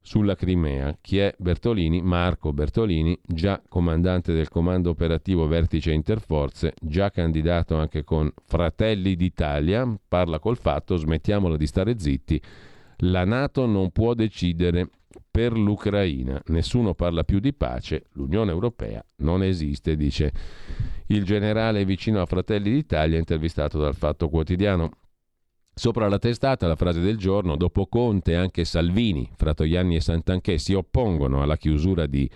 sulla 0.00 0.34
Crimea. 0.34 0.96
Chi 1.00 1.18
è 1.18 1.34
Bertolini? 1.38 2.02
Marco 2.02 2.52
Bertolini, 2.52 3.18
già 3.22 3.62
comandante 3.68 4.32
del 4.32 4.48
comando 4.48 4.90
operativo 4.90 5.46
Vertice 5.46 5.92
Interforze, 5.92 6.74
già 6.80 7.10
candidato 7.10 7.76
anche 7.76 8.02
con 8.02 8.32
Fratelli 8.44 9.14
d'Italia, 9.14 9.86
parla 10.08 10.38
col 10.38 10.56
fatto, 10.56 10.96
smettiamola 10.96 11.56
di 11.56 11.66
stare 11.66 11.98
zitti, 11.98 12.40
la 13.02 13.24
Nato 13.24 13.66
non 13.66 13.90
può 13.90 14.14
decidere 14.14 14.88
per 15.30 15.56
l'Ucraina, 15.56 16.40
nessuno 16.46 16.94
parla 16.94 17.24
più 17.24 17.38
di 17.38 17.52
pace, 17.52 18.04
l'Unione 18.12 18.50
Europea 18.50 19.04
non 19.16 19.42
esiste, 19.42 19.96
dice 19.96 20.32
il 21.06 21.24
generale 21.24 21.84
vicino 21.84 22.20
a 22.20 22.26
Fratelli 22.26 22.70
d'Italia 22.70 23.18
intervistato 23.18 23.78
dal 23.78 23.94
Fatto 23.94 24.28
Quotidiano. 24.28 24.90
Sopra 25.80 26.08
la 26.10 26.18
testata 26.18 26.66
la 26.66 26.76
frase 26.76 27.00
del 27.00 27.16
giorno, 27.16 27.56
dopo 27.56 27.86
Conte 27.86 28.36
anche 28.36 28.66
Salvini, 28.66 29.26
Fratoianni 29.34 29.96
e 29.96 30.02
Santanchè 30.02 30.58
si 30.58 30.74
oppongono 30.74 31.40
alla 31.40 31.56
chiusura 31.56 32.04
di 32.04 32.28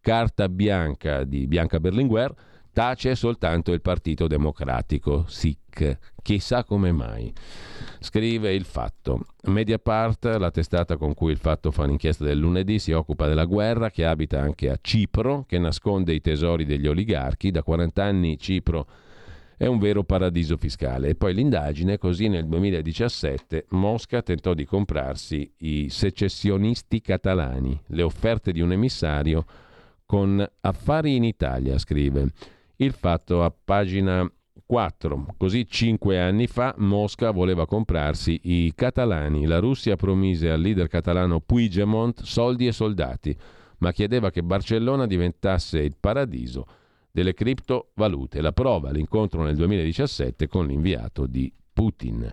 Carta 0.00 0.48
Bianca 0.48 1.24
di 1.24 1.48
Bianca 1.48 1.80
Berlinguer, 1.80 2.32
tace 2.72 3.16
soltanto 3.16 3.72
il 3.72 3.80
Partito 3.80 4.28
Democratico, 4.28 5.24
SIC. 5.26 5.98
Chissà 6.22 6.62
come 6.62 6.92
mai. 6.92 7.32
Scrive 7.98 8.54
il 8.54 8.64
fatto. 8.64 9.24
Mediapart, 9.46 10.36
la 10.38 10.52
testata 10.52 10.96
con 10.96 11.12
cui 11.12 11.32
il 11.32 11.38
fatto 11.38 11.72
fa 11.72 11.84
l'inchiesta 11.86 12.22
del 12.22 12.38
lunedì, 12.38 12.78
si 12.78 12.92
occupa 12.92 13.26
della 13.26 13.46
guerra 13.46 13.90
che 13.90 14.06
abita 14.06 14.40
anche 14.40 14.70
a 14.70 14.78
Cipro, 14.80 15.44
che 15.48 15.58
nasconde 15.58 16.14
i 16.14 16.20
tesori 16.20 16.64
degli 16.64 16.86
oligarchi. 16.86 17.50
Da 17.50 17.64
40 17.64 18.04
anni 18.04 18.38
Cipro 18.38 18.86
è 19.62 19.66
un 19.66 19.78
vero 19.78 20.02
paradiso 20.02 20.56
fiscale. 20.56 21.10
E 21.10 21.14
poi 21.14 21.34
l'indagine, 21.34 21.96
così 21.96 22.26
nel 22.26 22.48
2017 22.48 23.66
Mosca 23.68 24.20
tentò 24.20 24.54
di 24.54 24.64
comprarsi 24.64 25.48
i 25.58 25.88
secessionisti 25.88 27.00
catalani, 27.00 27.80
le 27.86 28.02
offerte 28.02 28.50
di 28.50 28.60
un 28.60 28.72
emissario 28.72 29.44
con 30.04 30.44
affari 30.62 31.14
in 31.14 31.22
Italia, 31.22 31.78
scrive. 31.78 32.32
Il 32.74 32.90
fatto 32.90 33.44
a 33.44 33.54
pagina 33.64 34.28
4. 34.66 35.26
Così 35.36 35.64
cinque 35.68 36.20
anni 36.20 36.48
fa 36.48 36.74
Mosca 36.78 37.30
voleva 37.30 37.64
comprarsi 37.64 38.40
i 38.42 38.72
catalani. 38.74 39.46
La 39.46 39.60
Russia 39.60 39.94
promise 39.94 40.50
al 40.50 40.60
leader 40.60 40.88
catalano 40.88 41.38
Puigdemont 41.38 42.20
soldi 42.24 42.66
e 42.66 42.72
soldati, 42.72 43.36
ma 43.78 43.92
chiedeva 43.92 44.32
che 44.32 44.42
Barcellona 44.42 45.06
diventasse 45.06 45.78
il 45.78 45.94
paradiso 46.00 46.66
delle 47.12 47.34
criptovalute. 47.34 48.40
La 48.40 48.52
prova 48.52 48.90
l'incontro 48.90 49.42
nel 49.44 49.54
2017 49.54 50.48
con 50.48 50.66
l'inviato 50.66 51.26
di 51.26 51.52
Putin. 51.72 52.28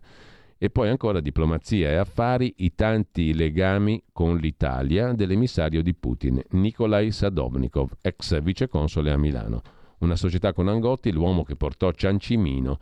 E 0.58 0.70
poi 0.70 0.90
ancora 0.90 1.22
diplomazia 1.22 1.90
e 1.90 1.96
affari, 1.96 2.54
i 2.58 2.74
tanti 2.74 3.34
legami 3.34 4.04
con 4.12 4.38
l'Italia 4.38 5.14
dell'emissario 5.14 5.82
di 5.82 5.94
Putin, 5.94 6.42
Nikolai 6.52 7.12
Sadovnikov, 7.12 7.92
ex 8.02 8.42
viceconsole 8.42 9.12
a 9.12 9.18
Milano 9.18 9.62
una 10.00 10.16
società 10.16 10.54
con 10.54 10.68
Angotti, 10.68 11.12
l'uomo 11.12 11.44
che 11.44 11.56
portò 11.56 11.92
Ciancimino 11.92 12.78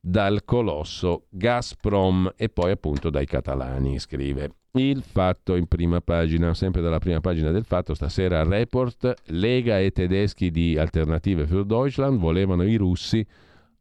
dal 0.00 0.44
colosso 0.44 1.26
Gazprom 1.28 2.32
e 2.36 2.48
poi 2.48 2.72
appunto 2.72 3.10
dai 3.10 3.26
catalani, 3.26 3.98
scrive. 3.98 4.61
Il 4.74 5.02
fatto 5.02 5.56
in 5.56 5.66
prima 5.66 6.00
pagina, 6.00 6.54
sempre 6.54 6.80
dalla 6.80 6.98
prima 6.98 7.20
pagina 7.20 7.50
del 7.50 7.66
fatto, 7.66 7.92
stasera 7.92 8.42
report, 8.42 9.12
Lega 9.26 9.78
e 9.78 9.90
tedeschi 9.90 10.50
di 10.50 10.78
Alternative 10.78 11.44
für 11.46 11.66
Deutschland 11.66 12.18
volevano 12.18 12.62
i 12.62 12.76
russi 12.76 13.22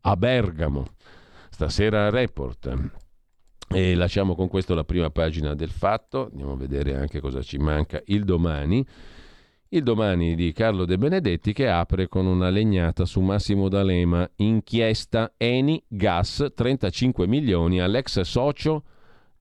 a 0.01 0.18
Bergamo. 0.18 0.85
Stasera 1.49 2.09
report. 2.09 2.91
E 3.69 3.95
lasciamo 3.95 4.35
con 4.35 4.49
questo 4.49 4.73
la 4.73 4.84
prima 4.84 5.09
pagina 5.11 5.55
del 5.55 5.69
fatto, 5.69 6.27
andiamo 6.30 6.51
a 6.51 6.57
vedere 6.57 6.97
anche 6.97 7.22
cosa 7.22 7.41
ci 7.41 7.57
manca 7.57 8.01
il 8.07 8.26
domani. 8.26 8.85
Il 9.69 9.84
domani 9.84 10.35
di 10.35 10.51
Carlo 10.51 10.84
De 10.84 10.97
Benedetti 10.97 11.53
che 11.53 11.69
apre 11.69 12.09
con 12.09 12.26
una 12.26 12.49
legnata 12.49 13.05
su 13.05 13.22
Massimo 13.22 13.69
D'Alema, 13.69 14.30
inchiesta 14.35 15.35
Eni 15.38 15.81
Gas 15.88 16.51
35 16.53 17.27
milioni 17.27 17.80
all'ex 17.80 18.19
socio 18.19 18.84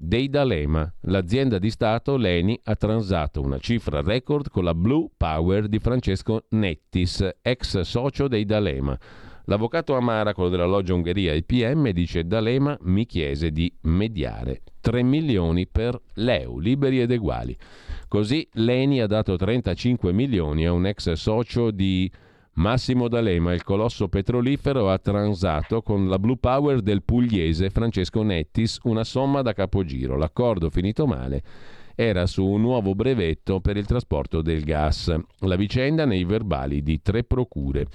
dei 0.03 0.31
D'Alema. 0.31 0.91
L'azienda 1.03 1.59
di 1.59 1.69
Stato, 1.69 2.17
l'Eni, 2.17 2.59
ha 2.65 2.75
transato 2.75 3.43
una 3.43 3.59
cifra 3.59 4.01
record 4.01 4.49
con 4.49 4.65
la 4.65 4.75
Blue 4.75 5.11
Power 5.15 5.69
di 5.69 5.79
Francesco 5.79 6.47
Nettis, 6.51 7.29
ex 7.43 7.81
socio 7.81 8.27
dei 8.27 8.47
D'Alema. 8.47 8.99
L'avvocato 9.45 9.95
Amara, 9.95 10.33
quello 10.33 10.49
della 10.49 10.65
loggia 10.65 10.95
Ungheria 10.95 11.35
IPM, 11.35 11.91
dice 11.91 12.25
D'Alema 12.25 12.79
mi 12.83 13.05
chiese 13.05 13.51
di 13.51 13.71
mediare 13.83 14.63
3 14.81 15.03
milioni 15.03 15.67
per 15.67 16.01
l'EU, 16.15 16.59
liberi 16.59 17.03
ed 17.03 17.11
eguali. 17.11 17.55
Così 18.09 18.49
l'Eni 18.53 19.03
ha 19.03 19.07
dato 19.07 19.37
35 19.37 20.13
milioni 20.13 20.67
a 20.67 20.73
un 20.73 20.87
ex 20.87 21.13
socio 21.13 21.71
di 21.71 22.11
Massimo 22.55 23.09
D'Alema, 23.09 23.55
il 23.55 23.63
colosso 23.63 24.09
petrolifero, 24.09 24.91
ha 24.91 24.99
transato 24.99 25.83
con 25.83 26.09
la 26.09 26.19
Blue 26.19 26.37
Power 26.37 26.81
del 26.81 27.03
pugliese 27.03 27.71
Francesco 27.71 28.23
Nettis 28.23 28.81
una 28.83 29.05
somma 29.05 29.41
da 29.41 29.53
capogiro. 29.53 30.17
L'accordo 30.17 30.69
finito 30.69 31.07
male 31.07 31.43
era 31.95 32.27
su 32.27 32.45
un 32.45 32.61
nuovo 32.61 32.95
brevetto 32.95 33.61
per 33.61 33.77
il 33.77 33.87
trasporto 33.87 34.43
del 34.43 34.65
gas. 34.65 35.15
La 35.41 35.57
vicenda 35.57 36.05
nei 36.05 36.25
verbali 36.25 36.83
di 36.83 37.01
tre 37.01 37.25
procure. 37.25 37.87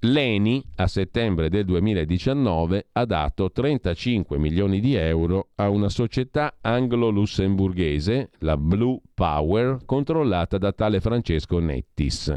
L'ENI 0.00 0.62
a 0.76 0.86
settembre 0.86 1.48
del 1.48 1.64
2019 1.64 2.88
ha 2.92 3.04
dato 3.04 3.50
35 3.50 4.38
milioni 4.38 4.78
di 4.78 4.94
euro 4.94 5.48
a 5.56 5.68
una 5.70 5.88
società 5.88 6.58
anglo-lussemburghese, 6.60 8.30
la 8.40 8.56
Blue 8.56 9.00
Power, 9.12 9.78
controllata 9.84 10.56
da 10.56 10.72
tale 10.72 11.00
Francesco 11.00 11.58
Nettis, 11.58 12.32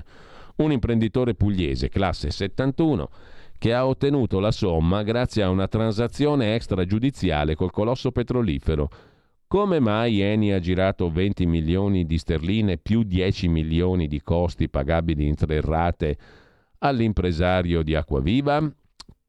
un 0.64 0.72
imprenditore 0.72 1.34
pugliese 1.34 1.90
classe 1.90 2.32
71 2.32 3.10
che 3.58 3.74
ha 3.74 3.86
ottenuto 3.86 4.40
la 4.40 4.52
somma 4.52 5.04
grazie 5.04 5.44
a 5.44 5.50
una 5.50 5.68
transazione 5.68 6.56
extragiudiziale 6.56 7.54
col 7.54 7.70
colosso 7.70 8.12
petrolifero. 8.12 8.90
Come 9.46 9.80
mai 9.80 10.22
Eni 10.22 10.52
ha 10.52 10.60
girato 10.60 11.12
20 11.12 11.46
milioni 11.46 12.06
di 12.08 12.18
sterline 12.18 12.78
più 12.78 13.04
10 13.04 13.50
milioni 13.50 14.08
di 14.08 14.22
costi 14.24 14.68
pagabili 14.68 15.28
in 15.28 15.36
tre 15.36 15.62
rate 15.62 16.18
all'impresario 16.80 17.84
di 17.84 17.94
Acquaviva? 17.94 18.68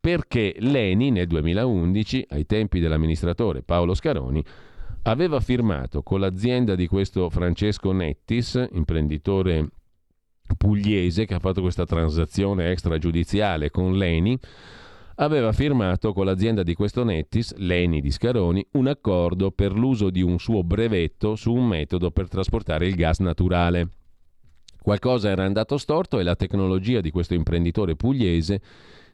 Perché 0.01 0.55
l'ENI 0.59 1.11
nel 1.11 1.27
2011, 1.27 2.27
ai 2.31 2.47
tempi 2.47 2.81
dell'amministratore 2.81 3.63
Paolo 3.63 3.95
Scaroni, 3.95 4.43
aveva 5.03 5.41
firmato 5.41 6.03
con 6.03 6.21
l'azienda 6.21 6.75
di 6.75 6.87
questo 6.87 7.29
Francesco 7.29 7.93
Nettis, 7.93 8.69
imprenditore 8.73 9.69
pugliese 10.56 11.24
che 11.24 11.35
ha 11.35 11.39
fatto 11.39 11.60
questa 11.60 11.85
transazione 11.85 12.70
extragiudiziale 12.70 13.70
con 13.70 13.97
l'ENI, 13.97 14.39
aveva 15.16 15.52
firmato 15.52 16.12
con 16.12 16.24
l'azienda 16.24 16.62
di 16.62 16.74
questo 16.74 17.05
Nettis, 17.05 17.55
l'ENI 17.56 18.01
di 18.01 18.10
Scaroni, 18.10 18.66
un 18.73 18.86
accordo 18.86 19.51
per 19.51 19.73
l'uso 19.73 20.10
di 20.10 20.23
un 20.23 20.39
suo 20.39 20.62
brevetto 20.62 21.36
su 21.36 21.52
un 21.52 21.66
metodo 21.66 22.10
per 22.10 22.28
trasportare 22.28 22.86
il 22.86 22.94
gas 22.94 23.19
naturale. 23.19 23.89
Qualcosa 24.81 25.28
era 25.31 25.44
andato 25.44 25.78
storto 25.78 26.19
e 26.19 26.24
la 26.24 26.35
tecnologia 26.35 27.01
di 27.01 27.10
questo 27.10 27.35
imprenditore 27.35 27.94
pugliese 27.94 28.60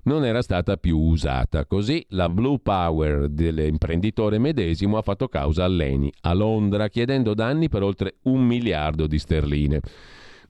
non 0.05 0.24
era 0.24 0.40
stata 0.40 0.78
più 0.78 0.98
usata. 0.98 1.66
Così 1.66 2.05
la 2.10 2.30
Blue 2.30 2.59
Power 2.59 3.28
dell'imprenditore 3.28 4.38
medesimo 4.38 4.96
ha 4.96 5.02
fatto 5.02 5.28
causa 5.28 5.64
all'ENI 5.64 6.10
a 6.22 6.32
Londra 6.32 6.88
chiedendo 6.88 7.34
danni 7.34 7.68
per 7.68 7.82
oltre 7.82 8.16
un 8.22 8.46
miliardo 8.46 9.06
di 9.06 9.18
sterline. 9.18 9.80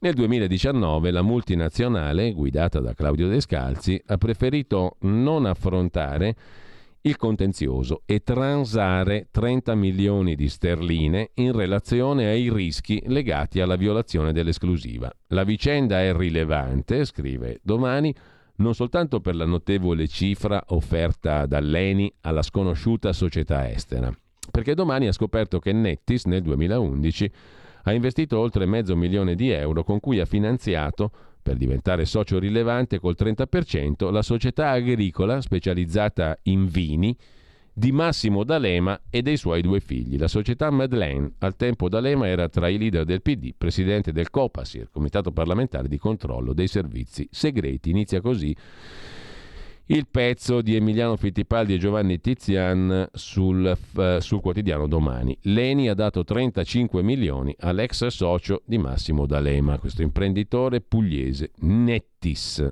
Nel 0.01 0.15
2019 0.15 1.11
la 1.11 1.23
multinazionale, 1.23 2.31
guidata 2.31 2.79
da 2.79 2.95
Claudio 2.95 3.27
Descalzi, 3.27 4.01
ha 4.07 4.17
preferito 4.17 4.97
non 5.01 5.45
affrontare 5.45 6.37
il 7.01 7.17
contenzioso 7.17 8.03
e 8.07 8.21
transare 8.21 9.27
30 9.33 9.75
milioni 9.75 10.37
di 10.37 10.49
sterline 10.49 11.31
in 11.35 11.51
relazione 11.51 12.29
ai 12.29 12.49
rischi 12.49 13.03
legati 13.07 13.61
alla 13.61 13.75
violazione 13.75 14.33
dell'esclusiva. 14.33 15.11
La 15.29 15.43
vicenda 15.43 16.01
è 16.01 16.15
rilevante, 16.15 17.05
scrive 17.05 17.59
domani, 17.65 18.15
non 18.59 18.77
soltanto 18.77 19.21
per 19.21 19.35
la 19.35 19.47
notevole 19.47 20.07
cifra 20.07 20.63
offerta 20.69 21.45
dall'ENI 21.45 22.13
alla 22.21 22.43
sconosciuta 22.43 23.13
società 23.13 23.69
estera, 23.69 24.17
perché 24.53 24.75
domani 24.75 25.09
ha 25.09 25.13
scoperto 25.13 25.59
che 25.59 25.73
Nettis 25.73 26.27
nel 26.27 26.43
2011 26.43 27.33
ha 27.83 27.93
investito 27.93 28.39
oltre 28.39 28.67
mezzo 28.67 28.97
milione 28.97 29.35
di 29.35 29.51
euro 29.51 29.85
con 29.85 30.01
cui 30.01 30.21
ha 30.21 30.25
finanziato 30.25 31.11
per 31.43 31.57
diventare 31.57 32.05
socio 32.05 32.39
rilevante 32.39 32.99
col 32.99 33.17
30% 33.19 34.11
la 34.11 34.23
società 34.23 34.71
agricola 34.71 35.41
specializzata 35.41 36.37
in 36.43 36.67
vini 36.67 37.17
di 37.79 37.93
Massimo 37.93 38.43
D'Alema 38.43 39.01
e 39.09 39.23
dei 39.23 39.37
suoi 39.37 39.63
due 39.63 39.79
figli. 39.79 40.19
La 40.19 40.27
società 40.27 40.69
Madeleine, 40.69 41.35
al 41.39 41.55
tempo 41.55 41.89
D'Alema 41.89 42.27
era 42.27 42.49
tra 42.49 42.67
i 42.69 42.77
leader 42.77 43.05
del 43.05 43.23
PD, 43.23 43.55
presidente 43.57 44.11
del 44.11 44.31
COPASIR, 44.31 44.89
Comitato 44.91 45.31
parlamentare 45.31 45.87
di 45.87 45.97
controllo 45.97 46.53
dei 46.53 46.67
servizi 46.67 47.29
segreti. 47.31 47.91
Inizia 47.91 48.21
così 48.21 48.55
il 49.89 50.07
pezzo 50.11 50.61
di 50.61 50.75
Emiliano 50.75 51.17
Fittipaldi 51.17 51.75
e 51.75 51.79
Giovanni 51.79 52.21
Tizian 52.21 53.09
sul, 53.13 53.77
uh, 53.95 54.19
sul, 54.19 54.41
quotidiano 54.41 54.87
Domani. 54.87 55.37
Leni 55.43 55.89
ha 55.89 55.95
dato 55.95 56.25
35 56.25 57.03
milioni 57.03 57.55
all'ex 57.61 58.07
socio 58.07 58.63
di 58.65 58.79
Massimo 58.79 59.27
D'Alema, 59.27 59.79
questo 59.79 60.03
imprenditore 60.03 60.81
pugliese, 60.81 61.53
Nettis. 61.61 62.69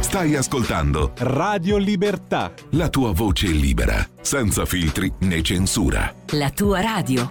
Stai 0.00 0.36
ascoltando 0.36 1.12
Radio 1.18 1.76
Libertà. 1.76 2.52
La 2.70 2.88
tua 2.88 3.12
voce 3.12 3.48
libera, 3.48 4.06
senza 4.20 4.64
filtri 4.64 5.12
né 5.20 5.42
censura. 5.42 6.14
La 6.32 6.50
tua 6.50 6.80
radio. 6.80 7.30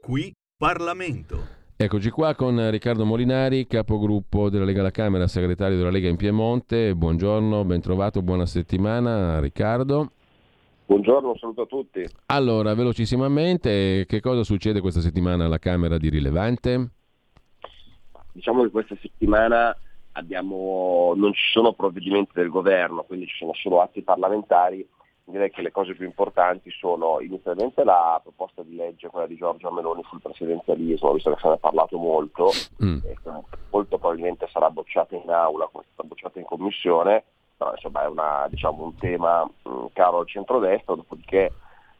Qui 0.00 0.34
Parlamento. 0.58 1.38
Eccoci 1.76 2.10
qua 2.10 2.34
con 2.34 2.70
Riccardo 2.72 3.04
Molinari, 3.04 3.68
capogruppo 3.68 4.50
della 4.50 4.64
Lega 4.64 4.80
alla 4.80 4.90
Camera, 4.90 5.28
segretario 5.28 5.76
della 5.76 5.90
Lega 5.90 6.08
in 6.08 6.16
Piemonte. 6.16 6.96
Buongiorno, 6.96 7.64
ben 7.64 7.80
trovato, 7.80 8.22
buona 8.22 8.44
settimana 8.44 9.38
Riccardo. 9.38 10.10
Buongiorno, 10.86 11.36
saluto 11.36 11.62
a 11.62 11.66
tutti. 11.66 12.04
Allora, 12.26 12.74
velocissimamente, 12.74 14.04
che 14.04 14.20
cosa 14.20 14.42
succede 14.42 14.80
questa 14.80 15.00
settimana 15.00 15.44
alla 15.44 15.60
Camera 15.60 15.96
di 15.96 16.08
rilevante? 16.08 16.90
Diciamo 18.32 18.64
che 18.64 18.70
questa 18.70 18.96
settimana 19.00 19.72
abbiamo, 20.14 21.12
non 21.14 21.32
ci 21.34 21.52
sono 21.52 21.72
provvedimenti 21.72 22.32
del 22.34 22.48
governo, 22.48 23.04
quindi 23.04 23.26
ci 23.26 23.36
sono 23.36 23.54
solo 23.54 23.80
atti 23.80 24.02
parlamentari. 24.02 24.84
Direi 25.30 25.50
che 25.50 25.60
le 25.60 25.70
cose 25.70 25.94
più 25.94 26.06
importanti 26.06 26.70
sono 26.70 27.20
inizialmente 27.20 27.84
la 27.84 28.18
proposta 28.22 28.62
di 28.62 28.74
legge, 28.74 29.08
quella 29.08 29.26
di 29.26 29.36
Giorgio 29.36 29.70
Meloni 29.70 30.02
sul 30.08 30.22
presidenzialismo, 30.22 31.12
visto 31.12 31.30
che 31.34 31.40
se 31.40 31.48
ne 31.48 31.54
è 31.54 31.58
parlato 31.58 31.98
molto, 31.98 32.50
mm. 32.82 32.98
molto 33.68 33.98
probabilmente 33.98 34.48
sarà 34.50 34.70
bocciata 34.70 35.16
in 35.16 35.28
aula, 35.28 35.68
come 35.70 35.84
è 35.84 35.86
stata 35.92 36.08
bocciata 36.08 36.38
in 36.38 36.46
commissione, 36.46 37.24
però 37.58 37.72
insomma 37.72 38.04
è 38.04 38.06
una, 38.06 38.46
diciamo, 38.48 38.82
un 38.84 38.96
tema 38.96 39.44
mh, 39.44 39.68
mm, 39.68 39.84
caro 39.92 40.20
al 40.20 40.26
centrodestra, 40.26 40.94
dopodiché 40.94 41.52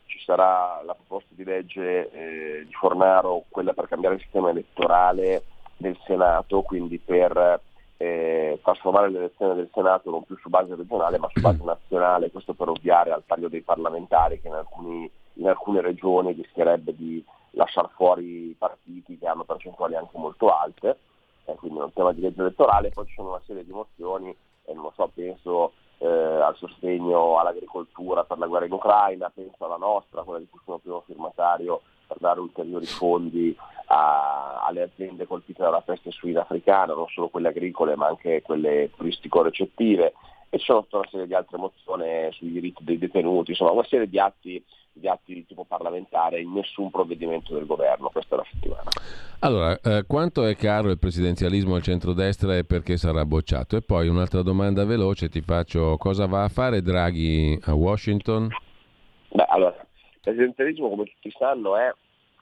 ci 0.06 0.18
sarà 0.20 0.80
la 0.86 0.94
proposta 0.94 1.34
di 1.34 1.44
legge 1.44 2.10
eh, 2.10 2.64
di 2.64 2.72
Fornaro, 2.72 3.44
quella 3.50 3.74
per 3.74 3.88
cambiare 3.88 4.14
il 4.14 4.22
sistema 4.22 4.48
elettorale 4.48 5.42
del 5.76 5.98
Senato, 6.06 6.62
quindi 6.62 6.98
per 6.98 7.60
eh, 8.00 8.60
trasformare 8.62 9.10
l'elezione 9.10 9.56
del 9.56 9.68
Senato 9.74 10.10
non 10.10 10.22
più 10.22 10.36
su 10.38 10.48
base 10.48 10.74
regionale 10.76 11.18
ma 11.18 11.28
su 11.32 11.40
base 11.40 11.62
nazionale, 11.64 12.30
questo 12.30 12.54
per 12.54 12.68
ovviare 12.68 13.10
al 13.10 13.24
taglio 13.26 13.48
dei 13.48 13.60
parlamentari 13.60 14.40
che 14.40 14.46
in, 14.46 14.54
alcuni, 14.54 15.10
in 15.34 15.48
alcune 15.48 15.80
regioni 15.80 16.32
rischierebbe 16.32 16.94
di 16.94 17.22
lasciare 17.52 17.88
fuori 17.96 18.54
partiti 18.56 19.18
che 19.18 19.26
hanno 19.26 19.42
percentuali 19.42 19.96
anche 19.96 20.16
molto 20.16 20.48
alte, 20.48 20.98
eh, 21.44 21.54
quindi 21.56 21.80
è 21.80 21.82
un 21.82 21.92
tema 21.92 22.12
di 22.12 22.20
legge 22.20 22.40
elettorale, 22.40 22.90
poi 22.90 23.06
ci 23.06 23.14
sono 23.14 23.30
una 23.30 23.42
serie 23.44 23.64
di 23.64 23.72
mozioni, 23.72 24.34
eh, 24.64 24.74
non 24.74 24.90
so, 24.94 25.10
penso 25.12 25.72
eh, 25.98 26.06
al 26.06 26.54
sostegno 26.56 27.36
all'agricoltura 27.40 28.22
per 28.22 28.38
la 28.38 28.46
guerra 28.46 28.66
in 28.66 28.72
Ucraina, 28.72 29.28
penso 29.34 29.64
alla 29.64 29.76
nostra, 29.76 30.22
quella 30.22 30.38
di 30.38 30.46
cui 30.48 30.60
sono 30.64 30.78
primo 30.78 31.02
firmatario 31.04 31.80
per 32.08 32.16
dare 32.18 32.40
ulteriori 32.40 32.86
fondi 32.86 33.54
a, 33.88 34.64
alle 34.66 34.82
aziende 34.82 35.26
colpite 35.26 35.62
dalla 35.62 35.82
peste 35.82 36.10
suina 36.10 36.40
africana, 36.40 36.94
non 36.94 37.06
solo 37.08 37.28
quelle 37.28 37.48
agricole 37.48 37.94
ma 37.94 38.06
anche 38.06 38.42
quelle 38.42 38.90
turistico-recettive 38.96 40.14
e 40.50 40.58
ci 40.58 40.64
sono 40.64 40.82
tutta 40.82 40.98
una 40.98 41.08
serie 41.10 41.26
di 41.26 41.34
altre 41.34 41.58
mozioni 41.58 42.32
sui 42.32 42.50
diritti 42.50 42.82
dei 42.82 42.98
detenuti, 42.98 43.50
insomma 43.50 43.72
una 43.72 43.84
serie 43.84 44.08
di 44.08 44.18
atti, 44.18 44.62
di 44.92 45.06
atti 45.06 45.34
di 45.34 45.46
tipo 45.46 45.64
parlamentare 45.64 46.40
in 46.40 46.52
nessun 46.52 46.90
provvedimento 46.90 47.52
del 47.54 47.66
governo 47.66 48.08
questa 48.08 48.34
è 48.34 48.38
la 48.38 48.46
settimana. 48.50 48.90
Allora, 49.40 49.78
eh, 49.80 50.04
quanto 50.06 50.44
è 50.44 50.56
caro 50.56 50.90
il 50.90 50.98
presidenzialismo 50.98 51.74
al 51.74 51.82
centrodestra 51.82 52.56
e 52.56 52.64
perché 52.64 52.96
sarà 52.96 53.24
bocciato? 53.24 53.76
E 53.76 53.82
poi 53.82 54.08
un'altra 54.08 54.42
domanda 54.42 54.84
veloce 54.84 55.28
ti 55.28 55.42
faccio, 55.42 55.96
cosa 55.98 56.26
va 56.26 56.44
a 56.44 56.48
fare 56.48 56.82
Draghi 56.82 57.58
a 57.64 57.74
Washington? 57.74 58.48
Beh, 59.30 59.46
allora, 59.48 59.76
il 60.18 60.20
presidenzialismo 60.20 60.88
come 60.88 61.04
tutti 61.04 61.30
sanno 61.30 61.76
è 61.76 61.92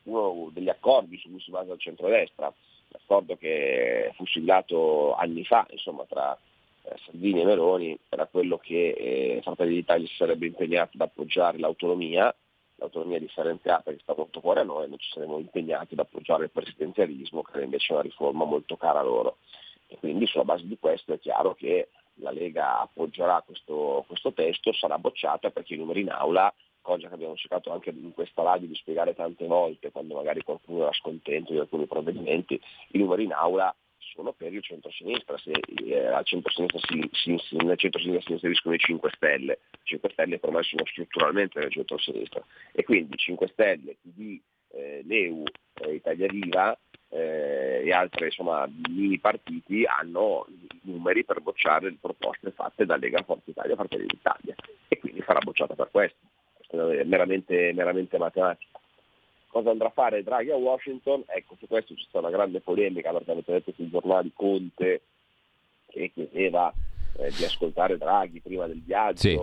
uno 0.04 0.50
degli 0.52 0.68
accordi 0.68 1.18
su 1.18 1.30
cui 1.30 1.40
si 1.40 1.50
basa 1.50 1.72
il 1.72 1.78
centrodestra, 1.80 2.52
l'accordo 2.88 3.36
che 3.36 4.12
fu 4.14 4.24
siglato 4.26 5.14
anni 5.14 5.44
fa 5.44 5.66
insomma, 5.70 6.04
tra 6.04 6.36
eh, 6.82 6.96
Salvini 7.04 7.42
e 7.42 7.44
Meloni 7.44 7.98
era 8.08 8.26
quello 8.26 8.56
che 8.58 8.90
eh, 8.90 9.40
Fratelli 9.42 9.74
d'Italia 9.74 10.06
si 10.06 10.14
sarebbe 10.14 10.46
impegnato 10.46 10.92
ad 10.94 11.02
appoggiare 11.02 11.58
l'autonomia, 11.58 12.34
l'autonomia 12.76 13.18
differenziata 13.18 13.90
che 13.90 13.98
sta 14.00 14.14
molto 14.16 14.40
fuori 14.40 14.60
a 14.60 14.64
noi, 14.64 14.88
noi 14.88 14.98
ci 14.98 15.10
saremmo 15.10 15.38
impegnati 15.38 15.94
ad 15.94 16.00
appoggiare 16.00 16.44
il 16.44 16.50
presidenzialismo, 16.50 17.42
che 17.42 17.52
era 17.54 17.64
invece 17.64 17.92
una 17.92 18.02
riforma 18.02 18.44
molto 18.44 18.76
cara 18.76 19.00
a 19.00 19.04
loro. 19.04 19.38
E 19.88 19.98
quindi 19.98 20.26
sulla 20.26 20.44
base 20.44 20.66
di 20.66 20.76
questo 20.78 21.12
è 21.12 21.18
chiaro 21.20 21.54
che 21.54 21.88
la 22.20 22.32
Lega 22.32 22.80
appoggerà 22.80 23.42
questo, 23.46 24.04
questo 24.06 24.32
testo, 24.32 24.72
sarà 24.72 24.98
bocciata 24.98 25.50
perché 25.50 25.74
i 25.74 25.78
numeri 25.78 26.00
in 26.00 26.10
aula 26.10 26.52
cosa 26.86 27.08
che 27.08 27.14
abbiamo 27.14 27.34
cercato 27.34 27.72
anche 27.72 27.90
in 27.90 28.12
questa 28.12 28.44
radio 28.44 28.68
di 28.68 28.76
spiegare 28.76 29.12
tante 29.12 29.44
volte, 29.44 29.90
quando 29.90 30.14
magari 30.14 30.42
qualcuno 30.42 30.82
era 30.82 30.92
scontento 30.92 31.52
di 31.52 31.58
alcuni 31.58 31.86
provvedimenti, 31.86 32.60
i 32.92 32.98
numeri 32.98 33.24
in 33.24 33.32
aula 33.32 33.74
sono 33.98 34.32
per 34.32 34.54
il 34.54 34.62
centro-sinistra, 34.62 35.36
se 35.36 35.50
eh, 35.50 36.06
al 36.06 36.24
centro-sinistra 36.24 36.78
si, 36.86 37.10
si, 37.10 37.36
si, 37.38 37.56
nel 37.56 37.76
centro-sinistra 37.76 38.26
si 38.28 38.32
inseriscono 38.34 38.76
i 38.76 38.78
5 38.78 39.10
Stelle, 39.16 39.58
i 39.72 39.78
5 39.82 40.10
Stelle 40.10 40.38
per 40.38 40.52
me 40.52 40.62
sono 40.62 40.86
strutturalmente 40.86 41.58
nel 41.58 41.72
centro-sinistra. 41.72 42.40
E 42.70 42.84
quindi 42.84 43.16
5 43.16 43.48
Stelle, 43.48 43.96
PD, 44.00 44.40
eh, 44.70 45.02
l'EU, 45.04 45.42
eh, 45.80 45.92
Italia 45.92 46.28
Viva 46.28 46.78
eh, 47.08 47.82
e 47.84 47.92
altri 47.92 48.28
mini 48.90 49.18
partiti 49.18 49.84
hanno 49.84 50.46
i 50.48 50.68
numeri 50.82 51.24
per 51.24 51.40
bocciare 51.40 51.90
le 51.90 51.98
proposte 52.00 52.52
fatte 52.52 52.86
da 52.86 52.96
Lega 52.96 53.24
Forza 53.24 53.50
Italia 53.50 53.72
e 53.72 53.76
Fratelli 53.76 54.06
d'Italia. 54.06 54.54
E 54.86 54.98
quindi 55.00 55.20
sarà 55.26 55.40
bocciata 55.40 55.74
per 55.74 55.88
questo 55.90 56.16
meramente, 56.72 57.72
meramente 57.74 58.18
matematica. 58.18 58.78
Cosa 59.48 59.70
andrà 59.70 59.88
a 59.88 59.92
fare 59.92 60.22
Draghi 60.22 60.50
a 60.50 60.56
Washington? 60.56 61.24
Ecco, 61.26 61.56
su 61.58 61.66
questo 61.66 61.94
c'è 61.94 62.02
stata 62.02 62.26
una 62.26 62.36
grande 62.36 62.60
polemica 62.60 63.12
perché 63.12 63.30
avete 63.30 63.52
detto 63.52 63.72
sui 63.72 63.88
giornali 63.88 64.30
Conte 64.34 65.00
che 65.86 66.10
chiedeva 66.12 66.72
eh, 67.18 67.30
di 67.30 67.44
ascoltare 67.44 67.96
Draghi 67.96 68.40
prima 68.40 68.66
del 68.66 68.82
viaggio, 68.82 69.18
sì. 69.18 69.38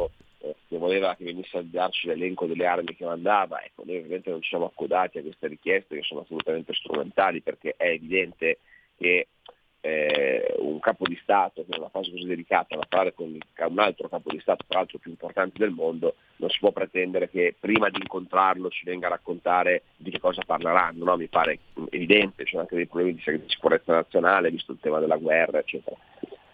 eh, 0.46 0.56
che 0.68 0.78
voleva 0.78 1.16
che 1.16 1.24
venisse 1.24 1.58
a 1.58 1.64
darci 1.64 2.08
l'elenco 2.08 2.46
delle 2.46 2.66
armi 2.66 2.96
che 2.96 3.06
mandava. 3.06 3.64
Ecco, 3.64 3.84
noi 3.86 3.98
ovviamente 3.98 4.30
non 4.30 4.42
ci 4.42 4.50
siamo 4.50 4.66
accodati 4.66 5.18
a 5.18 5.22
queste 5.22 5.48
richieste 5.48 5.96
che 5.96 6.04
sono 6.04 6.22
assolutamente 6.22 6.74
strumentali 6.74 7.42
perché 7.42 7.74
è 7.76 7.88
evidente 7.88 8.60
che 8.98 9.28
eh, 9.86 10.56
un 10.60 10.80
capo 10.80 11.06
di 11.06 11.20
Stato 11.22 11.66
in 11.68 11.78
una 11.78 11.90
fase 11.90 12.10
così 12.10 12.26
delicata 12.26 12.78
va 12.78 12.84
a 12.84 12.88
parlare 12.88 13.14
con 13.14 13.28
un 13.28 13.80
altro 13.80 14.08
capo 14.08 14.32
di 14.32 14.40
Stato, 14.40 14.64
tra 14.66 14.80
l'altro 14.80 14.98
più 14.98 15.12
importante 15.12 15.58
del 15.58 15.72
mondo, 15.72 16.16
non 16.38 16.50
si 16.50 16.60
può 16.60 16.72
pretendere 16.72 17.30
che 17.30 17.54
prima 17.60 17.90
di 17.90 17.98
incontrarlo 17.98 18.70
ci 18.70 18.86
venga 18.86 19.08
a 19.08 19.10
raccontare 19.10 19.84
di 19.98 20.10
che 20.10 20.22
cosa 20.22 20.42
parleranno, 20.46 21.04
no? 21.04 21.18
mi 21.18 21.28
pare 21.28 21.60
evidente, 21.90 22.46
sono 22.46 22.62
anche 22.62 22.78
dei 22.78 22.88
problemi 22.88 23.16
di 23.16 23.44
sicurezza 23.48 23.92
nazionale, 23.92 24.52
visto 24.52 24.72
il 24.72 24.80
tema 24.80 25.00
della 25.00 25.18
guerra, 25.18 25.60
eccetera. 25.60 25.98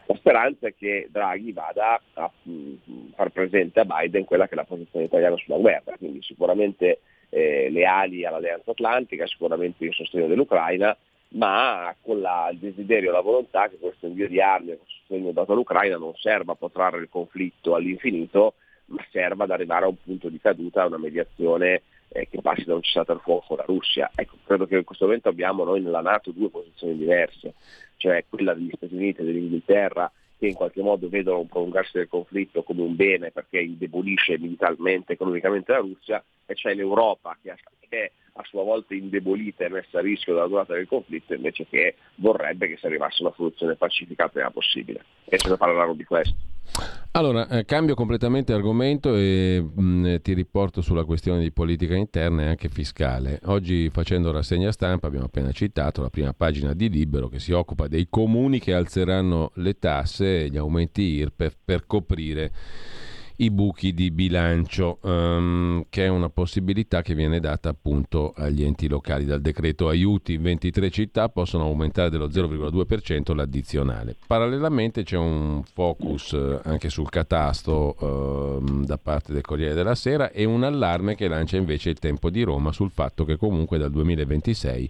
La 0.07 0.15
speranza 0.15 0.65
è 0.65 0.73
che 0.75 1.07
Draghi 1.11 1.51
vada 1.51 2.01
a 2.13 2.31
mh, 2.41 3.11
far 3.13 3.29
presente 3.29 3.81
a 3.81 3.85
Biden 3.85 4.25
quella 4.25 4.47
che 4.47 4.53
è 4.53 4.57
la 4.57 4.63
posizione 4.63 5.05
italiana 5.05 5.37
sulla 5.37 5.57
guerra, 5.57 5.97
quindi 5.97 6.23
sicuramente 6.23 7.01
eh, 7.29 7.69
le 7.69 7.85
ali 7.85 8.25
all'Alleanza 8.25 8.71
Atlantica, 8.71 9.27
sicuramente 9.27 9.85
il 9.85 9.93
sostegno 9.93 10.25
dell'Ucraina, 10.25 10.97
ma 11.31 11.93
con 12.01 12.21
la, 12.21 12.49
il 12.51 12.57
desiderio 12.57 13.09
e 13.09 13.13
la 13.13 13.21
volontà 13.21 13.67
che 13.69 13.77
questo 13.77 14.07
invio 14.07 14.27
di 14.27 14.41
armi 14.41 14.67
questo 14.77 14.85
sostegno 14.87 15.31
dato 15.31 15.51
all'Ucraina 15.51 15.97
non 15.97 16.13
serva 16.15 16.53
a 16.53 16.55
protrarre 16.55 17.01
il 17.01 17.09
conflitto 17.09 17.75
all'infinito, 17.75 18.55
ma 18.85 19.05
serva 19.11 19.43
ad 19.43 19.51
arrivare 19.51 19.85
a 19.85 19.89
un 19.89 20.01
punto 20.01 20.29
di 20.29 20.39
caduta, 20.39 20.83
a 20.83 20.87
una 20.87 20.97
mediazione 20.97 21.83
eh, 22.09 22.27
che 22.27 22.41
passi 22.41 22.65
da 22.65 22.75
un 22.75 22.81
cessato 22.81 23.11
al 23.11 23.21
fuoco 23.21 23.45
con 23.47 23.57
la 23.57 23.65
Russia. 23.65 24.09
Ecco, 24.15 24.37
credo 24.43 24.65
che 24.65 24.77
in 24.77 24.83
questo 24.83 25.05
momento 25.05 25.29
abbiamo 25.29 25.63
noi 25.63 25.81
nella 25.81 26.01
Nato 26.01 26.31
due 26.31 26.49
posizioni 26.49 26.97
diverse, 26.97 27.53
cioè 27.97 28.25
quella 28.27 28.53
degli 28.53 28.71
Stati 28.73 28.95
Uniti 28.95 29.21
e 29.21 29.25
dell'Inghilterra 29.25 30.11
che 30.37 30.47
in 30.47 30.53
qualche 30.53 30.81
modo 30.81 31.09
vedono 31.09 31.39
un 31.39 31.47
prolungarsi 31.47 31.97
del 31.97 32.07
conflitto 32.07 32.63
come 32.63 32.81
un 32.81 32.95
bene 32.95 33.29
perché 33.29 33.59
indebolisce 33.59 34.39
militarmente, 34.39 35.13
economicamente 35.13 35.73
la 35.73 35.79
Russia, 35.79 36.23
e 36.45 36.53
c'è 36.53 36.73
l'Europa 36.73 37.37
che 37.41 37.55
è 37.89 38.11
a 38.39 38.43
sua 38.45 38.63
volta 38.63 38.93
indebolita 38.93 39.65
e 39.65 39.69
messa 39.69 39.99
a 39.99 40.01
rischio 40.01 40.33
dalla 40.33 40.47
durata 40.47 40.73
del 40.73 40.87
conflitto 40.87 41.33
invece 41.33 41.65
che 41.69 41.95
vorrebbe 42.15 42.69
che 42.69 42.77
si 42.77 42.85
arrivasse 42.85 43.21
a 43.21 43.27
una 43.27 43.35
soluzione 43.35 43.75
pacifica 43.75 44.29
prima 44.29 44.49
possibile. 44.49 45.03
E 45.25 45.37
ce 45.37 45.49
ne 45.49 45.57
parleranno 45.57 45.93
di 45.93 46.05
questo. 46.05 46.35
Allora, 47.11 47.47
eh, 47.49 47.65
cambio 47.65 47.95
completamente 47.95 48.53
argomento 48.53 49.15
e 49.15 49.59
mh, 49.61 49.81
mm, 49.81 50.15
ti 50.21 50.33
riporto 50.33 50.81
sulla 50.81 51.03
questione 51.03 51.41
di 51.41 51.51
politica 51.51 51.95
interna 51.95 52.43
e 52.43 52.47
anche 52.47 52.69
fiscale. 52.69 53.39
Oggi 53.45 53.89
facendo 53.89 54.31
rassegna 54.31 54.71
stampa 54.71 55.07
abbiamo 55.07 55.25
appena 55.25 55.51
citato 55.51 56.01
la 56.01 56.09
prima 56.09 56.33
pagina 56.33 56.73
di 56.73 56.89
Libero 56.89 57.27
che 57.27 57.39
si 57.39 57.51
occupa 57.51 57.87
dei 57.87 58.07
comuni 58.09 58.59
che 58.59 58.73
alzeranno 58.73 59.51
le 59.55 59.77
tasse 59.79 60.45
e 60.45 60.49
gli 60.49 60.57
aumenti 60.57 61.01
IRPEF 61.01 61.57
per 61.65 61.85
coprire 61.85 62.51
i 63.41 63.51
buchi 63.51 63.93
di 63.93 64.11
bilancio, 64.11 64.97
um, 65.01 65.85
che 65.89 66.05
è 66.05 66.07
una 66.09 66.29
possibilità 66.29 67.01
che 67.01 67.13
viene 67.13 67.39
data 67.39 67.69
appunto 67.69 68.33
agli 68.35 68.63
enti 68.63 68.87
locali. 68.87 69.25
Dal 69.25 69.41
decreto 69.41 69.87
aiuti 69.87 70.37
23 70.37 70.89
città 70.89 71.29
possono 71.29 71.63
aumentare 71.63 72.09
dello 72.09 72.27
0,2% 72.27 73.33
l'addizionale. 73.33 74.15
Parallelamente 74.27 75.03
c'è 75.03 75.17
un 75.17 75.63
focus 75.63 76.33
eh, 76.33 76.59
anche 76.63 76.89
sul 76.89 77.09
catasto 77.09 77.95
uh, 77.97 78.83
da 78.83 78.97
parte 78.97 79.31
del 79.31 79.43
Corriere 79.43 79.73
della 79.73 79.95
Sera 79.95 80.31
e 80.31 80.43
un 80.43 80.63
allarme 80.63 81.15
che 81.15 81.27
lancia 81.29 81.55
invece 81.55 81.89
il 81.91 81.99
tempo 81.99 82.29
di 82.29 82.43
Roma 82.43 82.73
sul 82.73 82.91
fatto 82.91 83.23
che 83.23 83.37
comunque 83.37 83.77
dal 83.77 83.91
2026 83.91 84.89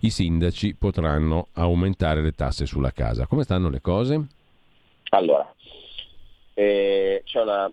i 0.00 0.10
sindaci 0.10 0.74
potranno 0.74 1.48
aumentare 1.54 2.22
le 2.22 2.32
tasse 2.32 2.64
sulla 2.64 2.92
casa. 2.92 3.26
Come 3.26 3.42
stanno 3.42 3.68
le 3.68 3.80
cose? 3.80 4.26
Allora, 5.10 5.52
c'è, 7.24 7.40
una, 7.40 7.70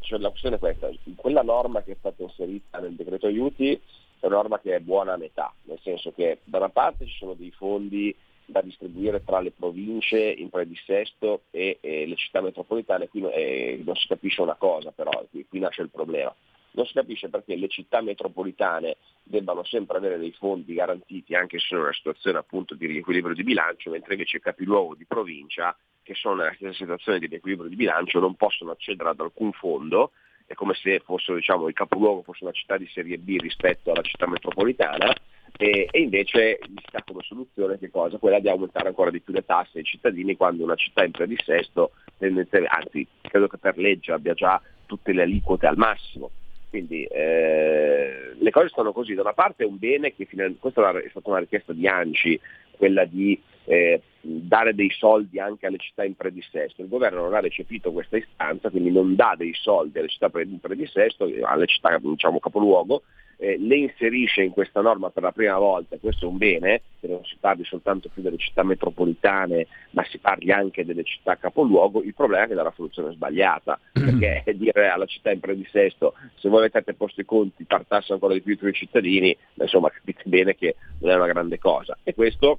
c'è 0.00 0.16
la 0.18 0.28
questione 0.28 0.58
questa, 0.58 0.90
quella 1.16 1.42
norma 1.42 1.82
che 1.82 1.92
è 1.92 1.96
stata 1.98 2.22
inserita 2.22 2.78
nel 2.78 2.94
decreto 2.94 3.26
aiuti 3.26 3.80
è 4.20 4.26
una 4.26 4.36
norma 4.36 4.58
che 4.58 4.74
è 4.74 4.80
buona 4.80 5.12
a 5.12 5.16
metà, 5.16 5.52
nel 5.64 5.78
senso 5.82 6.12
che 6.12 6.38
da 6.44 6.58
una 6.58 6.70
parte 6.70 7.06
ci 7.06 7.16
sono 7.16 7.34
dei 7.34 7.52
fondi 7.52 8.14
da 8.44 8.62
distribuire 8.62 9.22
tra 9.22 9.40
le 9.40 9.52
province 9.52 10.18
in 10.18 10.48
predissesto 10.48 11.42
e, 11.50 11.78
e 11.80 12.06
le 12.06 12.16
città 12.16 12.40
metropolitane, 12.40 13.08
qui 13.08 13.22
eh, 13.30 13.80
non 13.84 13.94
si 13.94 14.06
capisce 14.08 14.40
una 14.40 14.54
cosa 14.54 14.90
però, 14.90 15.10
qui, 15.30 15.46
qui 15.46 15.58
nasce 15.58 15.82
il 15.82 15.90
problema. 15.90 16.34
Non 16.70 16.86
si 16.86 16.92
capisce 16.94 17.28
perché 17.28 17.56
le 17.56 17.68
città 17.68 18.00
metropolitane 18.00 18.96
debbano 19.22 19.64
sempre 19.64 19.98
avere 19.98 20.18
dei 20.18 20.32
fondi 20.32 20.74
garantiti 20.74 21.34
anche 21.34 21.58
se 21.58 21.66
sono 21.66 21.80
in 21.80 21.86
una 21.86 21.94
situazione 21.94 22.38
appunto 22.38 22.74
di 22.74 22.86
riequilibrio 22.86 23.34
di 23.34 23.42
bilancio, 23.42 23.90
mentre 23.90 24.14
invece 24.14 24.38
i 24.38 24.40
capiluogo 24.40 24.94
di 24.94 25.04
provincia 25.04 25.76
che 26.08 26.14
sono 26.14 26.36
nella 26.36 26.54
stessa 26.54 26.72
situazione 26.72 27.18
di 27.18 27.26
riequilibrio 27.26 27.68
di 27.68 27.76
bilancio 27.76 28.18
non 28.18 28.34
possono 28.34 28.70
accedere 28.70 29.10
ad 29.10 29.20
alcun 29.20 29.52
fondo, 29.52 30.12
è 30.46 30.54
come 30.54 30.72
se 30.72 31.00
fosse 31.00 31.34
diciamo, 31.34 31.68
il 31.68 31.74
capoluogo 31.74 32.22
fosse 32.22 32.44
una 32.44 32.52
città 32.54 32.78
di 32.78 32.88
serie 32.94 33.18
B 33.18 33.36
rispetto 33.38 33.92
alla 33.92 34.00
città 34.00 34.26
metropolitana 34.26 35.12
e, 35.58 35.86
e 35.90 36.00
invece 36.00 36.60
gli 36.66 36.80
sta 36.86 37.02
come 37.04 37.20
soluzione 37.24 37.78
che 37.78 37.90
cosa? 37.90 38.16
Quella 38.16 38.40
di 38.40 38.48
aumentare 38.48 38.88
ancora 38.88 39.10
di 39.10 39.20
più 39.20 39.34
le 39.34 39.44
tasse 39.44 39.78
ai 39.78 39.84
cittadini 39.84 40.34
quando 40.34 40.64
una 40.64 40.76
città 40.76 41.04
in 41.04 41.10
predissesto, 41.10 41.90
anzi 42.20 43.06
credo 43.20 43.46
che 43.46 43.58
per 43.58 43.76
legge 43.76 44.12
abbia 44.12 44.32
già 44.32 44.58
tutte 44.86 45.12
le 45.12 45.22
aliquote 45.22 45.66
al 45.66 45.76
massimo. 45.76 46.30
Quindi 46.70 47.04
eh, 47.04 48.34
le 48.38 48.50
cose 48.50 48.68
stanno 48.68 48.92
così, 48.92 49.12
da 49.12 49.20
una 49.20 49.34
parte 49.34 49.64
è 49.64 49.66
un 49.66 49.78
bene 49.78 50.14
che 50.14 50.26
questa 50.58 50.90
è 50.98 51.08
stata 51.10 51.28
una 51.28 51.40
richiesta 51.40 51.74
di 51.74 51.86
Anci, 51.86 52.40
quella 52.78 53.04
di 53.04 53.38
eh, 53.68 54.00
dare 54.20 54.74
dei 54.74 54.90
soldi 54.90 55.38
anche 55.38 55.66
alle 55.66 55.78
città 55.78 56.04
in 56.04 56.16
predissesto. 56.16 56.82
Il 56.82 56.88
governo 56.88 57.22
non 57.22 57.34
ha 57.34 57.40
recepito 57.40 57.92
questa 57.92 58.16
istanza, 58.16 58.70
quindi 58.70 58.90
non 58.90 59.14
dà 59.14 59.34
dei 59.36 59.54
soldi 59.54 59.98
alle 59.98 60.08
città 60.08 60.30
in 60.42 60.58
predissesto, 60.58 61.30
alle 61.42 61.66
città 61.66 61.98
diciamo, 61.98 62.40
capoluogo, 62.40 63.02
eh, 63.40 63.56
le 63.58 63.76
inserisce 63.76 64.42
in 64.42 64.50
questa 64.50 64.80
norma 64.80 65.10
per 65.10 65.22
la 65.22 65.32
prima 65.32 65.56
volta, 65.58 65.96
questo 65.98 66.24
è 66.24 66.28
un 66.28 66.38
bene, 66.38 66.82
che 66.98 67.06
non 67.06 67.24
si 67.24 67.36
parli 67.38 67.62
soltanto 67.64 68.10
più 68.12 68.20
delle 68.20 68.36
città 68.36 68.64
metropolitane, 68.64 69.68
ma 69.90 70.02
si 70.04 70.18
parli 70.18 70.50
anche 70.50 70.84
delle 70.84 71.04
città 71.04 71.36
capoluogo, 71.36 72.02
il 72.02 72.14
problema 72.14 72.44
è 72.44 72.48
che 72.48 72.54
dà 72.54 72.64
la 72.64 72.72
soluzione 72.74 73.12
sbagliata, 73.12 73.78
perché 73.92 74.42
dire 74.56 74.88
alla 74.88 75.06
città 75.06 75.30
in 75.30 75.38
predissesto 75.38 76.14
se 76.36 76.48
voi 76.48 76.62
mettete 76.62 76.94
posto 76.94 77.20
i 77.20 77.24
conti 77.24 77.64
partasse 77.64 78.12
ancora 78.12 78.34
di 78.34 78.42
più 78.42 78.54
i 78.54 78.58
tuoi 78.58 78.72
cittadini, 78.72 79.36
insomma 79.54 79.90
capite 79.90 80.22
bene 80.24 80.56
che 80.56 80.74
non 81.00 81.12
è 81.12 81.14
una 81.14 81.26
grande 81.26 81.58
cosa. 81.58 81.96
E 82.02 82.14
questo, 82.14 82.58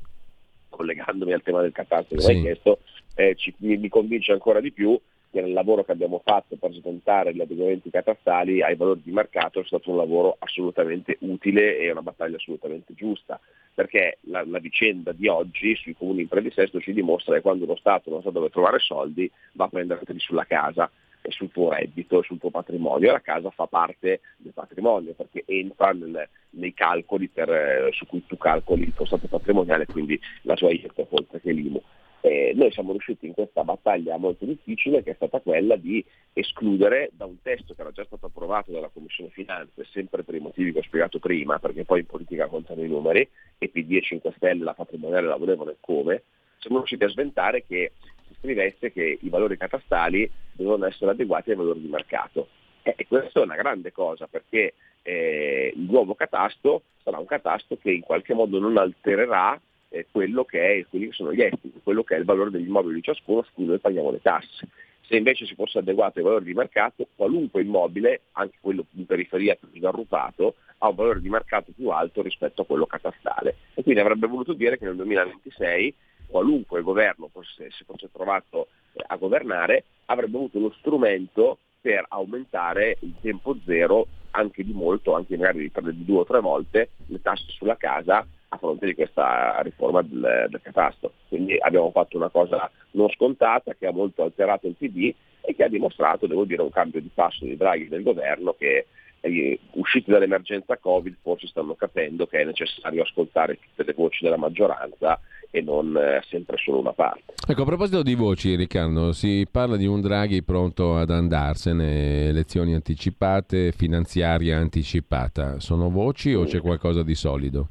collegandomi 0.80 1.34
al 1.34 1.42
tema 1.42 1.62
del 1.62 1.74
catasto 1.74 2.16
che 2.16 2.22
sì. 2.22 2.32
mi 2.32 2.38
hai 2.38 2.44
chiesto, 2.44 2.80
eh, 3.16 3.36
ci, 3.36 3.54
mi, 3.58 3.76
mi 3.76 3.90
convince 3.90 4.32
ancora 4.32 4.62
di 4.62 4.72
più 4.72 4.98
che 5.30 5.42
nel 5.42 5.52
lavoro 5.52 5.84
che 5.84 5.92
abbiamo 5.92 6.22
fatto 6.24 6.56
per 6.56 6.72
smontare 6.74 7.36
gli 7.36 7.42
adeguamenti 7.42 7.90
catastali 7.92 8.64
ai 8.64 8.76
valori 8.76 9.02
di 9.04 9.12
mercato 9.12 9.60
è 9.60 9.64
stato 9.66 9.92
un 9.92 9.98
lavoro 9.98 10.38
assolutamente 10.40 11.18
utile 11.20 11.78
e 11.78 11.92
una 11.92 12.02
battaglia 12.02 12.38
assolutamente 12.38 12.94
giusta, 12.96 13.40
perché 13.74 14.18
la, 14.22 14.44
la 14.48 14.58
vicenda 14.60 15.12
di 15.12 15.28
oggi 15.28 15.76
sui 15.76 15.96
comuni 15.96 16.22
in 16.22 16.28
predissesto 16.30 16.80
ci 16.80 16.94
dimostra 16.94 17.36
che 17.36 17.42
quando 17.42 17.66
uno 17.66 17.76
Stato 17.76 18.10
non 18.10 18.24
sa 18.24 18.32
dove 18.32 18.50
trovare 18.50 18.80
soldi 18.80 19.30
va 19.52 19.66
a 19.66 19.70
prenderli 19.70 20.20
sulla 20.20 20.46
casa 20.46 20.90
sul 21.32 21.52
tuo 21.52 21.72
reddito, 21.72 22.22
sul 22.22 22.40
tuo 22.40 22.50
patrimonio 22.50 23.12
la 23.12 23.22
casa 23.22 23.50
fa 23.50 23.68
parte 23.68 24.22
del 24.38 24.54
patrimonio 24.54 25.14
perché 25.14 25.44
entra 25.46 25.92
nel, 25.92 26.28
nei 26.52 26.74
calcoli 26.74 27.28
per, 27.28 27.50
eh, 27.50 27.90
su 27.92 28.06
cui 28.06 28.26
tu 28.26 28.38
calcoli 28.38 28.84
il 28.84 28.94
tuo 28.94 29.06
stato 29.06 29.28
patrimoniale, 29.28 29.86
quindi 29.86 30.20
la 30.44 30.56
tua 30.56 30.72
IRPEF 30.72 31.08
oltre 31.12 31.42
che 31.42 31.52
l'IMU. 31.52 31.82
Eh, 32.22 32.52
noi 32.54 32.70
siamo 32.74 32.92
riusciti 32.92 33.28
in 33.28 33.34
questa 33.34 33.64
battaglia 33.64 34.18
molto 34.18 34.44
difficile 34.44 35.02
che 35.04 35.12
è 35.12 35.16
stata 35.16 35.40
quella 35.40 35.78
di 35.78 36.04
escludere 36.34 37.12
da 37.14 37.24
un 37.26 37.42
testo 37.42 37.74
che 37.74 37.80
era 37.80 37.92
già 37.92 38.04
stato 38.04 38.26
approvato 38.26 38.72
dalla 38.72 38.90
Commissione 38.90 39.30
Finanze, 39.30 39.86
sempre 39.92 40.24
per 40.24 40.36
i 40.36 40.40
motivi 40.40 40.74
che 40.74 40.80
ho 40.80 40.84
spiegato 40.84 41.20
prima, 41.20 41.60
perché 41.60 41.86
poi 41.86 42.02
in 42.02 42.06
politica 42.06 42.48
contano 42.48 42.84
i 42.84 42.90
numeri, 42.90 43.28
e 43.58 43.70
PD 43.70 43.94
e 43.94 44.02
5 44.02 44.34
Stelle 44.36 44.64
la 44.66 44.74
patrimoniale 44.74 45.28
la 45.28 45.38
volevano 45.38 45.72
e 45.72 45.78
come, 45.80 46.24
siamo 46.60 46.78
riusciti 46.78 47.06
a 47.06 47.10
sventare 47.10 47.64
che 47.66 47.94
scrivesse 48.40 48.92
che 48.92 49.18
i 49.22 49.30
valori 49.30 49.58
catastali 49.58 50.30
devono 50.54 50.86
essere 50.86 51.12
adeguati 51.12 51.52
ai 51.52 51.56
valori 51.56 51.82
di 51.82 51.88
mercato. 51.88 52.48
E 52.82 53.06
questa 53.08 53.40
è 53.40 53.44
una 53.44 53.56
grande 53.56 53.92
cosa 53.92 54.28
perché 54.28 54.74
eh, 55.04 55.74
il 55.76 55.88
nuovo 55.90 56.16
catasto 56.16 56.84
sarà 57.04 57.18
un 57.18 57.26
catasto 57.26 57.78
che 57.78 57.92
in 57.92 58.02
qualche 58.02 58.34
modo 58.34 58.60
non 58.60 58.78
altererà 58.78 59.60
eh, 59.90 60.08
quello 60.12 60.44
che 60.46 60.78
è, 60.78 60.86
quelli 60.88 61.08
che 61.08 61.14
sono 61.14 61.34
gli 61.34 61.42
estimi, 61.42 61.74
quello 61.84 62.04
che 62.04 62.16
è 62.16 62.20
il 62.20 62.26
valore 62.26 62.52
degli 62.52 62.68
immobili 62.68 62.96
di 62.96 63.02
ciascuno 63.02 63.44
su 63.44 63.52
cui 63.54 63.66
noi 63.66 63.80
paghiamo 63.80 64.12
le 64.12 64.22
tasse. 64.22 64.68
Se 65.02 65.16
invece 65.16 65.46
si 65.46 65.56
fosse 65.56 65.80
adeguato 65.80 66.20
ai 66.20 66.26
valori 66.26 66.46
di 66.46 66.54
mercato, 66.54 67.08
qualunque 67.16 67.62
immobile, 67.62 68.22
anche 68.34 68.58
quello 68.62 68.86
in 68.92 69.08
periferia 69.08 69.56
più 69.56 69.68
sgarrupato, 69.74 70.56
ha 70.78 70.88
un 70.88 70.96
valore 70.96 71.20
di 71.20 71.30
mercato 71.30 71.72
più 71.76 71.90
alto 71.90 72.22
rispetto 72.22 72.62
a 72.62 72.66
quello 72.66 72.86
catastale. 72.86 73.56
E 73.74 73.82
quindi 73.82 74.02
avrebbe 74.02 74.28
voluto 74.28 74.54
dire 74.54 74.78
che 74.78 74.86
nel 74.86 74.96
2026 74.96 75.96
qualunque 76.30 76.82
governo 76.82 77.30
si 77.46 77.84
fosse 77.86 78.10
trovato 78.12 78.68
eh, 78.94 79.04
a 79.06 79.16
governare 79.18 79.84
avrebbe 80.06 80.38
avuto 80.38 80.60
lo 80.60 80.74
strumento 80.80 81.58
per 81.82 82.06
aumentare 82.10 82.98
il 83.02 83.16
tempo 83.22 83.56
zero 83.66 84.08
anche 84.32 84.64
di 84.64 84.74
molto, 84.74 85.16
anche 85.16 85.38
magari 85.38 85.72
di 85.72 86.06
due 86.06 86.20
o 86.20 86.26
tre 86.26 86.40
volte, 86.40 86.90
le 87.08 87.22
tasse 87.22 87.46
sulla 87.48 87.78
casa 87.78 88.26
a 88.52 88.58
fronte 88.58 88.86
di 88.86 88.96
questa 88.96 89.60
riforma 89.62 90.02
del, 90.02 90.48
del 90.50 90.62
catasto. 90.62 91.14
Quindi 91.28 91.58
abbiamo 91.60 91.92
fatto 91.92 92.18
una 92.18 92.30
cosa 92.30 92.70
non 92.92 93.10
scontata 93.10 93.74
che 93.74 93.88
ha 93.88 93.92
molto 93.92 94.24
alterato 94.24 94.68
il 94.68 94.76
PD 94.76 95.14
e 95.42 95.56
che 95.56 95.64
ha 95.64 95.70
dimostrato, 95.70 96.28
devo 96.28 96.46
dire, 96.46 96.62
un 96.62 96.70
cambio 96.70 97.02
di 97.02 97.10
passo 97.14 97.46
di 97.46 97.56
Draghi 97.56 97.88
del 97.88 98.04
governo 98.04 98.56
che 98.58 98.88
eh, 99.22 99.60
usciti 99.72 100.12
dall'emergenza 100.12 100.78
Covid 100.78 101.16
forse 101.22 101.48
stanno 101.48 101.76
capendo 101.76 102.26
che 102.28 102.40
è 102.40 102.46
necessario 102.46 103.04
ascoltare 103.04 103.60
tutte 103.60 103.84
le 103.84 103.94
voci 103.94 104.24
della 104.24 104.38
maggioranza 104.38 105.20
e 105.52 105.62
non 105.62 105.96
eh, 105.98 106.22
sempre 106.28 106.58
solo 106.58 106.80
una 106.80 106.94
parte. 106.94 107.34
Ecco, 107.48 107.62
a 107.64 107.66
proposito 107.66 108.04
di 108.04 108.14
voci, 108.14 108.56
Riccardo, 108.56 109.12
si 109.14 109.48
parla 109.50 109.78
di 109.78 109.86
un 109.86 110.02
Draghi 110.02 110.44
pronto 110.44 110.96
ad 110.96 111.10
andarsene, 111.10 112.28
elezioni 112.28 112.76
anticipate, 112.76 113.72
finanziaria 113.72 114.58
anticipata. 114.58 115.60
Sono 115.60 115.90
voci 115.90 116.34
o 116.34 116.44
c'è 116.44 116.62
qualcosa 116.62 117.02
di 117.02 117.16
solido? 117.16 117.70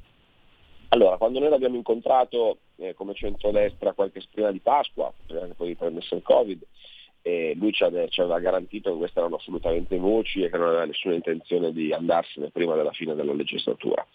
Allora, 0.88 1.16
quando 1.18 1.38
noi 1.38 1.50
l'abbiamo 1.50 1.76
incontrato 1.76 2.58
eh, 2.76 2.94
come 2.94 3.14
centrodestra 3.14 3.92
qualche 3.92 4.22
prima 4.32 4.50
di 4.50 4.58
Pasqua, 4.58 5.12
prima 5.26 5.46
che 5.46 5.54
poi 5.54 5.74
prendesse 5.74 6.14
il 6.14 6.22
Covid, 6.22 6.62
eh, 7.22 7.54
lui 7.56 7.72
ci, 7.72 7.82
aveva 7.82 8.38
garantito 8.38 8.90
che 8.92 8.98
queste 8.98 9.18
erano 9.18 9.36
assolutamente 9.36 9.96
voci 9.98 10.42
e 10.42 10.50
che 10.50 10.56
non 10.56 10.68
aveva 10.68 10.84
nessuna 10.84 11.14
intenzione 11.14 11.72
di 11.72 11.92
andarsene 11.92 12.50
prima 12.50 12.74
della 12.74 12.92
fine 12.92 13.14
della 13.14 13.34
legislatura. 13.34 14.06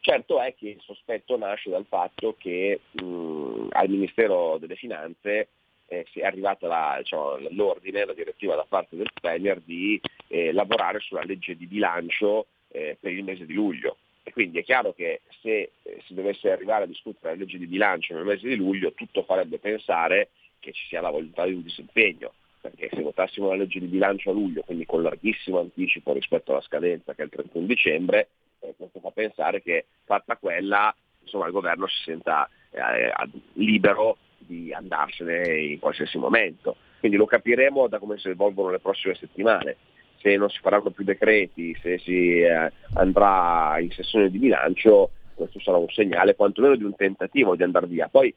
Certo 0.00 0.40
è 0.40 0.54
che 0.54 0.68
il 0.68 0.80
sospetto 0.82 1.36
nasce 1.36 1.70
dal 1.70 1.84
fatto 1.88 2.36
che 2.38 2.80
mh, 2.92 3.68
al 3.70 3.88
Ministero 3.88 4.56
delle 4.58 4.76
Finanze 4.76 5.48
eh, 5.88 6.06
è 6.12 6.24
arrivata 6.24 6.66
la, 6.66 6.96
diciamo, 6.98 7.38
l'ordine, 7.50 8.04
la 8.04 8.14
direttiva 8.14 8.54
da 8.54 8.64
parte 8.68 8.96
del 8.96 9.10
Premier 9.20 9.60
di 9.60 10.00
eh, 10.28 10.52
lavorare 10.52 11.00
sulla 11.00 11.24
legge 11.24 11.56
di 11.56 11.66
bilancio 11.66 12.46
eh, 12.68 12.96
per 13.00 13.12
il 13.12 13.24
mese 13.24 13.46
di 13.46 13.54
luglio. 13.54 13.96
E 14.22 14.32
quindi 14.32 14.58
è 14.58 14.64
chiaro 14.64 14.92
che 14.92 15.20
se 15.40 15.70
eh, 15.82 16.02
si 16.04 16.14
dovesse 16.14 16.50
arrivare 16.50 16.84
a 16.84 16.88
discutere 16.88 17.34
la 17.34 17.40
legge 17.40 17.58
di 17.58 17.66
bilancio 17.66 18.14
nel 18.14 18.24
mese 18.24 18.48
di 18.48 18.56
luglio, 18.56 18.92
tutto 18.92 19.22
farebbe 19.22 19.58
pensare 19.58 20.30
che 20.58 20.72
ci 20.72 20.86
sia 20.88 21.00
la 21.00 21.10
volontà 21.10 21.44
di 21.46 21.52
un 21.52 21.62
disimpegno, 21.62 22.32
perché 22.68 22.88
se 22.92 23.02
votassimo 23.02 23.48
la 23.48 23.56
legge 23.56 23.78
di 23.78 23.86
bilancio 23.86 24.30
a 24.30 24.32
luglio, 24.32 24.62
quindi 24.62 24.84
con 24.86 25.02
larghissimo 25.02 25.60
anticipo 25.60 26.12
rispetto 26.12 26.52
alla 26.52 26.60
scadenza 26.62 27.14
che 27.14 27.22
è 27.22 27.24
il 27.24 27.30
31 27.30 27.66
dicembre, 27.66 28.28
eh, 28.60 28.74
questo 28.76 28.98
fa 29.00 29.10
pensare 29.10 29.62
che 29.62 29.86
fatta 30.04 30.36
quella 30.36 30.94
insomma, 31.22 31.46
il 31.46 31.52
governo 31.52 31.86
si 31.86 32.02
senta 32.04 32.48
eh, 32.70 33.12
libero 33.54 34.16
di 34.38 34.72
andarsene 34.72 35.60
in 35.60 35.78
qualsiasi 35.78 36.18
momento. 36.18 36.76
Quindi 36.98 37.16
lo 37.16 37.26
capiremo 37.26 37.86
da 37.86 37.98
come 37.98 38.18
si 38.18 38.28
evolvono 38.28 38.70
le 38.70 38.80
prossime 38.80 39.14
settimane 39.14 39.76
se 40.20 40.36
non 40.36 40.48
si 40.48 40.58
faranno 40.60 40.90
più 40.90 41.04
decreti, 41.04 41.76
se 41.80 41.98
si 41.98 42.40
eh, 42.40 42.72
andrà 42.94 43.78
in 43.78 43.90
sessione 43.92 44.30
di 44.30 44.38
bilancio, 44.38 45.10
questo 45.34 45.60
sarà 45.60 45.76
un 45.76 45.88
segnale 45.88 46.34
quantomeno 46.34 46.74
di 46.74 46.84
un 46.84 46.96
tentativo 46.96 47.54
di 47.54 47.62
andare 47.62 47.86
via. 47.86 48.08
Poi 48.08 48.34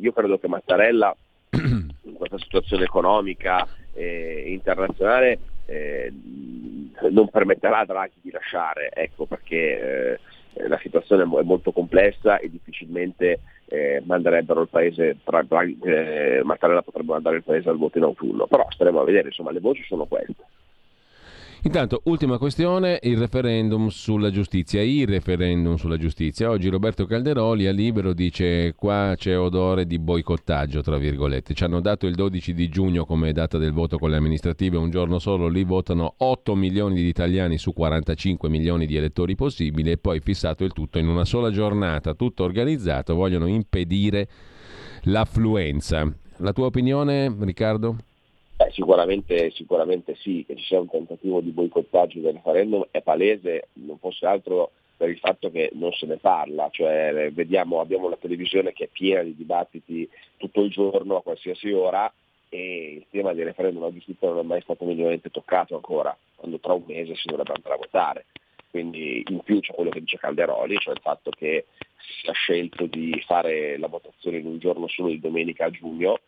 io 0.00 0.12
credo 0.12 0.38
che 0.38 0.48
Mattarella 0.48 1.16
in 2.02 2.14
questa 2.14 2.38
situazione 2.38 2.84
economica 2.84 3.66
eh, 3.94 4.44
internazionale 4.46 5.38
eh, 5.66 6.12
non 7.10 7.28
permetterà 7.28 7.78
a 7.78 7.84
Draghi 7.84 8.20
di 8.20 8.30
lasciare, 8.30 8.90
ecco 8.92 9.26
perché 9.26 10.18
eh, 10.54 10.68
la 10.68 10.78
situazione 10.78 11.22
è 11.22 11.42
molto 11.42 11.72
complessa 11.72 12.38
e 12.38 12.50
difficilmente 12.50 13.40
eh, 13.66 14.02
manderebbero 14.04 14.62
il 14.62 14.68
paese, 14.68 15.18
tra, 15.24 15.44
eh, 15.48 16.40
Mattarella 16.42 16.82
potrebbe 16.82 17.12
mandare 17.12 17.36
il 17.36 17.44
paese 17.44 17.68
al 17.68 17.78
voto 17.78 17.98
in 17.98 18.04
autunno, 18.04 18.46
però 18.46 18.66
staremo 18.68 19.00
a 19.00 19.04
vedere, 19.04 19.28
insomma 19.28 19.52
le 19.52 19.60
voci 19.60 19.82
sono 19.84 20.06
queste. 20.06 20.44
Intanto, 21.62 22.00
ultima 22.04 22.38
questione, 22.38 22.98
il 23.02 23.18
referendum 23.18 23.88
sulla 23.88 24.30
giustizia. 24.30 24.80
Il 24.80 25.06
referendum 25.06 25.74
sulla 25.74 25.98
giustizia. 25.98 26.48
Oggi 26.48 26.70
Roberto 26.70 27.04
Calderoli 27.04 27.66
a 27.66 27.70
Libero 27.70 28.14
dice 28.14 28.72
qua 28.74 29.12
c'è 29.14 29.38
odore 29.38 29.86
di 29.86 29.98
boicottaggio, 29.98 30.80
tra 30.80 30.96
virgolette. 30.96 31.52
Ci 31.52 31.62
hanno 31.62 31.82
dato 31.82 32.06
il 32.06 32.14
12 32.14 32.54
di 32.54 32.70
giugno 32.70 33.04
come 33.04 33.32
data 33.32 33.58
del 33.58 33.72
voto 33.72 33.98
con 33.98 34.08
le 34.08 34.16
amministrative, 34.16 34.78
un 34.78 34.88
giorno 34.88 35.18
solo 35.18 35.48
lì 35.48 35.62
votano 35.64 36.14
8 36.16 36.54
milioni 36.54 36.94
di 36.94 37.08
italiani 37.08 37.58
su 37.58 37.74
45 37.74 38.48
milioni 38.48 38.86
di 38.86 38.96
elettori 38.96 39.34
possibili 39.34 39.90
e 39.90 39.98
poi 39.98 40.20
fissato 40.20 40.64
il 40.64 40.72
tutto 40.72 40.98
in 40.98 41.08
una 41.08 41.26
sola 41.26 41.50
giornata, 41.50 42.14
tutto 42.14 42.42
organizzato, 42.42 43.14
vogliono 43.14 43.46
impedire 43.46 44.28
l'affluenza. 45.02 46.10
La 46.38 46.54
tua 46.54 46.66
opinione, 46.66 47.36
Riccardo? 47.38 47.96
Beh, 48.60 48.72
sicuramente, 48.72 49.50
sicuramente 49.52 50.14
sì, 50.16 50.44
che 50.46 50.54
ci 50.54 50.64
sia 50.64 50.78
un 50.78 50.86
tentativo 50.90 51.40
di 51.40 51.48
boicottaggio 51.48 52.20
del 52.20 52.34
referendum 52.34 52.86
è 52.90 53.00
palese, 53.00 53.68
non 53.76 53.96
fosse 53.96 54.26
altro 54.26 54.72
per 54.98 55.08
il 55.08 55.16
fatto 55.16 55.50
che 55.50 55.70
non 55.72 55.92
se 55.92 56.04
ne 56.04 56.18
parla, 56.18 56.68
cioè 56.70 57.30
vediamo, 57.32 57.80
abbiamo 57.80 58.10
la 58.10 58.18
televisione 58.18 58.74
che 58.74 58.84
è 58.84 58.88
piena 58.92 59.22
di 59.22 59.34
dibattiti 59.34 60.06
tutto 60.36 60.60
il 60.60 60.70
giorno, 60.70 61.16
a 61.16 61.22
qualsiasi 61.22 61.72
ora, 61.72 62.12
e 62.50 62.96
il 62.96 63.06
tema 63.08 63.32
del 63.32 63.46
referendum 63.46 63.82
alla 63.82 63.94
giustizia 63.94 64.28
non 64.28 64.40
è 64.40 64.42
mai 64.42 64.60
stato 64.60 64.84
minimamente 64.84 65.30
toccato 65.30 65.74
ancora, 65.74 66.14
quando 66.34 66.58
tra 66.58 66.74
un 66.74 66.82
mese 66.84 67.14
si 67.14 67.28
dovrebbe 67.28 67.54
andare 67.54 67.74
a 67.76 67.78
votare. 67.78 68.26
Quindi 68.68 69.24
in 69.26 69.40
più 69.40 69.60
c'è 69.60 69.72
quello 69.72 69.88
che 69.88 70.00
dice 70.00 70.18
Calderoli, 70.18 70.76
cioè 70.76 70.92
il 70.92 71.00
fatto 71.00 71.30
che 71.30 71.64
si 71.96 72.12
sia 72.24 72.32
scelto 72.32 72.84
di 72.84 73.22
fare 73.24 73.78
la 73.78 73.88
votazione 73.88 74.36
in 74.36 74.44
un 74.44 74.58
giorno 74.58 74.86
solo 74.86 75.08
di 75.08 75.18
domenica 75.18 75.64
a 75.64 75.70
giugno, 75.70 76.20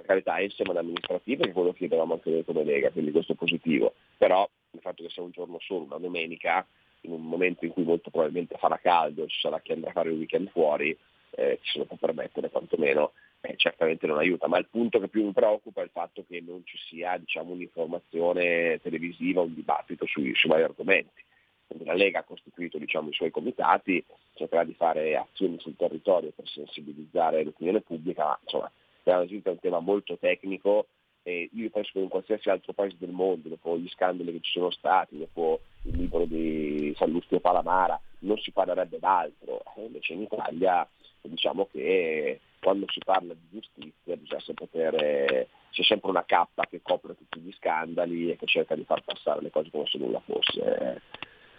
per 0.00 0.06
carità 0.06 0.40
insieme 0.40 0.72
all'amministrativa 0.72 1.44
che 1.44 1.52
quello 1.52 1.72
che 1.72 1.78
chiedevamo 1.78 2.14
anche 2.14 2.30
noi 2.30 2.44
come 2.44 2.64
Lega, 2.64 2.90
quindi 2.90 3.12
questo 3.12 3.32
è 3.32 3.36
positivo, 3.36 3.94
però 4.16 4.48
il 4.72 4.80
fatto 4.80 5.02
che 5.02 5.10
sia 5.10 5.22
un 5.22 5.30
giorno 5.30 5.58
solo, 5.60 5.84
una 5.84 5.98
domenica, 5.98 6.66
in 7.02 7.12
un 7.12 7.22
momento 7.22 7.64
in 7.64 7.72
cui 7.72 7.84
molto 7.84 8.10
probabilmente 8.10 8.56
farà 8.58 8.78
caldo, 8.78 9.26
ci 9.26 9.40
sarà 9.40 9.60
chi 9.60 9.72
andrà 9.72 9.90
a 9.90 9.94
fare 9.94 10.10
il 10.10 10.18
weekend 10.18 10.50
fuori, 10.50 10.96
eh, 11.32 11.58
ci 11.62 11.72
se 11.72 11.78
lo 11.78 11.84
può 11.84 11.96
permettere 11.96 12.50
quantomeno, 12.50 13.12
eh, 13.42 13.54
certamente 13.56 14.06
non 14.06 14.18
aiuta, 14.18 14.48
ma 14.48 14.58
il 14.58 14.68
punto 14.70 14.98
che 15.00 15.08
più 15.08 15.24
mi 15.24 15.32
preoccupa 15.32 15.80
è 15.80 15.84
il 15.84 15.90
fatto 15.90 16.24
che 16.26 16.40
non 16.40 16.62
ci 16.64 16.76
sia 16.88 17.16
diciamo, 17.16 17.52
un'informazione 17.52 18.80
televisiva, 18.82 19.40
un 19.40 19.54
dibattito 19.54 20.06
sui, 20.06 20.34
sui 20.34 20.50
vari 20.50 20.62
argomenti. 20.62 21.22
Quindi 21.66 21.86
la 21.86 21.94
Lega 21.94 22.18
ha 22.18 22.24
costituito 22.24 22.78
diciamo, 22.78 23.10
i 23.10 23.14
suoi 23.14 23.30
comitati, 23.30 24.04
cercherà 24.34 24.64
di 24.64 24.74
fare 24.74 25.16
azioni 25.16 25.58
sul 25.60 25.76
territorio 25.76 26.32
per 26.34 26.48
sensibilizzare 26.48 27.44
l'opinione 27.44 27.80
pubblica, 27.80 28.24
ma 28.24 28.38
insomma 28.42 28.70
è 29.10 29.50
un 29.50 29.58
tema 29.60 29.80
molto 29.80 30.16
tecnico 30.18 30.86
e 31.22 31.50
io 31.52 31.70
penso 31.70 31.90
che 31.92 32.00
in 32.00 32.08
qualsiasi 32.08 32.48
altro 32.48 32.72
paese 32.72 32.96
del 32.98 33.10
mondo, 33.10 33.48
dopo 33.48 33.76
gli 33.76 33.88
scandali 33.88 34.32
che 34.32 34.40
ci 34.40 34.52
sono 34.52 34.70
stati, 34.70 35.18
dopo 35.18 35.60
il 35.82 35.96
libro 35.96 36.24
di 36.24 36.94
Sallustio 36.96 37.40
Palamara, 37.40 38.00
non 38.20 38.38
si 38.38 38.50
parlerebbe 38.52 38.98
d'altro. 38.98 39.62
Eh, 39.76 39.84
invece 39.84 40.14
in 40.14 40.22
Italia 40.22 40.88
diciamo 41.22 41.68
che 41.70 42.40
quando 42.60 42.86
si 42.88 43.00
parla 43.04 43.34
di 43.34 43.60
giustizia 43.60 44.54
poter, 44.54 45.46
c'è 45.70 45.82
sempre 45.82 46.10
una 46.10 46.24
cappa 46.24 46.66
che 46.66 46.80
copre 46.82 47.16
tutti 47.16 47.40
gli 47.40 47.52
scandali 47.52 48.30
e 48.30 48.36
che 48.36 48.46
cerca 48.46 48.74
di 48.74 48.84
far 48.84 49.02
passare 49.02 49.42
le 49.42 49.50
cose 49.50 49.70
come 49.70 49.86
se 49.86 49.98
nulla 49.98 50.20
fosse. 50.20 51.02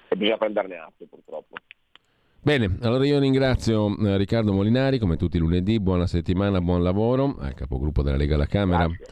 E 0.07 0.15
bisogna 0.15 0.37
prenderne 0.37 0.77
atto 0.77 1.05
purtroppo. 1.05 1.55
Bene, 2.43 2.75
allora 2.81 3.05
io 3.05 3.19
ringrazio 3.19 3.95
eh, 3.99 4.17
Riccardo 4.17 4.51
Molinari, 4.51 4.97
come 4.97 5.15
tutti 5.15 5.37
i 5.37 5.39
lunedì, 5.39 5.79
buona 5.79 6.07
settimana, 6.07 6.59
buon 6.59 6.81
lavoro 6.81 7.35
al 7.37 7.53
capogruppo 7.53 8.01
della 8.01 8.17
Lega 8.17 8.33
alla 8.33 8.47
Camera. 8.47 8.87
Grazie. 8.87 9.05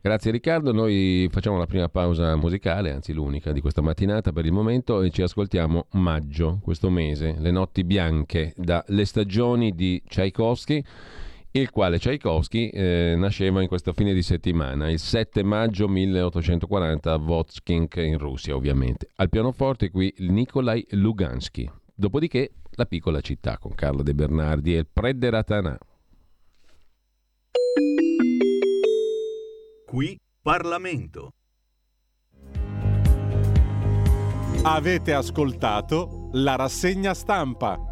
Grazie 0.00 0.30
Riccardo, 0.30 0.72
noi 0.72 1.28
facciamo 1.30 1.58
la 1.58 1.66
prima 1.66 1.90
pausa 1.90 2.34
musicale, 2.34 2.90
anzi 2.90 3.12
l'unica 3.12 3.52
di 3.52 3.60
questa 3.60 3.82
mattinata 3.82 4.32
per 4.32 4.46
il 4.46 4.52
momento 4.52 5.02
e 5.02 5.10
ci 5.10 5.20
ascoltiamo 5.20 5.88
Maggio, 5.92 6.60
questo 6.62 6.88
mese, 6.88 7.36
le 7.38 7.50
notti 7.50 7.84
bianche 7.84 8.54
da 8.56 8.82
Le 8.86 9.04
stagioni 9.04 9.74
di 9.74 10.02
Tchaikovsky, 10.08 10.82
il 11.50 11.70
quale 11.70 11.98
Tchaikovsky 11.98 12.68
eh, 12.68 13.14
nasceva 13.18 13.60
in 13.60 13.68
questo 13.68 13.92
fine 13.92 14.14
di 14.14 14.22
settimana, 14.22 14.90
il 14.90 14.98
7 14.98 15.42
maggio 15.42 15.88
1840 15.88 17.12
a 17.12 17.18
Votskink 17.18 17.96
in 17.96 18.16
Russia 18.16 18.56
ovviamente. 18.56 19.08
Al 19.16 19.28
pianoforte 19.28 19.90
qui 19.90 20.12
Nikolai 20.20 20.86
Lugansky. 20.92 21.70
Dopodiché 21.94 22.50
la 22.74 22.86
piccola 22.86 23.20
città 23.20 23.58
con 23.58 23.74
Carlo 23.74 24.02
De 24.02 24.14
Bernardi 24.14 24.74
e 24.74 24.78
il 24.78 24.86
Prederatanà. 24.90 25.78
Qui 29.86 30.18
Parlamento. 30.40 31.32
Avete 34.62 35.12
ascoltato 35.12 36.30
la 36.32 36.56
rassegna 36.56 37.14
stampa. 37.14 37.91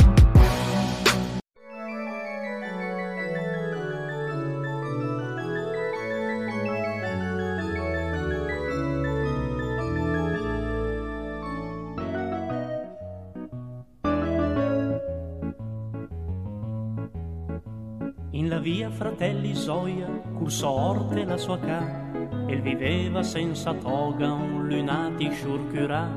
Soia 19.61 20.07
cursò 20.33 20.71
Orte 20.71 21.23
la 21.23 21.37
sua 21.37 21.59
ca. 21.59 22.09
E 22.47 22.59
viveva 22.59 23.21
senza 23.21 23.75
toga 23.75 24.31
un 24.31 24.67
lunati 24.67 25.29
sciurcurà 25.31 26.09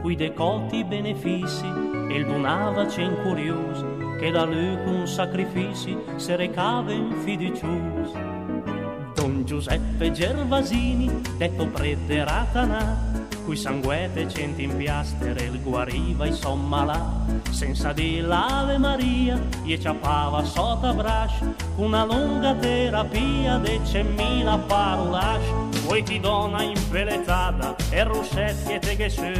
cui 0.00 0.14
decoti 0.14 0.84
benefici 0.84 1.66
e 1.66 2.14
il 2.14 2.26
donava 2.26 2.84
c'en 2.86 3.20
curios 3.22 3.84
che 4.20 4.30
da 4.30 4.44
lui 4.44 4.78
con 4.84 5.08
sacrifici 5.08 5.96
se 6.14 6.36
recava 6.36 6.92
in 6.92 7.10
fiducius 7.24 8.12
Don 9.14 9.42
Giuseppe 9.44 10.12
Gervasini 10.12 11.10
detto 11.36 11.66
prete 11.66 12.22
Ratanà 12.24 13.26
cui 13.44 13.56
sanguete 13.56 14.28
centi 14.28 14.62
in 14.62 14.76
piastere 14.76 15.42
il 15.42 15.60
guariva 15.60 16.26
i 16.26 16.32
son 16.32 16.66
malà 16.68 17.21
senza 17.50 17.92
di 17.92 18.20
l'Ave 18.20 18.78
Maria 18.78 19.40
gli 19.62 19.76
ciappava 19.78 20.44
sotto 20.44 20.92
braccio 20.94 21.54
una 21.76 22.04
lunga 22.04 22.54
terapia 22.54 23.58
de 23.58 23.80
cemmila 23.84 24.58
parolash 24.58 25.46
poi 25.86 26.02
ti 26.02 26.20
dona 26.20 26.62
impeletada 26.62 27.76
e 27.90 28.04
russetti 28.04 28.72
e 28.72 28.78
te 28.78 28.96
che 28.96 29.08
su 29.08 29.32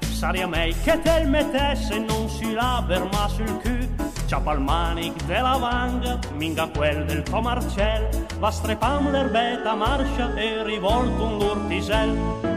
saria 0.00 0.46
mei 0.46 0.74
che 0.82 1.00
te 1.00 1.20
il 1.22 1.28
mettesse 1.28 1.98
non 1.98 2.28
si 2.28 2.52
la 2.52 2.84
ma 3.12 3.28
sul 3.28 3.60
cul 3.60 3.88
ciappa 4.26 4.52
il 4.52 4.60
manic 4.60 5.24
della 5.24 5.56
vanga 5.56 6.18
minga 6.34 6.66
quel 6.66 7.04
del 7.04 7.22
comarcel 7.30 8.26
va 8.38 8.50
strepam 8.50 9.10
l'erbetta 9.10 9.74
marcia 9.74 10.34
e 10.34 10.62
rivolto 10.64 11.24
un 11.24 11.38
l'urtisel 11.38 12.47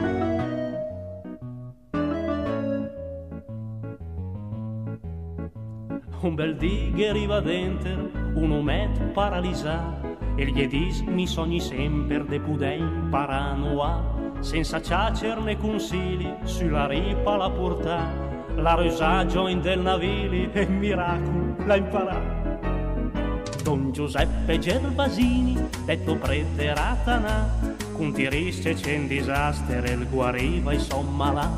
bel 6.42 6.56
dì 6.56 6.92
che 6.96 7.10
arriva 7.10 7.40
dentro, 7.40 8.10
un 8.34 8.52
omet 8.52 9.00
paralisà, 9.14 10.00
e 10.36 10.46
gli 10.46 10.62
edis 10.62 11.02
mi 11.02 11.28
sogni 11.28 11.60
sempre 11.60 12.26
de 12.26 12.40
pudem 12.40 13.10
paranoa, 13.12 14.40
senza 14.40 14.82
ciacerne 14.82 15.56
consigli, 15.58 16.34
sulla 16.46 16.88
ripa 16.88 17.38
la 17.38 17.52
portà, 17.52 18.12
la 18.56 18.74
rosaggio 18.74 19.48
in 19.48 19.62
del 19.62 19.82
navili 19.82 20.50
e 20.52 20.66
miracolo 20.66 21.58
la 21.64 21.76
imparà. 21.76 22.40
Don 23.62 23.92
Giuseppe 23.92 24.58
Gervasini, 24.58 25.56
detto 25.86 26.16
prete 26.16 26.74
Ratanà, 26.74 27.76
con 27.92 28.12
tirisce 28.14 28.74
c'è 28.74 28.94
in 28.94 29.06
disastere, 29.06 29.92
il 29.92 30.10
guariva 30.10 30.74
insomma 30.74 31.32
là, 31.32 31.52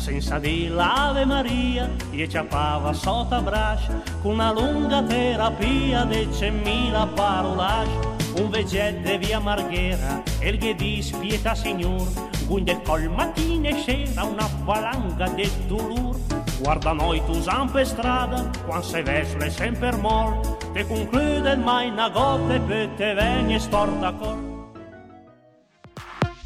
senza 0.00 0.38
di 0.38 0.66
l'Ave 0.68 1.26
Maria, 1.26 1.90
gli 2.10 2.26
ciappava 2.26 2.92
sotto 2.94 3.40
braccia, 3.42 4.00
con 4.22 4.32
una 4.32 4.50
lunga 4.50 5.02
terapia 5.02 6.04
de 6.04 6.26
cemmila 6.32 7.06
parolage, 7.06 7.90
un 8.36 8.48
vegette 8.48 9.18
via 9.18 9.38
Marghera, 9.38 10.22
il 10.40 10.56
ghedis 10.56 11.10
pietà 11.10 11.54
signor, 11.54 12.08
gunde 12.46 12.80
col 12.82 13.10
mattina 13.10 13.68
e 13.68 13.76
sera, 13.84 14.24
una 14.24 14.48
valanga 14.64 15.28
de 15.28 15.48
dolur, 15.66 16.16
Guarda 16.60 16.92
noi 16.92 17.22
tu 17.24 17.40
zampe 17.40 17.84
strada, 17.84 18.50
quando 18.66 18.84
se 18.84 19.02
vesle 19.02 19.50
sempre 19.50 19.92
mor, 19.96 20.40
te 20.74 20.86
conclude 20.86 21.56
mai 21.56 21.88
una 21.88 22.10
gotta 22.10 22.52
e 22.52 22.60
poi 22.60 22.94
te 22.96 23.14
veni 23.14 23.58
storta 23.58 24.12
cor. 24.12 24.49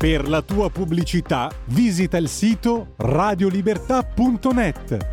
Per 0.04 0.28
la 0.28 0.42
tua 0.42 0.68
pubblicità 0.68 1.50
visita 1.68 2.18
il 2.18 2.28
sito 2.28 2.92
radiolibertà.net. 2.98 5.06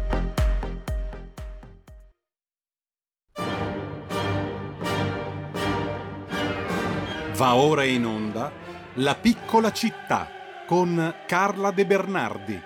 Va 7.37 7.55
ora 7.55 7.85
in 7.85 8.05
onda 8.05 8.51
La 8.95 9.15
piccola 9.15 9.71
città 9.71 10.27
con 10.67 11.15
Carla 11.25 11.71
De 11.71 11.85
Bernardi. 11.85 12.61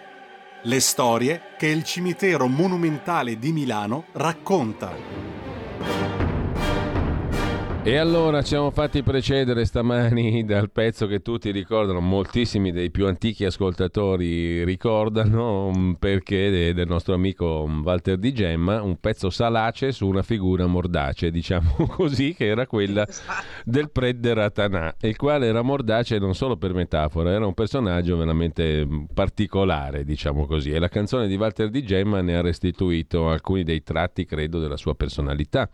Le 0.63 0.79
storie 0.79 1.41
che 1.59 1.67
il 1.67 1.83
cimitero 1.83 2.47
monumentale 2.47 3.37
di 3.37 3.51
Milano 3.51 4.05
racconta. 4.13 6.14
E 7.87 7.97
allora 7.97 8.41
ci 8.41 8.47
siamo 8.47 8.71
fatti 8.71 9.03
precedere 9.03 9.63
stamani 9.63 10.41
dal 10.43 10.71
pezzo 10.71 11.05
che 11.05 11.21
tutti 11.21 11.51
ricordano, 11.51 11.99
moltissimi 11.99 12.71
dei 12.71 12.89
più 12.89 13.05
antichi 13.05 13.45
ascoltatori 13.45 14.63
ricordano, 14.63 15.71
mm, 15.71 15.91
perché 15.99 16.69
è 16.69 16.73
del 16.73 16.87
nostro 16.87 17.13
amico 17.13 17.69
Walter 17.83 18.17
Di 18.17 18.33
Gemma, 18.33 18.81
un 18.81 18.99
pezzo 18.99 19.29
salace 19.29 19.91
su 19.91 20.07
una 20.07 20.23
figura 20.23 20.65
mordace, 20.65 21.29
diciamo 21.29 21.85
così, 21.95 22.33
che 22.33 22.47
era 22.47 22.65
quella 22.65 23.05
del 23.63 23.91
Predde 23.91 24.33
Ratanà, 24.33 24.95
il 25.01 25.15
quale 25.15 25.45
era 25.45 25.61
mordace 25.61 26.17
non 26.17 26.33
solo 26.33 26.57
per 26.57 26.73
metafora, 26.73 27.29
era 27.29 27.45
un 27.45 27.53
personaggio 27.53 28.17
veramente 28.17 28.83
mm, 28.83 29.03
particolare, 29.13 30.03
diciamo 30.03 30.47
così, 30.47 30.71
e 30.71 30.79
la 30.79 30.89
canzone 30.89 31.27
di 31.27 31.35
Walter 31.35 31.69
Di 31.69 31.83
Gemma 31.83 32.21
ne 32.21 32.35
ha 32.35 32.41
restituito 32.41 33.29
alcuni 33.29 33.63
dei 33.63 33.83
tratti, 33.83 34.25
credo, 34.25 34.57
della 34.57 34.75
sua 34.75 34.95
personalità. 34.95 35.69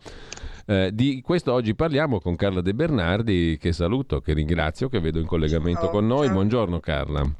Eh, 0.66 0.90
di 0.92 1.20
questo 1.22 1.52
oggi 1.52 1.74
parliamo 1.74 2.20
con 2.20 2.36
Carla 2.36 2.60
De 2.60 2.74
Bernardi, 2.74 3.58
che 3.60 3.72
saluto, 3.72 4.20
che 4.20 4.32
ringrazio, 4.32 4.88
che 4.88 5.00
vedo 5.00 5.18
in 5.18 5.26
collegamento 5.26 5.82
ciao, 5.82 5.90
con 5.90 6.06
noi. 6.06 6.26
Ciao. 6.26 6.34
Buongiorno 6.34 6.80
Carla. 6.80 7.30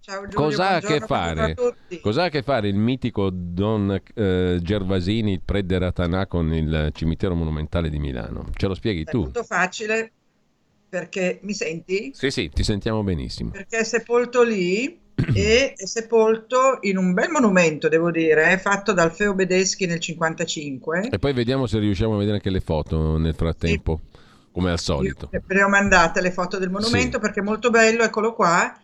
Ciao 0.00 0.22
Giulio, 0.22 0.36
Cosa 0.36 0.70
ha 0.70 0.74
a 0.76 0.80
che 0.80 0.98
fare? 0.98 1.54
Cos'ha 2.00 2.24
a 2.24 2.28
che 2.28 2.42
fare 2.42 2.66
il 2.66 2.74
mitico 2.74 3.30
Don 3.30 4.00
eh, 4.14 4.58
Gervasini, 4.60 5.32
il 5.32 5.42
prete 5.44 5.78
Ratanà, 5.78 6.26
con 6.26 6.52
il 6.52 6.90
cimitero 6.92 7.36
monumentale 7.36 7.88
di 7.88 8.00
Milano? 8.00 8.46
Ce 8.56 8.66
lo 8.66 8.74
spieghi 8.74 9.02
è 9.02 9.04
tu? 9.04 9.20
È 9.20 9.22
molto 9.22 9.44
facile 9.44 10.10
perché 10.88 11.38
mi 11.42 11.54
senti? 11.54 12.10
Sì, 12.12 12.30
sì, 12.32 12.48
ti 12.48 12.64
sentiamo 12.64 13.04
benissimo. 13.04 13.50
Perché 13.50 13.78
è 13.78 13.84
sepolto 13.84 14.42
lì 14.42 15.01
e 15.34 15.74
è 15.76 15.86
sepolto 15.86 16.78
in 16.82 16.96
un 16.96 17.12
bel 17.12 17.30
monumento, 17.30 17.88
devo 17.88 18.10
dire, 18.10 18.58
fatto 18.58 18.92
dal 18.92 19.12
Feo 19.12 19.34
Bedeschi 19.34 19.86
nel 19.86 20.00
55. 20.00 21.08
E 21.10 21.18
poi 21.18 21.32
vediamo 21.32 21.66
se 21.66 21.78
riusciamo 21.78 22.14
a 22.14 22.18
vedere 22.18 22.36
anche 22.36 22.50
le 22.50 22.60
foto 22.60 23.18
nel 23.18 23.34
frattempo, 23.34 24.00
sì. 24.10 24.18
come 24.52 24.70
al 24.70 24.78
solito. 24.78 25.28
Io 25.32 25.42
le 25.46 25.62
ho 25.62 25.68
mandate 25.68 26.20
le 26.20 26.32
foto 26.32 26.58
del 26.58 26.70
monumento 26.70 27.16
sì. 27.16 27.22
perché 27.22 27.40
è 27.40 27.44
molto 27.44 27.70
bello, 27.70 28.02
eccolo 28.02 28.34
qua. 28.34 28.76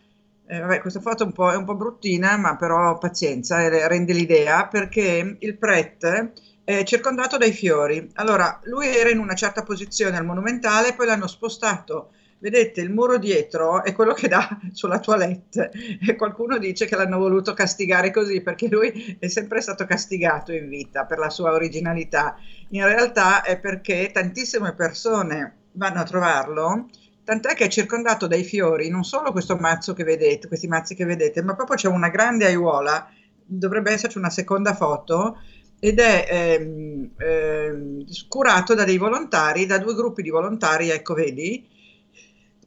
Eh, 0.51 0.61
vabbè, 0.61 0.81
questa 0.81 1.01
foto 1.01 1.25
è 1.25 1.27
un, 1.27 1.33
po', 1.33 1.51
è 1.53 1.57
un 1.57 1.65
po' 1.65 1.75
bruttina, 1.75 2.37
ma 2.37 2.57
però 2.57 2.97
pazienza, 2.99 3.61
eh, 3.61 3.89
rende 3.89 4.13
l'idea, 4.13 4.67
perché 4.67 5.37
il 5.39 5.57
prete 5.57 6.33
è 6.65 6.85
circondato 6.85 7.39
dai 7.39 7.53
fiori. 7.53 8.11
Allora, 8.15 8.61
lui 8.65 8.87
era 8.89 9.11
in 9.11 9.19
una 9.19 9.35
certa 9.35 9.63
posizione 9.63 10.17
al 10.17 10.25
monumentale, 10.25 10.95
poi 10.95 11.07
l'hanno 11.07 11.27
spostato 11.27 12.11
Vedete, 12.41 12.81
il 12.81 12.93
muro 12.93 13.19
dietro 13.19 13.83
è 13.83 13.93
quello 13.93 14.13
che 14.13 14.29
dà 14.29 14.49
sulla 14.73 15.01
toilette 15.01 15.73
e 16.07 16.15
qualcuno 16.15 16.57
dice 16.59 16.87
che 16.87 16.95
l'hanno 16.95 17.19
voluto 17.19 17.53
castigare 17.53 18.13
così 18.13 18.43
perché 18.43 18.69
lui 18.69 19.17
è 19.19 19.27
sempre 19.27 19.61
stato 19.61 19.85
castigato 19.87 20.53
in 20.53 20.69
vita 20.69 21.05
per 21.05 21.19
la 21.19 21.31
sua 21.31 21.53
originalità. 21.53 22.37
In 22.71 22.85
realtà 22.85 23.43
è 23.43 23.59
perché 23.59 24.11
tantissime 24.13 24.73
persone 24.75 25.57
vanno 25.73 25.99
a 25.99 26.05
trovarlo, 26.05 26.87
tant'è 27.25 27.55
che 27.55 27.65
è 27.65 27.69
circondato 27.69 28.29
dai 28.29 28.45
fiori, 28.45 28.89
non 28.89 29.03
solo 29.03 29.33
questo 29.33 29.57
mazzo 29.57 29.93
che 29.93 30.05
vedete, 30.05 30.47
questi 30.47 30.69
mazzi 30.69 30.95
che 30.95 31.05
vedete, 31.05 31.43
ma 31.43 31.57
proprio 31.57 31.77
c'è 31.77 31.89
una 31.89 32.09
grande 32.09 32.47
aiuola, 32.47 33.11
dovrebbe 33.45 33.91
esserci 33.91 34.19
una 34.19 34.31
seconda 34.31 34.75
foto, 34.75 35.39
ed 35.81 35.99
è 35.99 36.27
ehm, 36.29 37.11
ehm, 37.17 38.05
curato 38.29 38.75
da 38.75 38.85
dei 38.85 38.99
volontari, 38.99 39.67
da 39.67 39.79
due 39.79 39.95
gruppi 39.95 40.23
di 40.23 40.31
volontari, 40.31 40.91
ecco 40.91 41.15
vedi, 41.15 41.77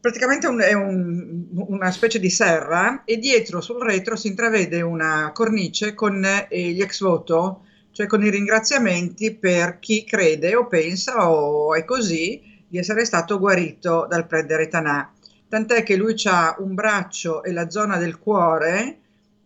praticamente 0.01 0.47
un, 0.47 0.59
è 0.59 0.73
un, 0.73 1.45
una 1.51 1.91
specie 1.91 2.19
di 2.19 2.31
serra 2.31 3.03
e 3.05 3.17
dietro 3.17 3.61
sul 3.61 3.81
retro 3.81 4.15
si 4.15 4.27
intravede 4.27 4.81
una 4.81 5.31
cornice 5.31 5.93
con 5.93 6.25
eh, 6.25 6.71
gli 6.71 6.81
ex 6.81 7.01
voto, 7.01 7.65
cioè 7.91 8.07
con 8.07 8.23
i 8.23 8.29
ringraziamenti 8.29 9.35
per 9.35 9.77
chi 9.79 10.03
crede 10.03 10.55
o 10.55 10.65
pensa 10.65 11.29
o 11.29 11.75
è 11.75 11.85
così 11.85 12.41
di 12.67 12.79
essere 12.79 13.05
stato 13.05 13.37
guarito 13.37 14.07
dal 14.09 14.25
prete 14.25 14.67
Tanà. 14.67 15.13
Tant'è 15.47 15.83
che 15.83 15.95
lui 15.95 16.15
ha 16.25 16.55
un 16.59 16.73
braccio 16.73 17.43
e 17.43 17.51
la 17.51 17.69
zona 17.69 17.97
del 17.97 18.17
cuore 18.17 18.97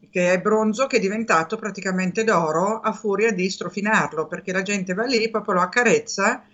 che 0.10 0.32
è 0.32 0.40
bronzo 0.40 0.88
che 0.88 0.98
è 0.98 0.99
diventato 1.02 1.57
praticamente 1.57 2.23
d'oro 2.23 2.80
a 2.80 2.94
furia 2.94 3.34
di 3.34 3.49
strofinarlo 3.49 4.27
perché 4.27 4.53
la 4.53 4.61
gente 4.61 4.94
va 4.94 5.03
lì, 5.03 5.30
proprio 5.30 5.56
lo 5.56 5.61
accarezza 5.61 6.45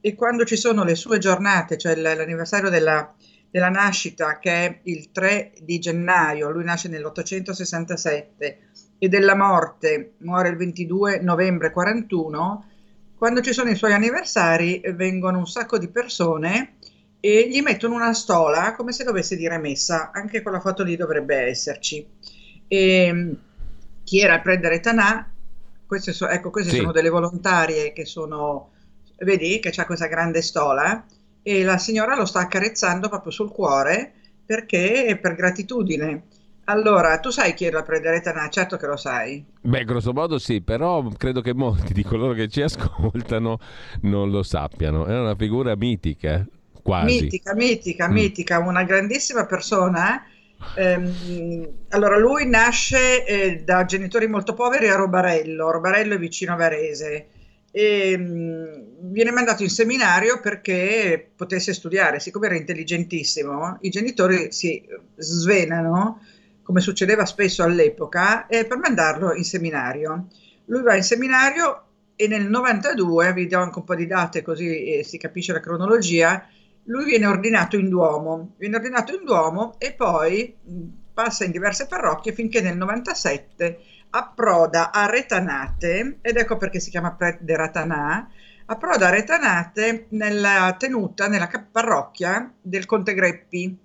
e 0.00 0.14
quando 0.14 0.46
ci 0.46 0.56
sono 0.56 0.84
le 0.84 0.94
sue 0.94 1.18
giornate, 1.18 1.76
cioè 1.76 1.94
l'anniversario 1.96 2.70
della, 2.70 3.12
della 3.50 3.68
nascita 3.68 4.38
che 4.38 4.50
è 4.50 4.80
il 4.84 5.10
3 5.10 5.52
di 5.62 5.78
gennaio, 5.78 6.50
lui 6.50 6.64
nasce 6.64 6.88
nell'867 6.88 8.56
e 8.98 9.08
della 9.08 9.34
morte 9.34 10.12
muore 10.18 10.50
il 10.50 10.56
22 10.56 11.20
novembre 11.20 11.70
41, 11.70 12.64
quando 13.16 13.40
ci 13.40 13.52
sono 13.52 13.70
i 13.70 13.74
suoi 13.74 13.92
anniversari 13.92 14.80
vengono 14.94 15.38
un 15.38 15.46
sacco 15.46 15.78
di 15.78 15.88
persone 15.88 16.76
e 17.18 17.48
gli 17.50 17.60
mettono 17.60 17.94
una 17.94 18.14
stola 18.14 18.74
come 18.74 18.92
se 18.92 19.04
dovesse 19.04 19.36
dire 19.36 19.58
messa, 19.58 20.10
anche 20.12 20.42
quella 20.42 20.60
foto 20.60 20.82
lì 20.82 20.96
dovrebbe 20.96 21.36
esserci. 21.36 22.06
E, 22.68 23.36
chi 24.04 24.20
era 24.20 24.34
a 24.34 24.40
prendere 24.40 24.80
Tanà, 24.80 25.32
queste, 25.86 26.12
so, 26.12 26.28
ecco, 26.28 26.50
queste 26.50 26.70
sì. 26.70 26.76
sono 26.78 26.92
delle 26.92 27.10
volontarie 27.10 27.92
che 27.92 28.04
sono, 28.04 28.70
vedi 29.18 29.58
che 29.60 29.70
c'è 29.70 29.84
questa 29.86 30.06
grande 30.06 30.40
stola 30.40 31.04
e 31.42 31.62
la 31.62 31.78
signora 31.78 32.16
lo 32.16 32.24
sta 32.24 32.40
accarezzando 32.40 33.08
proprio 33.08 33.32
sul 33.32 33.50
cuore 33.50 34.12
perché 34.44 35.18
per 35.20 35.34
gratitudine. 35.34 36.24
Allora, 36.64 37.18
tu 37.18 37.30
sai 37.30 37.54
chi 37.54 37.64
era 37.64 37.82
Prendere 37.82 38.20
Tanà? 38.20 38.48
Certo 38.48 38.76
che 38.76 38.86
lo 38.86 38.96
sai. 38.96 39.44
Beh, 39.60 39.84
grosso 39.84 40.12
modo 40.12 40.38
sì, 40.38 40.60
però 40.60 41.02
credo 41.16 41.40
che 41.40 41.52
molti 41.52 41.92
di 41.92 42.04
coloro 42.04 42.32
che 42.32 42.48
ci 42.48 42.62
ascoltano 42.62 43.58
non 44.02 44.30
lo 44.30 44.42
sappiano. 44.42 45.06
È 45.06 45.18
una 45.18 45.34
figura 45.34 45.74
mitica, 45.74 46.46
quasi. 46.82 47.22
Mitica, 47.22 47.54
mitica, 47.54 48.08
mm. 48.08 48.12
mitica, 48.12 48.58
una 48.58 48.84
grandissima 48.84 49.46
persona. 49.46 50.24
Ehm, 50.76 51.68
allora, 51.88 52.18
lui 52.18 52.48
nasce 52.48 53.24
eh, 53.24 53.62
da 53.64 53.84
genitori 53.84 54.28
molto 54.28 54.54
poveri 54.54 54.88
a 54.88 54.94
Robarello. 54.94 55.70
Robarello 55.70 56.14
è 56.14 56.18
vicino 56.18 56.52
a 56.52 56.56
Varese 56.56 57.26
e 57.70 58.16
mm, 58.16 59.12
viene 59.12 59.30
mandato 59.30 59.62
in 59.62 59.70
seminario 59.70 60.40
perché 60.40 61.30
potesse 61.34 61.72
studiare. 61.72 62.20
Siccome 62.20 62.46
era 62.46 62.56
intelligentissimo, 62.56 63.78
i 63.82 63.90
genitori 63.90 64.52
si 64.52 64.82
svenano 65.16 66.22
come 66.62 66.80
succedeva 66.80 67.24
spesso 67.26 67.62
all'epoca, 67.62 68.46
eh, 68.46 68.64
per 68.64 68.78
mandarlo 68.78 69.34
in 69.34 69.44
seminario. 69.44 70.28
Lui 70.66 70.82
va 70.82 70.94
in 70.94 71.02
seminario 71.02 71.84
e 72.14 72.28
nel 72.28 72.48
92, 72.48 73.32
vi 73.32 73.46
do 73.46 73.58
anche 73.58 73.78
un 73.78 73.84
po' 73.84 73.94
di 73.94 74.06
date 74.06 74.42
così 74.42 74.98
eh, 74.98 75.02
si 75.02 75.18
capisce 75.18 75.52
la 75.52 75.60
cronologia, 75.60 76.46
lui 76.84 77.04
viene 77.04 77.26
ordinato 77.26 77.76
in 77.76 77.88
Duomo, 77.88 78.54
viene 78.58 78.76
ordinato 78.76 79.14
in 79.14 79.24
Duomo 79.24 79.74
e 79.78 79.92
poi 79.94 80.54
mh, 80.62 80.82
passa 81.12 81.44
in 81.44 81.50
diverse 81.50 81.86
parrocchie 81.86 82.32
finché 82.32 82.60
nel 82.60 82.76
97 82.76 83.80
approda 84.10 84.92
a 84.92 85.06
Retanate, 85.06 86.18
ed 86.20 86.36
ecco 86.36 86.56
perché 86.56 86.80
si 86.80 86.90
chiama 86.90 87.12
Prete 87.12 87.56
Ratanà, 87.56 88.28
approda 88.66 89.08
a 89.08 89.10
Retanate 89.10 90.06
nella 90.10 90.74
tenuta, 90.78 91.28
nella 91.28 91.48
parrocchia 91.70 92.52
del 92.60 92.86
Conte 92.86 93.14
Greppi, 93.14 93.78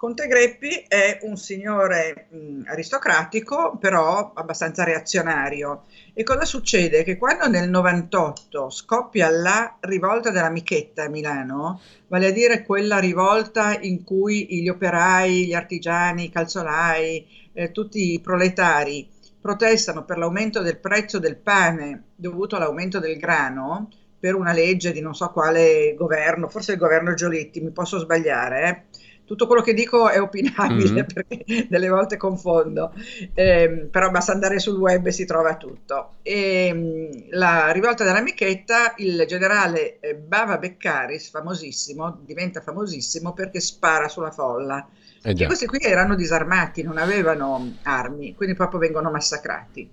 Conte 0.00 0.28
Greppi 0.28 0.86
è 0.88 1.18
un 1.24 1.36
signore 1.36 2.28
mh, 2.30 2.62
aristocratico, 2.68 3.76
però 3.78 4.32
abbastanza 4.34 4.82
reazionario. 4.82 5.84
E 6.14 6.22
cosa 6.22 6.46
succede? 6.46 7.02
Che 7.02 7.18
quando 7.18 7.48
nel 7.48 7.68
98 7.68 8.70
scoppia 8.70 9.28
la 9.28 9.76
rivolta 9.80 10.30
della 10.30 10.48
Michetta 10.48 11.04
a 11.04 11.08
Milano, 11.10 11.82
vale 12.06 12.28
a 12.28 12.32
dire 12.32 12.62
quella 12.62 12.98
rivolta 12.98 13.78
in 13.78 14.02
cui 14.02 14.46
gli 14.62 14.70
operai, 14.70 15.44
gli 15.44 15.52
artigiani, 15.52 16.24
i 16.24 16.30
calzolai, 16.30 17.50
eh, 17.52 17.70
tutti 17.70 18.14
i 18.14 18.20
proletari 18.20 19.06
protestano 19.40 20.04
per 20.04 20.18
l'aumento 20.18 20.60
del 20.60 20.78
prezzo 20.78 21.18
del 21.18 21.36
pane 21.36 22.10
dovuto 22.14 22.56
all'aumento 22.56 22.98
del 22.98 23.16
grano, 23.16 23.88
per 24.18 24.34
una 24.34 24.52
legge 24.52 24.92
di 24.92 25.00
non 25.00 25.14
so 25.14 25.30
quale 25.30 25.94
governo, 25.96 26.48
forse 26.48 26.72
il 26.72 26.78
governo 26.78 27.14
Giolitti, 27.14 27.60
mi 27.60 27.70
posso 27.70 27.98
sbagliare, 27.98 28.68
eh? 28.68 28.99
Tutto 29.30 29.46
quello 29.46 29.62
che 29.62 29.74
dico 29.74 30.08
è 30.08 30.20
opinabile 30.20 30.90
mm-hmm. 30.90 31.06
perché 31.14 31.66
delle 31.68 31.88
volte 31.88 32.16
confondo, 32.16 32.92
eh, 33.32 33.86
però 33.88 34.10
basta 34.10 34.32
andare 34.32 34.58
sul 34.58 34.76
web 34.76 35.06
e 35.06 35.12
si 35.12 35.24
trova 35.24 35.54
tutto. 35.54 36.14
E, 36.22 36.66
ehm, 36.66 37.26
la 37.30 37.70
rivolta 37.70 38.02
dell'amichetta, 38.02 38.94
il 38.96 39.24
generale 39.28 40.00
eh, 40.00 40.16
Bava 40.16 40.58
Beccaris, 40.58 41.30
famosissimo, 41.30 42.18
diventa 42.24 42.60
famosissimo 42.60 43.32
perché 43.32 43.60
spara 43.60 44.08
sulla 44.08 44.32
folla. 44.32 44.84
Eh 45.22 45.34
e 45.38 45.46
questi 45.46 45.66
qui 45.66 45.78
erano 45.78 46.16
disarmati, 46.16 46.82
non 46.82 46.98
avevano 46.98 47.76
armi, 47.84 48.34
quindi 48.34 48.56
proprio 48.56 48.80
vengono 48.80 49.12
massacrati. 49.12 49.88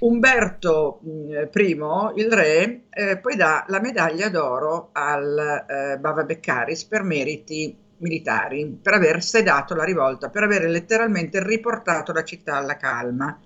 Umberto 0.00 0.98
I, 1.04 1.48
il 2.16 2.32
re, 2.32 2.82
eh, 2.90 3.18
poi 3.18 3.36
dà 3.36 3.64
la 3.68 3.80
medaglia 3.80 4.28
d'oro 4.28 4.88
al 4.90 5.66
eh, 5.68 5.98
Bava 5.98 6.24
Beccaris 6.24 6.82
per 6.86 7.04
meriti 7.04 7.78
militari 8.02 8.78
per 8.80 8.94
aver 8.94 9.22
sedato 9.22 9.74
la 9.74 9.84
rivolta, 9.84 10.28
per 10.28 10.42
aver 10.42 10.68
letteralmente 10.68 11.42
riportato 11.42 12.12
la 12.12 12.24
città 12.24 12.56
alla 12.56 12.76
calma. 12.76 13.40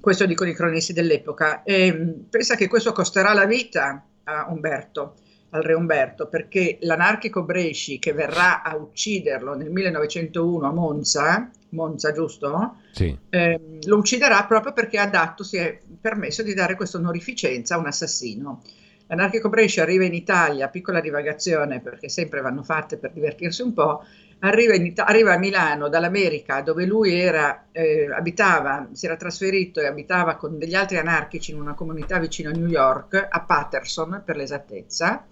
Questo 0.00 0.24
dicono 0.24 0.48
i 0.48 0.54
cronisti 0.54 0.94
dell'epoca. 0.94 1.62
E 1.62 1.92
mm, 1.92 2.10
pensa 2.30 2.54
che 2.54 2.68
questo 2.68 2.92
costerà 2.92 3.34
la 3.34 3.44
vita 3.44 4.02
a 4.24 4.46
Umberto, 4.48 5.16
al 5.50 5.62
re 5.62 5.74
Umberto, 5.74 6.28
perché 6.28 6.78
l'anarchico 6.80 7.42
Bresci 7.42 7.98
che 7.98 8.12
verrà 8.12 8.62
a 8.62 8.76
ucciderlo 8.76 9.54
nel 9.54 9.70
1901 9.70 10.66
a 10.66 10.72
Monza, 10.72 11.50
Monza 11.70 12.12
giusto? 12.12 12.76
Sì. 12.92 13.16
Eh, 13.28 13.78
lo 13.82 13.96
ucciderà 13.96 14.44
proprio 14.44 14.72
perché 14.72 14.98
ha 14.98 15.06
dato, 15.06 15.44
si 15.44 15.56
è 15.56 15.78
permesso 16.00 16.42
di 16.42 16.54
dare 16.54 16.76
questa 16.76 16.96
onorificenza 16.96 17.74
a 17.74 17.78
un 17.78 17.86
assassino. 17.86 18.62
L'anarchico 19.10 19.48
Brescia 19.48 19.82
arriva 19.82 20.04
in 20.04 20.14
Italia, 20.14 20.68
piccola 20.68 21.00
divagazione 21.00 21.80
perché 21.80 22.08
sempre 22.08 22.40
vanno 22.42 22.62
fatte 22.62 22.96
per 22.96 23.10
divertirsi 23.10 23.60
un 23.60 23.72
po', 23.72 24.04
arriva, 24.38 24.74
Ita- 24.74 25.04
arriva 25.04 25.32
a 25.32 25.36
Milano 25.36 25.88
dall'America 25.88 26.60
dove 26.60 26.86
lui 26.86 27.18
era, 27.18 27.66
eh, 27.72 28.08
abitava, 28.08 28.88
si 28.92 29.06
era 29.06 29.16
trasferito 29.16 29.80
e 29.80 29.86
abitava 29.86 30.36
con 30.36 30.58
degli 30.58 30.74
altri 30.76 30.98
anarchici 30.98 31.50
in 31.50 31.58
una 31.58 31.74
comunità 31.74 32.20
vicino 32.20 32.50
a 32.50 32.52
New 32.52 32.68
York, 32.68 33.26
a 33.28 33.40
Patterson 33.40 34.22
per 34.24 34.36
l'esattezza, 34.36 35.26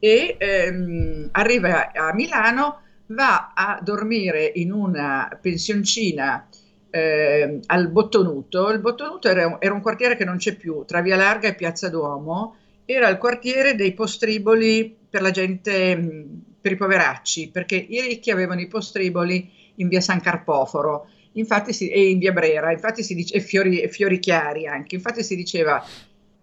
e 0.00 0.34
ehm, 0.36 1.28
arriva 1.30 1.92
a 1.92 2.12
Milano, 2.12 2.80
va 3.06 3.52
a 3.54 3.78
dormire 3.80 4.50
in 4.56 4.72
una 4.72 5.38
pensioncina 5.40 6.48
eh, 6.90 7.60
al 7.66 7.88
Bottonuto. 7.90 8.70
Il 8.70 8.80
Bottonuto 8.80 9.28
era 9.28 9.46
un, 9.46 9.56
era 9.60 9.72
un 9.72 9.82
quartiere 9.82 10.16
che 10.16 10.24
non 10.24 10.36
c'è 10.36 10.56
più, 10.56 10.84
tra 10.84 11.00
Via 11.00 11.14
Larga 11.14 11.46
e 11.46 11.54
Piazza 11.54 11.88
Duomo, 11.88 12.56
era 12.92 13.08
il 13.08 13.18
quartiere 13.18 13.74
dei 13.74 13.92
postriboli 13.94 14.96
per 15.08 15.22
la 15.22 15.30
gente, 15.30 16.26
per 16.60 16.72
i 16.72 16.76
poveracci, 16.76 17.50
perché 17.50 17.76
i 17.76 18.00
ricchi 18.00 18.30
avevano 18.30 18.60
i 18.60 18.68
postriboli 18.68 19.50
in 19.76 19.88
via 19.88 20.00
San 20.00 20.20
Carpoforo 20.20 21.08
infatti 21.32 21.72
si, 21.72 21.88
e 21.88 22.10
in 22.10 22.18
via 22.18 22.32
Brera, 22.32 22.72
infatti 22.72 23.02
si 23.02 23.14
dice, 23.14 23.34
e 23.34 23.40
fiori, 23.40 23.80
e 23.80 23.88
fiori 23.88 24.18
chiari 24.18 24.66
anche, 24.66 24.96
infatti 24.96 25.22
si 25.22 25.36
diceva 25.36 25.84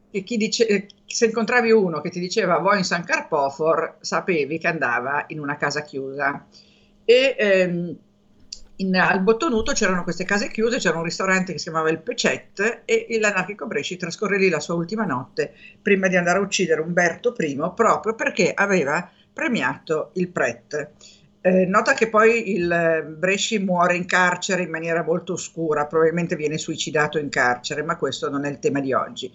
che 0.10 0.24
chi 0.24 0.38
dice, 0.38 0.88
se 1.06 1.26
incontravi 1.26 1.72
uno 1.72 2.00
che 2.00 2.10
ti 2.10 2.20
diceva 2.20 2.60
vuoi 2.60 2.78
in 2.78 2.84
San 2.84 3.04
Carpofor, 3.04 3.98
sapevi 4.00 4.58
che 4.58 4.68
andava 4.68 5.26
in 5.28 5.40
una 5.40 5.58
casa 5.58 5.82
chiusa. 5.82 6.46
E 7.04 7.36
ehm, 7.38 7.98
in, 8.78 8.96
al 8.96 9.22
Bottonuto 9.22 9.72
c'erano 9.72 10.04
queste 10.04 10.26
case 10.26 10.50
chiuse, 10.50 10.78
c'era 10.78 10.98
un 10.98 11.04
ristorante 11.04 11.52
che 11.52 11.58
si 11.58 11.66
chiamava 11.66 11.90
il 11.90 12.00
Pecet 12.00 12.84
e 12.86 13.18
l'anarchico 13.20 13.66
Bresci 13.66 13.98
trascorre 13.98 14.38
lì 14.38 14.50
la 14.50 14.60
sua 14.60 14.76
ultima 14.76 15.06
notte 15.06 15.54
prima 15.82 16.08
di 16.08 16.16
andare 16.16 16.40
a 16.40 16.42
uccidere 16.42 16.82
Umberto 16.82 17.34
I 17.38 17.72
proprio 17.76 18.14
perché 18.14 18.52
aveva 18.54 19.10
premiato 19.34 20.12
il 20.14 20.30
Pret. 20.30 20.90
Eh, 21.42 21.66
nota 21.66 21.94
che 21.94 22.10
poi 22.10 22.52
il 22.52 23.16
Bresci 23.18 23.60
muore 23.60 23.96
in 23.96 24.06
carcere 24.06 24.64
in 24.64 24.70
maniera 24.70 25.04
molto 25.04 25.34
oscura, 25.34 25.86
probabilmente 25.86 26.36
viene 26.36 26.58
suicidato 26.58 27.18
in 27.18 27.30
carcere, 27.30 27.84
ma 27.84 27.96
questo 27.96 28.30
non 28.30 28.46
è 28.46 28.50
il 28.50 28.60
tema 28.60 28.80
di 28.80 28.94
oggi. 28.94 29.32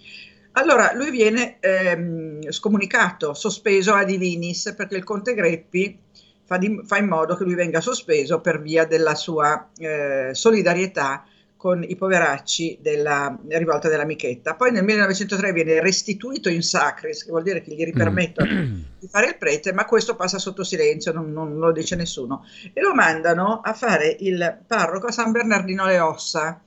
Allora, 0.52 0.92
lui 0.94 1.10
viene 1.10 1.56
ehm, 1.60 2.50
scomunicato, 2.50 3.32
sospeso 3.32 3.94
a 3.94 4.04
Divinis, 4.04 4.74
perché 4.76 4.96
il 4.96 5.04
conte 5.04 5.34
Greppi 5.34 5.98
fa, 6.44 6.56
di, 6.56 6.80
fa, 6.84 6.98
in 6.98 7.08
modo 7.08 7.36
che 7.36 7.44
lui 7.44 7.54
venga 7.54 7.80
sospeso 7.80 8.40
per 8.40 8.60
via 8.60 8.84
della 8.84 9.14
sua 9.14 9.68
eh, 9.78 10.30
solidarietà 10.32 11.24
con 11.62 11.84
i 11.86 11.94
poveracci 11.94 12.78
della 12.80 13.38
rivolta 13.50 13.88
della 13.88 14.04
Michetta. 14.04 14.56
Poi 14.56 14.72
nel 14.72 14.82
1903 14.82 15.52
viene 15.52 15.80
restituito 15.80 16.48
in 16.48 16.60
sacris, 16.60 17.22
che 17.22 17.30
vuol 17.30 17.44
dire 17.44 17.62
che 17.62 17.72
gli 17.72 17.84
ripermettono 17.84 18.52
mm. 18.52 18.80
di 18.98 19.06
fare 19.06 19.28
il 19.28 19.36
prete, 19.38 19.72
ma 19.72 19.84
questo 19.84 20.16
passa 20.16 20.40
sotto 20.40 20.64
silenzio, 20.64 21.12
non, 21.12 21.32
non, 21.32 21.58
lo 21.58 21.70
dice 21.70 21.94
nessuno. 21.94 22.44
E 22.72 22.80
lo 22.80 22.92
mandano 22.94 23.60
a 23.62 23.74
fare 23.74 24.16
il 24.18 24.58
parroco 24.66 25.06
a 25.06 25.12
San 25.12 25.30
Bernardino 25.30 25.86
le 25.86 26.00
Ossa, 26.00 26.60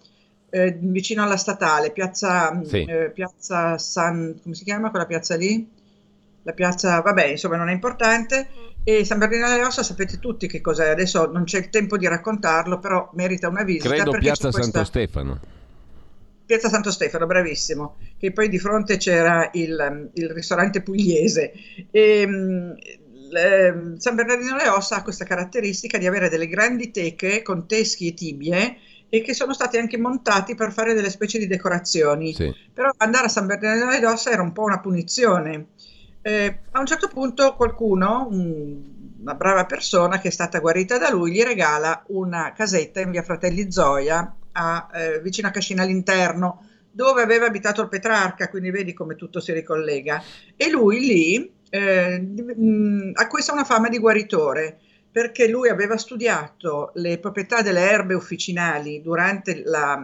eh, 0.49 0.77
vicino 0.79 1.23
alla 1.23 1.35
statale, 1.35 1.91
piazza, 1.91 2.61
sì. 2.63 2.85
eh, 2.85 3.11
piazza 3.13 3.77
San... 3.77 4.39
come 4.41 4.55
si 4.55 4.63
chiama 4.63 4.91
quella 4.91 5.05
piazza 5.05 5.35
lì? 5.35 5.69
La 6.45 6.53
piazza, 6.53 7.01
vabbè, 7.01 7.25
insomma 7.25 7.57
non 7.57 7.69
è 7.69 7.73
importante 7.73 8.47
e 8.83 9.03
San 9.03 9.17
Bernardino 9.17 9.49
delle 9.49 9.65
Ossa 9.65 9.81
sapete 9.81 10.19
tutti 10.19 10.45
che 10.45 10.61
cos'è, 10.61 10.89
adesso 10.89 11.25
non 11.25 11.43
c'è 11.43 11.57
il 11.57 11.69
tempo 11.71 11.97
di 11.97 12.07
raccontarlo, 12.07 12.77
però 12.77 13.09
merita 13.13 13.49
una 13.49 13.63
visita. 13.63 13.89
Credo 13.89 14.11
Piazza 14.11 14.51
questa... 14.51 14.61
Santo 14.61 14.83
Stefano. 14.83 15.39
Piazza 16.45 16.69
Santo 16.69 16.91
Stefano, 16.91 17.25
bravissimo, 17.25 17.97
che 18.19 18.31
poi 18.31 18.47
di 18.47 18.59
fronte 18.59 18.97
c'era 18.97 19.49
il, 19.53 20.11
il 20.13 20.29
ristorante 20.29 20.83
pugliese. 20.83 21.51
E, 21.89 22.27
le, 23.31 23.95
San 23.97 24.13
Bernardino 24.13 24.55
Le 24.55 24.69
Ossa 24.69 24.97
ha 24.97 25.01
questa 25.01 25.25
caratteristica 25.25 25.97
di 25.97 26.05
avere 26.05 26.29
delle 26.29 26.47
grandi 26.47 26.91
teche 26.91 27.41
con 27.41 27.65
teschi 27.65 28.09
e 28.09 28.13
tibie 28.13 28.77
e 29.09 29.21
che 29.21 29.33
sono 29.33 29.53
stati 29.53 29.77
anche 29.77 29.97
montati 29.97 30.53
per 30.53 30.71
fare 30.71 30.93
delle 30.93 31.09
specie 31.09 31.39
di 31.39 31.47
decorazioni. 31.47 32.33
Sì. 32.33 32.53
Però 32.71 32.91
andare 32.97 33.25
a 33.25 33.29
San 33.29 33.47
Bernardino 33.47 33.89
Le 33.89 34.05
Ossa 34.05 34.29
era 34.29 34.43
un 34.43 34.51
po' 34.51 34.63
una 34.63 34.79
punizione. 34.79 35.69
Eh, 36.27 36.57
a 36.71 36.79
un 36.79 36.87
certo 36.87 37.07
punto 37.07 37.53
qualcuno, 37.53 38.27
un, 38.31 38.81
una 39.19 39.35
brava 39.35 39.67
persona 39.67 40.17
che 40.17 40.29
è 40.29 40.31
stata 40.31 40.57
guarita 40.57 40.97
da 40.97 41.11
lui, 41.11 41.31
gli 41.31 41.43
regala 41.43 42.03
una 42.07 42.51
casetta 42.51 42.99
in 42.99 43.11
via 43.11 43.21
Fratelli 43.21 43.71
Zoia, 43.71 44.35
a, 44.53 44.89
eh, 44.91 45.21
vicino 45.21 45.49
a 45.49 45.51
Cascina 45.51 45.83
all'interno, 45.83 46.67
dove 46.89 47.21
aveva 47.21 47.45
abitato 47.45 47.83
il 47.83 47.89
Petrarca, 47.89 48.49
quindi 48.49 48.71
vedi 48.71 48.91
come 48.91 49.15
tutto 49.15 49.39
si 49.39 49.53
ricollega. 49.53 50.23
E 50.55 50.71
lui 50.71 50.99
lì 51.05 51.53
eh, 51.69 53.11
acquista 53.13 53.53
una 53.53 53.63
fama 53.63 53.87
di 53.87 53.99
guaritore 53.99 54.79
perché 55.11 55.47
lui 55.47 55.69
aveva 55.69 55.95
studiato 55.95 56.89
le 56.95 57.19
proprietà 57.19 57.61
delle 57.61 57.87
erbe 57.87 58.15
officinali 58.15 58.99
durante 59.03 59.61
la, 59.63 60.03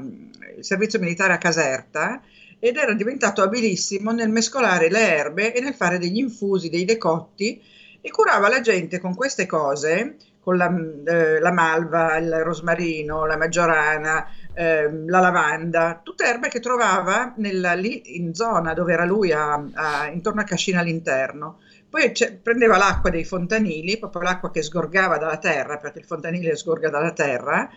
il 0.56 0.64
servizio 0.64 1.00
militare 1.00 1.34
a 1.34 1.40
Caserta 1.40 2.22
ed 2.64 2.78
era 2.78 2.94
diventato 2.94 3.42
abilissimo 3.42 4.12
nel 4.12 4.30
mescolare 4.30 4.88
le 4.88 5.18
erbe 5.18 5.52
e 5.52 5.62
nel 5.62 5.74
fare 5.74 5.98
degli 5.98 6.20
infusi, 6.20 6.70
dei 6.70 6.86
decotti 6.86 7.60
e 8.00 8.12
curava 8.12 8.50
la 8.50 8.62
gente 8.62 9.00
con 9.00 9.16
queste 9.16 9.48
cose, 9.48 10.18
con 10.40 10.58
la, 10.58 10.72
eh, 11.06 11.40
la 11.40 11.52
malva, 11.52 12.18
il 12.18 12.32
rosmarino, 12.44 13.26
la 13.26 13.36
maggiorana, 13.36 14.28
eh, 14.54 15.06
la 15.08 15.20
lavanda, 15.20 16.02
tutte 16.04 16.26
erbe 16.26 16.50
che 16.50 16.60
trovava 16.60 17.34
nella, 17.38 17.74
lì 17.74 18.16
in 18.18 18.36
zona 18.36 18.76
dove 18.76 18.94
era 18.94 19.06
lui, 19.06 19.32
a, 19.32 19.54
a, 19.74 20.08
intorno 20.10 20.42
a 20.42 20.44
Cascina 20.44 20.82
all'interno. 20.82 21.60
Poi 21.90 22.12
prendeva 22.42 22.78
l'acqua 22.78 23.10
dei 23.10 23.26
fontanili, 23.26 23.98
proprio 23.98 24.22
l'acqua 24.22 24.52
che 24.52 24.62
sgorgava 24.62 25.18
dalla 25.18 25.38
terra, 25.38 25.78
perché 25.78 26.00
il 26.00 26.06
fontanile 26.06 26.56
sgorga 26.56 26.90
dalla 26.90 27.12
terra, 27.12 27.70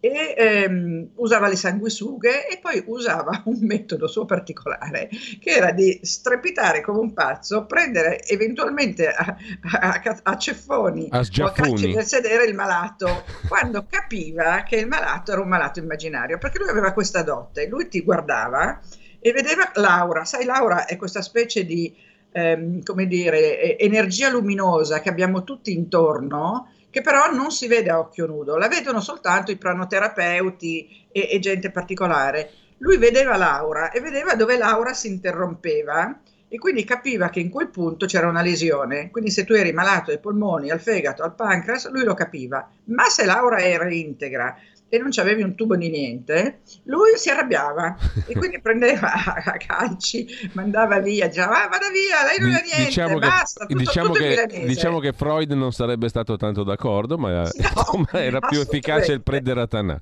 e 0.00 0.34
ehm, 0.36 1.10
usava 1.16 1.46
le 1.46 1.56
sanguisughe 1.56 2.48
e 2.48 2.58
poi 2.58 2.82
usava 2.86 3.42
un 3.46 3.58
metodo 3.60 4.08
suo 4.08 4.24
particolare 4.24 5.08
che 5.38 5.50
era 5.50 5.72
di 5.72 6.00
strepitare 6.02 6.80
come 6.80 6.98
un 6.98 7.12
pazzo, 7.12 7.66
prendere 7.66 8.24
eventualmente 8.24 9.08
a, 9.08 9.36
a, 9.70 10.20
a 10.22 10.36
ceffoni 10.38 11.08
a 11.10 11.18
o 11.18 11.44
a 11.44 11.52
calci 11.52 11.92
del 11.92 12.04
sedere 12.04 12.44
il 12.44 12.54
malato 12.54 13.24
quando 13.46 13.86
capiva 13.88 14.62
che 14.62 14.76
il 14.76 14.86
malato 14.86 15.32
era 15.32 15.40
un 15.42 15.48
malato 15.48 15.78
immaginario 15.78 16.38
perché 16.38 16.58
lui 16.58 16.70
aveva 16.70 16.92
questa 16.92 17.22
dote, 17.22 17.68
lui 17.68 17.88
ti 17.88 18.00
guardava 18.02 18.80
e 19.18 19.32
vedeva 19.32 19.70
Laura, 19.74 20.24
sai 20.24 20.46
Laura 20.46 20.86
è 20.86 20.96
questa 20.96 21.20
specie 21.20 21.66
di 21.66 21.94
ehm, 22.32 22.82
come 22.82 23.06
dire, 23.06 23.78
energia 23.78 24.30
luminosa 24.30 25.00
che 25.00 25.08
abbiamo 25.08 25.44
tutti 25.44 25.72
intorno, 25.72 26.72
che 26.90 27.00
però 27.00 27.32
non 27.32 27.50
si 27.50 27.66
vede 27.66 27.90
a 27.90 27.98
occhio 27.98 28.26
nudo, 28.26 28.56
la 28.56 28.68
vedono 28.68 29.00
soltanto 29.00 29.50
i 29.50 29.56
pranoterapeuti 29.56 31.06
e, 31.12 31.28
e 31.30 31.38
gente 31.38 31.70
particolare. 31.70 32.50
Lui 32.78 32.98
vedeva 32.98 33.36
Laura 33.36 33.90
e 33.90 34.00
vedeva 34.00 34.34
dove 34.34 34.56
Laura 34.56 34.92
si 34.92 35.08
interrompeva 35.08 36.20
e 36.48 36.58
quindi 36.58 36.82
capiva 36.82 37.30
che 37.30 37.38
in 37.38 37.48
quel 37.48 37.68
punto 37.68 38.06
c'era 38.06 38.26
una 38.26 38.42
lesione. 38.42 39.10
Quindi 39.10 39.30
se 39.30 39.44
tu 39.44 39.52
eri 39.52 39.72
malato 39.72 40.10
ai 40.10 40.18
polmoni, 40.18 40.70
al 40.70 40.80
fegato, 40.80 41.22
al 41.22 41.34
pancreas, 41.34 41.88
lui 41.90 42.02
lo 42.02 42.14
capiva. 42.14 42.68
Ma 42.86 43.04
se 43.04 43.24
Laura 43.24 43.60
era 43.60 43.88
integra 43.92 44.56
e 44.92 44.98
non 44.98 45.10
c'avevi 45.10 45.42
un 45.42 45.54
tubo 45.54 45.76
di 45.76 45.88
niente, 45.88 46.62
lui 46.84 47.16
si 47.16 47.30
arrabbiava 47.30 47.96
e 48.26 48.34
quindi 48.34 48.58
prendeva 48.60 49.12
a 49.12 49.56
calci, 49.56 50.50
mandava 50.52 50.98
via, 50.98 51.28
diceva 51.28 51.64
ah, 51.64 51.68
vada 51.68 51.88
via, 51.90 52.24
lei 52.26 52.38
non 52.40 52.50
ha 52.50 52.60
niente, 52.60 52.84
diciamo 52.86 53.18
basta, 53.18 53.66
che, 53.66 53.74
tutto, 53.74 53.84
diciamo, 53.84 54.06
tutto 54.08 54.18
che, 54.18 54.64
diciamo 54.66 54.98
che 54.98 55.12
Freud 55.12 55.52
non 55.52 55.72
sarebbe 55.72 56.08
stato 56.08 56.36
tanto 56.36 56.64
d'accordo, 56.64 57.16
ma, 57.16 57.42
no, 57.46 58.06
era 58.12 58.40
più 58.40 58.58
efficace 58.58 59.12
il 59.12 59.22
Prederatanà. 59.22 60.00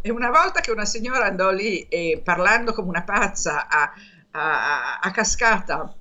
E 0.00 0.10
una 0.10 0.30
volta 0.30 0.60
che 0.60 0.70
una 0.70 0.86
signora 0.86 1.26
andò 1.26 1.50
lì 1.50 1.82
e 1.82 2.22
parlando 2.24 2.72
come 2.72 2.88
una 2.88 3.02
pazza 3.02 3.68
a, 3.68 3.92
a, 4.30 4.98
a 4.98 5.10
cascata 5.10 5.94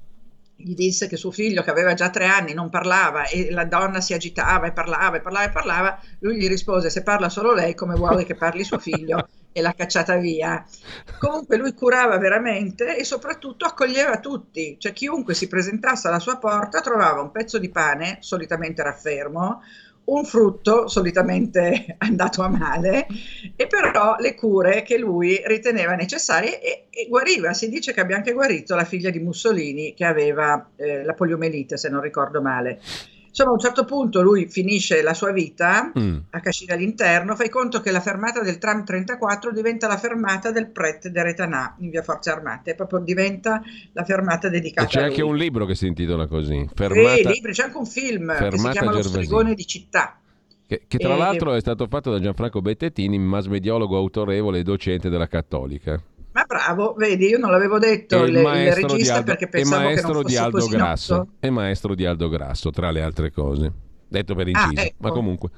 gli 0.62 0.74
disse 0.76 1.08
che 1.08 1.16
suo 1.16 1.32
figlio, 1.32 1.64
che 1.64 1.70
aveva 1.70 1.94
già 1.94 2.10
tre 2.10 2.26
anni, 2.26 2.54
non 2.54 2.70
parlava 2.70 3.28
e 3.28 3.50
la 3.50 3.64
donna 3.64 4.02
si 4.02 4.14
agitava 4.14 4.68
e 4.68 4.74
parlava 4.74 5.18
e 5.18 5.22
parlava 5.22 5.46
e 5.46 5.52
parlava, 5.52 6.00
lui 6.20 6.38
gli 6.38 6.48
rispose: 6.48 6.90
Se 6.90 7.02
parla 7.02 7.30
solo 7.30 7.54
lei, 7.54 7.76
come 7.76 7.96
vuole 7.96 8.26
che 8.26 8.36
parli 8.36 8.64
suo 8.64 8.78
figlio? 8.78 9.28
e 9.52 9.62
l'ha 9.62 9.74
cacciata 9.74 10.18
via. 10.18 10.64
Comunque 11.18 11.58
lui 11.58 11.74
curava 11.74 12.18
veramente 12.18 12.98
e 12.98 13.04
soprattutto 13.04 13.66
accoglieva 13.66 14.20
tutti, 14.20 14.76
cioè 14.80 14.94
chiunque 14.94 15.34
si 15.34 15.48
presentasse 15.48 16.08
alla 16.08 16.20
sua 16.20 16.38
porta 16.38 16.82
trovava 16.82 17.22
un 17.22 17.32
pezzo 17.32 17.58
di 17.58 17.70
pane, 17.70 18.18
solitamente 18.20 18.84
raffermo, 18.84 19.62
un 20.14 20.26
frutto 20.26 20.88
solitamente 20.88 21.96
andato 22.00 22.42
a 22.42 22.50
male 22.50 23.08
e 23.56 23.68
però 23.68 24.16
le 24.20 24.36
cure 24.36 24.82
che 24.82 24.98
lui 24.98 25.42
riteneva 25.46 25.96
necessarie 25.96 26.62
e, 26.62 26.88
e 26.90 27.08
guariva. 27.08 27.54
Si 27.54 27.70
dice 27.70 27.94
che 27.94 28.02
abbia 28.02 28.16
anche 28.16 28.34
guarito 28.34 28.76
la 28.76 28.86
figlia 28.86 29.10
di 29.10 29.20
Mussolini 29.20 29.94
che 29.94 30.06
aveva 30.06 30.70
eh, 30.76 31.04
la 31.04 31.14
poliomelite, 31.14 31.78
se 31.78 31.90
non 31.90 32.02
ricordo 32.02 32.42
male. 32.42 32.80
Insomma, 33.30 33.52
a 33.52 33.54
un 33.54 33.60
certo 33.60 33.86
punto 33.86 34.22
lui 34.22 34.48
finisce 34.48 35.02
la 35.02 35.14
sua 35.14 35.32
vita 35.32 35.92
mm. 35.98 36.18
a 36.32 36.40
Cascina 36.40 36.74
all'interno, 36.74 37.36
fai 37.36 37.50
conto 37.50 37.80
che 37.80 37.92
la 37.92 38.02
fermata 38.02 38.42
del 38.42 38.58
tram 38.58 38.84
34 38.84 39.52
diventa 39.52 39.88
la 39.88 39.98
fermata 39.98 40.52
del 40.52 40.68
Pret 40.68 41.08
de 41.08 41.24
Retanà 41.24 41.76
in 41.80 41.90
via 41.90 42.02
Forze 42.02 42.32
Armate, 42.32 42.76
proprio 42.76 43.00
diventa 43.00 43.62
la 43.94 44.04
fermata 44.04 44.50
dedicata 44.50 44.88
e 44.88 44.90
c'è 44.90 45.02
a 45.02 45.06
anche 45.06 45.22
un 45.22 45.36
libro 45.36 45.66
che 45.66 45.76
si 45.76 45.88
intitola 45.88 46.28
così, 46.28 46.68
fermata, 46.74 47.16
sì, 47.16 47.28
libri, 47.28 47.52
c'è 47.52 47.64
anche 47.64 47.78
un 47.78 47.86
film 47.86 48.36
che 48.36 48.58
si 48.58 48.70
chiama 48.70 48.92
Lo 48.92 49.04
stregone 49.04 49.54
di 49.54 49.66
città. 49.66 50.20
Che, 50.68 50.84
che 50.88 50.98
tra 51.00 51.16
E- 51.16 51.18
l'altro 51.18 51.54
è 51.54 51.60
stato 51.60 51.88
fatto 51.88 52.12
da 52.12 52.20
Gianfranco 52.20 52.62
Bettettini, 52.62 53.18
mass 53.18 53.48
mediologo 53.48 53.98
autorevole 53.98 54.60
e 54.60 54.64
docente 54.64 55.10
della 55.10 55.28
Cattolica. 55.28 56.00
Ma 56.40 56.46
bravo, 56.48 56.94
vedi, 56.98 57.28
io 57.28 57.38
non 57.38 57.52
l'avevo 57.52 57.80
detto 57.80 58.24
il, 58.24 58.34
il 58.36 58.42
di 58.42 58.74
regista 58.74 59.16
Aldo, 59.16 59.26
perché 59.26 59.48
pensavo 59.48 59.90
che 59.90 60.02
non 60.02 60.12
di 60.14 60.22
fosse 60.24 60.38
Aldo 60.38 60.58
così 60.60 60.70
Grasso. 60.70 61.16
noto. 61.16 61.32
E 61.40 61.50
maestro 61.50 61.96
di 61.96 62.06
Aldo 62.06 62.30
Grasso, 62.30 62.72
tra 62.72 62.92
le 62.92 63.02
altre 63.02 63.32
cose. 63.32 63.72
Detto 64.08 64.36
per 64.36 64.48
inciso, 64.48 64.70
Ah, 64.80 64.84
ecco. 64.84 64.96
ma 65.00 65.12
comunque. 65.12 65.50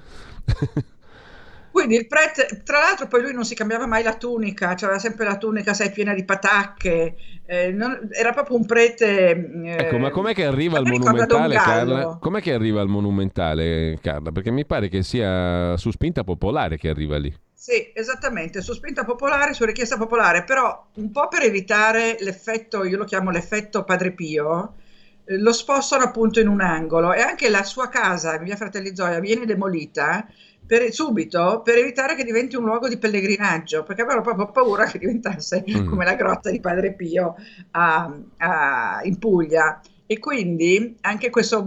Quindi 1.71 1.95
il 1.95 2.05
prete, 2.07 2.63
tra 2.65 2.79
l'altro 2.79 3.07
poi 3.07 3.21
lui 3.21 3.33
non 3.33 3.45
si 3.45 3.55
cambiava 3.55 3.85
mai 3.85 4.03
la 4.03 4.15
tunica, 4.15 4.71
aveva 4.71 4.99
sempre 4.99 5.23
la 5.23 5.37
tunica, 5.37 5.73
sai, 5.73 5.91
piena 5.91 6.13
di 6.13 6.25
patacche, 6.25 7.15
eh, 7.45 7.71
non- 7.71 8.09
era 8.11 8.31
proprio 8.33 8.57
un 8.57 8.65
prete... 8.65 9.29
eh, 9.63 9.75
Ecco, 9.85 9.97
ma 9.97 10.09
com'è 10.09 10.33
che 10.33 10.43
arriva 10.45 10.79
al 10.79 10.85
monumentale. 10.85 11.55
Carla? 11.55 12.17
Com'è 12.19 12.41
che 12.41 12.53
arriva 12.53 12.81
al 12.81 12.89
monumentale, 12.89 13.97
Carla? 14.01 14.31
Perché 14.33 14.51
mi 14.51 14.65
pare 14.65 14.89
che 14.89 15.01
sia 15.01 15.77
su 15.77 15.91
spinta 15.91 16.25
popolare 16.25 16.75
che 16.77 16.89
arriva 16.89 17.17
lì. 17.17 17.33
Sì, 17.63 17.91
esattamente, 17.93 18.59
su 18.59 18.73
spinta 18.73 19.05
popolare, 19.05 19.53
su 19.53 19.63
richiesta 19.65 19.95
popolare, 19.95 20.43
però 20.43 20.83
un 20.95 21.11
po' 21.11 21.27
per 21.27 21.43
evitare 21.43 22.17
l'effetto, 22.21 22.83
io 22.83 22.97
lo 22.97 23.03
chiamo 23.03 23.29
l'effetto 23.29 23.83
Padre 23.83 24.13
Pio, 24.13 24.73
eh, 25.25 25.37
lo 25.37 25.53
spostano 25.53 26.03
appunto 26.03 26.39
in 26.39 26.47
un 26.47 26.59
angolo 26.59 27.13
e 27.13 27.21
anche 27.21 27.49
la 27.49 27.61
sua 27.61 27.87
casa, 27.87 28.39
via 28.39 28.55
Fratelli 28.55 28.95
Zoia, 28.95 29.19
viene 29.19 29.45
demolita 29.45 30.27
per- 30.65 30.91
subito 30.91 31.61
per 31.63 31.77
evitare 31.77 32.15
che 32.15 32.23
diventi 32.23 32.55
un 32.55 32.63
luogo 32.63 32.87
di 32.87 32.97
pellegrinaggio, 32.97 33.83
perché 33.83 34.01
avevano 34.01 34.23
proprio 34.23 34.49
paura 34.49 34.85
che 34.85 34.97
diventasse 34.97 35.63
Mm. 35.69 35.85
come 35.87 36.03
la 36.03 36.15
grotta 36.15 36.49
di 36.49 36.59
Padre 36.59 36.93
Pio 36.93 37.35
a- 37.71 38.11
a- 38.37 39.01
in 39.03 39.19
Puglia. 39.19 39.79
E 40.07 40.17
quindi 40.19 40.97
anche 41.01 41.29
questo 41.29 41.63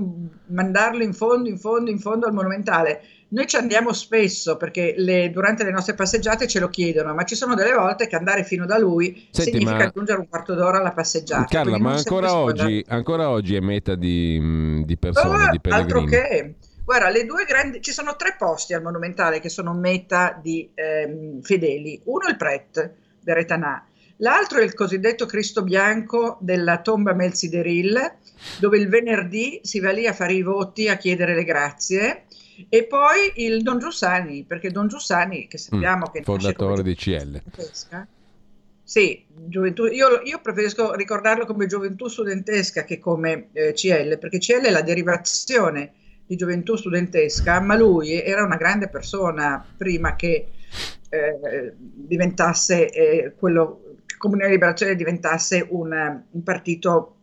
mandarlo 0.48 1.02
in 1.02 1.14
fondo, 1.14 1.48
in 1.48 1.56
fondo, 1.58 1.90
in 1.90 1.98
fondo 1.98 2.26
al 2.26 2.32
monumentale. 2.34 3.00
Noi 3.34 3.46
ci 3.48 3.56
andiamo 3.56 3.92
spesso 3.92 4.56
perché 4.56 4.94
le- 4.96 5.28
durante 5.30 5.64
le 5.64 5.72
nostre 5.72 5.94
passeggiate 5.94 6.46
ce 6.46 6.60
lo 6.60 6.68
chiedono, 6.68 7.12
ma 7.14 7.24
ci 7.24 7.34
sono 7.34 7.56
delle 7.56 7.72
volte 7.72 8.06
che 8.06 8.14
andare 8.14 8.44
fino 8.44 8.64
da 8.64 8.78
lui 8.78 9.26
Senti, 9.30 9.50
significa 9.50 9.76
ma- 9.76 9.84
aggiungere 9.86 10.20
un 10.20 10.28
quarto 10.28 10.54
d'ora 10.54 10.78
alla 10.78 10.92
passeggiata. 10.92 11.44
Carla, 11.46 11.78
ma 11.78 11.94
ancora 11.94 12.36
oggi, 12.36 12.84
ancora 12.86 13.30
oggi 13.30 13.56
è 13.56 13.60
meta 13.60 13.96
di, 13.96 14.38
mh, 14.38 14.84
di 14.84 14.96
persone, 14.96 15.44
Ah, 15.46 15.50
di 15.50 15.58
altro 15.68 16.04
pellegrini. 16.04 16.06
che. 16.10 16.54
Guarda, 16.84 17.08
le 17.08 17.24
due 17.24 17.44
grandi, 17.44 17.80
ci 17.82 17.90
sono 17.92 18.14
tre 18.14 18.36
posti 18.38 18.72
al 18.72 18.82
Monumentale 18.82 19.40
che 19.40 19.48
sono 19.48 19.72
meta 19.74 20.38
di 20.40 20.70
ehm, 20.74 21.40
fedeli. 21.42 22.00
Uno 22.04 22.26
è 22.26 22.30
il 22.30 22.36
Pret 22.36 22.92
del 23.20 23.34
Retanà, 23.34 23.84
l'altro 24.18 24.60
è 24.60 24.62
il 24.62 24.74
cosiddetto 24.74 25.26
Cristo 25.26 25.62
Bianco 25.64 26.36
della 26.40 26.78
tomba 26.82 27.14
Melzideril, 27.14 28.12
dove 28.60 28.78
il 28.78 28.88
venerdì 28.88 29.58
si 29.64 29.80
va 29.80 29.90
lì 29.90 30.06
a 30.06 30.12
fare 30.12 30.34
i 30.34 30.42
voti, 30.42 30.88
a 30.88 30.96
chiedere 30.96 31.34
le 31.34 31.42
grazie. 31.44 32.24
E 32.68 32.84
poi 32.84 33.32
il 33.36 33.62
Don 33.62 33.78
Giussani, 33.78 34.44
perché 34.44 34.70
Don 34.70 34.88
Giussani, 34.88 35.46
che 35.48 35.58
sappiamo 35.58 36.06
che 36.06 36.18
nasce 36.18 36.24
come 36.24 36.38
Fondatore 36.38 36.82
di 36.82 36.94
CL. 36.94 37.40
studentesca. 37.40 38.06
Sì, 38.82 39.24
gioventù, 39.46 39.86
io, 39.86 40.20
io 40.24 40.40
preferisco 40.42 40.94
ricordarlo 40.94 41.46
come 41.46 41.66
gioventù 41.66 42.06
studentesca 42.06 42.84
che 42.84 42.98
come 42.98 43.48
eh, 43.52 43.72
CL, 43.72 44.18
perché 44.18 44.38
CL 44.38 44.60
è 44.66 44.70
la 44.70 44.82
derivazione 44.82 45.92
di 46.26 46.36
gioventù 46.36 46.76
studentesca, 46.76 47.60
ma 47.60 47.76
lui 47.76 48.20
era 48.20 48.44
una 48.44 48.56
grande 48.56 48.88
persona 48.88 49.64
prima 49.76 50.16
che 50.16 50.48
eh, 51.08 51.72
diventasse 51.76 52.90
eh, 52.90 53.34
quello, 53.36 53.96
che 54.04 54.16
Comunione 54.18 54.52
Liberazione 54.52 54.94
diventasse 54.96 55.66
un, 55.70 56.22
un 56.30 56.42
partito, 56.42 57.16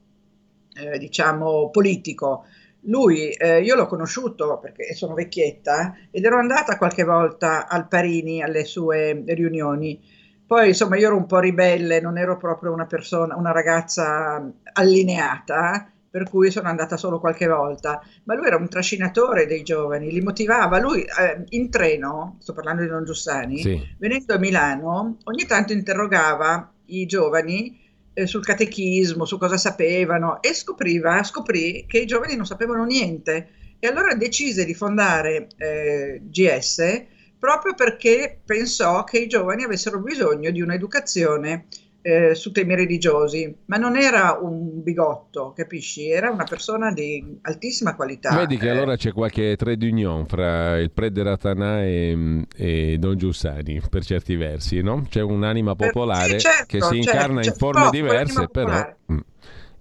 eh, 0.73 0.97
diciamo, 0.97 1.69
politico. 1.69 2.45
Lui, 2.85 3.29
eh, 3.29 3.61
io 3.61 3.75
l'ho 3.75 3.85
conosciuto 3.85 4.59
perché 4.59 4.93
sono 4.93 5.13
vecchietta 5.13 5.95
ed 6.09 6.23
ero 6.25 6.37
andata 6.37 6.77
qualche 6.77 7.03
volta 7.03 7.67
al 7.67 7.87
Parini 7.87 8.41
alle 8.41 8.65
sue 8.65 9.23
riunioni. 9.27 9.99
Poi 10.45 10.69
insomma 10.69 10.97
io 10.97 11.07
ero 11.07 11.15
un 11.15 11.27
po' 11.27 11.39
ribelle, 11.39 12.01
non 12.01 12.17
ero 12.17 12.37
proprio 12.37 12.73
una 12.73 12.85
persona, 12.85 13.35
una 13.35 13.51
ragazza 13.51 14.51
allineata, 14.73 15.91
per 16.09 16.27
cui 16.29 16.51
sono 16.51 16.67
andata 16.67 16.97
solo 16.97 17.21
qualche 17.21 17.47
volta, 17.47 18.01
ma 18.25 18.35
lui 18.35 18.47
era 18.47 18.57
un 18.57 18.67
trascinatore 18.67 19.45
dei 19.45 19.63
giovani, 19.63 20.11
li 20.11 20.19
motivava. 20.19 20.77
Lui 20.77 21.03
eh, 21.03 21.45
in 21.49 21.69
treno, 21.69 22.35
sto 22.39 22.51
parlando 22.51 22.81
di 22.81 22.89
Don 22.89 23.05
Giussani, 23.05 23.59
sì. 23.59 23.95
venendo 23.97 24.33
a 24.33 24.37
Milano, 24.37 25.17
ogni 25.23 25.45
tanto 25.45 25.71
interrogava 25.71 26.69
i 26.87 27.05
giovani 27.05 27.79
eh, 28.13 28.27
sul 28.27 28.43
catechismo, 28.43 29.25
su 29.25 29.37
cosa 29.37 29.57
sapevano 29.57 30.41
e 30.41 30.53
scopriva, 30.53 31.23
scoprì 31.23 31.85
che 31.87 31.99
i 31.99 32.05
giovani 32.05 32.35
non 32.35 32.45
sapevano 32.45 32.83
niente. 32.83 33.49
E 33.79 33.87
allora 33.87 34.13
decise 34.13 34.65
di 34.65 34.73
fondare 34.73 35.47
eh, 35.57 36.21
GS 36.23 37.05
proprio 37.39 37.73
perché 37.73 38.39
pensò 38.45 39.03
che 39.03 39.17
i 39.17 39.27
giovani 39.27 39.63
avessero 39.63 39.99
bisogno 39.99 40.51
di 40.51 40.61
un'educazione 40.61 41.65
eh, 42.01 42.33
su 42.35 42.51
temi 42.51 42.75
religiosi, 42.75 43.55
ma 43.65 43.77
non 43.77 43.95
era 43.95 44.37
un 44.41 44.81
bigotto, 44.81 45.53
capisci? 45.55 46.09
Era 46.09 46.31
una 46.31 46.45
persona 46.45 46.91
di 46.91 47.39
altissima 47.41 47.95
qualità. 47.95 48.35
Vedi 48.35 48.57
che 48.57 48.67
eh. 48.67 48.69
allora 48.69 48.95
c'è 48.95 49.11
qualche 49.11 49.55
trade 49.55 49.87
union 49.87 50.25
fra 50.25 50.77
il 50.77 50.91
Prede 50.91 51.23
Ratanà 51.23 51.83
e, 51.83 52.45
e, 52.55 52.97
Don 52.97 53.17
Giussani, 53.17 53.81
per 53.89 54.03
certi 54.03 54.35
versi, 54.35 54.81
no? 54.81 55.05
C'è 55.07 55.21
un'anima 55.21 55.75
popolare 55.75 56.39
sì, 56.39 56.39
certo, 56.39 56.65
che 56.67 56.81
si 56.81 56.97
incarna 56.97 57.41
certo, 57.41 57.49
in 57.49 57.55
forme 57.55 57.89
diverse, 57.91 58.47
però... 58.47 58.95
Mm. 59.11 59.19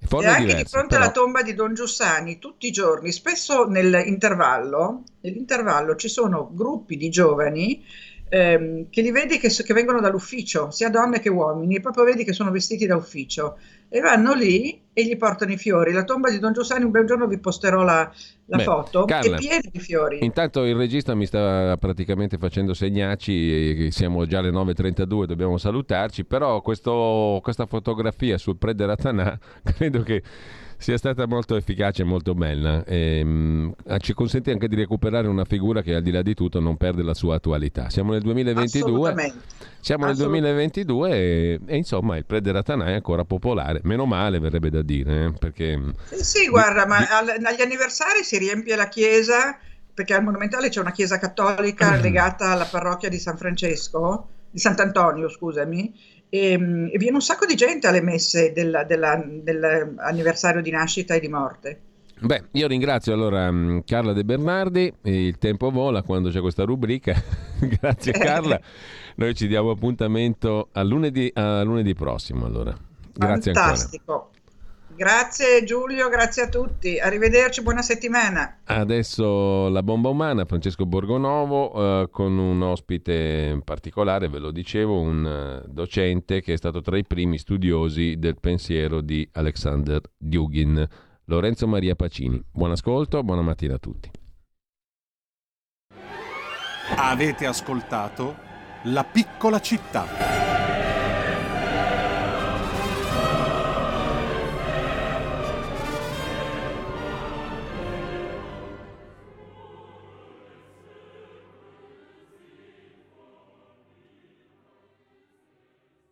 Forme 0.02 0.24
e 0.24 0.28
anche 0.28 0.40
diverse, 0.40 0.62
di 0.62 0.68
fronte 0.70 0.88
però... 0.88 1.02
alla 1.02 1.12
tomba 1.12 1.42
di 1.42 1.54
Don 1.54 1.74
Giussani, 1.74 2.38
tutti 2.38 2.66
i 2.66 2.70
giorni, 2.70 3.12
spesso 3.12 3.66
nell'intervallo, 3.66 5.02
nell'intervallo 5.20 5.94
ci 5.96 6.08
sono 6.08 6.50
gruppi 6.52 6.96
di 6.96 7.10
giovani 7.10 7.84
ehm, 8.30 8.86
che 8.88 9.02
li 9.02 9.10
vedi 9.10 9.38
che, 9.38 9.48
che, 9.48 9.74
vengono 9.74 10.00
dall'ufficio, 10.00 10.70
sia 10.70 10.88
donne 10.88 11.20
che 11.20 11.28
uomini, 11.28 11.76
e 11.76 11.80
proprio 11.80 12.04
vedi 12.04 12.24
che 12.24 12.32
sono 12.32 12.50
vestiti 12.50 12.86
da 12.86 12.96
ufficio 12.96 13.58
e 13.88 14.00
vanno 14.00 14.34
lì 14.34 14.80
e 14.92 15.04
gli 15.04 15.16
portano 15.16 15.50
i 15.52 15.56
fiori. 15.56 15.92
La 15.92 16.04
tomba 16.04 16.30
di 16.30 16.38
Don 16.38 16.52
Giussani, 16.52 16.84
un 16.84 16.92
bel 16.92 17.06
giorno 17.06 17.26
vi 17.26 17.38
posterò 17.38 17.82
la, 17.82 18.10
la 18.46 18.56
Beh, 18.56 18.62
foto, 18.62 19.04
Carla, 19.04 19.36
è 19.36 19.38
piena 19.38 19.68
di 19.70 19.80
fiori. 19.80 20.24
Intanto 20.24 20.64
il 20.64 20.76
regista 20.76 21.14
mi 21.14 21.26
sta 21.26 21.76
praticamente 21.76 22.38
facendo 22.38 22.72
segnacci, 22.72 23.90
siamo 23.90 24.24
già 24.26 24.38
alle 24.38 24.50
9.32, 24.50 25.24
dobbiamo 25.24 25.58
salutarci, 25.58 26.24
però 26.24 26.60
questo, 26.62 27.40
questa 27.42 27.66
fotografia 27.66 28.38
sul 28.38 28.56
Prede 28.56 28.86
Ratanà 28.86 29.36
credo 29.76 30.02
che 30.02 30.22
sia 30.80 30.96
stata 30.96 31.26
molto 31.26 31.56
efficace 31.56 32.02
e 32.02 32.04
molto 32.06 32.34
bella. 32.34 32.82
E, 32.84 33.18
ehm, 33.18 33.74
mh, 33.84 33.98
ci 33.98 34.14
consente 34.14 34.50
anche 34.50 34.66
di 34.66 34.76
recuperare 34.76 35.28
una 35.28 35.44
figura 35.44 35.82
che 35.82 35.94
al 35.94 36.02
di 36.02 36.10
là 36.10 36.22
di 36.22 36.34
tutto 36.34 36.58
non 36.58 36.78
perde 36.78 37.02
la 37.02 37.12
sua 37.12 37.36
attualità. 37.36 37.90
Siamo 37.90 38.12
nel 38.12 38.22
2022. 38.22 39.32
Siamo 39.80 40.06
nel 40.06 40.16
2022 40.16 41.10
e, 41.10 41.60
e, 41.66 41.76
insomma 41.76 42.16
il 42.16 42.24
Prederatanà 42.24 42.86
è 42.86 42.94
ancora 42.94 43.24
popolare. 43.24 43.80
Meno 43.84 44.06
male 44.06 44.38
verrebbe 44.38 44.70
da 44.70 44.82
dire. 44.82 45.26
Eh, 45.26 45.32
perché, 45.38 45.78
sì, 46.08 46.24
sì, 46.24 46.48
guarda, 46.48 46.86
ma 46.86 46.96
al, 46.96 47.28
agli 47.42 47.60
anniversari 47.60 48.24
si 48.24 48.38
riempie 48.38 48.74
la 48.74 48.88
chiesa 48.88 49.58
perché 49.92 50.14
al 50.14 50.22
Monumentale 50.22 50.70
c'è 50.70 50.80
una 50.80 50.92
chiesa 50.92 51.18
cattolica 51.18 51.96
legata 51.96 52.52
alla 52.52 52.64
parrocchia 52.64 53.10
di 53.10 53.18
San 53.18 53.36
Francesco, 53.36 54.28
di 54.50 54.58
Sant'Antonio, 54.58 55.28
scusami, 55.28 55.92
e, 56.30 56.52
ehm, 56.52 56.88
e, 56.92 56.96
viene 56.96 57.16
un 57.16 57.22
sacco 57.22 57.44
di 57.44 57.54
gente 57.56 57.86
alle 57.86 58.00
messe 58.00 58.52
del, 58.52 58.84
della, 58.86 59.22
dell'anniversario 59.22 60.62
di 60.62 60.70
nascita 60.70 61.14
e 61.14 61.20
di 61.20 61.28
morte. 61.28 61.80
Beh, 62.22 62.44
io 62.52 62.66
ringrazio 62.66 63.12
allora 63.12 63.50
mm, 63.50 63.80
Carla 63.84 64.12
De 64.12 64.24
Bernardi, 64.24 64.92
il 65.02 65.38
tempo 65.38 65.70
vola 65.70 66.02
quando 66.02 66.30
c'è 66.30 66.40
questa 66.40 66.64
rubrica, 66.64 67.14
grazie 67.58 68.12
Carla, 68.12 68.60
noi 69.16 69.34
ci 69.34 69.46
diamo 69.46 69.70
appuntamento 69.70 70.68
a 70.72 70.82
lunedì, 70.82 71.30
a 71.34 71.62
lunedì 71.62 71.94
prossimo 71.94 72.46
allora. 72.46 72.76
Grazie 73.12 73.52
Fantastico. 73.52 74.12
ancora. 74.12 74.39
Grazie 75.00 75.64
Giulio, 75.64 76.10
grazie 76.10 76.42
a 76.42 76.48
tutti. 76.50 76.98
Arrivederci, 76.98 77.62
buona 77.62 77.80
settimana. 77.80 78.58
Adesso 78.64 79.70
la 79.70 79.82
bomba 79.82 80.10
umana, 80.10 80.44
Francesco 80.44 80.84
Borgonovo, 80.84 82.02
eh, 82.02 82.10
con 82.10 82.36
un 82.36 82.60
ospite 82.60 83.62
particolare, 83.64 84.28
ve 84.28 84.38
lo 84.38 84.50
dicevo, 84.50 85.00
un 85.00 85.62
uh, 85.64 85.72
docente 85.72 86.42
che 86.42 86.52
è 86.52 86.56
stato 86.58 86.82
tra 86.82 86.98
i 86.98 87.06
primi 87.06 87.38
studiosi 87.38 88.16
del 88.18 88.38
pensiero 88.38 89.00
di 89.00 89.26
Alexander 89.32 90.02
Dugin, 90.18 90.86
Lorenzo 91.24 91.66
Maria 91.66 91.94
Pacini. 91.94 92.38
Buon 92.52 92.72
ascolto, 92.72 93.22
buona 93.22 93.40
mattina 93.40 93.76
a 93.76 93.78
tutti. 93.78 94.10
Avete 96.96 97.46
ascoltato 97.46 98.36
La 98.82 99.04
piccola 99.04 99.60
città 99.60 100.40